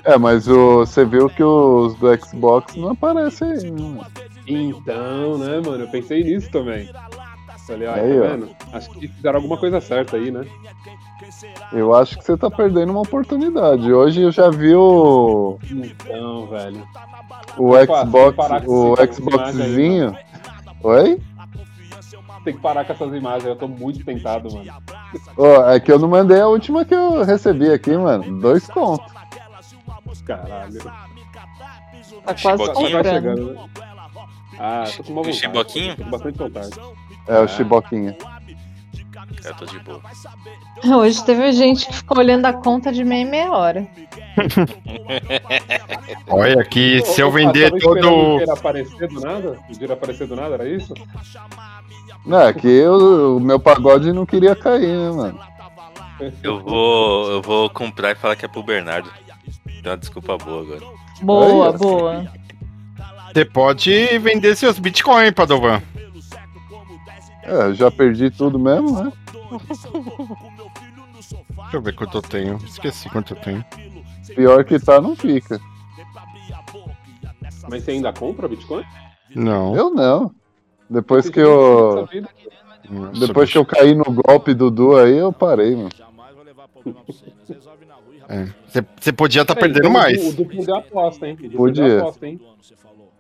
É, 0.03 0.17
mas 0.17 0.47
o, 0.47 0.79
você 0.79 1.03
viu 1.05 1.29
que 1.29 1.43
os 1.43 1.95
do 1.95 2.07
Xbox 2.25 2.75
não 2.75 2.89
aparecem 2.91 3.51
aí, 3.51 3.71
né? 3.71 4.01
Então, 4.47 5.37
né, 5.37 5.59
mano? 5.59 5.83
Eu 5.83 5.87
pensei 5.89 6.23
nisso 6.23 6.49
também. 6.49 6.89
Falei, 7.69 7.87
ó, 7.87 7.93
Aí, 7.93 8.19
tá 8.19 8.47
ó. 8.73 8.77
Acho 8.77 8.89
que 8.89 9.07
fizeram 9.07 9.37
alguma 9.37 9.55
coisa 9.55 9.79
certa 9.79 10.17
aí, 10.17 10.31
né? 10.31 10.43
Eu 11.71 11.93
acho 11.93 12.17
que 12.17 12.23
você 12.23 12.35
tá 12.35 12.49
perdendo 12.49 12.91
uma 12.91 13.01
oportunidade. 13.01 13.93
Hoje 13.93 14.21
eu 14.23 14.31
já 14.31 14.49
vi 14.49 14.73
o, 14.73 15.59
Então, 15.69 16.47
velho. 16.47 16.87
o 17.57 17.73
Xbox, 17.85 18.37
o 18.67 18.95
Xboxzinho. 19.13 20.17
Oi? 20.81 21.21
Tem 22.43 22.55
que 22.55 22.61
parar 22.61 22.85
com 22.85 22.93
essas 22.93 23.13
imagens, 23.13 23.45
eu 23.45 23.55
tô 23.55 23.67
muito 23.67 24.03
tentado, 24.03 24.51
mano. 24.51 24.71
Ó, 25.37 25.69
é 25.69 25.79
que 25.79 25.91
eu 25.91 25.99
não 25.99 26.07
mandei 26.07 26.39
a 26.41 26.47
última 26.47 26.83
que 26.85 26.95
eu 26.95 27.23
recebi 27.23 27.71
aqui, 27.71 27.95
mano. 27.95 28.39
Dois 28.39 28.65
contos. 28.65 29.11
Caralho. 30.25 30.79
Tá 32.25 32.33
quase? 32.41 32.65
Tá 32.65 33.03
chegando, 33.03 33.53
né? 33.53 33.69
Ah, 34.57 34.83
tô 34.97 35.03
com 35.03 35.11
uma 35.13 35.21
vontade. 35.21 35.37
chiboquinho? 35.37 35.95
Tô 35.95 36.03
com 36.03 36.09
bastante 36.09 36.37
vontade. 36.37 36.69
É 37.29 37.39
o 37.39 37.47
Chiboquinha. 37.47 38.17
Eu 39.45 39.53
tô 39.55 39.65
de 39.65 39.79
boa. 39.79 40.01
Hoje 40.97 41.23
teve 41.25 41.51
gente 41.51 41.85
que 41.87 41.93
ficou 41.93 42.17
olhando 42.17 42.45
a 42.45 42.53
conta 42.53 42.91
de 42.91 43.03
meia 43.03 43.21
e 43.21 43.25
meia 43.29 43.51
hora. 43.51 43.87
Olha 46.27 46.63
que 46.63 47.01
se 47.05 47.21
eu 47.21 47.31
vender 47.31 47.71
todo. 47.79 47.99
dinheiro 48.01 48.51
aparecer 48.51 49.07
do 49.07 49.19
nada? 49.21 49.59
Aparecer 49.93 50.27
do 50.27 50.35
nada, 50.35 50.53
era 50.55 50.67
isso? 50.67 50.93
Não, 52.25 52.41
é 52.41 52.53
que 52.53 52.67
eu- 52.67 53.37
o 53.37 53.39
meu 53.39 53.59
pagode 53.59 54.11
não 54.11 54.25
queria 54.25 54.55
cair, 54.55 54.87
né, 54.87 55.11
mano? 55.11 55.39
Eu 56.43 56.61
vou, 56.61 57.31
eu 57.31 57.41
vou 57.41 57.69
comprar 57.69 58.11
e 58.11 58.15
falar 58.15 58.35
que 58.35 58.45
é 58.45 58.47
pro 58.47 58.63
Bernardo. 58.63 59.09
Tem 59.81 59.91
uma 59.91 59.97
desculpa 59.97 60.37
boa 60.37 60.61
agora. 60.61 60.81
Boa, 61.21 61.71
boa. 61.73 62.25
Você 63.33 63.45
pode 63.45 64.17
vender 64.19 64.55
seus 64.55 64.79
bitcoins, 64.79 65.31
Padovan. 65.31 65.81
É, 67.49 67.73
já 67.73 67.89
perdi 67.89 68.29
tudo 68.29 68.59
mesmo, 68.59 69.03
né? 69.03 69.11
Deixa 71.19 71.77
eu 71.77 71.81
ver 71.81 71.95
quanto 71.95 72.17
eu 72.17 72.21
tenho. 72.21 72.57
Esqueci 72.57 73.09
quanto 73.09 73.33
eu 73.33 73.37
tenho. 73.41 73.65
Pior 74.35 74.63
que 74.63 74.79
tá, 74.79 75.01
não 75.01 75.15
fica. 75.15 75.59
Mas 77.67 77.83
você 77.83 77.91
ainda 77.91 78.13
compra 78.13 78.47
Bitcoin? 78.47 78.83
Não. 79.35 79.75
Eu 79.75 79.89
não. 79.89 80.31
Depois 80.89 81.29
que 81.29 81.39
eu. 81.39 82.07
Depois 83.19 83.51
que 83.51 83.57
eu 83.57 83.65
caí 83.65 83.93
no 83.95 84.05
golpe 84.05 84.53
do 84.53 84.69
Du 84.71 84.95
aí, 84.97 85.17
eu 85.17 85.31
parei, 85.31 85.75
mano. 85.75 85.89
Jamais 85.95 86.35
vai 86.35 86.45
levar 86.45 86.67
problema 86.67 87.01
pra 87.03 87.13
você? 87.13 87.25
Você 87.45 87.53
resolve 87.53 87.85
na 87.85 87.95
rua 87.95 88.13
É. 89.07 89.11
Podia 89.11 89.41
estar 89.41 89.53
É, 89.53 89.59
perdendo 89.59 89.87
então 89.87 89.91
mais. 89.91 90.33
O 90.33 90.35
duplo 90.35 90.65
deu 90.65 90.75
aposta, 90.75 91.27
hein? 91.27 91.33
O 91.33 91.43
duplo 91.43 91.57
Podia. 91.57 91.99
aposta, 91.99 92.27
hein? 92.27 92.39
falou. 92.77 93.11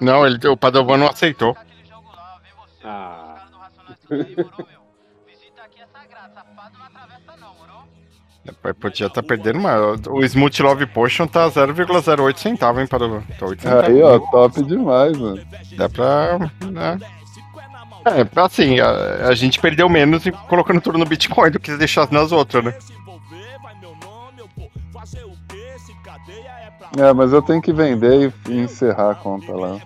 Não, 0.00 0.26
ele, 0.26 0.46
o 0.48 0.56
Padovan 0.56 0.96
não 0.96 1.08
aceitou. 1.08 1.56
Ah, 2.90 3.34
Depois 8.44 8.74
Podia 8.76 9.06
estar 9.08 9.22
perdendo 9.22 9.60
mais. 9.60 9.80
O 10.08 10.24
Smooth 10.24 10.62
Love 10.62 10.86
Potion 10.86 11.26
tá 11.26 11.48
0,08 11.50 12.38
centavo, 12.38 12.80
hein, 12.80 12.86
Padovan? 12.86 13.22
Tá 13.38 13.46
8 13.46 13.62
centavos. 13.62 13.88
Aí, 13.88 14.02
ó, 14.02 14.18
top 14.18 14.62
demais, 14.62 15.16
mano. 15.18 15.44
Dá 15.76 15.88
pra. 15.88 16.38
Né? 16.38 16.98
É, 18.06 18.40
assim, 18.40 18.80
a, 18.80 19.28
a 19.28 19.34
gente 19.34 19.60
perdeu 19.60 19.86
menos 19.88 20.26
em- 20.26 20.32
colocando 20.32 20.80
tudo 20.80 20.96
no 20.96 21.04
Bitcoin 21.04 21.50
do 21.50 21.60
que 21.60 21.76
deixar 21.76 22.10
nas 22.10 22.32
outras, 22.32 22.64
né? 22.64 22.74
É, 26.98 27.12
mas 27.12 27.32
eu 27.32 27.42
tenho 27.42 27.60
que 27.60 27.72
vender 27.72 28.32
e 28.48 28.50
e 28.50 28.58
encerrar 28.60 29.10
a 29.10 29.14
conta 29.14 29.52
lá. 29.52 29.78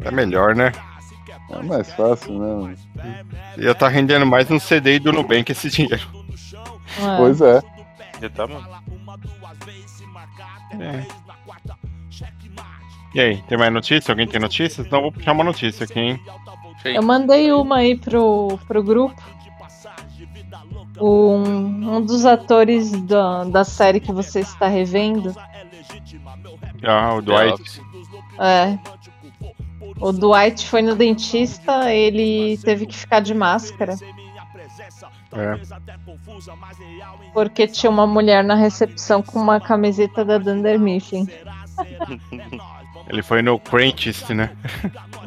É 0.00 0.10
melhor, 0.10 0.54
né? 0.54 0.70
É 1.50 1.62
mais 1.62 1.92
fácil, 1.92 2.38
né? 2.38 2.74
Ia 3.58 3.74
tá 3.74 3.88
rendendo 3.88 4.24
mais 4.24 4.48
no 4.48 4.60
CDI 4.60 4.98
do 4.98 5.12
Nubank 5.12 5.50
esse 5.50 5.68
dinheiro. 5.68 6.06
É. 6.98 7.16
Pois 7.16 7.40
é. 7.40 7.60
Já 8.20 8.30
tá, 8.30 8.46
mano. 8.46 8.68
É. 10.80 11.06
E 13.12 13.20
aí, 13.20 13.42
tem 13.48 13.58
mais 13.58 13.72
notícia? 13.72 14.12
Alguém 14.12 14.26
tem 14.26 14.40
notícias? 14.40 14.86
Então 14.86 14.98
eu 14.98 15.02
vou 15.04 15.12
puxar 15.12 15.32
uma 15.32 15.42
notícia 15.42 15.84
aqui, 15.84 15.98
hein? 15.98 16.20
Eu 16.84 17.02
mandei 17.02 17.52
uma 17.52 17.78
aí 17.78 17.96
pro, 17.96 18.58
pro 18.66 18.82
grupo. 18.82 19.20
Um, 21.00 21.96
um 21.96 22.00
dos 22.02 22.24
atores 22.24 22.92
da, 23.02 23.44
da 23.44 23.64
série 23.64 24.00
que 24.00 24.12
você 24.12 24.40
está 24.40 24.68
revendo. 24.68 25.34
Ah, 26.82 27.14
o 27.14 27.22
Dwight. 27.22 27.82
É. 28.38 28.78
O 30.00 30.12
Dwight 30.12 30.66
foi 30.66 30.82
no 30.82 30.94
dentista, 30.94 31.92
ele 31.92 32.58
teve 32.58 32.86
que 32.86 32.96
ficar 32.96 33.20
de 33.20 33.34
máscara. 33.34 33.94
É. 35.32 35.60
Porque 37.32 37.66
tinha 37.66 37.90
uma 37.90 38.06
mulher 38.06 38.42
na 38.42 38.54
recepção 38.54 39.22
com 39.22 39.38
uma 39.38 39.60
camiseta 39.60 40.24
da 40.24 40.38
Dunder 40.38 40.78
Mifflin. 40.78 41.26
Ele 43.08 43.22
foi 43.22 43.42
no 43.42 43.58
Crentist, 43.58 44.32
né? 44.32 44.56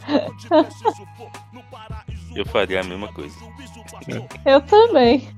Eu 2.35 2.45
faria 2.45 2.81
a 2.81 2.83
mesma 2.83 3.07
coisa. 3.09 3.35
Eu 4.45 4.61
também. 4.61 5.29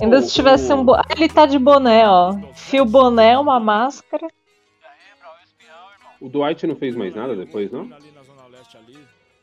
Ainda 0.00 0.22
se 0.22 0.32
tivesse 0.32 0.72
um. 0.72 0.84
Bo... 0.84 0.94
Ah, 0.94 1.04
ele 1.10 1.28
tá 1.28 1.44
de 1.44 1.58
boné, 1.58 2.08
ó. 2.08 2.34
Fio 2.54 2.84
boné, 2.84 3.36
uma 3.36 3.60
máscara. 3.60 4.26
O 6.20 6.28
Dwight 6.28 6.66
não 6.66 6.76
fez 6.76 6.94
mais 6.94 7.14
nada 7.14 7.34
depois, 7.36 7.70
não? 7.70 7.88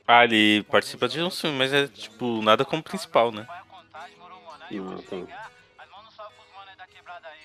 Ah, 0.07 0.23
ele 0.23 0.63
participa 0.63 1.07
de 1.07 1.21
um 1.21 1.31
filme, 1.31 1.57
mas 1.57 1.73
é 1.73 1.87
tipo 1.87 2.41
nada 2.41 2.63
como 2.63 2.83
principal, 2.83 3.31
né? 3.31 3.47
Não, 4.71 4.93
então. 4.99 5.27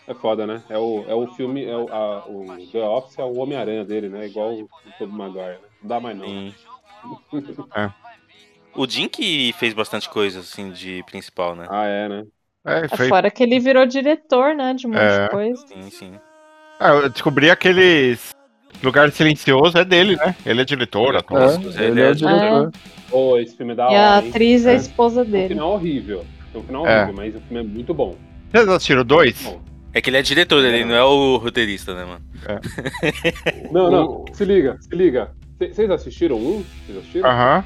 É 0.07 0.15
foda, 0.15 0.47
né? 0.47 0.63
É 0.69 0.77
o, 0.77 1.05
é 1.09 1.15
o 1.15 1.27
filme, 1.35 1.65
é 1.65 1.77
o, 1.77 1.89
a- 1.93 2.27
o 2.27 2.47
The 2.73 2.83
Office 2.83 3.19
é 3.19 3.23
o 3.25 3.35
Homem-Aranha 3.37 3.85
dele, 3.85 4.09
né? 4.09 4.27
Igual 4.27 4.55
o 4.55 4.69
Tobey 4.99 5.15
Maguire, 5.17 5.59
né? 5.61 5.69
Não 5.83 5.89
dá 5.89 6.01
mais 6.01 6.17
não. 6.17 6.27
Sim. 6.27 6.55
É. 7.75 7.91
O 8.75 8.87
Jim 8.89 9.09
que 9.09 9.53
fez 9.55 9.73
bastante 9.75 10.09
coisa, 10.09 10.41
assim, 10.41 10.71
de 10.71 11.03
principal, 11.05 11.57
né? 11.57 11.67
Ah, 11.71 11.87
é, 11.87 12.09
né? 12.09 12.27
É, 12.65 12.85
É 12.85 12.89
foi. 12.89 13.09
fora 13.09 13.31
que 13.31 13.43
ele 13.43 13.59
virou 13.59 13.87
diretor, 13.87 14.55
né? 14.55 14.75
De 14.75 14.87
um 14.87 14.91
monte 14.91 15.01
É. 15.01 15.25
de 15.25 15.31
coisa. 15.31 15.67
Sim, 15.67 15.91
sim. 15.91 16.21
Ah, 16.79 16.91
eu 16.91 17.09
descobri 17.09 17.51
aqueles. 17.51 18.31
Lugar 18.83 19.11
Silencioso 19.13 19.77
é 19.79 19.85
dele, 19.85 20.17
né? 20.17 20.35
Ele 20.47 20.61
é 20.63 20.65
diretor, 20.65 21.17
ator. 21.17 21.39
É, 21.41 21.55
Ele 21.55 21.85
ele 21.85 22.01
é 22.01 22.05
é 22.07 22.11
o 22.11 22.15
diretor. 22.15 22.73
Pô, 23.11 23.39
esse 23.39 23.57
filme 23.57 23.73
é 23.73 23.77
da 23.77 23.85
E 23.85 23.87
a 23.87 23.91
hora, 24.17 24.23
hein? 24.25 24.29
atriz 24.31 24.65
é 24.67 24.71
a 24.71 24.73
É. 24.73 24.77
esposa 24.77 25.23
um 25.23 25.25
dele. 25.25 25.49
final 25.55 25.73
horrível. 25.73 26.25
Tem 26.53 26.61
um 26.61 26.65
final 26.65 26.87
É. 26.87 26.97
horrível, 27.05 27.15
mas 27.17 27.35
o 27.37 27.41
filme 27.41 27.61
é 27.61 27.67
muito 27.67 27.93
bom. 27.93 28.17
Vocês 28.51 28.69
assistiram 28.69 29.05
dois? 29.05 29.59
É 29.93 30.01
que 30.01 30.09
ele 30.09 30.17
é 30.19 30.23
diretor, 30.23 30.65
ele 30.65 30.85
não 30.85 30.95
é 30.95 31.03
o 31.05 31.37
roteirista, 31.37 31.95
né, 31.95 32.05
mano? 32.05 32.25
Não, 33.73 33.91
não, 33.91 34.25
se 34.33 34.45
liga, 34.45 34.77
se 34.81 34.95
liga. 34.95 35.31
Vocês 35.59 35.91
assistiram 35.91 36.37
um? 36.37 36.65
Vocês 36.87 36.99
assistiram? 36.99 37.29
Aham. 37.29 37.65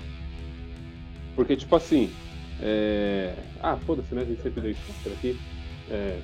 Porque, 1.37 1.55
tipo 1.57 1.75
assim. 1.77 2.11
É... 2.61 3.35
Ah, 3.63 3.77
foda-se, 3.87 4.15
né? 4.15 4.23
A 4.23 4.25
gente 4.25 4.43
sempre 4.43 4.61
deu 4.63 4.71
spoiler 4.73 5.19
aqui. 5.19 5.39
É... 5.91 6.17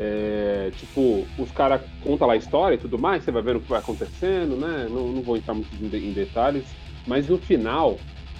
é, 0.00 0.70
Tipo, 0.76 1.26
os 1.36 1.50
caras 1.50 1.80
contam 2.04 2.28
lá 2.28 2.34
a 2.34 2.36
história 2.36 2.76
e 2.76 2.78
tudo 2.78 2.96
mais, 2.96 3.24
você 3.24 3.32
vai 3.32 3.42
vendo 3.42 3.56
o 3.56 3.60
que 3.60 3.68
vai 3.68 3.80
acontecendo, 3.80 4.56
né? 4.56 4.86
Não, 4.88 5.08
não 5.08 5.22
vou 5.22 5.36
entrar 5.36 5.54
muito 5.54 5.68
em, 5.74 5.86
em 5.86 6.12
detalhes. 6.12 6.64
Mas 7.04 7.28
no 7.28 7.36
final, 7.36 7.98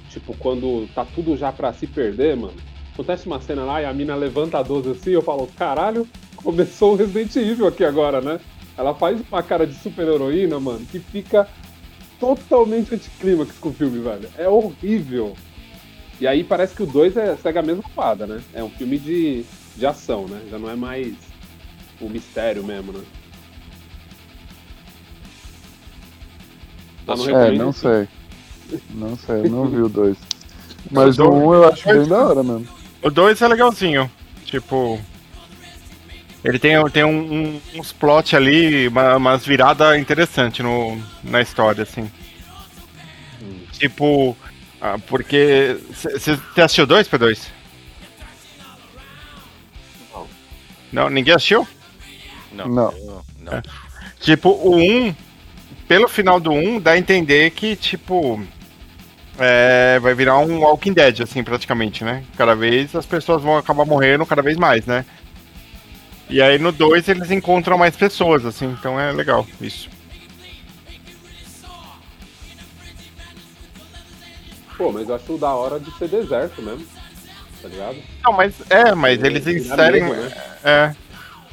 tipo, 0.08 0.36
quando 0.36 0.88
tá 0.94 1.04
tudo 1.04 1.36
já 1.36 1.50
pra 1.50 1.72
se 1.72 1.86
perder, 1.86 2.36
mano, 2.36 2.54
acontece 2.94 3.26
uma 3.26 3.40
cena 3.40 3.64
lá 3.64 3.82
e 3.82 3.86
a 3.86 3.92
mina 3.92 4.14
levanta 4.14 4.58
a 4.58 4.62
12 4.62 4.90
assim, 4.90 5.10
eu 5.10 5.22
falo, 5.22 5.48
caralho, 5.58 6.06
começou 6.36 6.92
o 6.92 6.96
Resident 6.96 7.34
Evil 7.34 7.66
aqui 7.66 7.84
agora, 7.84 8.20
né? 8.20 8.38
Ela 8.76 8.94
faz 8.94 9.20
uma 9.28 9.42
cara 9.42 9.66
de 9.66 9.74
super 9.74 10.06
heroína, 10.06 10.60
mano, 10.60 10.86
que 10.86 11.00
fica 11.00 11.48
totalmente 12.20 12.94
anticlímax 12.94 13.58
com 13.58 13.70
o 13.70 13.72
filme, 13.72 13.98
velho. 13.98 14.28
É 14.38 14.48
horrível. 14.48 15.34
E 16.20 16.26
aí 16.26 16.44
parece 16.44 16.76
que 16.76 16.84
o 16.84 16.86
2 16.86 17.16
é, 17.16 17.36
segue 17.36 17.58
a 17.58 17.62
mesma 17.62 17.82
parada, 17.96 18.26
né? 18.26 18.40
É 18.54 18.62
um 18.62 18.70
filme 18.70 18.98
de, 18.98 19.44
de 19.76 19.86
ação, 19.86 20.28
né? 20.28 20.40
Já 20.48 20.58
não 20.58 20.70
é 20.70 20.76
mais 20.76 21.14
o 22.00 22.08
mistério 22.08 22.62
mesmo, 22.64 22.92
né? 22.92 23.02
Tá 27.06 27.16
no 27.16 27.30
É, 27.36 27.52
não 27.52 27.72
sim. 27.72 27.80
sei. 27.80 28.08
Não 28.90 29.16
sei, 29.16 29.36
eu 29.36 29.50
não 29.50 29.66
vi 29.68 29.80
o 29.80 29.88
dois. 29.88 30.16
Mas 30.90 31.18
O 31.18 31.24
o 31.24 31.30
dois- 31.30 31.42
um 31.42 31.54
eu 31.54 31.68
acho 31.68 31.88
bem 31.88 32.06
da 32.08 32.18
hora 32.28 32.42
mesmo. 32.42 32.68
O 33.02 33.10
dois 33.10 33.40
é 33.40 33.48
legalzinho. 33.48 34.10
Tipo. 34.44 35.00
Ele 36.44 36.58
tem, 36.58 36.72
tem 36.90 37.04
um- 37.04 37.32
um- 37.56 37.60
uns 37.74 37.92
plot 37.92 38.36
ali, 38.36 38.86
uma, 38.88 39.16
umas 39.16 39.44
viradas 39.44 39.98
interessantes 39.98 40.64
no, 40.64 40.96
na 41.24 41.40
história, 41.42 41.82
assim. 41.82 42.10
Hum. 43.42 43.60
Tipo, 43.72 44.36
ah, 44.80 44.98
porque. 45.06 45.76
Você 45.90 46.38
assistiu 46.60 46.86
dois, 46.86 47.08
P2? 47.08 47.48
Não. 50.12 50.26
Não, 50.92 51.10
ninguém 51.10 51.34
assistiu? 51.34 51.66
Não. 52.52 52.68
Não. 52.68 52.94
não. 53.40 53.62
Tipo, 54.20 54.50
o 54.50 54.76
1, 54.76 55.14
pelo 55.86 56.08
final 56.08 56.40
do 56.40 56.50
1, 56.50 56.80
dá 56.80 56.92
a 56.92 56.98
entender 56.98 57.50
que, 57.50 57.76
tipo. 57.76 58.42
é, 59.38 59.98
vai 60.00 60.14
virar 60.14 60.38
um 60.38 60.60
Walking 60.60 60.92
Dead, 60.92 61.20
assim, 61.22 61.44
praticamente, 61.44 62.02
né? 62.04 62.24
Cada 62.36 62.54
vez 62.54 62.94
as 62.94 63.06
pessoas 63.06 63.42
vão 63.42 63.56
acabar 63.56 63.84
morrendo 63.84 64.26
cada 64.26 64.42
vez 64.42 64.56
mais, 64.56 64.84
né? 64.86 65.04
E 66.28 66.42
aí 66.42 66.58
no 66.58 66.72
2 66.72 67.08
eles 67.08 67.30
encontram 67.30 67.78
mais 67.78 67.96
pessoas, 67.96 68.44
assim, 68.44 68.66
então 68.78 68.98
é 69.00 69.12
legal 69.12 69.46
isso. 69.60 69.88
Pô, 74.76 74.92
mas 74.92 75.08
eu 75.08 75.14
acho 75.14 75.38
da 75.38 75.54
hora 75.54 75.80
de 75.80 75.90
ser 75.98 76.08
deserto 76.08 76.62
mesmo. 76.62 76.86
Tá 77.60 77.68
ligado? 77.68 77.96
Não, 78.22 78.32
mas 78.32 78.54
é, 78.70 78.94
mas 78.94 79.22
eles 79.22 79.46
inserem. 79.46 80.04
né? 80.04 80.32
É. 80.62 80.94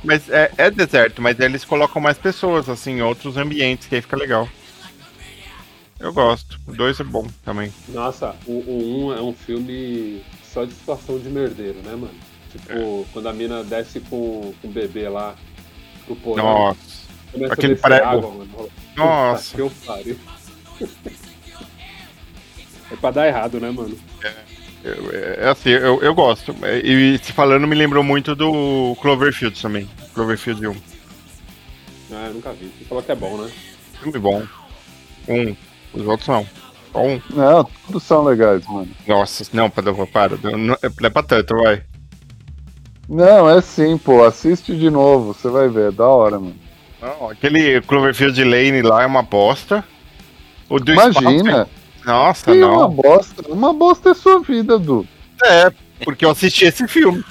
Mas 0.05 0.29
é, 0.29 0.51
é 0.57 0.71
deserto, 0.71 1.21
mas 1.21 1.39
eles 1.39 1.65
colocam 1.65 2.01
mais 2.01 2.17
pessoas, 2.17 2.69
assim, 2.69 2.93
em 2.93 3.01
outros 3.01 3.37
ambientes, 3.37 3.87
que 3.87 3.95
aí 3.95 4.01
fica 4.01 4.15
legal. 4.15 4.47
Eu 5.99 6.13
gosto. 6.13 6.59
O 6.67 6.73
2 6.73 6.99
é 6.99 7.03
bom 7.03 7.25
também. 7.43 7.73
Nossa, 7.89 8.35
o, 8.45 8.51
o 8.51 9.07
1 9.09 9.13
é 9.17 9.21
um 9.21 9.33
filme 9.33 10.21
só 10.43 10.63
de 10.65 10.73
situação 10.73 11.17
de 11.17 11.29
merdeiro, 11.29 11.79
né, 11.79 11.91
mano? 11.95 12.13
Tipo, 12.51 13.05
quando 13.11 13.27
a 13.27 13.33
mina 13.33 13.63
desce 13.63 13.99
com, 14.01 14.53
com 14.61 14.67
o 14.67 14.71
bebê 14.71 15.09
lá 15.09 15.35
pro 16.05 16.15
porão, 16.15 16.43
Nossa. 16.45 16.77
começa 17.31 17.53
aquele 17.53 17.75
prego. 17.75 18.05
água, 18.05 18.31
mano. 18.31 18.69
Nossa. 18.95 19.43
Puta 19.43 19.55
que 19.55 19.61
eu 19.61 19.71
pariu. 19.85 20.19
É 22.91 22.95
pra 22.95 23.09
dar 23.09 23.27
errado, 23.27 23.59
né, 23.59 23.71
mano? 23.71 23.97
Eu- 24.21 24.54
É 25.39 25.49
assim, 25.49 25.69
eu, 25.71 26.01
eu 26.01 26.13
gosto. 26.13 26.55
E 26.83 27.17
se 27.17 27.31
falando, 27.33 27.65
me 27.65 27.75
lembrou 27.75 28.03
muito 28.03 28.35
do 28.35 28.95
Cloverfield 29.01 29.59
também. 29.61 29.89
Cloverfield 30.13 30.67
1. 30.67 30.75
Ah, 32.11 32.25
eu 32.27 32.33
nunca 32.35 32.53
vi. 32.53 32.71
Você 32.77 32.85
falou 32.85 33.03
que 33.03 33.11
é 33.11 33.15
bom, 33.15 33.37
né? 33.37 33.49
Filme 33.99 34.19
bom. 34.19 34.43
Um. 35.27 35.55
Os 35.93 36.05
outros 36.05 36.27
não. 36.27 36.45
Só 36.91 36.99
um. 37.03 37.19
Não, 37.31 37.63
todos 37.87 38.03
são 38.03 38.23
legais, 38.23 38.65
mano. 38.67 38.87
Nossa, 39.07 39.43
não, 39.53 39.69
para, 39.69 39.91
para. 40.05 40.37
Não, 40.43 40.57
não 40.57 40.77
é 40.81 41.09
pra 41.09 41.23
tanto, 41.23 41.55
vai. 41.57 41.81
Não, 43.09 43.49
é 43.49 43.61
sim, 43.61 43.97
pô. 43.97 44.23
Assiste 44.23 44.75
de 44.77 44.89
novo, 44.89 45.33
você 45.33 45.47
vai 45.49 45.67
ver, 45.67 45.89
é 45.89 45.91
da 45.91 46.07
hora, 46.07 46.39
mano. 46.39 46.55
Não, 47.01 47.29
aquele 47.29 47.81
Cloverfield 47.81 48.43
Lane 48.43 48.81
lá 48.83 49.03
é 49.03 49.05
uma 49.05 49.23
bosta. 49.23 49.83
O 50.69 50.79
do 50.79 50.91
Imagina, 50.93 51.31
espaço- 51.51 51.69
Nossa, 52.05 52.51
uma 52.51 52.67
não. 52.67 52.89
bosta. 52.89 53.43
Uma 53.51 53.73
bosta 53.73 54.11
é 54.11 54.13
sua 54.13 54.39
vida, 54.41 54.77
Du. 54.77 55.07
É, 55.43 55.71
porque 56.03 56.23
eu 56.25 56.31
assisti 56.31 56.65
esse 56.65 56.87
filme. 56.87 57.23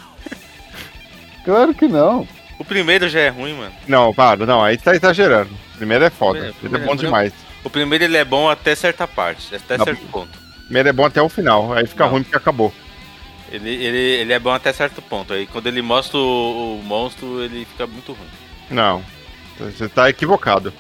Claro 1.45 1.75
que 1.75 1.87
não. 1.87 2.27
O 2.59 2.65
primeiro 2.65 3.09
já 3.09 3.21
é 3.21 3.29
ruim, 3.29 3.55
mano. 3.55 3.73
Não, 3.89 4.15
para, 4.15 4.47
não, 4.47 4.63
aí 4.63 4.77
tá 4.79 4.95
exagerando. 4.95 5.51
O 5.75 5.77
primeiro 5.79 6.05
é 6.05 6.11
foda. 6.11 6.39
Primeiro- 6.39 6.57
Ele 6.63 6.67
é 6.67 6.79
bom 6.79 6.97
primeiro- 6.97 6.99
demais. 6.99 7.33
O 7.65 7.71
primeiro 7.71 8.05
ele 8.05 8.17
é 8.17 8.25
bom 8.25 8.49
até 8.49 8.75
certa 8.75 9.09
parte, 9.09 9.55
até 9.55 9.77
Não. 9.79 9.85
certo 9.85 10.05
ponto. 10.07 10.39
O 10.61 10.65
primeiro 10.65 10.89
é 10.89 10.93
bom 10.93 11.05
até 11.05 11.21
o 11.21 11.29
final. 11.29 11.73
Aí 11.73 11.87
fica 11.87 12.05
Não. 12.05 12.11
ruim 12.13 12.23
porque 12.23 12.37
acabou. 12.37 12.73
Ele, 13.51 13.71
ele, 13.71 13.99
ele 13.99 14.33
é 14.33 14.39
bom 14.39 14.53
até 14.53 14.73
certo 14.73 15.01
ponto. 15.03 15.33
Aí 15.33 15.47
quando 15.47 15.67
ele 15.67 15.81
mostra 15.83 16.19
o, 16.19 16.79
o 16.81 16.83
monstro, 16.85 17.43
ele 17.43 17.65
fica 17.65 17.87
muito 17.87 18.13
ruim. 18.13 18.29
Não. 18.71 19.03
Você 19.59 19.89
tá 19.89 20.09
equivocado. 20.11 20.73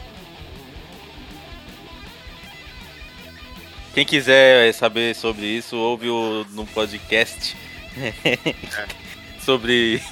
Quem 3.95 4.05
quiser 4.05 4.74
saber 4.74 5.14
sobre 5.14 5.47
isso, 5.47 5.76
ouve 5.76 6.09
o, 6.09 6.45
no 6.51 6.66
podcast 6.66 7.57
sobre. 9.38 10.03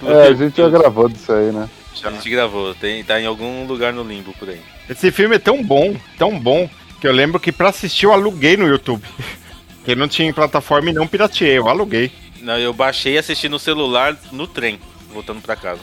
É, 0.00 0.28
a 0.28 0.32
gente 0.32 0.56
já 0.56 0.68
gravou 0.68 1.08
disso 1.08 1.32
aí, 1.32 1.50
né? 1.50 1.68
A 2.04 2.10
gente 2.10 2.30
gravou, 2.30 2.72
tem, 2.74 3.02
tá 3.02 3.20
em 3.20 3.26
algum 3.26 3.66
lugar 3.66 3.92
no 3.92 4.04
limbo 4.04 4.32
por 4.34 4.48
aí. 4.48 4.60
Esse 4.88 5.10
filme 5.10 5.36
é 5.36 5.38
tão 5.40 5.62
bom, 5.62 5.96
tão 6.16 6.38
bom, 6.38 6.70
que 7.00 7.06
eu 7.06 7.12
lembro 7.12 7.40
que 7.40 7.50
pra 7.50 7.70
assistir 7.70 8.06
eu 8.06 8.12
aluguei 8.12 8.56
no 8.56 8.66
YouTube. 8.66 9.02
Porque 9.78 9.96
não 9.96 10.06
tinha 10.06 10.28
em 10.28 10.32
plataforma 10.32 10.90
e 10.90 10.92
não 10.92 11.08
pirateei, 11.08 11.58
eu 11.58 11.68
aluguei. 11.68 12.12
Não, 12.40 12.56
eu 12.56 12.72
baixei 12.72 13.14
e 13.14 13.18
assisti 13.18 13.48
no 13.48 13.58
celular 13.58 14.16
no 14.30 14.46
trem, 14.46 14.78
voltando 15.12 15.42
pra 15.42 15.56
casa. 15.56 15.80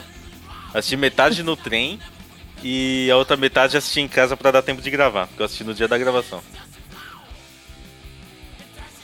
Assisti 0.72 0.96
metade 0.96 1.42
no 1.42 1.56
trem 1.56 2.00
e 2.62 3.10
a 3.10 3.16
outra 3.18 3.36
metade 3.36 3.76
assisti 3.76 4.00
em 4.00 4.08
casa 4.08 4.34
pra 4.34 4.50
dar 4.50 4.62
tempo 4.62 4.80
de 4.80 4.90
gravar, 4.90 5.26
porque 5.26 5.42
eu 5.42 5.46
assisti 5.46 5.64
no 5.64 5.74
dia 5.74 5.86
da 5.86 5.98
gravação. 5.98 6.42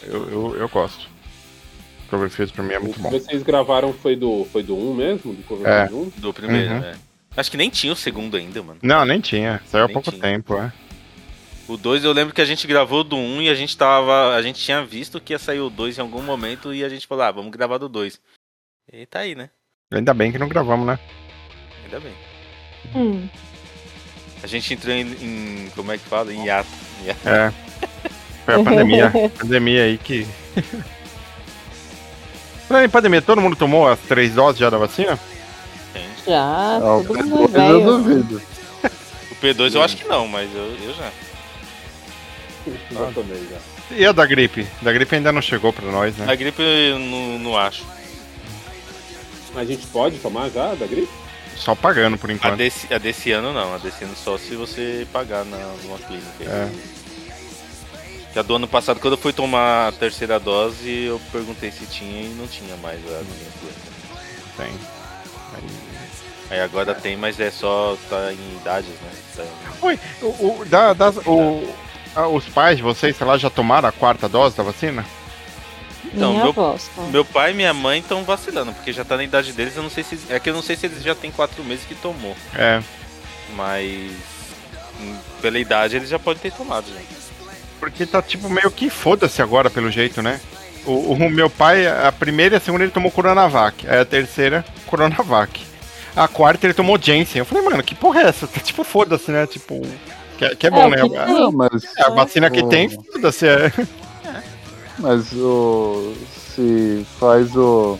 Eu, 0.06 0.30
eu, 0.30 0.56
eu 0.56 0.68
gosto. 0.68 1.08
Cloverfield 2.08 2.52
pra 2.52 2.62
mim 2.62 2.72
é 2.74 2.78
O 2.78 2.82
muito 2.82 2.96
que 2.96 3.00
bom. 3.02 3.10
vocês 3.10 3.42
gravaram 3.42 3.92
foi 3.92 4.14
do, 4.14 4.44
foi 4.52 4.62
do 4.62 4.76
1 4.76 4.94
mesmo? 4.94 5.34
Do 5.34 5.42
Cloverfield 5.42 5.94
1? 6.16 6.20
Do 6.20 6.32
primeiro, 6.32 6.74
Uhum. 6.74 6.80
né? 6.80 6.96
Acho 7.36 7.50
que 7.50 7.56
nem 7.56 7.68
tinha 7.68 7.92
o 7.92 7.96
segundo 7.96 8.36
ainda, 8.36 8.62
mano. 8.62 8.78
Não, 8.82 9.04
nem 9.04 9.20
tinha. 9.20 9.60
Saiu 9.66 9.84
há 9.84 9.88
pouco 9.88 10.10
tinha. 10.10 10.22
tempo, 10.22 10.56
é. 10.56 10.72
O 11.68 11.76
2 11.76 12.04
eu 12.04 12.12
lembro 12.12 12.32
que 12.32 12.40
a 12.40 12.44
gente 12.44 12.66
gravou 12.66 13.02
do 13.02 13.16
1 13.16 13.18
um 13.36 13.42
e 13.42 13.48
a 13.50 13.54
gente 13.54 13.76
tava. 13.76 14.34
A 14.36 14.40
gente 14.40 14.62
tinha 14.62 14.84
visto 14.84 15.20
que 15.20 15.32
ia 15.32 15.38
sair 15.38 15.58
o 15.60 15.68
2 15.68 15.98
em 15.98 16.00
algum 16.00 16.22
momento 16.22 16.72
e 16.72 16.84
a 16.84 16.88
gente 16.88 17.06
falou, 17.06 17.24
ah, 17.24 17.30
vamos 17.32 17.50
gravar 17.50 17.76
do 17.78 17.88
2. 17.88 18.20
E 18.92 19.04
tá 19.04 19.18
aí, 19.20 19.34
né? 19.34 19.50
Ainda 19.92 20.14
bem 20.14 20.30
que 20.32 20.38
não 20.38 20.48
gravamos, 20.48 20.86
né? 20.86 20.98
Ainda 21.84 21.98
bem. 22.00 22.12
Hum. 22.94 23.28
A 24.42 24.46
gente 24.46 24.72
entrou 24.72 24.94
em. 24.94 25.00
em- 25.00 25.70
como 25.74 25.90
é 25.90 25.98
que 25.98 26.04
fala? 26.04 26.32
Em 26.32 26.44
hiato. 26.44 26.68
Em 27.02 27.06
hiato. 27.06 27.28
É. 27.28 27.52
Foi 28.46 28.54
a 28.54 28.64
pandemia. 28.64 29.12
pandemia 29.38 29.82
aí 29.84 29.98
que. 29.98 30.26
Em 32.84 32.88
pandemia, 32.88 33.22
todo 33.22 33.40
mundo 33.40 33.54
tomou 33.54 33.86
as 33.88 33.98
três 34.00 34.32
doses 34.34 34.58
já 34.58 34.68
da 34.68 34.76
vacina? 34.78 35.16
Já, 36.26 36.78
Ó, 36.82 37.00
todo 37.02 37.18
eu 37.20 37.24
mundo 37.26 37.48
velho. 37.48 37.80
duvido. 37.80 38.42
O 39.30 39.34
P2 39.36 39.74
eu 39.76 39.82
acho 39.82 39.96
que 39.96 40.08
não, 40.08 40.26
mas 40.26 40.50
eu, 40.52 40.76
eu 40.82 40.94
já. 40.94 41.10
Já 42.90 43.12
tomei, 43.12 43.46
já. 43.48 43.94
E 43.96 44.04
a 44.04 44.10
da 44.10 44.26
gripe? 44.26 44.66
Da 44.82 44.92
gripe 44.92 45.14
ainda 45.14 45.30
não 45.30 45.40
chegou 45.40 45.72
pra 45.72 45.88
nós, 45.92 46.16
né? 46.16 46.26
A 46.28 46.34
gripe 46.34 46.60
eu 46.60 46.98
não, 46.98 47.38
não 47.38 47.56
acho. 47.56 47.84
A 49.54 49.64
gente 49.64 49.86
pode 49.86 50.18
tomar 50.18 50.50
já 50.50 50.74
da 50.74 50.86
gripe? 50.86 51.08
Só 51.54 51.74
pagando 51.76 52.18
por 52.18 52.28
A 52.28 52.32
enquanto. 52.32 52.56
desse, 52.56 52.92
a 52.92 52.98
desse 52.98 53.30
ano 53.30 53.52
não, 53.52 53.74
a 53.74 53.78
desse 53.78 54.02
ano 54.04 54.14
só 54.16 54.36
se 54.36 54.56
você 54.56 55.06
pagar 55.12 55.44
na, 55.44 55.56
numa 55.84 55.98
clínica. 55.98 56.42
É. 56.44 56.68
A 58.36 58.42
do 58.42 58.56
ano 58.56 58.68
passado, 58.68 59.00
quando 59.00 59.14
eu 59.14 59.18
fui 59.18 59.32
tomar 59.32 59.88
a 59.88 59.92
terceira 59.92 60.38
dose, 60.38 61.04
eu 61.04 61.18
perguntei 61.32 61.70
se 61.70 61.86
tinha 61.86 62.22
e 62.22 62.28
não 62.34 62.46
tinha 62.46 62.76
mais 62.76 62.98
a 62.98 63.08
minha 63.22 63.50
clínica. 63.60 63.96
Tem. 64.58 64.72
Aí 66.50 66.60
agora 66.60 66.94
tem, 66.94 67.16
mas 67.16 67.40
é 67.40 67.50
só 67.50 67.96
tá 68.10 68.32
em 68.32 68.56
idades, 68.60 68.90
né? 68.90 69.10
Tá 69.34 69.42
em- 69.42 69.86
Oi, 69.86 70.00
o, 70.22 70.26
o- 70.60 70.64
da- 70.66 70.92
das- 70.92 71.16
o- 71.26 71.74
ah, 72.14 72.28
os 72.28 72.44
pais 72.44 72.76
de 72.76 72.82
vocês, 72.82 73.16
sei 73.16 73.26
lá, 73.26 73.36
já 73.38 73.48
tomaram 73.50 73.88
a 73.88 73.92
quarta 73.92 74.28
dose 74.28 74.54
da 74.56 74.62
vacina? 74.62 75.04
Então, 76.04 76.30
Minha 76.32 76.42
meu- 76.44 76.50
avó, 76.52 76.76
tá. 76.94 77.02
Meu 77.10 77.24
pai 77.24 77.50
e 77.50 77.54
minha 77.54 77.74
mãe 77.74 77.98
estão 78.00 78.22
vacilando, 78.22 78.72
porque 78.72 78.92
já 78.92 79.04
tá 79.04 79.16
na 79.16 79.24
idade 79.24 79.52
deles, 79.52 79.76
eu 79.76 79.82
não 79.82 79.90
sei 79.90 80.04
se. 80.04 80.18
É 80.28 80.38
que 80.38 80.48
eu 80.48 80.54
não 80.54 80.62
sei 80.62 80.76
se 80.76 80.86
eles 80.86 81.02
já 81.02 81.14
têm 81.14 81.32
quatro 81.32 81.64
meses 81.64 81.84
que 81.84 81.94
tomou. 81.96 82.36
É. 82.54 82.80
Mas 83.56 84.12
hum, 85.00 85.18
pela 85.42 85.58
idade 85.58 85.96
eles 85.96 86.08
já 86.08 86.18
podem 86.18 86.40
ter 86.42 86.52
tomado, 86.52 86.86
já. 86.92 87.00
Porque 87.90 88.04
tá 88.04 88.20
tipo 88.20 88.50
meio 88.50 88.68
que 88.68 88.90
foda-se 88.90 89.40
agora, 89.40 89.70
pelo 89.70 89.88
jeito, 89.92 90.20
né? 90.20 90.40
O, 90.84 91.12
o 91.12 91.30
meu 91.30 91.48
pai, 91.48 91.86
a 91.86 92.10
primeira 92.10 92.56
e 92.56 92.58
a 92.58 92.60
segunda 92.60 92.82
ele 92.82 92.90
tomou 92.90 93.12
Coronavac. 93.12 93.86
Aí 93.88 94.00
a 94.00 94.04
terceira, 94.04 94.64
Coronavac. 94.86 95.64
A 96.16 96.26
quarta 96.26 96.66
ele 96.66 96.74
tomou 96.74 96.98
Janssen. 97.00 97.38
Eu 97.38 97.44
falei, 97.44 97.62
mano, 97.62 97.80
que 97.84 97.94
porra 97.94 98.22
é 98.22 98.26
essa? 98.28 98.46
Tá 98.48 98.58
tipo 98.58 98.82
foda-se, 98.82 99.30
né? 99.30 99.46
Tipo. 99.46 99.80
Que, 100.36 100.46
é- 100.46 100.54
que 100.56 100.66
é 100.66 100.70
bom, 100.70 100.86
o 100.86 100.90
né? 100.90 100.96
que 100.96 101.16
A, 101.16 101.24
tem. 101.26 101.34
Não, 101.34 101.52
mas, 101.52 101.70
a 101.98 102.10
vacina 102.10 102.50
que 102.50 102.60
o- 102.60 102.68
tem, 102.68 102.88
foda-se. 102.88 103.46
É. 103.46 103.70
mas 104.98 105.32
o. 105.32 106.12
Se 106.56 107.06
faz 107.20 107.54
o 107.54 107.98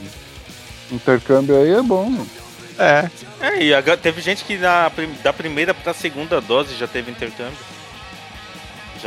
intercâmbio 0.91 1.57
aí 1.61 1.71
é 1.71 1.83
bom. 1.83 2.11
mano. 2.11 2.27
é. 2.79 3.09
É, 3.41 3.63
e 3.63 3.97
teve 3.99 4.21
gente 4.21 4.45
que 4.45 4.57
na, 4.57 4.91
da 5.23 5.33
primeira 5.33 5.73
pra 5.73 5.95
segunda 5.95 6.41
dose 6.41 6.75
já 6.75 6.89
teve 6.89 7.11
intercâmbio. 7.13 7.57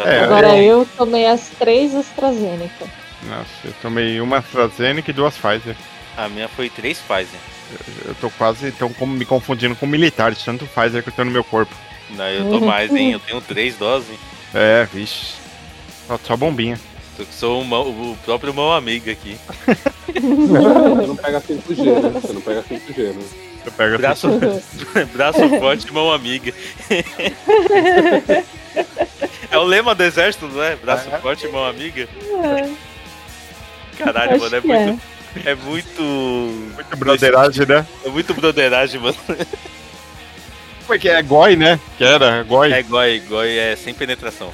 Já 0.04 0.10
É, 0.12 0.24
Agora 0.24 0.58
eu 0.58 0.88
tomei 0.98 1.26
as 1.28 1.50
três 1.60 1.94
AstraZeneca. 1.96 2.86
Nossa, 3.24 3.50
eu 3.66 3.74
tomei 3.82 4.20
uma 4.22 4.38
AstraZeneca 4.38 5.12
e 5.12 5.14
duas 5.14 5.36
Pfizer. 5.38 5.76
A 6.18 6.28
minha 6.30 6.48
foi 6.48 6.70
três 6.70 7.00
Pfizer. 7.00 7.40
Eu 8.06 8.16
tô 8.16 8.30
quase 8.32 8.72
tão 8.72 8.92
como 8.94 9.14
me 9.14 9.26
confundindo 9.26 9.76
com 9.76 9.86
militar, 9.86 10.32
de 10.32 10.44
tanto 10.44 10.66
Pfizer 10.66 11.04
que 11.04 11.10
eu 11.10 11.14
tenho 11.14 11.26
no 11.28 11.32
meu 11.32 11.44
corpo. 11.44 11.74
Não, 12.12 12.28
eu 12.28 12.50
tô 12.50 12.60
mais, 12.66 12.94
hein? 12.96 13.12
Eu 13.12 13.20
tenho 13.20 13.40
três 13.42 13.76
doses. 13.76 14.18
É, 14.54 14.88
vixe. 14.92 15.34
Só, 16.08 16.20
só 16.24 16.36
bombinha. 16.38 16.80
Eu 17.20 17.26
sou 17.32 17.62
o, 17.62 17.66
mão- 17.66 17.90
o 17.90 18.18
próprio 18.26 18.54
mão 18.54 18.72
amigo 18.72 19.12
aqui. 19.12 19.38
Você 20.08 21.08
não 21.08 21.16
pega 21.16 21.42
5G, 21.42 22.02
né? 22.02 22.20
Você 22.22 22.34
não 22.34 22.42
pega 22.42 22.64
5G, 22.64 23.14
né? 23.14 23.24
Você 23.64 23.72
pega 23.72 23.98
Braço, 23.98 24.28
braço 25.14 25.50
forte, 25.60 25.92
mão 25.94 26.12
amiga. 26.12 26.54
É 29.52 29.58
o 29.58 29.64
lema 29.64 29.96
do 29.96 30.04
exército, 30.04 30.48
não 30.48 30.62
é? 30.62 30.76
Braço 30.76 31.10
forte, 31.22 31.48
mão 31.48 31.66
amiga. 31.66 32.08
Caralho, 33.98 34.32
Acho 34.32 34.44
mano, 34.44 34.56
é 34.56 34.62
que 34.62 34.68
muito. 34.68 35.02
É 35.46 35.56
muito. 35.56 36.02
muita 36.02 36.96
broderagem, 36.96 37.66
né? 37.66 37.86
É 38.06 38.10
muito 38.10 38.34
broderagem, 38.34 39.00
mano. 39.00 39.18
Porque 40.88 41.10
é 41.10 41.22
goi, 41.22 41.56
né? 41.56 41.80
Que 41.98 42.04
era, 42.04 42.44
goi. 42.44 42.72
É 42.72 42.82
goi, 42.82 43.20
goi 43.28 43.58
é 43.58 43.76
sem 43.76 43.94
penetração. 43.94 44.52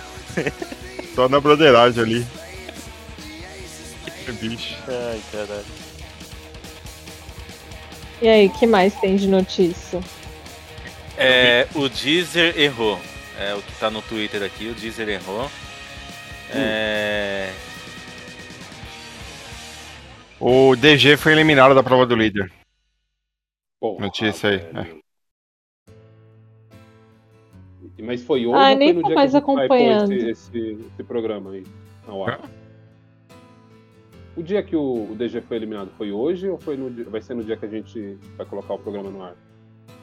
Só 1.15 1.29
na 1.29 1.39
broderagem 1.39 2.03
ali. 2.03 2.27
Que 4.25 4.31
bicho. 4.33 4.75
Ai, 4.87 5.21
caralho. 5.31 5.65
E 8.21 8.27
aí, 8.27 8.49
que 8.49 8.65
mais 8.65 8.93
tem 8.95 9.15
de 9.15 9.27
notícia? 9.27 10.01
É, 11.17 11.67
o 11.75 11.87
Deezer 11.87 12.59
errou. 12.59 12.99
É 13.39 13.53
o 13.53 13.61
que 13.61 13.73
tá 13.79 13.89
no 13.89 14.01
Twitter 14.01 14.41
aqui, 14.43 14.67
o 14.69 14.73
Deezer 14.75 15.09
errou. 15.09 15.49
É. 16.53 17.51
O 20.39 20.75
DG 20.75 21.17
foi 21.17 21.31
eliminado 21.33 21.73
da 21.75 21.83
prova 21.83 22.05
do 22.05 22.15
líder. 22.15 22.51
Porra, 23.79 24.05
Notícia 24.05 24.49
aí, 24.49 24.57
velho. 24.57 25.03
Mas 27.99 28.23
foi 28.23 28.45
hoje 28.45 28.55
Ah, 28.57 28.71
ou 28.71 28.77
nem 28.77 28.87
foi 28.89 28.93
no 28.93 29.01
tô 29.01 29.07
dia 29.07 29.15
mais 29.15 29.31
que 29.31 29.37
acompanhando. 29.37 30.11
esse, 30.13 30.29
esse, 30.29 30.59
esse 30.93 31.03
programa 31.03 31.51
aí 31.51 31.63
ao 32.07 32.25
ar? 32.25 32.41
O 34.35 34.43
dia 34.43 34.61
que 34.61 34.75
o, 34.75 35.11
o 35.11 35.15
DG 35.15 35.41
foi 35.41 35.57
eliminado 35.57 35.91
foi 35.97 36.11
hoje 36.11 36.49
ou 36.49 36.57
foi 36.57 36.75
no 36.75 36.89
dia- 36.91 37.05
vai 37.05 37.21
ser 37.21 37.35
no 37.35 37.43
dia 37.43 37.55
que 37.55 37.65
a 37.65 37.69
gente 37.69 38.17
vai 38.35 38.45
colocar 38.45 38.73
o 38.73 38.79
programa 38.79 39.09
no 39.09 39.23
ar? 39.23 39.35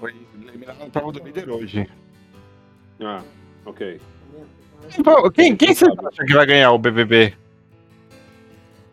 Foi 0.01 0.15
eliminado 0.43 0.79
da 0.79 0.87
prova 0.87 1.13
do 1.13 1.23
líder 1.23 1.51
hoje. 1.51 1.87
Ah, 3.03 3.23
ok. 3.67 4.01
Pô, 5.05 5.31
Quem, 5.31 5.57
quem 5.57 5.75
você 5.75 5.87
acha 5.87 6.25
que 6.27 6.35
vai 6.35 6.47
ganhar 6.47 6.73
o 6.73 6.79
BBB? 6.79 7.35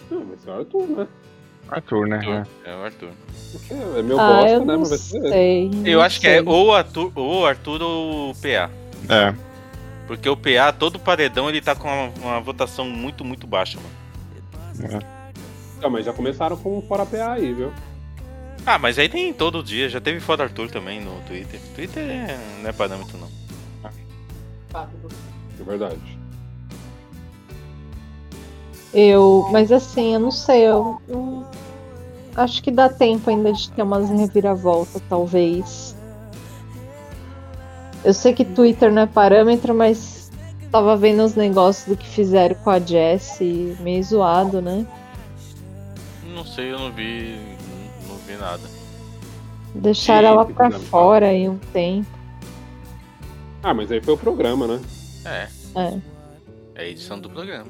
Não, 0.09 0.25
vai 0.25 0.37
ser 0.37 0.49
o 0.49 0.53
Arthur, 0.53 0.87
né? 0.87 1.07
Arthur, 1.69 2.07
né? 2.07 2.45
É 2.65 2.75
o 2.75 2.83
Arthur. 2.83 3.09
É, 3.69 3.99
é 3.99 4.01
meu 4.01 4.19
ah, 4.19 4.27
bosta, 4.27 4.49
eu 4.49 4.59
né? 4.59 4.65
não 4.65 4.79
Mas 4.79 4.89
vai 4.89 4.97
ser 4.97 5.17
ele. 5.17 5.29
sei. 5.29 5.71
Eu 5.85 6.01
acho 6.01 6.19
que 6.19 6.27
é 6.27 6.41
ou 6.41 6.67
o 6.67 6.73
Arthur, 6.73 7.11
ou 7.15 7.41
o 7.41 7.45
Arthur 7.45 7.81
ou 7.81 8.31
o 8.31 8.35
PA. 8.35 8.69
É. 9.09 9.33
Porque 10.07 10.27
o 10.27 10.35
PA, 10.35 10.71
todo 10.71 10.99
paredão, 10.99 11.49
ele 11.49 11.61
tá 11.61 11.75
com 11.75 11.87
uma, 11.87 12.11
uma 12.21 12.41
votação 12.41 12.89
muito, 12.89 13.23
muito 13.23 13.45
baixa, 13.45 13.77
mano. 13.79 15.03
Não, 15.81 15.89
mas 15.89 16.05
já 16.05 16.13
começaram 16.13 16.57
com 16.57 16.77
um 16.77 16.81
fora 16.81 17.05
PA 17.05 17.33
aí, 17.33 17.53
viu? 17.53 17.71
Ah, 18.65 18.77
mas 18.77 18.97
aí 18.99 19.07
tem 19.07 19.31
todo 19.33 19.63
dia, 19.63 19.87
já 19.87 20.01
teve 20.01 20.19
fora 20.19 20.43
Arthur 20.43 20.69
também 20.69 20.99
no 20.99 21.21
Twitter. 21.21 21.59
Twitter 21.75 22.03
é, 22.03 22.39
não 22.61 22.69
é 22.69 22.73
parâmetro, 22.73 23.17
não. 23.17 23.38
É 24.73 25.63
verdade. 25.63 26.19
Eu, 28.93 29.47
mas 29.51 29.71
assim, 29.71 30.13
eu 30.13 30.19
não 30.19 30.31
sei, 30.31 30.61
eu, 30.67 30.99
eu 31.07 31.45
acho 32.35 32.61
que 32.63 32.71
dá 32.71 32.89
tempo 32.89 33.29
ainda 33.29 33.53
de 33.53 33.69
ter 33.71 33.83
umas 33.83 34.09
reviravoltas, 34.09 35.01
talvez. 35.07 35.95
Eu 38.03 38.13
sei 38.13 38.33
que 38.33 38.45
Twitter 38.45 38.91
não 38.91 39.03
é 39.03 39.05
parâmetro, 39.05 39.75
mas 39.75 40.31
tava 40.71 40.95
vendo 40.95 41.23
os 41.23 41.35
negócios 41.35 41.85
do 41.87 41.97
que 41.97 42.07
fizeram 42.07 42.55
com 42.55 42.69
a 42.69 42.79
Jessie, 42.79 43.75
meio 43.81 44.03
zoado, 44.03 44.61
né? 44.61 44.85
Não 46.33 46.45
sei, 46.45 46.71
eu 46.71 46.79
não 46.79 46.91
vi. 46.91 47.37
Não 48.07 48.15
vi 48.25 48.35
nada. 48.37 48.63
Deixaram 49.75 50.29
ela 50.29 50.45
pra 50.45 50.71
fora 50.71 51.27
aí 51.27 51.47
um 51.47 51.57
tempo. 51.73 52.18
Ah, 53.61 53.73
mas 53.73 53.91
aí 53.91 54.01
foi 54.01 54.13
o 54.13 54.17
programa, 54.17 54.67
né? 54.67 54.79
É, 55.25 55.47
É. 55.79 55.99
é 56.75 56.81
a 56.81 56.85
edição 56.87 57.19
do 57.19 57.29
programa. 57.29 57.67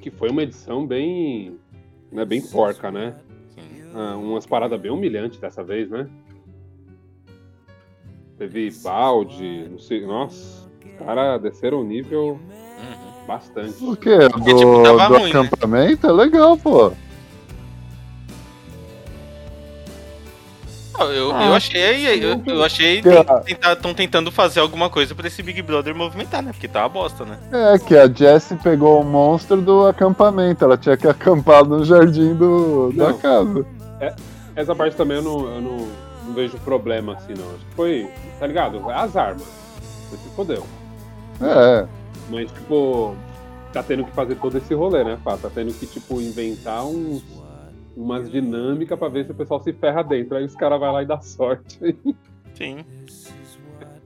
Que 0.00 0.10
foi 0.10 0.30
uma 0.30 0.42
edição 0.42 0.86
bem. 0.86 1.58
Né, 2.12 2.24
bem 2.24 2.40
porca, 2.40 2.90
né? 2.92 3.16
Sim. 3.54 3.90
Ah, 3.94 4.16
umas 4.16 4.46
paradas 4.46 4.80
bem 4.80 4.90
humilhantes 4.90 5.38
dessa 5.40 5.64
vez, 5.64 5.90
né? 5.90 6.08
Teve 8.38 8.70
balde, 8.82 9.68
não 9.70 9.78
sei. 9.78 10.04
Nossa, 10.06 10.68
os 10.84 10.98
caras 10.98 11.40
desceram 11.42 11.80
o 11.80 11.84
nível 11.84 12.38
Uhum. 12.40 13.26
bastante. 13.26 13.82
O 13.84 13.96
quê? 13.96 14.16
Do, 14.28 14.40
tipo, 14.44 14.82
do 14.82 15.18
ruim, 15.18 15.32
né? 15.32 15.40
acampamento? 15.40 16.06
É 16.06 16.12
legal, 16.12 16.56
pô. 16.56 16.92
Eu, 20.98 21.32
Ah, 21.34 21.46
eu 21.46 21.54
achei, 21.54 22.24
eu, 22.24 22.42
eu 22.46 22.62
achei 22.62 23.02
que 23.02 23.08
Que- 23.54 23.66
estão 23.68 23.92
tentando 23.92 24.30
fazer 24.30 24.60
alguma 24.60 24.88
coisa 24.88 25.14
pra 25.14 25.26
esse 25.26 25.42
Big 25.42 25.60
Brother 25.60 25.94
movimentar, 25.94 26.42
né? 26.42 26.52
Porque 26.52 26.68
tá 26.68 26.82
uma 26.82 26.88
bosta, 26.88 27.24
né? 27.24 27.38
É 27.74 27.78
que 27.78 27.96
a 27.96 28.06
Jessie 28.08 28.56
pegou 28.58 29.00
o 29.00 29.04
monstro 29.04 29.60
do 29.60 29.86
acampamento. 29.86 30.64
Ela 30.64 30.76
tinha 30.78 30.96
que 30.96 31.08
acampar 31.08 31.64
no 31.64 31.84
jardim 31.84 32.34
do, 32.34 32.92
da 32.92 33.12
casa. 33.14 33.66
Essa 34.54 34.74
parte 34.74 34.96
também 34.96 35.16
eu 35.16 35.22
não, 35.22 35.40
eu 35.54 35.60
não, 35.60 35.76
não 36.26 36.34
vejo 36.34 36.56
problema 36.58 37.14
assim, 37.14 37.34
não. 37.36 37.48
Acho 37.48 37.64
que 37.68 37.74
foi, 37.74 38.08
tá 38.38 38.46
ligado? 38.46 38.88
As 38.90 39.16
armas. 39.16 39.46
Você 40.10 40.16
se 40.16 40.28
fodeu. 40.36 40.64
É. 41.42 41.86
Mas, 42.30 42.50
tipo, 42.52 43.16
tá 43.72 43.82
tendo 43.82 44.04
que 44.04 44.12
fazer 44.12 44.36
todo 44.36 44.56
esse 44.56 44.72
rolê, 44.74 45.02
né, 45.02 45.18
Fá? 45.24 45.36
Tá 45.36 45.50
tendo 45.52 45.72
que, 45.74 45.86
tipo, 45.86 46.20
inventar 46.20 46.84
uns, 46.86 47.22
umas 47.96 48.30
dinâmicas 48.30 48.98
pra 48.98 49.08
ver 49.08 49.24
se 49.26 49.32
o 49.32 49.34
pessoal 49.34 49.62
se 49.62 49.72
ferra 49.72 50.02
dentro. 50.02 50.36
Aí 50.36 50.44
os 50.44 50.54
caras 50.54 50.78
vão 50.80 50.92
lá 50.92 51.02
e 51.02 51.06
dá 51.06 51.20
sorte. 51.20 51.78
Sim. 52.54 52.84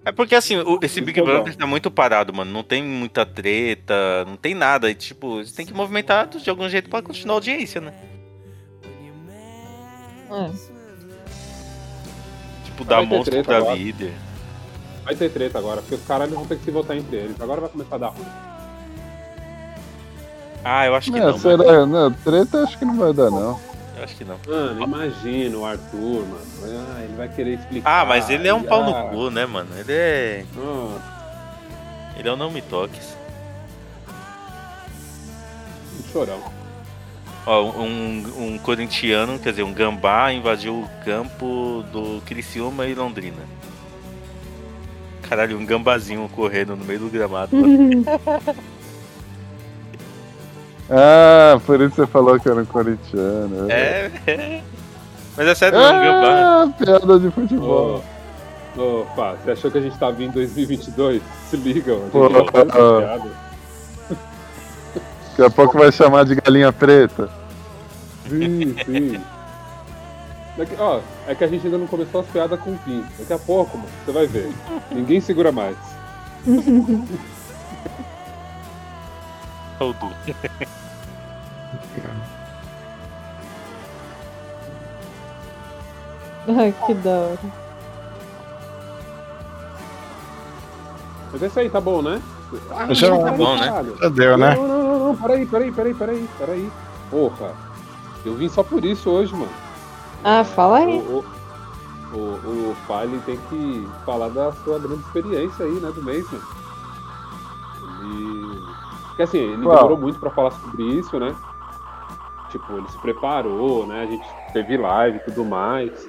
É 0.04 0.12
porque 0.12 0.34
assim, 0.34 0.56
o- 0.56 0.78
esse 0.82 1.00
Isso 1.00 1.04
Big 1.04 1.20
Brother 1.20 1.54
tá 1.56 1.66
muito 1.66 1.90
parado, 1.90 2.32
mano. 2.32 2.50
Não 2.50 2.62
tem 2.62 2.82
muita 2.82 3.26
treta, 3.26 4.24
não 4.26 4.36
tem 4.36 4.54
nada. 4.54 4.90
E, 4.90 4.94
tipo, 4.94 5.38
eles 5.38 5.52
têm 5.52 5.66
que 5.66 5.74
movimentar 5.74 6.26
de 6.28 6.48
algum 6.48 6.68
jeito 6.68 6.88
pra 6.88 7.02
continuar 7.02 7.34
a 7.34 7.36
audiência, 7.36 7.80
né? 7.80 7.92
É. 10.30 10.50
Tipo, 12.64 12.84
dar 12.84 13.02
monstro 13.04 13.42
pra 13.42 13.58
agora. 13.58 13.74
líder. 13.74 14.12
Vai 15.04 15.16
ter 15.16 15.30
treta 15.30 15.58
agora, 15.58 15.80
porque 15.80 15.94
os 15.94 16.04
caras 16.06 16.30
vão 16.30 16.44
ter 16.46 16.58
que 16.58 16.64
se 16.64 16.70
votar 16.70 16.96
entre 16.96 17.16
eles. 17.16 17.40
Agora 17.40 17.62
vai 17.62 17.70
começar 17.70 17.94
a 17.96 17.98
dar 17.98 18.08
ruim. 18.08 18.26
Ah, 20.64 20.86
eu 20.86 20.94
acho 20.94 21.10
que 21.10 21.18
É, 21.18 21.24
não. 21.24 21.38
será? 21.38 21.86
Não, 21.86 22.12
treta 22.12 22.62
acho 22.62 22.78
que 22.78 22.84
não 22.84 22.96
vai 22.96 23.12
dar, 23.12 23.30
não. 23.30 23.58
Eu 23.98 24.04
acho 24.04 24.14
que 24.14 24.24
não. 24.24 24.38
Mano, 24.46 24.84
imagina 24.84 25.58
o 25.58 25.66
Arthur, 25.66 26.24
mano. 26.24 26.46
Ah, 26.62 27.02
ele 27.02 27.16
vai 27.16 27.28
querer 27.28 27.58
explicar. 27.58 28.00
Ah, 28.00 28.04
mas 28.04 28.30
ele 28.30 28.46
é 28.46 28.54
um 28.54 28.60
e, 28.60 28.66
pau 28.66 28.84
no 28.84 28.94
ah, 28.94 29.02
cu, 29.10 29.28
né, 29.28 29.44
mano? 29.44 29.70
Ele 29.76 29.92
é. 29.92 30.44
Nossa, 30.54 31.02
Ele 32.16 32.28
é 32.28 32.32
um 32.32 32.36
não 32.36 32.50
me 32.50 32.62
toques. 32.62 33.16
um 35.98 36.12
chorão. 36.12 36.40
Ó, 37.44 37.64
um, 37.82 38.54
um 38.54 38.58
corintiano, 38.58 39.36
quer 39.38 39.50
dizer, 39.50 39.64
um 39.64 39.72
gambá 39.72 40.32
invadiu 40.32 40.74
o 40.74 41.04
campo 41.04 41.84
do 41.90 42.22
Criciúma 42.24 42.86
e 42.86 42.94
Londrina. 42.94 43.42
Caralho, 45.22 45.58
um 45.58 45.66
gambazinho 45.66 46.28
correndo 46.36 46.76
no 46.76 46.84
meio 46.84 47.00
do 47.00 47.10
gramado. 47.10 47.50
Ah, 50.90 51.60
por 51.66 51.80
isso 51.80 51.96
você 51.96 52.06
falou 52.06 52.40
que 52.40 52.48
era 52.48 52.60
um 52.60 52.64
corintiano. 52.64 53.70
É, 53.70 54.10
é. 54.26 54.62
Mas 55.36 55.46
é 55.46 55.54
sério, 55.54 55.78
um 55.78 55.82
gambá. 55.82 56.62
Ah, 56.62 56.68
piada 56.78 57.18
de 57.20 57.30
futebol. 57.30 58.02
Ô, 58.76 58.80
ô, 58.80 59.06
Fá, 59.14 59.34
você 59.34 59.50
achou 59.50 59.70
que 59.70 59.78
a 59.78 59.80
gente 59.80 59.98
tava 59.98 60.22
em 60.22 60.30
2022? 60.30 61.22
Se 61.50 61.56
liga, 61.56 61.94
mano. 61.94 62.10
Pô, 62.10 62.28
tá 62.28 62.62
ah. 62.62 63.00
piada. 63.00 63.30
Daqui 65.28 65.42
a 65.42 65.50
pouco 65.50 65.78
vai 65.78 65.92
chamar 65.92 66.24
de 66.24 66.34
galinha 66.34 66.72
preta. 66.72 67.28
Sim, 68.28 68.74
sim. 68.84 69.20
Daqui, 70.56 70.74
ó, 70.76 71.00
é 71.28 71.34
que 71.36 71.44
a 71.44 71.46
gente 71.46 71.64
ainda 71.64 71.78
não 71.78 71.86
começou 71.86 72.22
as 72.22 72.26
piadas 72.26 72.58
com 72.58 72.72
o 72.72 72.78
Pim. 72.78 73.04
Daqui 73.16 73.32
a 73.32 73.38
pouco, 73.38 73.78
mano, 73.78 73.88
você 74.04 74.10
vai 74.10 74.26
ver. 74.26 74.50
Ninguém 74.90 75.20
segura 75.20 75.52
mais. 75.52 75.76
Du. 79.78 79.94
Ai, 86.48 86.74
que 86.86 86.94
da 86.94 87.10
hora. 87.10 87.38
Mas 91.32 91.42
é 91.42 91.46
isso 91.46 91.60
aí, 91.60 91.68
tá 91.70 91.80
bom, 91.80 92.00
né? 92.00 92.22
Ah, 92.70 92.92
Já 92.94 93.10
não, 93.10 93.18
tá 93.18 93.24
peraí, 93.24 93.38
bom, 93.38 93.54
né? 93.56 93.66
caralho. 93.66 93.96
Já 94.00 94.08
deu, 94.08 94.38
né? 94.38 94.54
Não, 94.56 94.66
não, 94.66 94.82
não, 94.82 94.98
não, 95.08 95.16
peraí, 95.16 95.44
peraí, 95.46 95.70
peraí, 95.72 95.94
peraí, 95.94 96.28
peraí. 96.38 96.72
Porra, 97.10 97.52
eu 98.24 98.34
vim 98.34 98.48
só 98.48 98.62
por 98.62 98.82
isso 98.84 99.10
hoje, 99.10 99.34
mano. 99.34 99.52
Ah, 100.24 100.42
fala 100.42 100.78
aí. 100.78 100.98
O, 100.98 101.24
o, 102.14 102.16
o, 102.18 102.70
o 102.70 102.76
Fale 102.86 103.18
tem 103.26 103.36
que 103.50 103.86
falar 104.06 104.30
da 104.30 104.50
sua 104.52 104.78
grande 104.78 105.00
experiência 105.02 105.66
aí, 105.66 105.74
né, 105.74 105.92
do 105.94 106.02
mês, 106.02 106.24
mano. 106.30 106.44
Ele... 108.00 108.62
Porque 109.08 109.22
assim, 109.22 109.38
ele 109.38 109.56
demorou 109.58 109.98
muito 109.98 110.18
pra 110.18 110.30
falar 110.30 110.52
sobre 110.52 110.84
isso, 110.84 111.18
né? 111.18 111.34
Tipo, 112.50 112.78
ele 112.78 112.88
se 112.88 112.98
preparou, 113.00 113.86
né? 113.86 114.02
A 114.02 114.06
gente 114.06 114.26
teve 114.52 114.76
live 114.76 115.18
e 115.18 115.24
tudo 115.24 115.44
mais. 115.44 116.08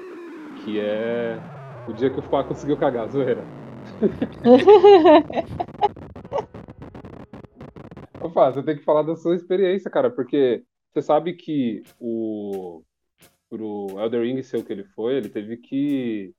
que 0.64 0.80
é 0.80 1.38
o 1.88 1.94
dia 1.94 2.10
que 2.10 2.20
o 2.20 2.24
Fá 2.24 2.44
conseguiu 2.44 2.78
cagar, 2.78 3.08
zoeira. 3.10 3.44
Fá, 8.34 8.52
você 8.52 8.62
tem 8.64 8.78
que 8.78 8.84
falar 8.84 9.04
da 9.04 9.16
sua 9.16 9.36
experiência, 9.36 9.90
cara, 9.90 10.10
porque 10.10 10.64
você 10.94 11.02
sabe 11.02 11.34
que 11.34 11.82
o 12.00 12.84
pro 13.50 13.88
Elder 14.00 14.22
Ring 14.22 14.42
ser 14.44 14.58
o 14.58 14.64
que 14.64 14.72
ele 14.72 14.84
foi, 14.84 15.16
ele 15.16 15.30
teve 15.30 15.58
que 15.58 16.32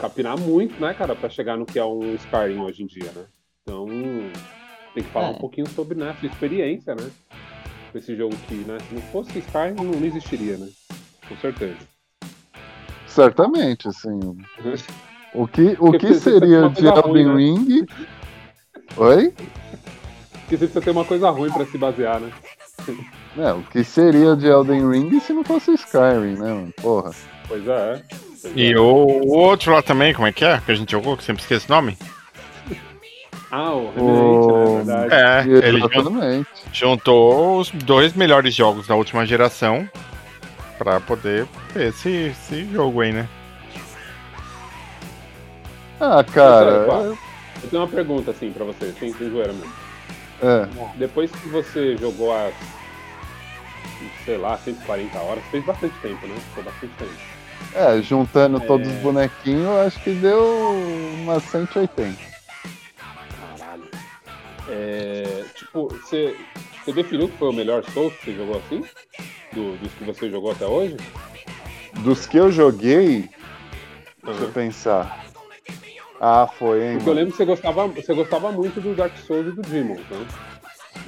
capinar 0.00 0.38
muito, 0.40 0.80
né, 0.80 0.94
cara, 0.94 1.14
pra 1.14 1.28
chegar 1.28 1.58
no 1.58 1.66
que 1.66 1.78
é 1.78 1.84
um 1.84 2.14
Skyrim 2.14 2.60
hoje 2.60 2.82
em 2.82 2.86
dia, 2.86 3.12
né? 3.12 3.26
Então, 3.62 3.86
tem 4.94 5.02
que 5.04 5.10
falar 5.10 5.28
É. 5.28 5.30
um 5.32 5.38
pouquinho 5.38 5.68
sobre 5.68 5.98
né, 5.98 6.10
a 6.10 6.14
sua 6.14 6.28
experiência, 6.28 6.94
né? 6.94 7.10
Com 7.90 7.98
esse 7.98 8.16
jogo 8.16 8.36
que, 8.48 8.54
né, 8.54 8.78
se 8.88 8.94
não 8.94 9.02
fosse 9.02 9.38
Skyrim, 9.38 9.74
não, 9.74 10.06
existiria, 10.06 10.56
né? 10.56 10.68
Com 11.28 11.36
certeza. 11.38 11.76
Certamente, 13.06 13.88
assim. 13.88 14.20
O 15.34 15.46
que, 15.48 15.76
o 15.78 15.90
Porque 15.90 16.06
que 16.06 16.14
seria 16.14 16.68
de 16.68 16.86
Elden 16.86 17.26
né? 17.26 17.34
Ring? 17.34 17.86
Oi? 18.96 19.32
Porque 20.32 20.56
você 20.56 20.66
precisa 20.66 20.80
ter 20.80 20.90
uma 20.90 21.04
coisa 21.04 21.30
ruim 21.30 21.50
pra 21.50 21.64
se 21.66 21.78
basear, 21.78 22.20
né? 22.20 22.30
É, 23.36 23.52
o 23.52 23.62
que 23.62 23.84
seria 23.84 24.34
de 24.34 24.46
Elden 24.46 24.88
Ring 24.88 25.20
se 25.20 25.32
não 25.32 25.44
fosse 25.44 25.72
Skyrim, 25.74 26.36
né, 26.38 26.52
mano? 26.52 26.72
Porra. 26.80 27.10
Pois 27.46 27.66
é. 27.66 28.02
Pois 28.42 28.56
E 28.56 28.72
é. 28.72 28.78
o, 28.78 28.84
o 28.84 29.36
outro 29.36 29.72
lá 29.72 29.82
também, 29.82 30.14
como 30.14 30.26
é 30.26 30.32
que 30.32 30.44
é? 30.44 30.60
Que 30.60 30.72
a 30.72 30.74
gente 30.74 30.90
jogou, 30.90 31.16
que 31.16 31.24
sempre 31.24 31.42
esqueço 31.42 31.66
o 31.68 31.74
nome? 31.74 31.96
Ah, 33.50 33.70
o 33.72 33.90
Revenant, 33.90 34.06
né? 34.14 34.52
O- 34.52 34.76
Verdade. 34.76 35.14
É, 35.14 35.40
ele 35.66 35.80
jun- 35.80 35.88
Exatamente. 35.92 36.48
juntou 36.72 37.58
os 37.58 37.70
dois 37.70 38.12
melhores 38.14 38.54
jogos 38.54 38.86
da 38.86 38.94
última 38.94 39.26
geração 39.26 39.88
pra 40.78 41.00
poder 41.00 41.46
ter 41.72 41.88
esse, 41.88 42.08
esse 42.30 42.64
jogo 42.72 43.00
aí, 43.00 43.12
né? 43.12 43.28
Ah, 46.00 46.24
cara. 46.24 46.86
Fá, 46.86 46.94
Eu 47.62 47.68
tenho 47.68 47.82
uma 47.82 47.88
pergunta, 47.88 48.30
assim, 48.30 48.50
pra 48.52 48.64
você, 48.64 48.92
sem, 48.98 49.12
sem 49.12 49.30
zoeira 49.30 49.52
mesmo. 49.52 49.72
É, 50.42 50.66
Depois 50.96 51.30
que 51.30 51.48
você 51.48 51.96
jogou 51.98 52.34
as, 52.34 52.54
sei 54.24 54.38
lá, 54.38 54.56
140 54.56 55.18
horas, 55.18 55.44
fez 55.50 55.62
bastante 55.64 55.94
tempo, 56.00 56.26
né? 56.26 56.34
Foi 56.54 56.62
bastante 56.62 56.92
tempo. 56.94 57.10
é, 57.74 58.00
juntando 58.00 58.58
todos 58.60 58.88
É. 58.88 58.90
os 58.90 58.96
bonequinhos, 59.02 59.68
acho 59.86 60.00
que 60.02 60.12
deu 60.12 60.72
umas 61.20 61.42
180. 61.44 62.29
É, 64.70 65.44
tipo, 65.54 65.88
você, 65.88 66.36
você 66.84 66.92
definiu 66.92 67.28
que 67.28 67.36
foi 67.36 67.48
o 67.48 67.52
melhor 67.52 67.84
Souls 67.90 68.14
que 68.14 68.26
você 68.26 68.36
jogou 68.36 68.58
assim? 68.58 68.84
Do, 69.52 69.76
dos 69.78 69.92
que 69.94 70.04
você 70.04 70.30
jogou 70.30 70.52
até 70.52 70.64
hoje? 70.64 70.96
Dos 72.04 72.26
que 72.26 72.36
eu 72.36 72.52
joguei, 72.52 73.28
deixa 74.24 74.42
eu 74.42 74.52
pensar. 74.52 75.26
Ah, 76.20 76.46
foi, 76.46 76.84
hein? 76.84 76.96
Porque 76.96 77.10
eu 77.10 77.14
lembro 77.14 77.32
que 77.32 77.38
você 77.38 77.44
gostava, 77.44 77.88
você 77.88 78.14
gostava 78.14 78.52
muito 78.52 78.80
do 78.80 78.94
Dark 78.94 79.16
Souls 79.26 79.48
e 79.48 79.50
do 79.52 79.62
Demons, 79.62 80.00
né? 80.10 80.26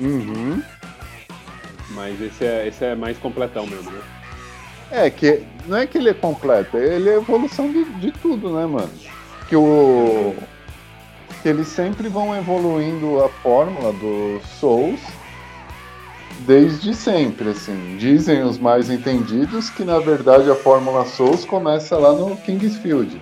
Uhum. 0.00 0.62
Mas 1.90 2.20
esse 2.20 2.44
é, 2.44 2.66
esse 2.66 2.84
é 2.84 2.94
mais 2.94 3.16
completão 3.18 3.66
mesmo, 3.66 3.90
né? 3.90 4.02
É, 4.90 5.08
que 5.10 5.42
não 5.66 5.76
é 5.78 5.86
que 5.86 5.98
ele 5.98 6.10
é 6.10 6.14
completo, 6.14 6.76
ele 6.76 7.08
é 7.08 7.14
evolução 7.14 7.70
de, 7.70 7.84
de 7.84 8.10
tudo, 8.12 8.50
né, 8.50 8.66
mano? 8.66 8.90
Que 9.48 9.56
o. 9.56 10.34
Que 11.42 11.48
eles 11.48 11.68
sempre 11.68 12.08
vão 12.08 12.36
evoluindo 12.36 13.22
a 13.24 13.28
fórmula 13.28 13.92
do 13.94 14.40
Souls 14.60 15.00
desde 16.46 16.94
sempre, 16.94 17.50
assim. 17.50 17.96
Dizem 17.98 18.42
os 18.42 18.58
mais 18.58 18.88
entendidos 18.90 19.68
que 19.70 19.84
na 19.84 19.98
verdade 19.98 20.50
a 20.50 20.54
fórmula 20.54 21.04
Souls 21.04 21.44
começa 21.44 21.96
lá 21.98 22.12
no 22.12 22.36
Kingsfield. 22.36 23.20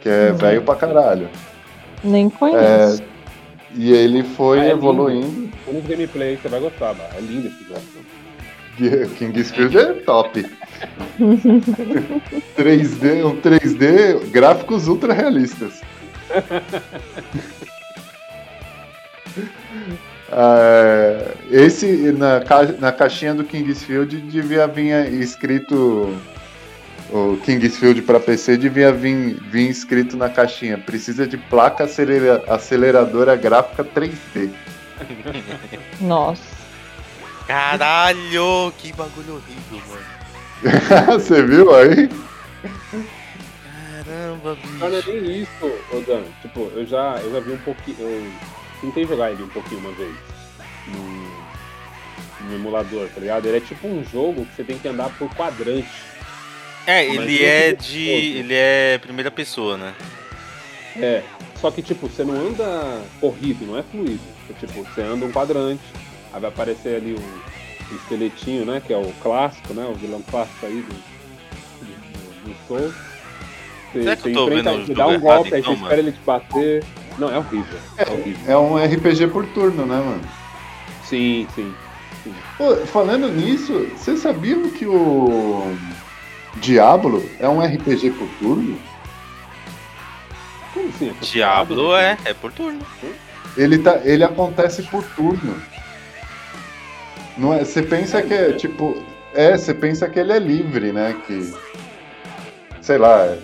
Que 0.00 0.08
é 0.08 0.30
Uhum. 0.30 0.36
velho 0.36 0.62
pra 0.62 0.74
caralho. 0.76 1.28
Nem 2.02 2.30
conheço. 2.30 3.02
E 3.74 3.92
ele 3.92 4.22
foi 4.22 4.60
Ah, 4.60 4.64
é 4.66 4.70
evoluindo. 4.70 5.50
Nos 5.66 5.84
gameplay 5.86 6.36
você 6.36 6.48
vai 6.48 6.60
gostar, 6.60 6.94
bah. 6.94 7.08
é 7.16 7.20
lindo 7.20 7.48
esse 7.48 7.64
jogo. 7.64 9.10
Kingsfield 9.18 9.76
é 9.78 9.92
top. 9.94 10.46
3D, 12.56 13.24
um 13.24 13.36
3D, 13.40 14.30
gráficos 14.30 14.88
ultra 14.88 15.12
realistas. 15.12 15.80
Ah, 20.32 21.32
esse 21.50 22.12
na, 22.12 22.40
ca- 22.40 22.74
na 22.78 22.92
caixinha 22.92 23.34
do 23.34 23.42
Kingsfield 23.44 24.16
devia 24.22 24.66
vir 24.68 25.12
escrito 25.14 26.16
o 27.12 27.36
Kingsfield 27.44 28.02
para 28.02 28.20
PC 28.20 28.56
devia 28.56 28.92
vir, 28.92 29.40
vir 29.50 29.68
escrito 29.68 30.16
na 30.16 30.28
caixinha 30.28 30.78
precisa 30.78 31.26
de 31.26 31.36
placa 31.36 31.82
acelera- 31.84 32.44
aceleradora 32.46 33.34
gráfica 33.34 33.82
3D. 33.84 34.50
Nossa. 36.00 36.60
Caralho, 37.48 38.72
que 38.78 38.92
bagulho 38.92 39.34
horrível, 39.34 39.82
mano. 39.88 41.10
Você 41.18 41.42
viu 41.42 41.74
aí? 41.74 42.08
Caramba, 44.10 44.58
Não, 44.64 44.78
não 44.78 44.86
é 44.88 45.02
bicho. 45.02 45.12
nem 45.12 45.42
isso, 45.42 45.50
ô 45.92 46.00
Dan. 46.00 46.24
Tipo, 46.42 46.60
eu 46.74 46.84
já, 46.84 47.18
eu 47.22 47.32
já 47.32 47.40
vi 47.40 47.52
um 47.52 47.58
pouquinho. 47.58 47.96
Eu 48.00 48.32
tentei 48.80 49.06
jogar 49.06 49.30
ele 49.30 49.42
um 49.42 49.48
pouquinho 49.48 49.80
uma 49.80 49.92
vez. 49.92 50.14
No, 50.88 52.48
no 52.48 52.54
emulador, 52.56 53.08
tá 53.14 53.20
ligado? 53.20 53.46
Ele 53.46 53.58
é 53.58 53.60
tipo 53.60 53.86
um 53.86 54.04
jogo 54.04 54.44
que 54.46 54.56
você 54.56 54.64
tem 54.64 54.78
que 54.78 54.88
andar 54.88 55.10
por 55.16 55.32
quadrante. 55.34 55.88
É, 56.86 57.06
Mas 57.06 57.16
ele 57.20 57.44
é 57.44 57.68
é 57.68 57.72
de. 57.72 58.08
Ele 58.08 58.54
é 58.54 58.98
primeira 58.98 59.30
pessoa, 59.30 59.76
né? 59.76 59.94
É. 60.96 61.22
Só 61.60 61.70
que, 61.70 61.82
tipo, 61.82 62.08
você 62.08 62.24
não 62.24 62.34
anda 62.34 63.02
corrido, 63.20 63.66
não 63.66 63.78
é 63.78 63.82
fluido. 63.82 64.20
É, 64.48 64.52
tipo, 64.54 64.82
você 64.82 65.02
anda 65.02 65.24
um 65.26 65.30
quadrante, 65.30 65.82
aí 66.32 66.40
vai 66.40 66.50
aparecer 66.50 66.96
ali 66.96 67.12
o, 67.12 67.92
o 67.92 67.96
esqueletinho, 67.96 68.64
né? 68.64 68.82
Que 68.84 68.92
é 68.92 68.96
o 68.96 69.12
clássico, 69.22 69.72
né? 69.74 69.84
O 69.84 69.94
vilão 69.94 70.22
clássico 70.22 70.66
aí 70.66 70.82
do, 70.82 70.94
do, 71.84 72.44
do 72.48 72.56
Souls. 72.66 73.09
Você, 73.92 74.02
Será 74.02 74.16
que 74.16 74.28
eu 74.28 74.32
você 74.32 74.32
tô 74.32 74.48
enfrenta, 74.48 74.70
vendo 74.70 74.86
você 74.86 74.94
dá 74.94 75.06
um 75.06 75.20
golpe, 75.20 75.54
aí 75.54 75.60
então, 75.60 75.74
você 75.74 75.82
espera 75.82 76.00
ele 76.00 76.12
te 76.12 76.20
bater. 76.20 76.84
Não, 77.18 77.28
é 77.28 77.38
horrível. 77.38 77.78
É 77.96 78.10
horrível. 78.10 78.52
É 78.52 78.56
um 78.56 78.76
RPG 78.76 79.26
por 79.28 79.46
turno, 79.46 79.84
né, 79.84 79.96
mano? 79.96 80.22
Sim, 81.04 81.46
sim. 81.54 81.74
Pô, 82.56 82.76
falando 82.86 83.28
nisso, 83.28 83.88
vocês 83.96 84.20
sabiam 84.20 84.70
que 84.70 84.86
o 84.86 85.74
Diablo 86.56 87.28
é 87.38 87.48
um 87.48 87.60
RPG 87.60 88.10
por 88.10 88.28
turno? 88.38 88.78
Como 90.72 90.88
assim? 90.88 91.10
É 91.10 91.24
Diablo 91.24 91.96
é, 91.96 92.16
é 92.24 92.34
por 92.34 92.52
turno. 92.52 92.80
Ele, 93.56 93.78
tá, 93.78 94.00
ele 94.04 94.22
acontece 94.22 94.82
por 94.84 95.02
turno. 95.16 95.60
Não 97.36 97.52
é, 97.54 97.64
você 97.64 97.82
pensa 97.82 98.22
que 98.22 98.34
é 98.34 98.52
tipo. 98.52 99.02
É, 99.34 99.56
você 99.56 99.72
pensa 99.72 100.08
que 100.08 100.18
ele 100.18 100.32
é 100.32 100.38
livre, 100.38 100.92
né? 100.92 101.16
Que. 101.26 101.54
Sei 102.80 102.98
lá. 102.98 103.36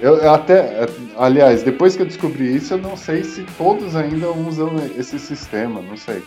Eu 0.00 0.30
até. 0.30 0.86
Aliás, 1.16 1.62
depois 1.62 1.96
que 1.96 2.02
eu 2.02 2.06
descobri 2.06 2.54
isso, 2.54 2.74
eu 2.74 2.78
não 2.78 2.96
sei 2.96 3.24
se 3.24 3.42
todos 3.56 3.96
ainda 3.96 4.30
usam 4.30 4.70
esse 4.96 5.18
sistema, 5.18 5.82
não 5.82 5.96
sei. 5.96 6.22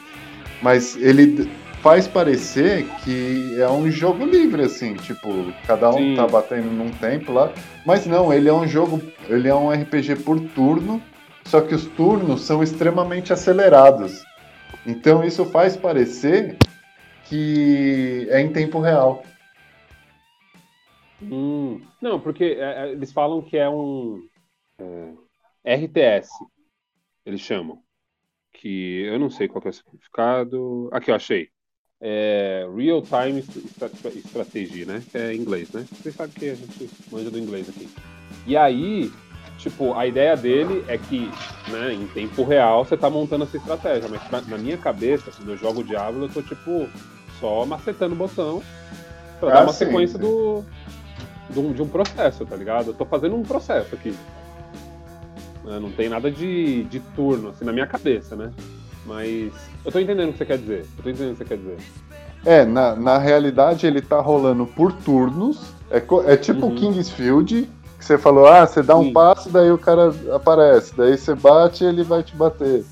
Mas 0.61 0.95
ele 0.97 1.49
faz 1.81 2.07
parecer 2.07 2.85
que 3.03 3.55
é 3.59 3.67
um 3.69 3.89
jogo 3.89 4.25
livre, 4.25 4.63
assim, 4.63 4.93
tipo, 4.95 5.51
cada 5.65 5.89
um 5.89 5.97
Sim. 5.97 6.15
tá 6.15 6.27
batendo 6.27 6.69
num 6.69 6.91
tempo 6.91 7.31
lá. 7.31 7.51
Mas 7.85 8.05
não, 8.05 8.31
ele 8.33 8.49
é 8.49 8.53
um 8.53 8.67
jogo. 8.67 9.01
Ele 9.29 9.47
é 9.47 9.55
um 9.55 9.71
RPG 9.71 10.17
por 10.17 10.39
turno, 10.39 11.01
só 11.45 11.61
que 11.61 11.73
os 11.73 11.85
turnos 11.85 12.41
são 12.41 12.61
extremamente 12.61 13.31
acelerados. 13.31 14.23
Então 14.85 15.23
isso 15.23 15.45
faz 15.45 15.77
parecer 15.77 16.57
que 17.25 18.27
é 18.29 18.41
em 18.41 18.49
tempo 18.49 18.79
real. 18.79 19.23
Hum, 21.21 21.81
não, 22.01 22.19
porque 22.19 22.43
é, 22.43 22.87
é, 22.87 22.91
eles 22.91 23.11
falam 23.11 23.41
que 23.41 23.57
é 23.57 23.69
um 23.69 24.27
é, 25.63 25.75
RTS, 25.75 26.29
eles 27.25 27.41
chamam. 27.41 27.81
Que 28.53 29.03
eu 29.05 29.17
não 29.19 29.29
sei 29.29 29.47
qual 29.47 29.63
é 29.65 29.69
o 29.69 29.73
significado. 29.73 30.89
Aqui, 30.91 31.11
eu 31.11 31.15
achei. 31.15 31.49
É 32.01 32.67
Real 32.75 33.01
Time 33.01 33.39
Stra- 33.39 33.91
Strategy, 34.15 34.85
né? 34.85 35.03
Que 35.11 35.17
é 35.17 35.33
em 35.33 35.39
inglês, 35.39 35.71
né? 35.71 35.85
Vocês 36.01 36.15
sabem 36.15 36.33
que 36.33 36.45
a 36.45 36.55
gente 36.55 36.89
manja 37.11 37.29
do 37.29 37.37
inglês 37.39 37.69
aqui. 37.69 37.87
E 38.47 38.57
aí, 38.57 39.11
tipo, 39.57 39.93
a 39.93 40.07
ideia 40.07 40.35
dele 40.35 40.83
é 40.87 40.97
que, 40.97 41.31
né, 41.67 41.93
em 41.93 42.07
tempo 42.07 42.43
real 42.43 42.83
você 42.83 42.97
tá 42.97 43.09
montando 43.09 43.43
essa 43.43 43.55
estratégia. 43.57 44.09
Mas 44.09 44.21
pra- 44.23 44.41
na 44.41 44.57
minha 44.57 44.77
cabeça, 44.77 45.31
quando 45.37 45.51
eu 45.51 45.57
jogo 45.57 45.83
Diablo, 45.83 46.25
eu 46.25 46.29
tô, 46.29 46.41
tipo, 46.41 46.87
só 47.39 47.65
macetando 47.65 48.15
o 48.15 48.17
botão 48.17 48.59
pra 49.39 49.49
Ah, 49.49 49.51
dar 49.53 49.61
uma 49.61 49.73
sim, 49.73 49.85
sequência 49.85 50.17
sim. 50.17 50.23
do, 50.25 50.63
de 51.51 51.59
um, 51.59 51.73
de 51.73 51.81
um 51.81 51.87
processo, 51.87 52.45
tá 52.45 52.55
ligado? 52.55 52.87
Eu 52.87 52.93
tô 52.93 53.05
fazendo 53.05 53.35
um 53.35 53.43
processo 53.43 53.93
aqui. 53.93 54.15
Né, 55.63 55.79
Não 55.79 55.91
tem 55.91 56.09
nada 56.09 56.31
de, 56.31 56.83
de 56.85 56.99
turno, 57.15 57.49
assim, 57.49 57.65
na 57.65 57.71
minha 57.71 57.87
cabeça, 57.87 58.35
né? 58.35 58.51
Mas 59.05 59.51
eu 59.83 59.91
tô 59.91 59.99
entendendo 59.99 60.29
o 60.29 60.31
que 60.31 60.37
você 60.39 60.45
quer 60.45 60.57
dizer. 60.57 60.85
Eu 60.97 61.03
tô 61.03 61.09
entendendo 61.09 61.33
o 61.33 61.37
que 61.37 61.43
você 61.43 61.45
quer 61.45 61.57
dizer. 61.57 61.77
É, 62.45 62.65
na, 62.65 62.95
na 62.95 63.17
realidade 63.17 63.85
ele 63.85 64.01
tá 64.01 64.19
rolando 64.19 64.65
por 64.65 64.91
turnos. 64.93 65.73
É, 65.89 66.01
é 66.33 66.37
tipo 66.37 66.67
Uhum. 66.67 66.75
Kingsfield, 66.75 67.69
que 67.97 68.05
você 68.05 68.17
falou, 68.17 68.47
ah, 68.47 68.65
você 68.65 68.81
dá 68.81 68.97
um 68.97 69.05
Sim. 69.05 69.13
passo, 69.13 69.49
daí 69.49 69.71
o 69.71 69.77
cara 69.77 70.13
aparece. 70.33 70.95
Daí 70.95 71.17
você 71.17 71.35
bate 71.35 71.83
e 71.83 71.87
ele 71.87 72.03
vai 72.03 72.23
te 72.23 72.35
bater. 72.35 72.83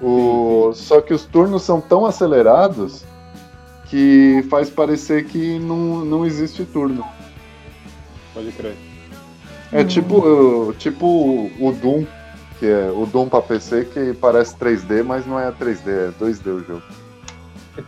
O... 0.00 0.72
Só 0.74 1.00
que 1.00 1.12
os 1.12 1.24
turnos 1.24 1.62
são 1.62 1.80
tão 1.80 2.06
acelerados 2.06 3.04
que 3.86 4.44
faz 4.48 4.70
parecer 4.70 5.26
que 5.26 5.58
não, 5.58 6.04
não 6.04 6.24
existe 6.24 6.64
turno. 6.64 7.04
Pode 8.34 8.52
crer. 8.52 8.74
É 9.72 9.84
tipo, 9.84 10.74
tipo 10.78 11.06
o 11.60 11.72
Doom, 11.72 12.04
que 12.58 12.66
é 12.66 12.90
o 12.90 13.06
Doom 13.06 13.28
pra 13.28 13.40
PC, 13.40 13.84
que 13.92 14.12
parece 14.14 14.56
3D, 14.56 15.04
mas 15.04 15.26
não 15.26 15.38
é 15.38 15.50
3D, 15.52 15.88
é 15.88 16.12
2D 16.18 16.46
o 16.46 16.64
jogo. 16.64 16.82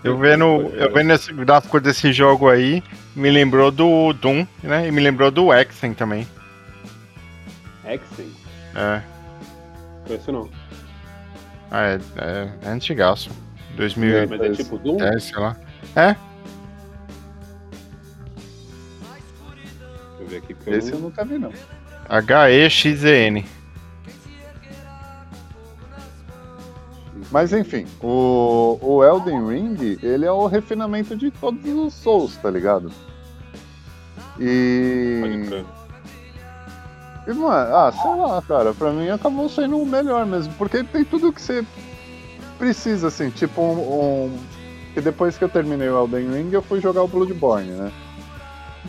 Eu 0.04 0.16
vendo, 0.16 0.44
eu 0.44 0.92
vendo 0.92 1.12
esse 1.12 1.32
gráfico 1.32 1.80
desse 1.80 2.12
jogo 2.12 2.48
aí, 2.48 2.82
me 3.16 3.30
lembrou 3.30 3.70
do 3.70 4.12
Doom, 4.12 4.46
né? 4.62 4.86
E 4.86 4.92
me 4.92 5.00
lembrou 5.00 5.30
do 5.30 5.52
Exen 5.52 5.92
também. 5.92 6.26
Exen? 7.84 8.32
É, 8.74 9.02
Conheço 10.06 10.32
não. 10.32 10.48
ah, 11.70 11.82
é, 11.86 12.00
é, 12.16 12.48
é 12.64 12.68
antigaço. 12.68 13.30
2010, 13.76 14.30
Mas 14.30 14.40
é 14.40 14.50
tipo 14.62 14.78
Doom? 14.78 14.98
sei 15.18 15.38
lá. 15.38 15.56
É, 15.96 16.14
ver 20.32 20.38
aqui. 20.38 20.54
porque 20.54 20.70
eu 20.70 20.78
Esse 20.78 20.90
eu 20.92 20.98
não- 20.98 21.08
nunca 21.08 21.24
vi, 21.24 21.38
não. 21.38 21.52
H-E-X-E-N. 22.08 23.44
Mas 27.30 27.52
enfim, 27.52 27.86
o, 28.02 28.78
o 28.82 29.02
Elden 29.04 29.46
Ring, 29.48 29.98
ele 30.02 30.26
é 30.26 30.30
o 30.32 30.46
refinamento 30.46 31.16
de 31.16 31.30
todos 31.30 31.64
os 31.66 31.94
Souls, 31.94 32.36
tá 32.36 32.50
ligado? 32.50 32.92
E. 34.38 35.20
e 37.26 37.30
é, 37.30 37.32
ah, 37.32 37.92
sei 38.02 38.14
lá, 38.16 38.42
cara, 38.42 38.74
pra 38.74 38.90
mim 38.92 39.08
acabou 39.08 39.48
sendo 39.48 39.78
o 39.78 39.86
melhor 39.86 40.26
mesmo, 40.26 40.52
porque 40.54 40.82
tem 40.84 41.04
tudo 41.04 41.32
que 41.32 41.40
você 41.40 41.64
precisa, 42.58 43.08
assim, 43.08 43.30
tipo 43.30 43.62
um. 43.62 44.26
um 44.26 44.38
que 44.92 45.00
depois 45.00 45.38
que 45.38 45.44
eu 45.44 45.48
terminei 45.48 45.88
o 45.88 45.98
Elden 46.02 46.30
Ring, 46.34 46.52
eu 46.52 46.60
fui 46.60 46.78
jogar 46.80 47.02
o 47.02 47.08
Bloodborne, 47.08 47.70
né? 47.70 47.90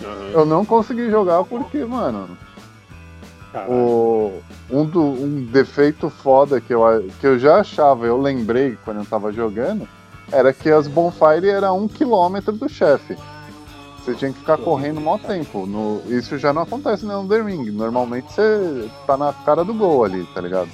Aham. 0.01 0.31
Eu 0.31 0.45
não 0.45 0.65
consegui 0.65 1.09
jogar 1.09 1.43
porque, 1.43 1.83
mano, 1.85 2.37
Caralho. 3.53 3.71
O, 3.71 4.41
um, 4.71 4.83
do, 4.83 5.01
um 5.03 5.45
defeito 5.45 6.09
foda 6.09 6.59
que 6.59 6.73
eu, 6.73 6.81
que 7.21 7.27
eu 7.27 7.37
já 7.37 7.57
achava, 7.57 8.07
eu 8.07 8.19
lembrei 8.19 8.75
quando 8.83 8.97
eu 8.97 9.05
tava 9.05 9.31
jogando, 9.31 9.87
era 10.31 10.51
que 10.51 10.71
as 10.71 10.87
bonfire 10.87 11.47
era 11.47 11.71
um 11.71 11.87
quilômetro 11.87 12.51
do 12.53 12.67
chefe. 12.67 13.15
Você 13.99 14.15
tinha 14.15 14.33
que 14.33 14.39
ficar 14.39 14.57
correndo 14.57 14.99
mó 14.99 15.17
tempo. 15.17 15.65
No, 15.65 16.01
isso 16.07 16.37
já 16.37 16.51
não 16.51 16.63
acontece 16.63 17.05
no 17.05 17.13
Elden 17.13 17.43
Ring. 17.45 17.71
Normalmente 17.71 18.33
você 18.33 18.89
tá 19.07 19.15
na 19.15 19.31
cara 19.31 19.63
do 19.63 19.73
gol 19.73 20.03
ali, 20.03 20.27
tá 20.33 20.41
ligado? 20.41 20.69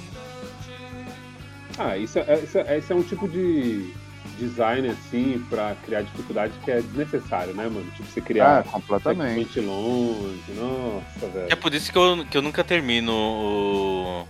Ah, 1.78 1.96
isso 1.96 2.18
é, 2.18 2.40
isso, 2.40 2.58
é, 2.58 2.78
esse 2.78 2.92
é 2.92 2.96
um 2.96 3.02
tipo 3.02 3.28
de 3.28 3.94
design, 4.40 4.88
assim, 4.88 5.44
pra 5.50 5.76
criar 5.84 6.02
dificuldade 6.02 6.52
que 6.64 6.70
é 6.70 6.80
desnecessário, 6.80 7.52
né, 7.54 7.64
mano? 7.64 7.88
Tipo, 7.92 8.08
você 8.08 8.20
Ah, 8.20 8.22
criar 8.22 8.64
completamente. 8.64 9.52
checkpoint 9.52 9.60
longe. 9.60 10.52
Nossa, 10.56 11.26
velho. 11.28 11.46
É 11.52 11.56
por 11.56 11.72
isso 11.74 11.92
que 11.92 11.98
eu, 11.98 12.24
que 12.28 12.36
eu 12.38 12.42
nunca 12.42 12.64
termino 12.64 13.12
o. 13.12 14.26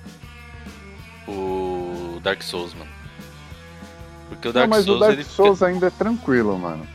O 1.28 2.20
Dark 2.22 2.42
Souls, 2.42 2.74
mano. 2.74 2.90
Porque 4.28 4.48
o 4.48 4.52
Não, 4.52 4.60
Dark 4.60 4.70
mas 4.70 4.84
Souls 4.84 4.96
o 4.96 5.00
Dark 5.00 5.12
ele 5.14 5.22
fica- 5.24 5.34
Souls 5.36 5.62
ainda 5.62 5.86
é 5.86 5.90
tranquilo, 5.90 6.58
mano. 6.58 6.86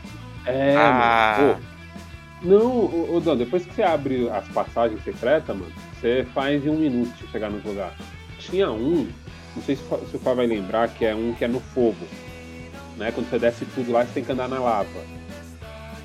É, 0.44 0.76
Ah. 0.76 1.36
mano. 1.38 1.54
Pô, 1.54 2.46
não, 2.46 3.14
ô, 3.16 3.20
Dan, 3.20 3.36
depois 3.36 3.64
que 3.64 3.74
você 3.74 3.82
abre 3.82 4.28
as 4.30 4.46
passagens 4.48 5.02
secretas, 5.02 5.56
mano, 5.56 5.72
você 6.00 6.26
faz 6.34 6.64
em 6.64 6.68
um 6.68 6.76
minuto 6.78 7.12
pra 7.18 7.28
chegar 7.28 7.50
no 7.50 7.60
lugar. 7.66 7.94
Tinha 8.38 8.70
um, 8.70 9.08
não 9.56 9.62
sei 9.62 9.74
se, 9.76 9.82
se 9.82 10.16
o 10.16 10.20
Fá 10.20 10.34
vai 10.34 10.46
lembrar, 10.46 10.88
que 10.88 11.04
é 11.04 11.14
um 11.14 11.32
que 11.32 11.44
é 11.44 11.48
no 11.48 11.60
fogo. 11.60 11.96
Né? 12.96 13.12
Quando 13.12 13.28
você 13.28 13.38
desce 13.38 13.64
tudo 13.74 13.92
lá, 13.92 14.04
você 14.04 14.12
tem 14.14 14.24
que 14.24 14.32
andar 14.32 14.48
na 14.48 14.58
lava. 14.58 14.88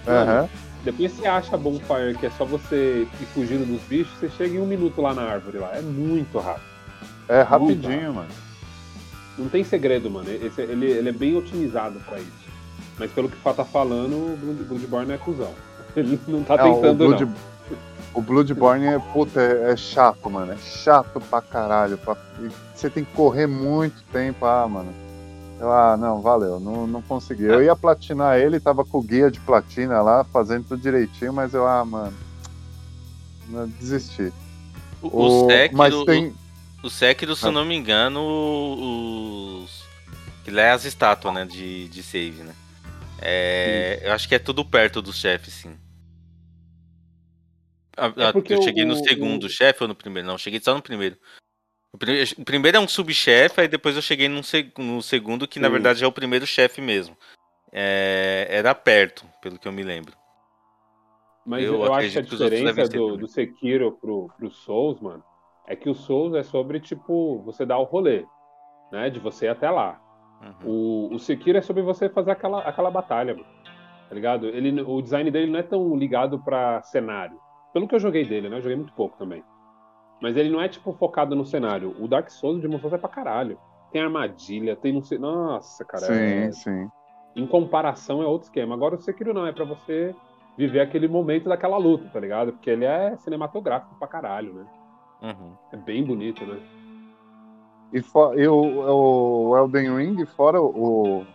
Aham. 0.07 0.49
Depois 0.83 1.11
você 1.11 1.27
acha 1.27 1.55
bonfire, 1.55 2.15
que 2.19 2.25
é 2.25 2.31
só 2.31 2.43
você 2.43 3.07
ir 3.21 3.25
fugindo 3.33 3.65
dos 3.65 3.81
bichos, 3.83 4.11
você 4.19 4.29
chega 4.29 4.55
em 4.55 4.59
um 4.59 4.65
minuto 4.65 4.99
lá 5.01 5.13
na 5.13 5.21
árvore 5.21 5.59
lá. 5.59 5.71
É 5.75 5.81
muito 5.81 6.39
rápido. 6.39 6.65
É 7.29 7.41
rapidinho, 7.43 8.13
mano. 8.15 8.29
Não 9.37 9.47
tem 9.47 9.63
segredo, 9.63 10.09
mano. 10.09 10.29
Esse- 10.31 10.61
ele, 10.61 10.87
ele 10.87 11.09
é 11.09 11.11
bem 11.11 11.37
otimizado 11.37 11.99
pra 12.01 12.17
isso. 12.19 12.31
Mas 12.97 13.11
pelo 13.11 13.29
que 13.29 13.35
o 13.35 13.39
Fá 13.39 13.53
tá 13.53 13.63
falando, 13.63 14.13
o 14.15 14.37
Blood- 14.37 14.63
Bloodborne 14.63 15.11
é 15.13 15.17
cuzão. 15.17 15.53
Ele 15.95 16.19
não 16.27 16.43
tá 16.43 16.55
Não, 16.57 16.75
tentando, 16.75 17.03
o, 17.03 17.07
Blood, 17.07 17.25
não. 17.25 17.33
o 18.13 18.21
Bloodborne 18.21 18.85
é, 18.85 18.99
puta, 18.99 19.41
é, 19.41 19.71
é 19.71 19.75
chato, 19.75 20.29
mano. 20.29 20.51
É 20.53 20.57
chato 20.57 21.19
pra 21.21 21.41
caralho. 21.41 21.97
pra- 21.97 22.15
você 22.75 22.89
tem 22.89 23.03
que 23.03 23.11
correr 23.13 23.45
muito 23.47 24.01
tempo. 24.11 24.45
Ah, 24.45 24.67
mano. 24.67 24.93
Eu, 25.61 25.71
ah, 25.71 25.95
não, 25.95 26.23
valeu. 26.23 26.59
Não, 26.59 26.87
não 26.87 27.03
consegui. 27.03 27.43
Eu 27.43 27.61
ia 27.61 27.75
platinar 27.75 28.39
ele, 28.39 28.59
tava 28.59 28.83
com 28.83 28.97
o 28.97 29.01
guia 29.03 29.29
de 29.29 29.39
platina 29.39 30.01
lá, 30.01 30.23
fazendo 30.23 30.65
tudo 30.67 30.81
direitinho, 30.81 31.31
mas 31.31 31.53
eu, 31.53 31.67
ah, 31.67 31.85
mano. 31.85 32.17
não, 33.47 33.67
Desisti. 33.67 34.33
O, 35.03 35.25
o 35.25 35.29
Sekiro, 35.51 35.77
mas 35.77 35.95
tem. 36.05 36.35
o, 36.83 36.87
o 36.87 36.89
Sekiro, 36.89 37.35
se 37.35 37.45
eu 37.45 37.51
não 37.51 37.63
me 37.63 37.75
engano, 37.75 38.19
os. 39.63 39.83
Que 40.43 40.49
lá 40.49 40.63
é 40.63 40.71
as 40.71 40.83
estátuas, 40.83 41.31
né? 41.31 41.45
De, 41.45 41.87
de 41.89 42.01
save, 42.01 42.41
né? 42.41 42.55
É, 43.21 43.99
eu 44.03 44.13
acho 44.13 44.27
que 44.27 44.33
é 44.33 44.39
tudo 44.39 44.65
perto 44.65 44.99
do 44.99 45.13
chefe, 45.13 45.51
sim. 45.51 45.77
Ah, 47.95 48.07
É 48.17 48.23
ah, 48.25 48.33
eu 48.49 48.63
cheguei 48.63 48.83
o- 48.83 48.87
no 48.87 48.95
segundo 48.95 49.43
o- 49.43 49.49
chefe 49.49 49.83
ou 49.83 49.87
no 49.87 49.93
primeiro? 49.93 50.27
Não, 50.27 50.39
cheguei 50.39 50.59
só 50.59 50.73
no 50.73 50.81
primeiro. 50.81 51.17
O 51.93 51.97
pri- 51.97 52.23
o 52.37 52.45
primeiro 52.45 52.77
é 52.77 52.79
um 52.79 52.87
subchefe, 52.87 53.61
aí 53.61 53.67
depois 53.67 53.95
eu 53.95 54.01
cheguei 54.01 54.29
num 54.29 54.41
seg- 54.43 54.71
no 54.77 55.01
segundo, 55.01 55.47
que 55.47 55.59
na 55.59 55.67
Sim. 55.67 55.73
verdade 55.73 56.03
é 56.03 56.07
o 56.07 56.11
primeiro 56.11 56.47
chefe 56.47 56.79
mesmo. 56.81 57.17
É, 57.71 58.47
era 58.49 58.73
perto, 58.73 59.25
pelo 59.41 59.59
que 59.59 59.67
eu 59.67 59.71
me 59.71 59.83
lembro. 59.83 60.15
Mas 61.45 61.65
Eu 61.65 61.83
eu, 61.85 61.93
acho 61.93 62.11
que 62.11 62.19
a 62.19 62.23
que 62.23 62.29
diferença 62.29 62.87
do, 62.87 63.17
do 63.17 63.27
Sekiro 63.27 63.91
pro, 63.99 64.29
pro 64.37 64.51
Souls, 64.51 64.99
mano, 65.01 65.23
é 65.67 65.75
que 65.75 65.89
o 65.89 65.95
Souls 65.95 66.33
é 66.35 66.43
sobre, 66.43 66.79
tipo, 66.79 67.41
você 67.43 67.65
dar 67.65 67.79
o 67.79 67.83
rolê, 67.83 68.25
né? 68.91 69.09
De 69.09 69.19
você 69.19 69.45
ir 69.45 69.49
até 69.49 69.69
lá. 69.69 69.99
Uhum. 70.63 71.09
O, 71.11 71.15
o 71.15 71.19
Sekiro 71.19 71.57
é 71.57 71.61
sobre 71.61 71.81
você 71.81 72.09
fazer 72.09 72.31
aquela, 72.31 72.59
aquela 72.61 72.91
batalha, 72.91 73.33
mano. 73.33 73.47
Tá 74.07 74.15
ligado? 74.15 74.47
Ele, 74.47 74.81
o 74.81 75.01
design 75.01 75.29
dele 75.31 75.51
não 75.51 75.59
é 75.59 75.63
tão 75.63 75.95
ligado 75.95 76.39
pra 76.39 76.81
cenário. 76.83 77.39
Pelo 77.73 77.87
que 77.87 77.95
eu 77.95 77.99
joguei 77.99 78.25
dele, 78.25 78.49
né? 78.49 78.57
Eu 78.57 78.61
joguei 78.61 78.75
muito 78.77 78.93
pouco 78.93 79.17
também. 79.17 79.43
Mas 80.21 80.37
ele 80.37 80.49
não 80.51 80.61
é, 80.61 80.69
tipo, 80.69 80.93
focado 80.93 81.35
no 81.35 81.45
cenário. 81.45 81.95
O 81.99 82.07
Dark 82.07 82.29
Souls 82.29 82.57
de 82.57 82.61
Demon 82.67 82.79
Souls 82.79 82.93
é 82.93 82.97
pra 82.97 83.09
caralho. 83.09 83.57
Tem 83.91 84.01
armadilha, 84.01 84.75
tem 84.75 84.93
não 84.93 85.01
sei. 85.01 85.17
Nossa, 85.17 85.83
cara. 85.83 86.05
é- 86.13 86.51
Sim, 86.51 86.61
sim. 86.85 86.89
em 87.35 87.47
comparação 87.47 88.21
é 88.21 88.25
outro 88.25 88.47
esquema. 88.47 88.75
Agora 88.75 88.95
o 88.95 89.01
Sekiro 89.01 89.33
não, 89.33 89.47
é 89.47 89.51
pra 89.51 89.65
você 89.65 90.15
viver 90.57 90.81
aquele 90.81 91.07
momento 91.07 91.49
daquela 91.49 91.77
luta, 91.77 92.07
tá 92.09 92.19
ligado? 92.19 92.51
Porque 92.53 92.69
ele 92.69 92.85
é 92.85 93.15
cinematográfico 93.17 93.95
pra 93.97 94.07
caralho, 94.07 94.53
né? 94.53 94.65
Uhum. 95.23 95.53
É 95.71 95.77
bem 95.77 96.03
bonito, 96.05 96.45
né? 96.45 96.59
E, 97.93 98.01
fo- 98.01 98.33
e 98.35 98.47
o, 98.47 99.49
o 99.49 99.57
Elden 99.57 99.95
Ring, 99.97 100.25
fora 100.25 100.61
o, 100.61 101.25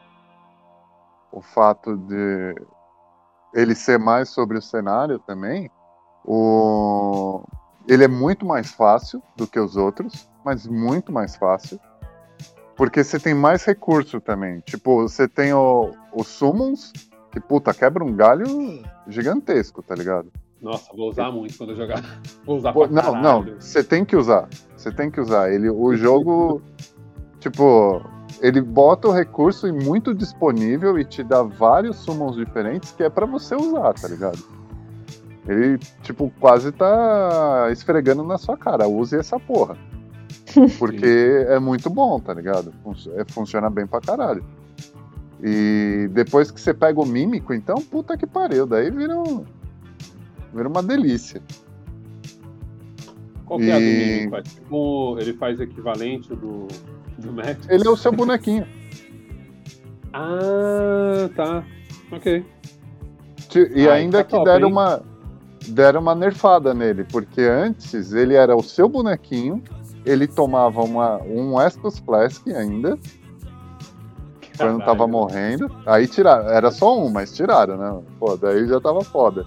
o 1.32 1.40
fato 1.42 1.96
de 1.96 2.54
ele 3.54 3.74
ser 3.74 3.98
mais 3.98 4.28
sobre 4.30 4.56
o 4.58 4.62
cenário 4.62 5.18
também, 5.18 5.70
o, 6.24 7.42
ele 7.88 8.04
é 8.04 8.08
muito 8.08 8.44
mais 8.44 8.70
fácil 8.72 9.22
do 9.36 9.46
que 9.46 9.58
os 9.58 9.76
outros, 9.76 10.28
mas 10.44 10.66
muito 10.66 11.12
mais 11.12 11.36
fácil. 11.36 11.78
Porque 12.76 13.02
você 13.02 13.18
tem 13.18 13.34
mais 13.34 13.64
recurso 13.64 14.20
também. 14.20 14.60
Tipo, 14.60 15.02
você 15.02 15.26
tem 15.26 15.52
o, 15.52 15.92
os 16.12 16.26
summons, 16.26 16.92
que 17.32 17.40
puta, 17.40 17.72
quebra 17.72 18.04
um 18.04 18.14
galho 18.14 18.82
gigantesco, 19.08 19.82
tá 19.82 19.94
ligado? 19.94 20.30
Nossa, 20.60 20.94
vou 20.94 21.08
usar 21.08 21.30
muito 21.30 21.56
quando 21.56 21.70
eu 21.70 21.76
jogar. 21.76 22.02
Vou 22.44 22.56
usar 22.56 22.72
Pô, 22.72 22.86
pra 22.86 23.02
Não, 23.02 23.12
caralho. 23.12 23.52
não, 23.52 23.60
você 23.60 23.84
tem 23.84 24.04
que 24.04 24.16
usar. 24.16 24.48
Você 24.76 24.90
tem 24.90 25.10
que 25.10 25.20
usar. 25.20 25.52
Ele, 25.52 25.68
o 25.68 25.94
jogo, 25.94 26.62
tipo, 27.40 28.02
ele 28.40 28.60
bota 28.60 29.08
o 29.08 29.12
recurso 29.12 29.66
e 29.66 29.72
muito 29.72 30.14
disponível 30.14 30.98
e 30.98 31.04
te 31.04 31.22
dá 31.22 31.42
vários 31.42 31.96
summons 31.96 32.36
diferentes 32.36 32.92
que 32.92 33.02
é 33.02 33.10
pra 33.10 33.26
você 33.26 33.54
usar, 33.54 33.92
tá 33.94 34.08
ligado? 34.08 34.38
Ele, 35.48 35.78
tipo, 36.02 36.32
quase 36.40 36.72
tá 36.72 37.68
esfregando 37.70 38.24
na 38.24 38.36
sua 38.38 38.56
cara. 38.56 38.88
Use 38.88 39.16
essa 39.16 39.38
porra. 39.38 39.76
Porque 40.78 41.44
é 41.48 41.58
muito 41.58 41.88
bom, 41.88 42.18
tá 42.18 42.34
ligado? 42.34 42.72
É, 43.14 43.24
funciona 43.32 43.70
bem 43.70 43.86
pra 43.86 44.00
caralho. 44.00 44.44
E 45.42 46.08
depois 46.12 46.50
que 46.50 46.60
você 46.60 46.72
pega 46.72 47.00
o 47.00 47.06
mímico, 47.06 47.52
então, 47.52 47.76
puta 47.76 48.16
que 48.16 48.26
pariu. 48.26 48.66
Daí 48.66 48.90
vira, 48.90 49.16
um, 49.18 49.44
vira 50.52 50.68
uma 50.68 50.82
delícia. 50.82 51.40
Qual 53.44 53.60
que 53.60 53.70
é 53.70 53.74
a 53.74 53.78
do 53.78 53.84
Mímico? 53.84 54.36
É 54.36 54.42
tipo, 54.42 55.18
ele 55.20 55.32
faz 55.34 55.60
equivalente 55.60 56.30
do, 56.30 56.66
do 57.18 57.32
Max? 57.32 57.68
Ele 57.68 57.86
é 57.86 57.90
o 57.90 57.96
seu 57.96 58.10
bonequinho. 58.10 58.66
Ah, 60.12 61.28
tá. 61.36 61.64
Ok. 62.10 62.44
E 63.74 63.88
Ah, 63.88 63.94
ainda 63.94 64.18
tá 64.18 64.24
que 64.24 64.30
top, 64.32 64.44
deram 64.44 64.66
hein? 64.66 64.72
uma, 64.72 65.02
deram 65.68 66.00
uma 66.00 66.14
nerfada 66.14 66.72
nele, 66.72 67.04
porque 67.04 67.42
antes 67.42 68.12
ele 68.12 68.34
era 68.34 68.56
o 68.56 68.62
seu 68.62 68.88
bonequinho, 68.88 69.62
ele 70.04 70.26
tomava 70.26 70.82
uma, 70.82 71.20
um 71.22 71.60
Estus 71.60 71.98
Flask 71.98 72.46
ainda, 72.48 72.98
quando 74.56 74.84
tava 74.84 75.06
morrendo. 75.06 75.70
Aí 75.84 76.06
tiraram, 76.06 76.48
era 76.48 76.70
só 76.70 76.98
um, 76.98 77.10
mas 77.10 77.34
tiraram, 77.34 77.76
né? 77.76 78.02
Pô, 78.18 78.36
daí 78.36 78.66
já 78.66 78.80
tava 78.80 79.02
foda. 79.02 79.46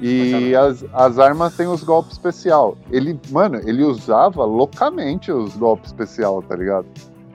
E 0.00 0.54
as, 0.56 0.84
as 0.92 1.18
armas 1.18 1.56
têm 1.56 1.68
os 1.68 1.84
golpes 1.84 2.12
especial. 2.12 2.76
Ele, 2.90 3.18
mano, 3.30 3.60
ele 3.64 3.84
usava 3.84 4.44
loucamente 4.44 5.30
os 5.30 5.54
golpes 5.56 5.90
especial, 5.90 6.42
tá 6.42 6.56
ligado? 6.56 6.86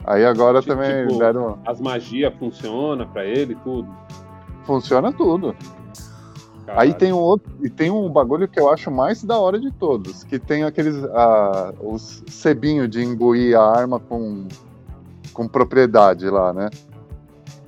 Aí 0.06 0.26
agora 0.26 0.62
Tipo, 0.62 0.74
também 0.74 1.18
deram. 1.18 1.60
As 1.66 1.80
magias 1.80 2.34
funcionam 2.38 3.08
pra 3.08 3.26
ele, 3.26 3.56
tudo. 3.64 3.88
Funciona 4.66 5.14
tudo. 5.14 5.56
Caralho. 6.68 6.82
Aí 6.82 6.94
tem 6.94 7.14
um 7.14 7.18
outro, 7.18 7.50
e 7.62 7.70
tem 7.70 7.90
um 7.90 8.10
bagulho 8.10 8.46
que 8.46 8.60
eu 8.60 8.70
acho 8.70 8.92
mais 8.92 9.24
da 9.24 9.40
hora 9.40 9.58
de 9.58 9.72
todos, 9.72 10.26
que 10.26 10.38
tem 10.38 10.66
aqueles 10.66 11.02
ah, 11.14 11.74
os 11.80 12.22
cebinhos 12.28 12.90
de 12.90 13.02
imbuir 13.02 13.58
a 13.58 13.64
arma 13.64 14.02
com, 14.02 14.50
com 15.32 15.48
propriedade 15.48 16.30
lá, 16.30 16.52
né? 16.52 16.70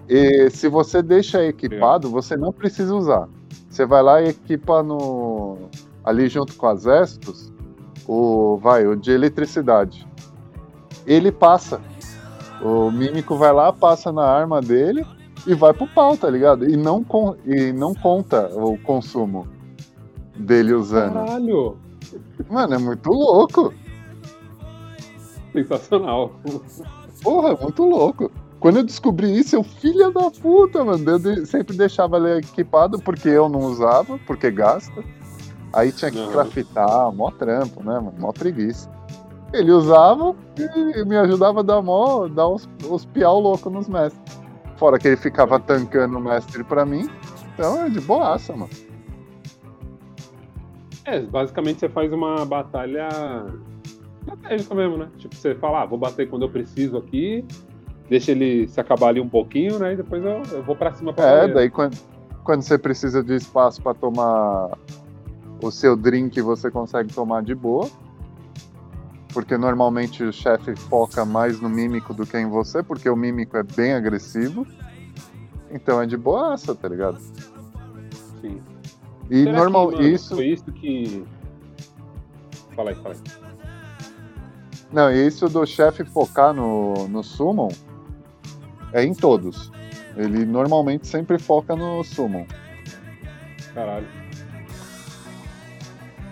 E 0.10 0.50
se 0.50 0.68
você 0.68 1.02
deixa 1.02 1.42
equipado, 1.46 2.10
você 2.10 2.36
não 2.36 2.52
precisa 2.52 2.94
usar. 2.94 3.30
Você 3.70 3.86
vai 3.86 4.04
lá 4.04 4.22
e 4.22 4.28
equipa 4.28 4.84
no 4.84 5.70
ali 6.04 6.28
junto 6.28 6.58
com 6.58 6.68
as 6.68 6.86
Estus, 6.86 7.54
o 8.06 8.58
vai, 8.58 8.86
o 8.86 8.98
de 8.98 9.12
eletricidade. 9.12 10.06
Ele 11.08 11.32
passa. 11.32 11.80
O 12.62 12.92
mímico 12.92 13.38
vai 13.38 13.54
lá, 13.54 13.72
passa 13.72 14.12
na 14.12 14.26
arma 14.26 14.60
dele 14.60 15.06
e 15.48 15.54
vai 15.54 15.74
pro 15.74 15.88
pau, 15.88 16.16
tá 16.18 16.30
ligado? 16.30 16.70
E 16.70 16.76
não, 16.78 17.04
con- 17.04 17.36
e 17.46 17.72
não 17.72 17.94
conta 17.94 18.48
o 18.54 18.78
consumo 18.80 19.48
dele 20.38 20.74
usando. 20.74 21.14
Caralho! 21.14 21.78
Mano, 22.50 22.74
é 22.74 22.78
muito 22.78 23.10
louco. 23.12 23.74
Sensacional. 25.54 26.32
Porra, 27.24 27.50
é 27.54 27.58
muito 27.62 27.84
louco. 27.84 28.32
Quando 28.60 28.78
eu 28.78 28.84
descobri 28.84 29.38
isso, 29.40 29.56
eu, 29.56 29.64
filha 29.64 30.12
da 30.12 30.30
puta, 30.30 30.84
mano. 30.84 31.10
Eu 31.10 31.20
de- 31.20 31.46
sempre 31.46 31.76
deixava 31.76 32.18
ele 32.18 32.40
equipado 32.40 33.00
porque 33.00 33.30
eu 33.30 33.48
não 33.50 33.60
usava, 33.62 34.20
porque 34.28 34.52
gasta. 34.52 35.04
Aí 35.72 35.92
tinha 35.92 36.12
que 36.12 36.20
Aham. 36.20 36.32
craftar, 36.32 37.12
mó 37.14 37.32
trampo, 37.32 37.84
né, 37.84 37.94
mano? 38.00 38.14
Mó 38.20 38.32
preguiça. 38.32 38.90
Ele 39.54 39.72
usava 39.72 40.36
e 40.58 41.06
me 41.06 41.18
ajudava 41.18 41.62
a 41.62 41.64
dar, 41.64 41.82
mó, 41.82 42.28
dar 42.28 42.48
uns, 42.50 42.68
uns 42.88 43.06
piau 43.06 43.40
louco 43.40 43.70
nos 43.70 43.88
mestres. 43.88 44.22
Fora 44.80 44.98
que 44.98 45.10
ele 45.10 45.18
ficava 45.18 45.60
tancando 45.60 46.18
o 46.18 46.22
mestre 46.22 46.64
pra 46.64 46.86
mim. 46.86 47.10
Então 47.54 47.84
é 47.84 47.90
de 47.90 48.00
boaça, 48.00 48.54
mano. 48.56 48.72
É, 51.04 51.20
basicamente 51.20 51.82
você 51.82 51.90
faz 51.90 52.14
uma 52.14 52.46
batalha 52.46 53.10
estratégica 54.20 54.74
mesmo, 54.74 54.98
né? 54.98 55.10
Tipo, 55.18 55.36
você 55.36 55.54
fala, 55.56 55.82
ah, 55.82 55.86
vou 55.86 56.00
bater 56.00 56.30
quando 56.30 56.44
eu 56.44 56.50
preciso 56.50 56.98
aqui, 56.98 57.44
deixa 58.08 58.32
ele 58.32 58.70
se 58.70 58.80
acabar 58.80 59.10
ali 59.10 59.20
um 59.20 59.28
pouquinho, 59.28 59.80
né? 59.80 59.94
E 59.94 59.96
depois 59.98 60.24
eu, 60.24 60.42
eu 60.52 60.64
vou 60.64 60.78
pra 60.78 60.94
cima 60.94 61.12
pra 61.12 61.26
É, 61.26 61.48
daí 61.50 61.70
quando, 61.70 61.98
quando 62.46 62.62
você 62.62 62.78
precisa 62.78 63.22
de 63.22 63.36
espaço 63.36 63.82
pra 63.82 63.94
tomar 63.94 64.78
o 65.62 65.70
seu 65.72 65.98
drink, 65.98 66.40
você 66.42 66.72
consegue 66.72 67.14
tomar 67.14 67.44
de 67.44 67.54
boa. 67.54 67.90
Porque 69.34 69.58
normalmente 69.58 70.24
o 70.24 70.34
chefe 70.34 70.76
foca 70.76 71.24
mais 71.24 71.60
no 71.60 71.70
mímico 71.70 72.14
do 72.14 72.26
que 72.26 72.38
em 72.38 72.50
você, 72.50 72.82
porque 72.82 73.10
o 73.10 73.16
mímico 73.16 73.58
é 73.58 73.64
bem 73.64 73.94
agressivo. 73.94 74.66
Então 75.72 76.02
é 76.02 76.06
de 76.06 76.18
boaça, 76.18 76.74
tá 76.74 76.88
ligado? 76.88 77.20
Sim. 78.42 78.62
E 79.30 79.44
Será 79.44 79.58
normal, 79.58 79.90
que, 79.90 79.96
mano, 79.98 80.08
isso. 80.08 80.36
Foi 80.36 80.48
isso 80.48 80.72
que. 80.72 81.24
Fala 82.76 82.90
aí, 82.90 82.96
fala 82.96 83.14
aí. 83.14 83.50
Não, 84.92 85.12
e 85.12 85.28
isso 85.28 85.48
do 85.48 85.66
chefe 85.66 86.04
focar 86.04 86.52
no, 86.54 87.08
no 87.08 87.24
Summon 87.24 87.70
é 88.92 89.04
em 89.04 89.14
todos. 89.14 89.72
Ele 90.16 90.46
normalmente 90.46 91.08
sempre 91.08 91.38
foca 91.38 91.76
no 91.76 92.04
Summon. 92.04 92.48
Caralho. 93.76 94.08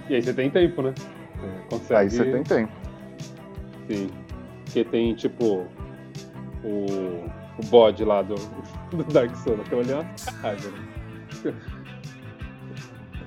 E 0.09 0.15
aí 0.15 0.23
você 0.23 0.33
tem 0.33 0.49
tempo, 0.49 0.81
né? 0.81 0.93
Você 0.97 1.69
consegue. 1.69 1.99
Aí 1.99 2.09
você 2.09 2.31
tem 2.31 2.43
tempo. 2.43 2.86
Sim. 3.87 4.09
Porque 4.65 4.83
tem, 4.83 5.15
tipo, 5.15 5.65
o, 6.63 7.25
o 7.57 7.65
bode 7.69 8.03
lá 8.03 8.21
do, 8.21 8.35
do 8.91 9.03
Dark 9.13 9.33
Souls. 9.35 9.59
Aquilo 9.61 9.81
ali 9.81 9.91
é 9.91 9.95
uma 9.95 10.17
sacanagem, 10.17 10.71
né? 10.71 11.53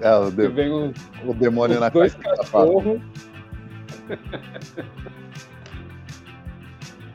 É, 0.02 0.14
o, 0.16 0.30
de- 0.30 0.48
vem 0.48 0.72
um, 0.72 0.92
o 1.24 1.34
demônio 1.34 1.78
na 1.80 1.88
dois 1.88 2.14
caixa 2.14 2.36
cachorros. 2.42 3.00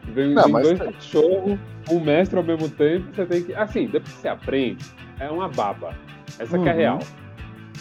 vem 0.07 0.34
Não, 0.34 0.49
mas 0.49 0.63
dois 0.67 0.80
cachorros, 0.80 1.59
um 1.89 1.99
mestre 1.99 2.38
ao 2.38 2.43
mesmo 2.43 2.69
tempo. 2.69 3.07
Você 3.13 3.26
tem 3.26 3.43
que. 3.43 3.53
Assim, 3.55 3.88
depois 3.88 4.13
que 4.13 4.22
você 4.22 4.27
aprende, 4.27 4.85
é 5.19 5.30
uma 5.30 5.49
baba. 5.49 5.95
Essa 6.39 6.57
que 6.59 6.67
é 6.69 6.72
Uhum. 6.72 6.77
real. 6.77 6.99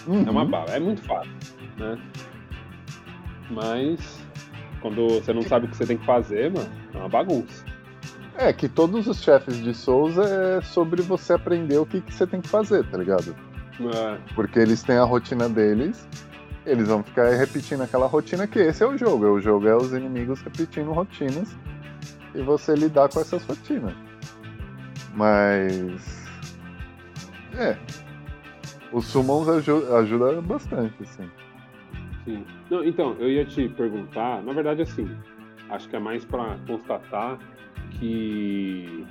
É 0.07 0.31
uma 0.31 0.43
Uhum. 0.43 0.51
bala, 0.51 0.71
é 0.71 0.81
muito 0.81 1.03
fácil, 1.03 1.33
né? 1.79 1.99
Mas 3.51 4.24
quando 4.85 5.09
você 5.09 5.33
não 5.33 5.41
sabe 5.41 5.65
o 5.65 5.71
que 5.71 5.79
você 5.79 5.87
tem 5.87 5.97
que 5.97 6.05
fazer, 6.05 6.53
mano, 6.53 6.69
é 6.93 6.99
uma 6.99 7.09
bagunça. 7.09 7.65
É 8.37 8.53
que 8.53 8.69
todos 8.69 9.07
os 9.07 9.23
chefes 9.23 9.57
de 9.57 9.73
Souls 9.73 10.19
é 10.19 10.61
sobre 10.61 11.01
você 11.01 11.33
aprender 11.33 11.79
o 11.79 11.87
que, 11.87 12.03
que 12.03 12.13
você 12.13 12.27
tem 12.27 12.43
que 12.43 12.49
fazer, 12.49 12.85
tá 12.91 12.99
ligado? 12.99 13.35
É, 13.81 14.19
Porque 14.35 14.59
eles 14.59 14.83
têm 14.83 14.99
a 14.99 15.05
rotina 15.05 15.49
deles, 15.49 16.07
eles 16.67 16.89
vão 16.89 17.03
ficar 17.03 17.31
repetindo 17.31 17.81
aquela 17.83 18.07
rotina, 18.07 18.47
que 18.47 18.59
esse 18.59 18.83
é 18.83 18.87
o 18.87 18.99
jogo. 18.99 19.25
O 19.25 19.41
jogo 19.41 19.67
é 19.67 19.75
os 19.75 19.95
inimigos 19.95 20.43
repetindo 20.43 20.93
rotinas 20.93 21.57
e 22.35 22.43
você 22.43 22.75
lidar 22.75 23.09
com 23.09 23.21
essas 23.21 23.43
rotinas. 23.43 23.95
Mas. 25.15 26.29
É. 27.57 27.79
Os 28.93 29.07
summons 29.07 29.49
aju 29.49 29.97
ajudam 29.97 30.43
bastante, 30.43 31.03
assim. 31.03 31.31
Sim. 32.25 32.45
Não, 32.71 32.85
então, 32.85 33.17
eu 33.19 33.31
ia 33.31 33.45
te 33.45 33.69
perguntar, 33.69 34.43
na 34.43 34.53
verdade, 34.53 34.83
assim, 34.83 35.09
acho 35.71 35.89
que 35.89 35.97
é 35.97 35.99
mais 35.99 36.25
pra 36.25 36.57
constatar 36.67 37.39
que. 37.99 39.05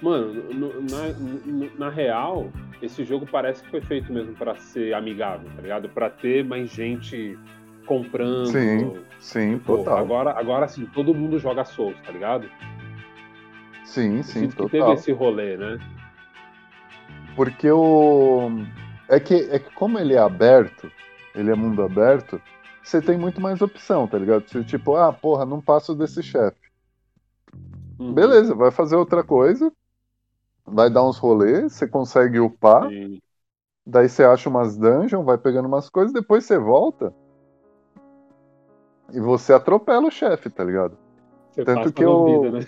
Mano, 0.00 0.34
no- 0.52 0.80
na, 0.82 1.68
na 1.78 1.88
real, 1.88 2.50
esse 2.82 3.04
jogo 3.04 3.24
parece 3.30 3.62
que 3.62 3.70
foi 3.70 3.80
feito 3.80 4.12
mesmo 4.12 4.34
pra 4.34 4.56
ser 4.56 4.92
amigável, 4.94 5.48
tá 5.54 5.62
ligado? 5.62 5.88
Pra 5.88 6.10
ter 6.10 6.44
mais 6.44 6.70
gente 6.70 7.38
comprando. 7.86 8.46
Sim, 8.46 8.96
Sim, 9.20 9.58
Pô, 9.60 9.78
total. 9.78 9.98
agora, 9.98 10.30
agora 10.32 10.66
sim, 10.66 10.86
todo 10.86 11.14
mundo 11.14 11.38
joga 11.38 11.64
Souls, 11.64 11.96
tá 12.04 12.10
ligado? 12.10 12.48
Sim, 13.84 14.22
sim, 14.24 14.40
sinto 14.40 14.56
que 14.64 14.70
teve 14.70 14.78
total. 14.78 14.94
esse 14.94 15.12
rolê, 15.12 15.56
né? 15.56 15.78
Porque 17.36 17.70
o. 17.70 18.50
É 19.08 19.20
que, 19.20 19.34
é 19.50 19.58
que 19.58 19.70
como 19.74 19.98
ele 19.98 20.14
é 20.14 20.18
aberto, 20.18 20.90
ele 21.34 21.50
é 21.50 21.54
mundo 21.54 21.82
aberto, 21.82 22.40
você 22.82 23.00
tem 23.00 23.16
muito 23.16 23.40
mais 23.40 23.62
opção, 23.62 24.06
tá 24.08 24.18
ligado? 24.18 24.48
Você, 24.48 24.62
tipo, 24.64 24.96
ah, 24.96 25.12
porra, 25.12 25.46
não 25.46 25.60
passo 25.60 25.94
desse 25.94 26.22
chefe. 26.22 26.56
Uhum. 27.98 28.12
Beleza, 28.14 28.54
vai 28.54 28.70
fazer 28.70 28.96
outra 28.96 29.22
coisa, 29.22 29.72
vai 30.66 30.90
dar 30.90 31.04
uns 31.04 31.18
rolês, 31.18 31.72
você 31.72 31.86
consegue 31.86 32.40
upar, 32.40 32.88
Sim. 32.88 33.20
daí 33.86 34.08
você 34.08 34.24
acha 34.24 34.48
umas 34.48 34.76
dungeons, 34.76 35.24
vai 35.24 35.38
pegando 35.38 35.68
umas 35.68 35.88
coisas, 35.88 36.12
depois 36.12 36.44
você 36.44 36.58
volta 36.58 37.14
e 39.12 39.20
você 39.20 39.52
atropela 39.52 40.08
o 40.08 40.10
chefe, 40.10 40.50
tá 40.50 40.64
ligado? 40.64 40.96
Você 41.52 41.64
Tanto 41.64 41.92
que 41.92 42.02
eu- 42.02 42.18
lambida, 42.18 42.58
né? 42.58 42.66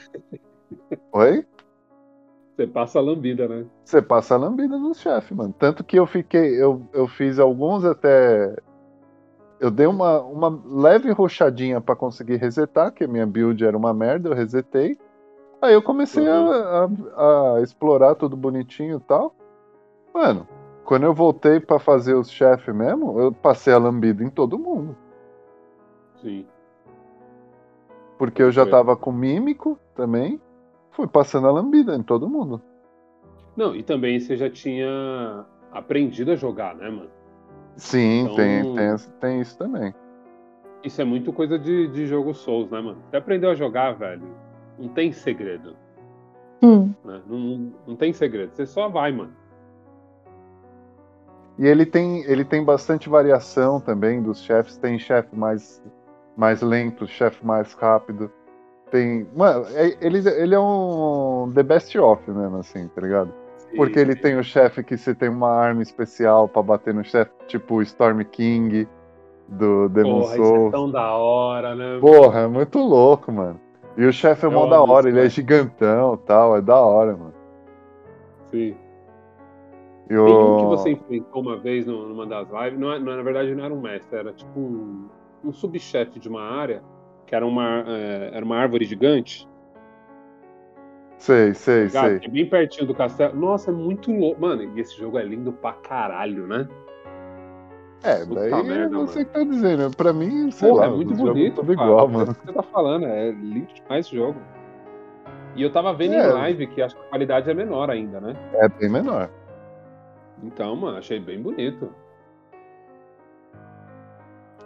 Oi? 1.12 1.46
Você 2.56 2.66
passa 2.68 2.98
a 2.98 3.02
lambida, 3.02 3.48
né? 3.48 3.64
Você 3.84 4.00
passa 4.00 4.34
a 4.34 4.38
lambida 4.38 4.78
do 4.78 4.94
chefe, 4.94 5.34
mano. 5.34 5.52
Tanto 5.58 5.82
que 5.82 5.98
eu 5.98 6.06
fiquei. 6.06 6.54
Eu, 6.62 6.82
eu 6.92 7.08
fiz 7.08 7.38
alguns 7.38 7.84
até. 7.84 8.56
Eu 9.58 9.70
dei 9.70 9.86
uma, 9.86 10.20
uma 10.20 10.60
leve 10.66 11.10
roxadinha 11.10 11.80
pra 11.80 11.96
conseguir 11.96 12.36
resetar, 12.36 12.92
que 12.92 13.04
a 13.04 13.08
minha 13.08 13.26
build 13.26 13.64
era 13.64 13.76
uma 13.76 13.92
merda, 13.92 14.28
eu 14.28 14.34
resetei. 14.34 14.96
Aí 15.60 15.72
eu 15.74 15.82
comecei 15.82 16.26
a, 16.28 16.88
a- 17.16 17.56
a 17.56 17.60
explorar 17.62 18.14
tudo 18.14 18.36
bonitinho 18.36 18.98
e 18.98 19.00
tal. 19.00 19.34
Mano, 20.12 20.46
quando 20.84 21.04
eu 21.04 21.14
voltei 21.14 21.58
pra 21.58 21.78
fazer 21.78 22.14
os 22.14 22.30
chefes 22.30 22.74
mesmo, 22.74 23.18
eu 23.18 23.32
passei 23.32 23.72
a 23.72 23.78
lambida 23.78 24.22
em 24.22 24.28
todo 24.30 24.58
mundo. 24.58 24.94
Sim. 26.20 26.46
Porque 28.18 28.42
eu 28.42 28.52
já 28.52 28.64
tava 28.70 28.96
com 28.96 29.10
mímico 29.10 29.78
também. 29.94 30.40
Fui 30.94 31.06
passando 31.06 31.46
a 31.48 31.52
lambida 31.52 31.94
em 31.96 32.02
todo 32.02 32.28
mundo. 32.28 32.62
Não, 33.56 33.74
e 33.74 33.82
também 33.82 34.18
você 34.18 34.36
já 34.36 34.48
tinha 34.48 35.44
aprendido 35.72 36.32
a 36.32 36.36
jogar, 36.36 36.74
né, 36.74 36.88
mano? 36.88 37.10
Sim, 37.76 38.22
Então- 38.22 38.36
tem, 38.36 38.74
tem, 38.74 38.96
tem 39.20 39.40
isso 39.40 39.58
também. 39.58 39.94
Isso 40.84 41.00
é 41.00 41.04
muito 41.04 41.32
coisa 41.32 41.58
de, 41.58 41.88
de 41.88 42.06
jogo 42.06 42.34
Souls, 42.34 42.70
né, 42.70 42.80
mano? 42.80 42.98
Você 43.10 43.16
aprendeu 43.16 43.50
a 43.50 43.54
jogar, 43.54 43.92
velho. 43.92 44.22
Não 44.78 44.88
tem 44.88 45.12
segredo. 45.12 45.76
Hum. 46.62 46.92
Né? 47.04 47.22
Não, 47.26 47.38
não, 47.38 47.72
não 47.88 47.96
tem 47.96 48.12
segredo. 48.12 48.54
Você 48.54 48.66
só 48.66 48.88
vai, 48.88 49.10
mano. 49.10 49.32
E 51.58 51.66
ele 51.66 51.86
tem, 51.86 52.22
ele 52.24 52.44
tem 52.44 52.64
bastante 52.64 53.08
variação 53.08 53.80
também 53.80 54.22
dos 54.22 54.42
chefes. 54.42 54.76
Tem 54.76 54.98
chefe 54.98 55.34
mais, 55.34 55.82
mais 56.36 56.60
lento, 56.60 57.06
chefe 57.06 57.44
mais 57.44 57.72
rápido. 57.74 58.30
Tem. 58.94 59.26
Mano, 59.34 59.66
é- 59.74 59.96
ele, 60.00 60.18
ele 60.28 60.54
é 60.54 60.60
um 60.60 61.50
The 61.52 61.64
Best 61.64 61.98
of 61.98 62.30
mesmo, 62.30 62.58
assim, 62.58 62.86
tá 62.94 63.00
ligado? 63.00 63.34
Porque 63.74 63.98
ele 63.98 64.14
tem 64.14 64.38
o 64.38 64.44
chefe 64.44 64.84
que 64.84 64.96
você 64.96 65.12
tem 65.12 65.28
uma 65.28 65.48
arma 65.50 65.82
especial 65.82 66.46
pra 66.46 66.62
bater 66.62 66.94
no 66.94 67.02
chefe, 67.02 67.32
tipo 67.48 67.74
o 67.74 67.82
Storm 67.82 68.20
King 68.22 68.86
do 69.48 69.88
Demon 69.88 70.20
Porra, 70.20 70.34
isso 70.38 70.54
é 70.68 70.70
tão 70.70 70.88
da 70.88 71.12
hora, 71.16 71.74
né? 71.74 71.98
Porra, 72.00 72.40
é 72.42 72.46
muito 72.46 72.78
louco, 72.78 73.32
mano. 73.32 73.60
E 73.96 74.04
o 74.06 74.12
chefe 74.12 74.46
é 74.46 74.48
mó 74.48 74.66
da 74.68 74.80
hora, 74.80 75.08
ele 75.08 75.18
é 75.18 75.28
gigantão 75.28 76.14
e 76.14 76.18
tal, 76.18 76.56
é 76.56 76.60
da 76.60 76.80
hora, 76.80 77.16
mano. 77.16 77.34
Sim. 78.52 78.76
E 80.04 80.08
Tem 80.08 80.18
um 80.18 80.56
que 80.58 80.66
você 80.66 80.90
enfrentou 80.92 81.42
uma 81.42 81.56
vez 81.56 81.84
numa 81.84 82.26
das 82.26 82.48
lives, 82.48 82.78
não, 82.78 82.92
é- 82.92 83.00
não, 83.00 83.16
na 83.16 83.22
verdade 83.24 83.52
não 83.56 83.64
era 83.64 83.74
um 83.74 83.80
mestre, 83.80 84.16
era 84.20 84.32
tipo 84.32 84.60
um, 84.60 85.08
um 85.44 85.52
subchefe 85.52 86.20
de 86.20 86.28
uma 86.28 86.42
área, 86.42 86.80
que 87.26 87.34
era 87.34 87.46
uma, 87.46 87.84
é, 87.86 88.30
era 88.34 88.44
uma 88.44 88.56
árvore 88.56 88.84
gigante, 88.84 89.48
Sei, 91.18 91.54
sei, 91.54 91.84
ligado? 91.84 92.18
sei. 92.18 92.20
É 92.24 92.28
bem 92.28 92.46
pertinho 92.46 92.86
do 92.86 92.94
castelo. 92.94 93.34
Nossa, 93.34 93.70
é 93.70 93.74
muito 93.74 94.12
louco. 94.12 94.40
Mano, 94.42 94.62
e 94.62 94.80
esse 94.80 94.94
jogo 94.98 95.18
é 95.18 95.22
lindo 95.22 95.52
pra 95.52 95.72
caralho, 95.72 96.46
né? 96.46 96.68
É, 98.02 98.26
Puta 98.26 98.40
daí 98.50 98.62
merda, 98.62 98.98
você 98.98 99.24
que 99.24 99.30
tá 99.32 99.42
dizendo. 99.42 99.96
Pra 99.96 100.12
mim, 100.12 100.50
sei 100.50 100.68
Porra, 100.68 100.80
lá, 100.88 100.92
é 100.92 100.96
muito 100.96 101.14
bonito. 101.14 101.54
tudo 101.62 101.72
igual, 101.72 102.06
É 102.08 102.12
mano. 102.12 102.32
isso 102.32 102.40
que 102.40 102.46
você 102.48 102.52
tá 102.52 102.62
falando, 102.64 103.06
é 103.06 103.30
lindo 103.30 103.72
demais 103.72 104.04
esse 104.06 104.14
jogo. 104.14 104.38
E 105.56 105.62
eu 105.62 105.72
tava 105.72 105.94
vendo 105.94 106.12
É. 106.14 106.28
em 106.28 106.32
live 106.32 106.66
que 106.66 106.82
acho 106.82 106.94
que 106.94 107.00
a 107.00 107.08
qualidade 107.08 107.48
é 107.50 107.54
menor 107.54 107.88
ainda, 107.88 108.20
né? 108.20 108.34
É 108.54 108.68
bem 108.68 108.90
menor. 108.90 109.30
Então, 110.42 110.76
mano, 110.76 110.98
achei 110.98 111.18
bem 111.20 111.40
bonito. 111.40 111.88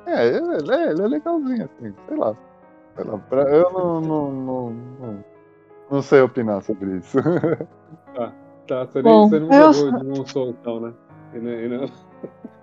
É, 0.06 0.26
ele 0.26 0.72
é, 0.74 0.90
ele 0.90 1.02
é 1.02 1.06
legalzinho, 1.06 1.64
assim, 1.66 1.94
sei 2.08 2.16
lá. 2.16 2.34
Eu 2.98 3.70
não, 3.72 4.00
não, 4.00 4.32
não, 4.32 4.70
não, 5.00 5.24
não 5.90 6.02
sei 6.02 6.20
opinar 6.20 6.62
sobre 6.62 6.96
isso. 6.98 7.18
Tá, 8.66 8.84
você, 8.84 9.00
Bom, 9.00 9.28
você 9.28 9.38
não 9.38 9.52
eu- 9.52 9.72
jogou 9.72 10.00
de 10.12 10.20
um 10.20 10.26
Soul, 10.26 10.50
então, 10.50 10.80
né? 10.80 10.92
E 11.32 11.38
não- 11.38 11.50
e 11.52 11.68
não- 11.68 11.90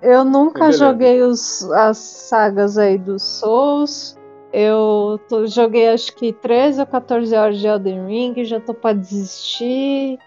Eu 0.02 0.24
nunca 0.24 0.60
Beleza. 0.60 0.78
joguei 0.86 1.22
os, 1.24 1.64
as 1.72 1.98
sagas 1.98 2.78
aí 2.78 2.98
dos 2.98 3.24
Souls. 3.24 4.16
Eu 4.54 5.20
tô- 5.28 5.48
joguei 5.48 5.90
acho 5.90 6.16
que 6.16 6.32
13 6.32 6.80
ou 6.80 6.86
14 6.86 7.36
horas 7.36 7.58
de 7.58 7.66
Elden 7.68 8.06
Ring, 8.06 8.44
já 8.46 8.60
tô 8.60 8.74
pra 8.74 8.94
desistir. 8.94 10.18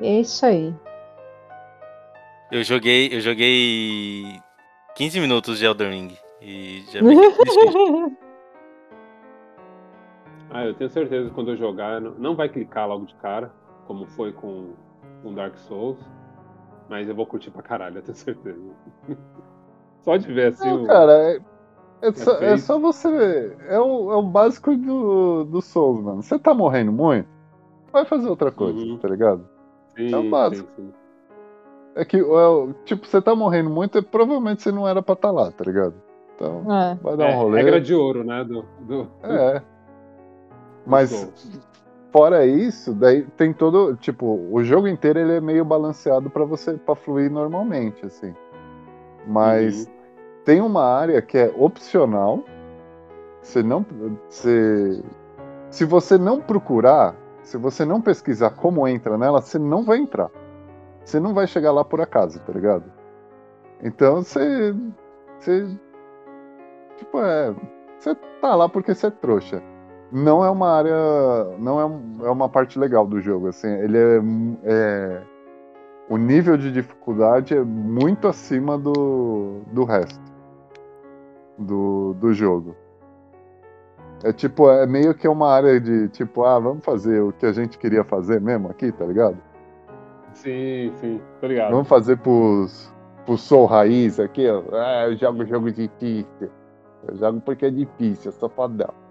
E 0.00 0.06
é 0.06 0.20
isso 0.20 0.44
aí. 0.44 0.74
Eu 2.50 2.62
joguei, 2.62 3.08
eu 3.14 3.20
joguei 3.20 4.38
15 4.94 5.18
minutos 5.18 5.58
de 5.58 5.64
Elden 5.64 5.90
Ring 5.90 6.16
e 6.42 6.84
já 6.92 7.00
me 7.02 7.14
desisti. 7.16 8.16
Ah, 10.52 10.66
eu 10.66 10.74
tenho 10.74 10.90
certeza 10.90 11.28
que 11.28 11.34
quando 11.34 11.50
eu 11.52 11.56
jogar, 11.56 12.00
não, 12.00 12.36
vai 12.36 12.48
clicar 12.48 12.86
logo 12.88 13.06
de 13.06 13.14
cara, 13.16 13.50
como 13.86 14.06
foi 14.06 14.32
com, 14.32 14.74
com 15.22 15.34
Dark 15.34 15.56
Souls. 15.56 15.98
Mas 16.88 17.08
eu 17.08 17.14
vou 17.14 17.26
curtir 17.26 17.50
pra 17.50 17.62
caralho, 17.62 17.98
eu 17.98 18.02
tenho 18.02 18.14
certeza. 18.16 18.60
Só 20.02 20.16
de 20.16 20.30
ver 20.32 20.48
assim. 20.52 20.68
Não, 20.68 20.82
o- 20.82 20.86
cara, 20.86 21.12
é, 21.12 21.40
é 22.02 22.12
só, 22.12 22.32
é 22.38 22.56
só 22.58 22.78
você. 22.78 23.56
É 23.68 23.78
o, 23.80 24.12
é 24.12 24.16
o 24.16 24.22
básico 24.22 24.76
do, 24.76 25.44
do 25.44 25.62
Souls, 25.62 26.02
mano. 26.04 26.22
Você 26.22 26.38
tá 26.38 26.52
morrendo 26.52 26.92
muito, 26.92 27.28
vai 27.92 28.04
fazer 28.04 28.28
outra 28.28 28.50
coisa, 28.50 28.78
Uhum. 28.78 28.98
tá 28.98 29.08
ligado? 29.08 29.48
sim, 29.96 30.12
é 30.12 30.16
o 30.16 30.28
básico. 30.28 30.68
sim, 30.76 30.86
sim. 30.88 30.92
É 31.94 32.04
que, 32.04 32.16
é 32.18 32.22
o- 32.24 32.72
tipo, 32.84 33.06
você 33.06 33.20
tá 33.22 33.34
morrendo 33.34 33.70
muito 33.70 33.98
e 33.98 34.02
provavelmente 34.02 34.62
você 34.62 34.72
não 34.72 34.88
era 34.88 35.00
pra 35.02 35.12
estar 35.14 35.30
lá, 35.30 35.50
tá 35.52 35.64
ligado? 35.64 35.94
Então, 36.34 36.62
É. 36.74 36.94
vai 36.96 37.16
dar 37.16 37.24
um 37.26 37.28
É, 37.28 37.34
rolê. 37.36 37.56
regra 37.62 37.80
de 37.80 37.94
ouro, 37.94 38.24
né? 38.24 38.42
Do, 38.44 38.64
do, 38.80 39.08
É. 39.22 39.62
Mas 40.86 41.10
fora 42.10 42.44
isso, 42.46 42.92
daí 42.92 43.22
tem 43.36 43.52
todo, 43.52 43.96
tipo, 43.96 44.26
o 44.50 44.62
jogo 44.62 44.86
inteiro 44.88 45.18
ele 45.18 45.32
é 45.34 45.40
meio 45.40 45.64
balanceado 45.64 46.28
pra 46.28 46.44
você 46.44 46.74
para 46.74 46.94
fluir 46.94 47.30
normalmente, 47.30 48.04
assim. 48.04 48.34
Mas 49.26 49.86
Uhum. 49.86 49.92
tem 50.44 50.60
uma 50.60 50.84
área 50.84 51.22
que 51.22 51.38
é 51.38 51.52
opcional. 51.56 52.42
Você 53.40 53.62
não 53.62 53.84
você, 54.28 55.02
se 55.70 55.84
você 55.84 56.18
não 56.18 56.40
procurar, 56.40 57.14
se 57.42 57.56
você 57.56 57.84
não 57.84 58.00
pesquisar 58.00 58.50
como 58.50 58.86
entra 58.86 59.16
nela, 59.18 59.40
você 59.40 59.58
não 59.58 59.82
vai 59.82 59.98
entrar. 59.98 60.30
Você 61.04 61.18
não 61.18 61.34
vai 61.34 61.46
chegar 61.46 61.72
lá 61.72 61.84
por 61.84 62.00
acaso, 62.00 62.38
tá 62.40 62.52
ligado? 62.52 62.84
Então 63.82 64.22
você 64.22 64.74
você 65.38 65.66
tipo 66.96 67.18
é, 67.20 67.54
você 67.98 68.14
tá 68.40 68.54
lá 68.54 68.68
porque 68.68 68.94
você 68.94 69.06
é 69.08 69.10
trouxa. 69.10 69.62
Não 70.12 70.44
é 70.44 70.50
uma 70.50 70.68
área, 70.68 70.94
não 71.58 71.80
é, 71.80 72.26
é 72.26 72.30
uma 72.30 72.48
parte 72.48 72.78
legal 72.78 73.06
do 73.06 73.18
jogo, 73.20 73.48
assim, 73.48 73.68
ele 73.68 73.96
é, 73.96 74.20
é 74.64 75.22
o 76.08 76.18
nível 76.18 76.58
de 76.58 76.70
dificuldade 76.70 77.56
é 77.56 77.62
muito 77.62 78.28
acima 78.28 78.76
do, 78.76 79.62
do 79.72 79.84
resto 79.84 80.20
do, 81.58 82.14
do 82.14 82.32
jogo. 82.34 82.76
É 84.22 84.32
tipo, 84.32 84.70
é 84.70 84.86
meio 84.86 85.14
que 85.14 85.26
uma 85.26 85.50
área 85.50 85.80
de 85.80 86.08
tipo, 86.08 86.44
ah, 86.44 86.58
vamos 86.58 86.84
fazer 86.84 87.20
o 87.20 87.32
que 87.32 87.46
a 87.46 87.52
gente 87.52 87.78
queria 87.78 88.04
fazer 88.04 88.40
mesmo 88.40 88.68
aqui, 88.68 88.92
tá 88.92 89.04
ligado? 89.04 89.38
Sim, 90.32 90.92
sim, 90.96 91.20
tô 91.40 91.46
ligado. 91.46 91.70
Vamos 91.70 91.88
fazer 91.88 92.18
pros, 92.18 92.92
pro 93.24 93.36
Soul 93.36 93.66
Raiz 93.66 94.20
aqui, 94.20 94.48
ó. 94.48 94.62
Ah, 94.72 95.06
eu 95.08 95.16
jogo 95.16 95.44
jogo 95.44 95.72
difícil. 95.72 96.50
Eu 97.08 97.16
jogo 97.16 97.40
porque 97.40 97.66
é 97.66 97.70
difícil, 97.70 98.30
eu 98.30 98.32
sou 98.32 98.48
fodão. 98.48 99.01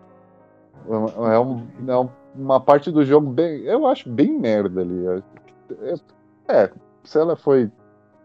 É, 0.88 1.40
um- 1.40 1.90
é 1.92 1.98
um- 2.00 2.10
uma 2.36 2.60
parte 2.60 2.92
do 2.92 3.04
jogo 3.06 3.30
bem. 3.30 3.62
Eu 3.64 3.86
acho 3.88 4.10
bem 4.10 4.38
merda 4.40 4.82
ali. 4.82 5.06
É, 5.82 5.94
é, 6.64 6.72
se 7.04 7.18
ela 7.20 7.36
foi 7.36 7.72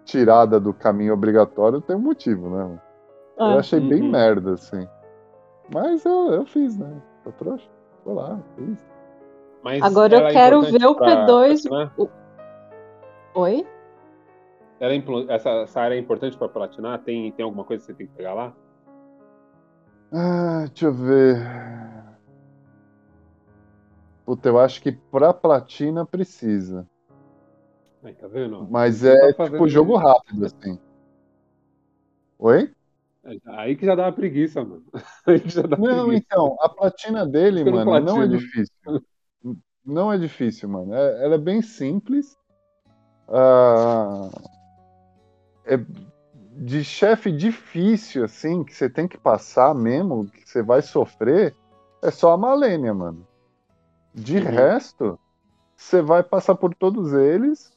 tirada 0.05 0.59
do 0.61 0.73
caminho 0.73 1.13
obrigatório, 1.15 1.81
tem 1.81 1.97
um 1.97 2.01
motivo, 2.01 2.49
né? 2.49 2.79
Eu 3.39 3.47
É. 3.47 3.59
achei 3.59 3.81
bem 3.81 4.03
Uhum. 4.03 4.11
merda, 4.11 4.53
assim. 4.53 4.87
Mas 5.73 6.05
eu, 6.05 6.31
eu 6.33 6.47
fiz, 6.47 6.77
né? 6.79 7.03
Tô 7.25 7.33
trouxa. 7.33 7.69
Foi 8.05 8.15
lá, 8.15 8.39
fiz. 8.57 8.79
Mas 9.65 9.83
Agora 9.83 10.15
eu 10.17 10.29
quero 10.29 10.63
ver 10.63 10.85
o 10.87 10.95
pra- 10.95 11.27
P2. 11.27 11.69
pra 11.69 11.87
platinar? 11.89 11.93
Oi? 13.35 13.67
Ela 14.79 14.93
é 14.93 14.97
implo- 14.97 15.27
essa, 15.29 15.51
essa 15.51 15.81
área 15.81 15.95
é 15.97 15.99
importante 15.99 16.37
pra 16.39 16.49
platinar? 16.49 17.01
Tem, 17.01 17.33
tem 17.33 17.45
alguma 17.45 17.65
coisa 17.65 17.81
que 17.83 17.87
você 17.93 17.95
tem 17.95 18.07
que 18.07 18.13
pegar 18.15 18.33
lá? 18.35 18.53
Ah, 20.13 20.65
deixa 20.69 20.87
eu 20.87 20.93
ver. 20.93 21.37
Puta, 24.27 24.49
eu 24.49 24.59
acho 24.59 24.83
que 24.83 24.91
pra 24.91 25.33
platina 25.33 26.05
precisa. 26.05 26.85
Aí, 28.03 28.13
tá 28.13 28.27
vendo? 28.27 28.67
Mas 28.69 29.05
é 29.05 29.33
tá 29.33 29.45
tipo 29.45 29.69
jogo 29.69 29.95
isso. 29.95 30.05
rápido, 30.05 30.47
assim. 30.47 30.81
Oi? 32.39 32.73
Aí 33.47 33.77
que 33.77 33.87
já 33.87 33.95
dá 33.95 34.05
uma 34.05 34.13
preguiça, 34.13 34.65
mano. 34.65 34.85
Não, 35.79 36.07
preguiça. 36.07 36.15
então, 36.15 36.57
a 36.61 36.69
platina 36.69 37.25
dele, 37.25 37.63
Por 37.63 37.73
que 37.73 37.79
eu 37.79 37.85
não 37.85 37.93
mano, 37.93 38.07
não 38.07 38.23
é 38.23 38.27
difícil. 38.27 38.75
Não 39.85 40.13
é 40.13 40.19
difícil, 40.19 40.69
mano. 40.69 40.93
É- 40.93 41.25
ela 41.25 41.35
é 41.37 41.39
bem 41.39 41.63
simples. 41.63 42.37
Ah, 43.29 44.29
é 45.65 45.77
de 46.59 46.83
chefe 46.83 47.31
difícil, 47.31 48.25
assim, 48.25 48.65
que 48.65 48.75
você 48.75 48.89
tem 48.89 49.07
que 49.07 49.19
passar 49.19 49.75
mesmo, 49.75 50.29
que 50.31 50.49
você 50.49 50.63
vai 50.63 50.81
sofrer, 50.83 51.55
é 52.03 52.11
só 52.11 52.33
a 52.33 52.37
Malênia, 52.37 52.95
mano. 52.95 53.26
De 54.17 54.39
Uhum. 54.39 54.45
resto, 54.45 55.19
você 55.77 56.01
vai 56.01 56.23
passar 56.23 56.55
por 56.55 56.75
todos 56.75 57.13
eles. 57.13 57.71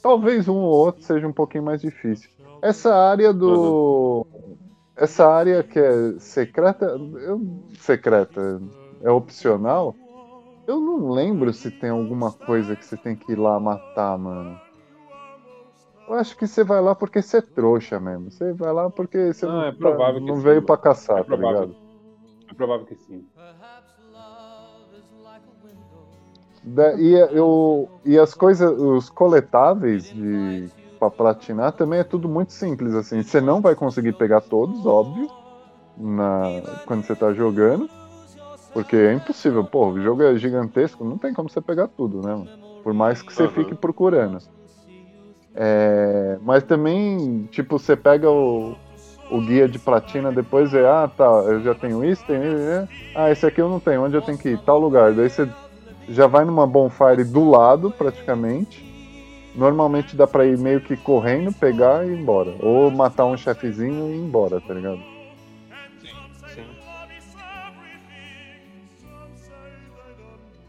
Talvez 0.00 0.48
um 0.48 0.54
ou 0.56 0.70
outro 0.70 1.04
seja 1.04 1.26
um 1.26 1.32
pouquinho 1.32 1.64
mais 1.64 1.80
difícil. 1.80 2.30
Essa 2.62 2.94
área 2.94 3.32
do. 3.32 4.24
Essa 4.96 5.26
área 5.26 5.62
que 5.62 5.78
é 5.78 6.18
secreta. 6.18 6.84
eu- 6.86 7.40
secreta, 7.80 8.60
é 9.02 9.10
opcional. 9.10 9.96
Eu 10.66 10.80
não 10.80 11.10
lembro 11.10 11.52
se 11.52 11.70
tem 11.70 11.90
alguma 11.90 12.32
coisa 12.32 12.76
que 12.76 12.84
você 12.84 12.96
tem 12.96 13.16
que 13.16 13.32
ir 13.32 13.38
lá 13.38 13.58
matar, 13.58 14.16
mano. 14.16 14.58
Eu 16.06 16.14
acho 16.14 16.36
que 16.36 16.46
você 16.46 16.62
vai 16.62 16.80
lá 16.80 16.94
porque 16.94 17.20
você 17.20 17.38
é 17.38 17.42
trouxa 17.42 17.98
mesmo. 17.98 18.30
Você 18.30 18.52
vai 18.52 18.72
lá 18.72 18.88
porque 18.88 19.32
você 19.32 19.46
Ah, 19.46 19.48
não, 19.48 19.64
é 19.64 19.72
provável 19.72 20.20
que 20.20 20.26
não 20.28 20.36
veio 20.40 20.62
pra 20.62 20.76
caçar, 20.76 21.20
É 21.20 21.24
tá 21.24 21.36
ligado? 21.36 21.76
É 22.50 22.54
provável 22.54 22.86
que 22.86 22.94
sim. 22.96 23.26
Da- 26.64 26.94
e, 26.98 27.12
eu, 27.36 27.92
e 28.04 28.18
as 28.18 28.34
coisas, 28.34 28.70
os 28.78 29.10
coletáveis 29.10 30.10
de 30.10 30.72
pra 30.98 31.10
platinar 31.10 31.72
também 31.76 32.00
é 32.00 32.04
tudo 32.04 32.28
muito 32.28 32.52
simples 32.54 32.94
assim. 32.94 33.22
Você 33.22 33.40
não 33.40 33.60
vai 33.60 33.74
conseguir 33.76 34.14
pegar 34.14 34.40
todos, 34.42 34.86
óbvio, 34.86 35.30
na 35.96 36.62
quando 36.84 37.04
você 37.06 37.16
tá 37.16 37.32
jogando, 37.34 37.90
porque 38.72 38.96
é 38.96 39.14
impossível. 39.14 39.64
Pô, 39.66 39.92
o 39.92 40.00
jogo 40.00 40.22
é 40.22 40.36
gigantesco, 40.38 41.04
não 41.04 41.18
tem 41.18 41.34
como 41.34 41.50
você 41.50 41.62
pegar 41.62 41.88
tudo, 41.88 42.22
né? 42.22 42.34
mano? 42.34 42.52
Por 42.82 42.94
mais 42.94 43.22
que 43.22 43.32
você 43.32 43.44
Aham. 43.44 43.52
fique 43.54 43.74
procurando. 43.76 44.38
É, 45.54 46.38
mas 46.40 46.64
também, 46.64 47.46
tipo, 47.48 47.78
você 47.78 47.96
pega 47.96 48.28
o, 48.30 48.80
o 49.28 49.40
guia 49.40 49.68
de 49.68 49.78
platina, 49.78 50.32
depois 50.32 50.72
vê, 50.72 50.84
ah, 50.86 51.08
tá, 51.08 51.24
eu 51.24 51.62
já 51.62 51.74
tenho 51.74 52.04
isso, 52.04 52.24
tenho 52.26 52.44
isso, 52.44 52.56
né? 52.56 52.88
ah, 53.14 53.30
esse 53.30 53.46
aqui 53.46 53.60
eu 53.60 53.68
não 53.68 53.80
tenho, 53.80 54.02
onde 54.04 54.16
eu 54.16 54.22
tenho 54.22 54.36
que 54.38 54.50
ir? 54.50 54.62
Tal 54.64 54.78
lugar. 54.80 55.14
Daí 55.14 55.28
você 55.30 55.46
já 56.08 56.26
vai 56.26 56.44
numa 56.44 56.66
bonfire 56.66 57.24
do 57.24 57.48
lado, 57.48 57.90
praticamente. 57.90 58.92
Normalmente 59.54 60.16
dá 60.16 60.26
pra 60.26 60.44
ir 60.44 60.58
meio 60.58 60.80
que 60.80 60.96
correndo, 60.96 61.52
pegar 61.52 62.04
e 62.04 62.10
ir 62.10 62.18
embora. 62.18 62.56
Ou 62.60 62.90
matar 62.90 63.26
um 63.26 63.36
chefezinho 63.36 64.08
e 64.08 64.16
ir 64.16 64.20
embora, 64.20 64.60
tá 64.60 64.74
ligado? 64.74 64.98
Sim. 66.52 66.64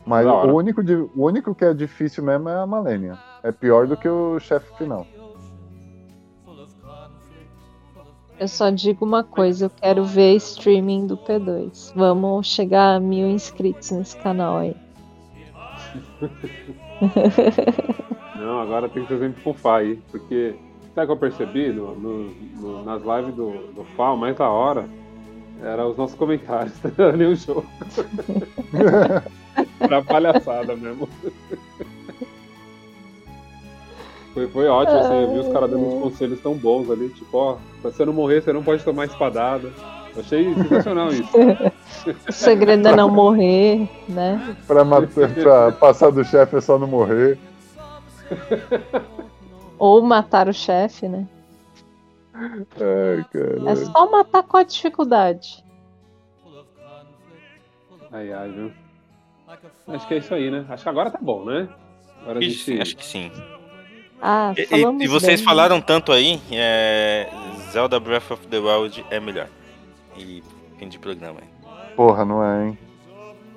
Mas 0.06 0.28
o 0.28 0.53
único, 0.53 0.82
o 1.16 1.26
único 1.26 1.56
que 1.56 1.66
é 1.66 1.74
difícil 1.74 2.24
mesmo 2.24 2.48
é 2.48 2.62
a 2.62 2.66
Malenia. 2.68 3.18
É 3.41 3.52
pior 3.52 3.88
do 3.88 3.98
que 3.98 4.07
o 4.07 4.40
chefe 4.40 4.78
final. 4.78 5.06
Eu 8.38 8.49
só 8.49 8.70
digo 8.70 9.06
uma 9.06 9.24
coisa, 9.24 9.66
eu 9.66 9.70
quero 9.70 10.03
ver 10.03 10.36
streaming 10.36 11.07
do 11.07 11.18
P2. 11.18 11.94
Vamos 11.95 12.48
chegar 12.48 12.95
a 12.95 12.99
mil 12.99 13.30
inscritos 13.30 13.91
nesse 13.91 14.18
canal 14.18 14.57
aí. 14.57 14.85
Não, 18.35 18.59
agora 18.59 18.89
tem 18.89 19.03
que 19.03 19.09
fazer 19.09 19.31
pro 19.34 19.53
Fá 19.53 19.77
aí, 19.77 19.95
porque 20.11 20.55
sabe 20.93 21.03
o 21.03 21.05
que 21.07 21.11
eu 21.13 21.17
percebi 21.17 21.72
no, 21.72 21.95
no- 21.95 22.30
no- 22.59 22.84
nas 22.85 23.01
lives 23.01 23.35
do, 23.35 23.51
do 23.73 23.84
Fá, 23.95 24.11
o 24.11 24.17
mais 24.17 24.35
da 24.35 24.49
hora 24.49 24.88
era 25.61 25.88
os 25.88 25.97
nossos 25.97 26.17
comentários, 26.17 26.73
não 26.97 27.05
era 27.05 27.17
nem 27.17 27.27
o 27.27 27.35
jogo. 27.35 27.65
pra 29.80 30.01
palhaçada 30.03 30.76
mesmo. 30.76 31.07
Foi, 34.34 34.47
foi 34.49 34.67
ótimo, 34.67 34.97
assim, 34.97 35.13
eu 35.13 35.31
vi 35.31 35.39
os 35.39 35.47
caras 35.47 35.69
dando 35.72 35.85
uns 35.85 36.01
conselhos 36.01 36.41
tão 36.41 36.55
bons 36.55 36.89
ali, 36.91 37.07
tipo, 37.09 37.38
ó, 37.38 37.57
pra 37.81 37.89
você 37.91 38.03
não 38.03 38.11
morrer, 38.11 38.41
você 38.41 38.51
não 38.51 38.63
pode 38.63 38.84
tomar 38.84 39.05
espadada. 39.05 39.72
Eu 40.15 40.21
achei 40.21 40.53
sensacional 40.55 41.09
isso. 41.09 41.29
O 42.29 42.31
segredo 42.31 42.87
é 42.87 42.95
não 42.95 43.09
morrer, 43.09 43.89
né? 44.07 44.55
Pra, 44.67 44.85
matar, 44.85 45.27
pra 45.33 45.71
passar 45.71 46.11
do 46.11 46.23
chefe 46.23 46.55
é 46.55 46.61
só 46.61 46.77
não 46.77 46.85
morrer. 46.85 47.39
Ou 49.79 50.03
matar 50.03 50.47
o 50.47 50.53
chefe, 50.53 51.07
né? 51.07 51.27
Ai, 52.31 53.25
cara. 53.31 53.71
É 53.71 53.75
só 53.75 54.11
matar 54.11 54.43
com 54.43 54.57
a 54.57 54.63
dificuldade. 54.63 55.63
Ai, 58.11 58.31
ai, 58.31 58.49
viu? 58.51 58.71
Acho 59.87 60.07
que 60.07 60.13
é 60.13 60.17
isso 60.17 60.33
aí, 60.35 60.51
né? 60.51 60.65
Acho 60.69 60.83
que 60.83 60.89
agora 60.89 61.09
tá 61.09 61.19
bom, 61.19 61.43
né? 61.43 61.67
Agora 62.21 62.39
gente... 62.39 62.81
acho 62.81 62.95
que 62.95 63.05
sim. 63.05 63.31
Ah, 64.21 64.53
E, 64.55 65.03
e 65.03 65.07
vocês 65.07 65.39
bem. 65.39 65.45
falaram 65.45 65.81
tanto 65.81 66.11
aí, 66.11 66.39
é, 66.51 67.29
Zelda 67.71 67.99
Breath 67.99 68.29
of 68.31 68.47
the 68.47 68.59
Wild 68.59 69.03
é 69.09 69.19
melhor. 69.19 69.47
E 70.17 70.43
fim 70.77 70.87
de 70.89 70.99
programa. 70.99 71.39
hein? 71.41 71.49
Porra, 71.95 72.25
não 72.25 72.43
é, 72.43 72.67
hein? 72.67 72.77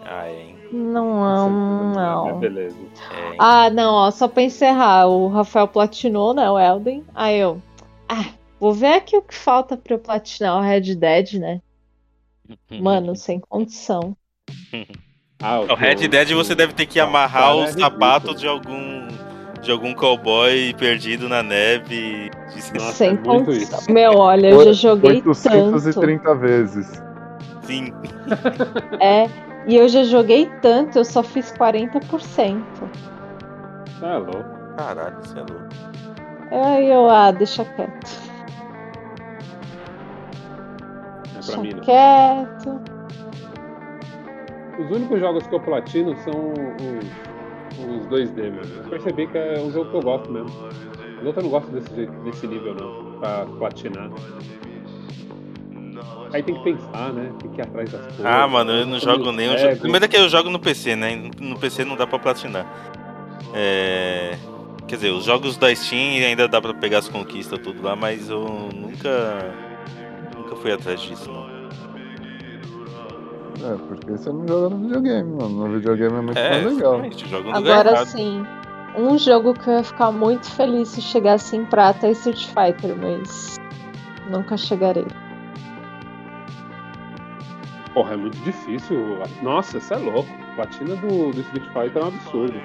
Ah, 0.04 0.26
é, 0.26 0.40
hein? 0.42 0.56
Não, 0.72 1.46
É, 1.46 1.94
não. 1.96 2.40
beleza. 2.40 2.76
É? 3.10 3.36
Ah, 3.38 3.70
não, 3.70 3.94
ó, 3.94 4.10
só 4.10 4.28
pra 4.28 4.42
encerrar, 4.42 5.06
o 5.08 5.28
Rafael 5.28 5.66
platinou, 5.68 6.34
né, 6.34 6.50
o 6.50 6.58
Elden. 6.58 7.04
Aí 7.14 7.38
eu, 7.38 7.60
ah, 8.08 8.26
vou 8.60 8.72
ver 8.72 8.94
aqui 8.94 9.16
o 9.16 9.22
que 9.22 9.34
falta 9.34 9.76
pra 9.76 9.94
eu 9.94 9.98
platinar 9.98 10.56
o 10.58 10.60
Red 10.62 10.94
Dead, 10.94 11.34
né? 11.34 11.60
Mano, 12.70 13.14
sem 13.16 13.40
condição. 13.40 14.16
Ah, 15.40 15.60
O 15.60 15.74
Red 15.76 16.08
Dead 16.08 16.32
você 16.32 16.52
deve 16.52 16.72
ter 16.72 16.84
que 16.84 16.98
amarrar 16.98 17.44
cara, 17.44 17.54
é 17.54 17.62
os 17.62 17.70
ridículo. 17.70 17.92
sapatos 17.92 18.40
de 18.40 18.48
algum 18.48 19.06
de 19.62 19.70
algum 19.70 19.94
cowboy 19.94 20.74
perdido 20.74 21.28
na 21.28 21.44
neve. 21.44 22.28
Nossa, 22.74 22.92
sem 22.92 23.10
é 23.10 23.12
muito 23.14 23.44
condição. 23.46 23.78
isso. 23.78 23.92
Meu, 23.92 24.12
olha, 24.16 24.48
eu 24.50 24.64
já 24.66 24.72
joguei 24.72 25.22
tanto. 25.22 25.28
830 25.30 26.34
vezes. 26.36 27.02
Sim. 27.62 27.92
É, 29.00 29.26
e 29.66 29.76
eu 29.76 29.88
já 29.88 30.02
joguei 30.04 30.50
tanto, 30.62 30.98
eu 30.98 31.04
só 31.04 31.22
fiz 31.22 31.52
40%. 31.52 32.62
Ah, 34.02 34.06
é 34.14 34.16
louco. 34.18 34.44
Caralho, 34.76 35.16
você 35.20 35.38
é 35.38 35.42
louco. 35.42 35.68
Aí 36.50 36.90
eu, 36.90 37.08
ah, 37.10 37.30
deixa 37.30 37.64
quieto. 37.64 38.28
É 41.24 41.32
pra 41.32 41.40
Deixa 41.40 41.58
mim, 41.58 41.72
não. 41.74 41.80
quieto. 41.80 42.80
Os 44.78 44.90
únicos 44.96 45.20
jogos 45.20 45.46
que 45.46 45.54
eu 45.54 45.60
platino 45.60 46.16
são 46.18 46.52
os, 46.52 48.02
os 48.02 48.06
2D 48.08 48.50
mesmo. 48.52 48.82
Eu 48.84 48.90
percebi 48.90 49.26
que 49.26 49.36
é 49.36 49.58
um 49.60 49.70
jogo 49.72 49.90
que 49.90 49.96
eu 49.96 50.02
gosto 50.02 50.30
mesmo. 50.30 50.50
Os 51.20 51.26
outros 51.26 51.36
eu 51.36 51.42
não 51.42 51.50
gosto 51.50 51.70
desse, 51.72 51.94
jeito- 51.94 52.12
desse 52.24 52.46
nível 52.46 52.74
não, 52.74 53.18
pra 53.20 53.44
platinar. 53.58 54.10
Aí 56.32 56.42
tem 56.42 56.54
que 56.54 56.62
pensar, 56.62 57.12
né? 57.12 57.32
Tem 57.40 57.50
que 57.50 57.58
ir 57.58 57.62
atrás 57.62 57.90
das 57.90 58.00
coisas. 58.02 58.26
Ah, 58.26 58.46
mano, 58.46 58.70
eu 58.72 58.86
não 58.86 58.98
jogo 59.00 59.32
nenhum 59.32 59.56
jogo. 59.56 59.72
É, 59.72 59.76
Primeiro 59.76 60.08
que 60.08 60.16
eu 60.16 60.28
jogo 60.28 60.50
no 60.50 60.58
PC, 60.58 60.94
né? 60.94 61.30
No 61.40 61.58
PC 61.58 61.84
não 61.84 61.96
dá 61.96 62.06
pra 62.06 62.18
platinar. 62.18 62.66
É. 63.54 64.36
Quer 64.86 64.94
dizer, 64.96 65.10
os 65.10 65.24
jogos 65.24 65.56
da 65.56 65.74
Steam 65.74 66.24
ainda 66.24 66.46
dá 66.48 66.60
pra 66.60 66.72
pegar 66.74 66.98
as 66.98 67.08
conquistas 67.08 67.58
tudo 67.58 67.82
lá, 67.82 67.96
mas 67.96 68.28
eu 68.30 68.44
nunca. 68.74 69.54
Nunca 70.36 70.56
fui 70.56 70.72
atrás 70.72 71.00
disso, 71.00 71.30
não. 71.30 71.48
É, 73.60 73.76
porque 73.88 74.12
você 74.12 74.30
não 74.30 74.46
joga 74.46 74.68
no 74.74 74.78
videogame, 74.82 75.32
mano. 75.32 75.66
No 75.66 75.72
videogame 75.74 76.16
é 76.16 76.20
muito 76.20 76.38
É, 76.38 76.62
mais 76.62 76.76
legal. 76.76 77.02
Agora 77.54 78.06
sim, 78.06 78.46
um 78.98 79.16
jogo 79.18 79.54
que 79.54 79.68
eu 79.68 79.74
ia 79.74 79.82
ficar 79.84 80.10
muito 80.10 80.50
feliz 80.50 80.88
se 80.88 81.00
chegasse 81.00 81.56
em 81.56 81.64
prata 81.64 82.06
é 82.06 82.10
Street 82.12 82.46
Fighter, 82.48 82.96
mas 82.96 83.56
nunca 84.30 84.56
chegarei. 84.56 85.06
Porra, 87.94 88.14
é 88.14 88.16
muito 88.16 88.36
difícil. 88.38 89.18
Nossa, 89.42 89.78
isso 89.78 89.94
é 89.94 89.96
louco. 89.96 90.28
Platina 90.56 90.96
do, 90.96 91.30
do 91.30 91.40
Street 91.40 91.64
Fighter 91.72 92.02
é 92.02 92.04
um 92.04 92.08
absurdo. 92.08 92.60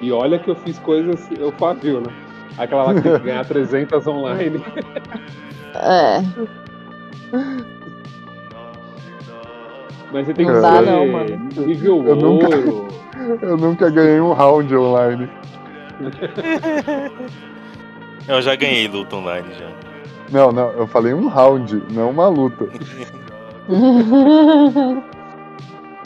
E 0.00 0.12
olha 0.12 0.38
que 0.38 0.50
eu 0.50 0.54
fiz 0.56 0.78
coisas, 0.80 1.28
eu 1.38 1.50
fazia, 1.52 2.00
né? 2.00 2.12
Aquela 2.56 2.84
lá 2.84 2.94
que 2.94 3.00
tem 3.02 3.12
que 3.12 3.18
ganhar 3.24 3.44
300 3.46 4.06
online. 4.06 4.62
É, 5.74 6.20
Mas 10.10 10.26
você 10.26 10.32
tem 10.34 10.46
que 10.46 10.52
Não 10.52 10.62
dá 10.62 10.78
ser 10.78 10.86
não, 10.90 11.06
mano. 11.06 11.36
nível 11.66 12.02
Eu 12.06 12.16
nunca- 12.16 12.46
ouro. 12.48 12.88
Eu 13.42 13.56
nunca 13.58 13.90
ganhei 13.90 14.20
um 14.20 14.32
round 14.32 14.74
online. 14.74 15.28
Eu 18.28 18.42
já 18.42 18.54
ganhei 18.54 18.86
luta 18.88 19.16
online 19.16 19.48
já. 19.54 19.70
Não, 20.30 20.52
não, 20.52 20.70
eu 20.72 20.86
falei 20.86 21.14
um 21.14 21.26
round, 21.28 21.82
não 21.92 22.10
uma 22.10 22.28
luta. 22.28 22.64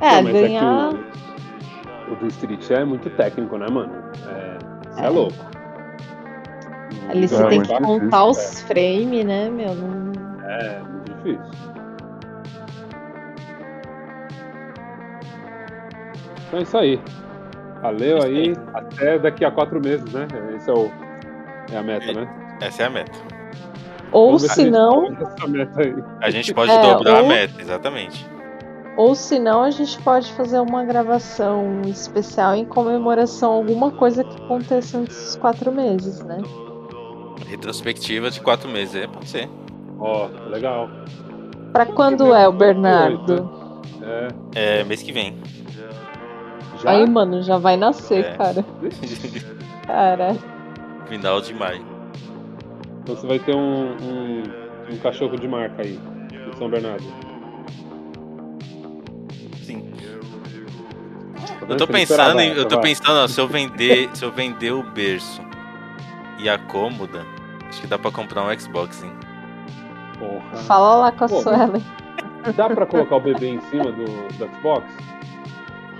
é, 0.00 0.16
Não, 0.16 0.22
mas 0.22 0.32
ganhar. 0.32 0.92
É 0.94 2.10
o, 2.10 2.12
o 2.12 2.16
do 2.16 2.26
Street 2.28 2.70
é 2.70 2.84
muito 2.84 3.10
técnico, 3.10 3.56
né, 3.58 3.66
mano? 3.68 3.92
É, 4.28 4.58
é, 5.02 5.06
É. 5.06 5.08
louco. 5.08 5.34
Ali 7.08 7.26
você 7.28 7.42
É, 7.42 7.46
tem 7.48 7.58
muito 7.58 7.68
que 7.68 7.74
difícil, 7.80 8.00
contar 8.00 8.24
os 8.26 8.62
frames, 8.62 9.24
né, 9.24 9.50
meu? 9.50 9.74
Não... 9.74 10.12
É, 10.48 10.80
muito 10.80 11.12
difícil. 11.16 11.52
Então 16.46 16.58
é 16.58 16.62
isso 16.62 16.78
aí. 16.78 17.00
Valeu 17.82 18.22
aí. 18.22 18.54
Até 18.72 19.18
daqui 19.18 19.44
a 19.44 19.50
quatro 19.50 19.80
meses, 19.80 20.10
né? 20.12 20.26
Esse 20.56 20.70
é, 20.70 20.72
o, 20.72 20.90
é 21.72 21.76
a 21.76 21.82
meta, 21.82 22.10
E- 22.10 22.14
né? 22.14 22.28
Essa 22.60 22.84
é 22.84 22.86
a 22.86 22.90
meta. 22.90 23.18
Ou 24.12 24.38
se 24.38 24.62
a 24.62 24.70
não, 24.70 25.06
essa. 25.06 25.34
A 26.20 26.30
gente 26.30 26.52
pode 26.54 26.70
É, 26.70 26.80
dobrar 26.80 27.18
a 27.18 27.22
ou- 27.22 27.28
meta, 27.28 27.60
exatamente. 27.60 28.26
ou 28.96 29.14
se 29.14 29.38
não, 29.38 29.62
a 29.62 29.70
gente 29.70 29.98
pode 30.02 30.30
fazer 30.34 30.60
uma 30.60 30.84
gravação 30.84 31.80
especial 31.86 32.54
em 32.54 32.64
comemoração 32.66 33.52
a 33.52 33.56
alguma 33.56 33.90
coisa 33.90 34.22
que 34.22 34.36
aconteça 34.42 34.98
antes 34.98 35.16
dos 35.16 35.36
quatro 35.36 35.72
meses, 35.72 36.22
né? 36.22 36.38
Retrospectiva 37.48 38.30
de 38.30 38.40
quatro 38.40 38.68
meses, 38.68 38.94
é, 38.94 39.06
pode 39.06 39.28
ser. 39.28 39.48
Ó, 39.98 40.28
legal. 40.48 40.88
Pra 41.72 41.86
quando 41.86 42.34
é 42.34 42.46
o 42.46 42.52
Bernardo? 42.52 43.80
É, 44.54 44.80
É, 44.80 44.84
mês 44.84 45.02
que 45.02 45.10
vem. 45.12 45.38
Já? 46.82 46.90
Aí, 46.90 47.08
mano, 47.08 47.42
já 47.42 47.58
vai 47.58 47.76
nascer, 47.76 48.24
É. 48.24 48.36
cara. 48.36 48.64
Cara. 49.86 50.36
Final 51.06 51.40
de 51.40 51.52
maio. 51.54 51.84
Então 53.02 53.16
você 53.16 53.26
vai 53.26 53.38
ter 53.40 53.54
um, 53.54 53.96
um, 54.00 54.42
um 54.90 54.96
cachorro 55.02 55.36
de 55.36 55.48
marca 55.48 55.82
aí, 55.82 55.98
de 56.30 56.56
São 56.56 56.70
Bernardo. 56.70 57.04
Sim. 59.64 59.92
Eu 61.68 61.76
tô 61.76 61.86
pensando, 61.86 62.40
em, 62.40 62.52
eu 62.52 62.66
tô 62.66 62.80
pensando, 62.80 63.18
ó, 63.24 63.26
se 63.26 63.40
eu 63.40 63.48
vender, 63.48 64.08
se 64.14 64.24
eu 64.24 64.30
vender 64.30 64.72
o 64.72 64.82
berço 64.82 65.42
e 66.38 66.48
a 66.48 66.56
cômoda, 66.58 67.26
acho 67.68 67.80
que 67.80 67.86
dá 67.88 67.98
pra 67.98 68.10
comprar 68.12 68.44
um 68.44 68.58
Xbox, 68.58 69.02
hein? 69.02 69.12
Porra. 70.18 70.62
Fala 70.62 70.96
lá 70.96 71.12
com 71.12 71.24
a 71.24 71.28
Pô, 71.28 71.40
Suelen. 71.42 71.82
Dá 72.56 72.70
pra 72.70 72.86
colocar 72.86 73.16
o 73.16 73.20
bebê 73.20 73.48
em 73.48 73.60
cima 73.62 73.90
do, 73.92 74.04
do 74.04 74.56
Xbox? 74.56 74.84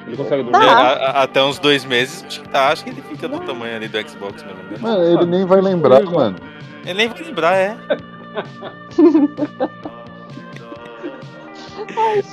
Ele 0.06 0.16
consegue 0.16 0.40
É, 0.40 0.44
dormir? 0.44 0.66
Tá. 0.66 0.72
a- 0.72 0.92
a- 0.92 1.22
até 1.22 1.42
uns 1.42 1.58
dois 1.58 1.84
meses, 1.84 2.24
acho 2.26 2.40
que, 2.42 2.48
tá, 2.48 2.68
acho 2.68 2.84
que 2.84 2.90
ele 2.90 3.02
fica 3.02 3.28
do 3.28 3.38
tamanho 3.40 3.76
ali 3.76 3.88
do 3.88 4.08
Xbox, 4.08 4.42
pelo 4.42 4.56
menos. 4.64 4.80
Mano, 4.80 5.02
ele 5.04 5.26
nem 5.26 5.44
vai 5.46 5.60
lembrar, 5.60 6.02
mano. 6.02 6.36
Ele 6.84 6.94
nem 6.94 7.08
vai 7.08 7.22
lembrar, 7.22 7.54
é. 7.56 7.76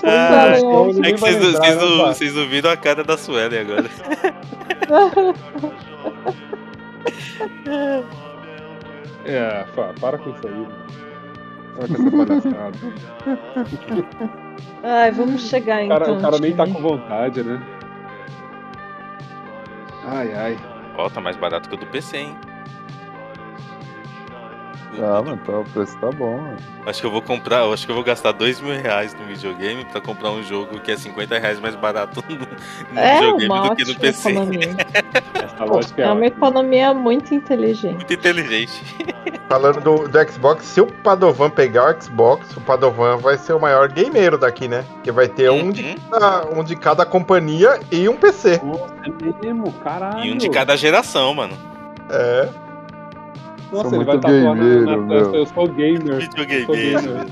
Ai, 0.04 0.62
eu- 0.62 1.04
É 1.04 1.12
que 1.14 1.20
vocês, 1.20 1.36
lembrar, 1.44 1.62
vocês 1.62 1.76
né, 1.76 1.82
vocês 2.14 2.36
a 2.72 2.78
cara 2.78 3.04
da 3.04 3.18
Suelen 3.18 3.60
agora. 3.60 3.86
É, 9.26 9.64
para 10.00 10.18
com 10.18 10.30
isso 10.32 10.48
aí. 10.48 10.68
Ai, 14.84 15.11
vamos 15.11 15.49
chegar 15.49 15.81
O 15.81 15.85
então. 15.85 15.99
cara, 15.99 16.11
o 16.14 16.22
cara 16.22 16.39
nem 16.39 16.56
tá 16.56 16.65
com 16.65 16.81
vontade, 16.81 17.43
né? 17.43 17.61
Ai, 20.06 20.34
ai. 20.34 20.57
Ó, 20.97 21.10
tá 21.10 21.22
mais 21.22 21.38
barato 21.38 21.69
que 21.69 21.76
o 21.76 21.77
do 21.77 21.85
PC, 21.88 22.18
hein? 22.18 22.35
Ah, 25.01 25.21
mano, 25.21 25.38
tá, 25.45 25.59
o 25.59 25.63
preço 25.63 25.97
tá 25.99 26.09
bom, 26.11 26.38
mano. 26.41 26.57
Acho 26.85 26.99
que 27.01 27.07
eu 27.07 27.11
vou 27.11 27.21
comprar, 27.21 27.59
eu 27.59 27.73
acho 27.73 27.85
que 27.85 27.91
eu 27.91 27.95
vou 27.95 28.03
gastar 28.03 28.31
dois 28.34 28.59
mil 28.59 28.73
reais 28.81 29.15
no 29.15 29.26
videogame 29.26 29.85
pra 29.85 30.01
comprar 30.01 30.31
um 30.31 30.43
jogo 30.43 30.80
que 30.80 30.91
é 30.91 30.97
50 30.97 31.39
reais 31.39 31.59
mais 31.59 31.76
barato 31.76 32.23
no, 32.27 32.35
no 32.93 32.99
É 32.99 33.19
videogame 33.19 33.69
do 33.69 33.76
que 33.76 33.85
no 33.85 33.95
PC. 33.99 34.30
é, 35.97 36.01
É 36.01 36.11
uma 36.11 36.26
economia 36.26 36.93
muito 36.93 37.34
inteligente. 37.34 37.95
Muito 37.95 38.13
inteligente. 38.13 38.84
Falando 39.47 39.81
do, 39.81 40.07
do 40.07 40.31
Xbox, 40.31 40.63
se 40.65 40.80
o 40.81 40.85
Padovan 40.85 41.49
pegar 41.49 41.95
o 41.95 42.01
Xbox, 42.01 42.55
o 42.55 42.61
Padovan 42.61 43.17
vai 43.17 43.35
ser 43.38 43.53
o 43.53 43.59
maior 43.59 43.88
gameiro 43.91 44.38
daqui, 44.38 44.67
né? 44.67 44.85
Porque 44.93 45.11
vai 45.11 45.27
ter 45.27 45.49
um, 45.49 45.71
de 45.71 45.81
Uhum. 45.84 45.95
cada, 46.11 46.59
um 46.59 46.63
de 46.63 46.76
cada 46.76 47.05
companhia 47.05 47.80
e 47.91 48.07
um 48.07 48.15
PC. 48.15 48.61
Nossa, 48.63 48.93
é 49.05 49.45
mesmo, 49.45 49.71
caralho. 49.84 50.23
E 50.26 50.31
um 50.31 50.38
de 50.38 50.49
cada 50.49 50.76
geração, 50.77 51.34
mano. 51.34 51.57
É. 52.11 52.49
Nossa, 53.72 53.90
Sou 53.90 53.98
ele 54.00 54.06
vai 54.06 54.16
na, 54.16 54.22
gameiro, 54.22 54.86
na 54.86 54.98
meu. 54.98 55.08
testa, 55.20 55.38
eu 55.38 55.46
sou 55.46 55.68
gamer. 55.68 56.08
Eu 56.08 56.22
sou 56.22 56.76
Videogame. 56.76 57.02
gamer. 57.02 57.28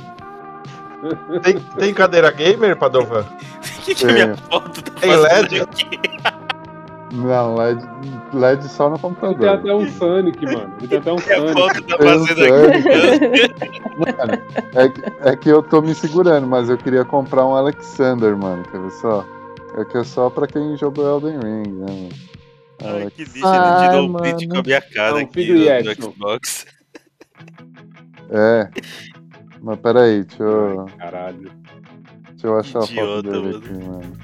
Tem, 1.43 1.59
tem 1.59 1.93
cadeira 1.93 2.31
gamer, 2.31 2.75
Padovan? 2.75 3.23
Que 3.83 3.93
que 3.95 4.05
minha 4.05 4.27
Tem. 4.27 4.35
foto 4.49 4.81
tá 4.83 4.91
Tem 4.99 5.15
LED? 5.15 5.61
aqui? 5.61 5.99
Não, 7.13 7.55
LED, 7.55 7.85
LED 8.33 8.67
só 8.67 8.89
no 8.89 8.95
Ele 8.95 9.01
tem 9.01 9.11
computador. 9.15 9.49
até 9.49 9.73
um 9.73 9.87
Sonic, 9.91 10.45
mano. 10.45 10.73
Ele 10.79 10.87
tem 10.87 10.97
até 10.97 11.11
um 11.11 11.15
Minha 11.15 11.37
Sonic. 11.37 11.53
foto 11.53 11.81
tá 11.83 11.95
um 11.95 12.07
fazendo 12.19 12.43
aqui. 12.43 13.87
Mano, 13.97 14.43
é, 14.75 14.89
que- 14.89 15.03
é 15.29 15.35
que 15.35 15.49
eu 15.49 15.63
tô 15.63 15.81
me 15.81 15.95
segurando, 15.95 16.45
mas 16.47 16.69
eu 16.69 16.77
queria 16.77 17.05
comprar 17.05 17.45
um 17.45 17.55
Alexander, 17.55 18.35
mano. 18.35 18.63
Quer 18.69 18.79
ver 18.81 18.91
só? 18.91 19.25
É 19.77 19.85
que 19.85 19.97
é 19.97 20.03
só 20.03 20.29
pra 20.29 20.47
quem 20.47 20.75
jogou 20.75 21.07
Elden 21.07 21.39
Ring, 21.39 21.71
né, 21.71 21.85
mano? 21.87 22.09
Ai, 22.83 23.09
que 23.11 23.23
lixo, 23.23 23.45
Ai, 23.45 23.79
ele 23.79 23.89
tirou 23.89 24.05
um 24.07 24.13
print 24.13 24.47
mano. 24.47 24.53
com 24.53 24.59
a 24.59 24.63
minha 24.63 24.81
cara 24.81 25.11
Não, 25.11 25.17
aqui 25.19 25.45
do, 25.45 25.83
do 25.83 25.95
Xbox. 26.01 26.65
É. 28.29 28.69
Mas 29.61 29.79
peraí, 29.79 30.23
deixa 30.23 30.43
eu, 30.43 30.85
Caralho. 30.97 31.51
deixa 32.29 32.47
eu 32.47 32.59
achar 32.59 32.79
a 32.81 32.85
Idiota, 32.85 33.07
foto 33.07 33.23
dele 33.23 33.45
mano. 33.45 33.57
aqui, 33.57 33.73
mano. 33.85 34.17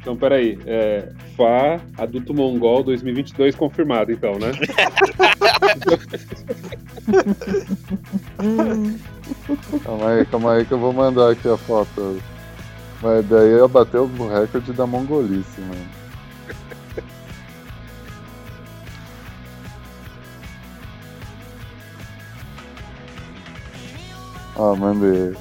Então, 0.00 0.16
peraí. 0.16 0.58
É, 0.64 1.12
Fá, 1.36 1.80
adulto 1.98 2.32
mongol 2.34 2.82
2022 2.82 3.54
confirmado, 3.54 4.10
então, 4.12 4.32
né? 4.38 4.52
Calma 9.84 10.10
aí, 10.10 10.24
calma 10.26 10.52
aí 10.54 10.64
que 10.64 10.72
eu 10.72 10.78
vou 10.78 10.92
mandar 10.92 11.30
aqui 11.32 11.48
a 11.48 11.56
foto. 11.56 12.20
Mas 13.02 13.26
daí 13.28 13.50
eu 13.50 13.68
bateu 13.68 14.04
o 14.04 14.28
recorde 14.28 14.72
da 14.72 14.86
mongolice, 14.86 15.60
mano. 15.60 15.97
Ó, 24.58 24.74
mandei. 24.76 25.34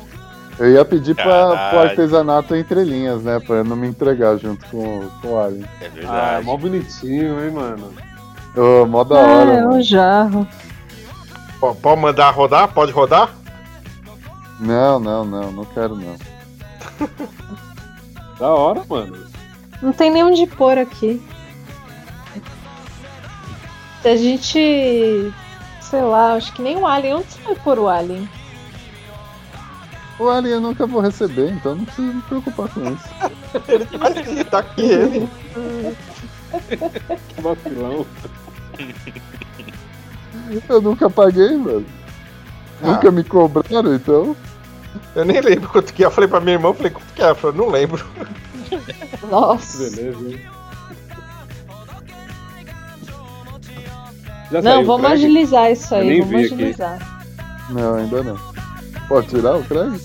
Eu 0.60 0.72
ia 0.72 0.86
pedir 0.86 1.14
pra, 1.16 1.70
pro 1.70 1.80
artesanato 1.80 2.56
entre 2.56 2.84
linhas, 2.84 3.22
né? 3.24 3.40
Pra 3.40 3.58
eu 3.58 3.64
não 3.64 3.76
me 3.76 3.88
entregar 3.88 4.38
junto 4.38 4.66
com, 4.68 5.08
com 5.22 5.28
o 5.34 5.40
Alien. 5.40 5.66
É 5.82 5.86
Ah, 5.86 5.90
verdade. 5.90 6.46
mó 6.46 6.58
bonitinho, 6.58 7.44
hein, 7.44 7.52
mano. 7.52 7.94
Ô, 8.56 8.86
mó 8.86 9.04
da 9.04 9.16
Ah, 9.18 9.22
hora, 9.28 9.52
é 9.54 9.64
um 9.66 9.70
mano. 9.72 9.84
jarro. 9.84 10.48
P- 11.60 11.76
Pode 11.82 12.02
mandar 12.02 12.32
rodar? 12.32 12.68
Pode 12.70 12.92
rodar? 12.92 13.30
Não, 14.60 15.00
não, 15.00 15.24
não, 15.26 15.52
não 15.52 15.66
quero 15.66 15.96
não. 15.96 16.16
Da 18.40 18.50
hora, 18.50 18.84
mano. 18.88 19.16
Não 19.82 19.92
tem 19.92 20.12
nem 20.12 20.24
onde 20.24 20.46
pôr 20.48 20.78
aqui. 20.78 21.22
Se 24.02 24.08
a 24.10 24.16
gente. 24.16 25.34
Sei 25.82 26.02
lá, 26.02 26.34
acho 26.34 26.52
que 26.54 26.62
nem 26.62 26.78
o 26.78 26.86
Alien. 26.86 27.16
Onde 27.16 27.26
você 27.32 27.42
vai 27.44 27.56
pôr 27.56 27.80
o 27.80 27.88
Alien? 27.88 28.28
O 30.20 30.30
Alien 30.30 30.56
eu 30.56 30.62
nunca 30.62 30.88
vou 30.88 31.00
receber, 31.02 31.52
então 31.52 31.76
não 31.76 31.86
preciso 31.86 32.14
me 32.14 32.22
preocupar 32.24 32.68
com 32.70 32.82
isso. 32.92 33.08
Tá 34.00 34.08
aqui, 34.08 34.44
tá 34.46 34.60
aqui 34.60 34.82
ele. 34.82 35.30
Que 37.28 37.42
vacilão. 37.42 38.06
Eu 40.70 40.82
nunca 40.82 41.10
paguei, 41.10 41.58
mano. 41.58 41.86
Ah. 42.82 42.88
Nunca 42.88 43.12
me 43.12 43.24
cobraram, 43.24 43.94
então. 43.94 44.36
Eu 45.14 45.26
nem 45.26 45.42
lembro 45.42 45.68
quanto 45.70 45.94
que 45.94 46.04
é. 46.04 46.08
Eu 46.08 46.12
falei 46.12 46.30
pra 46.30 46.40
minha 46.40 46.54
irmã, 46.56 46.70
eu 46.70 46.74
falei, 46.74 46.92
quanto 46.92 47.14
que 47.14 47.22
é? 47.22 47.26
Ela 47.26 47.36
falou, 47.36 47.56
não 47.58 47.70
lembro. 47.70 48.04
Nossa. 49.30 49.90
Beleza, 49.90 50.30
hein? 50.30 50.42
Já 54.52 54.62
Não, 54.62 54.86
vamos 54.86 55.12
agilizar 55.12 55.72
isso 55.72 55.94
Eu 55.94 56.00
aí. 56.00 56.20
Vamos 56.22 56.30
vi 56.30 56.36
aqui. 56.46 56.54
agilizar. 56.54 57.22
Não, 57.70 57.96
ainda 57.96 58.24
não. 58.24 58.57
Pode 59.08 59.28
tirar 59.28 59.56
o 59.56 59.64
Craig? 59.64 60.02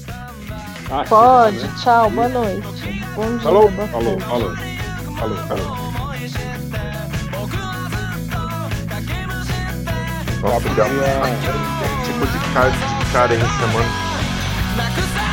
Ah, 0.91 1.05
Pode, 1.09 1.59
né? 1.59 1.75
tchau, 1.83 2.11
boa 2.11 2.29
noite. 2.29 3.05
Bom 3.17 3.29
dia, 3.31 3.41
falou. 3.41 3.71
Falou, 3.89 4.21
falou. 4.21 5.93
Nossa, 10.43 10.69
que 10.69 10.81
tipo 12.05 12.27
de, 12.27 12.39
car 12.53 12.71
de 12.71 13.13
carência, 13.13 13.67
mano. 13.73 15.32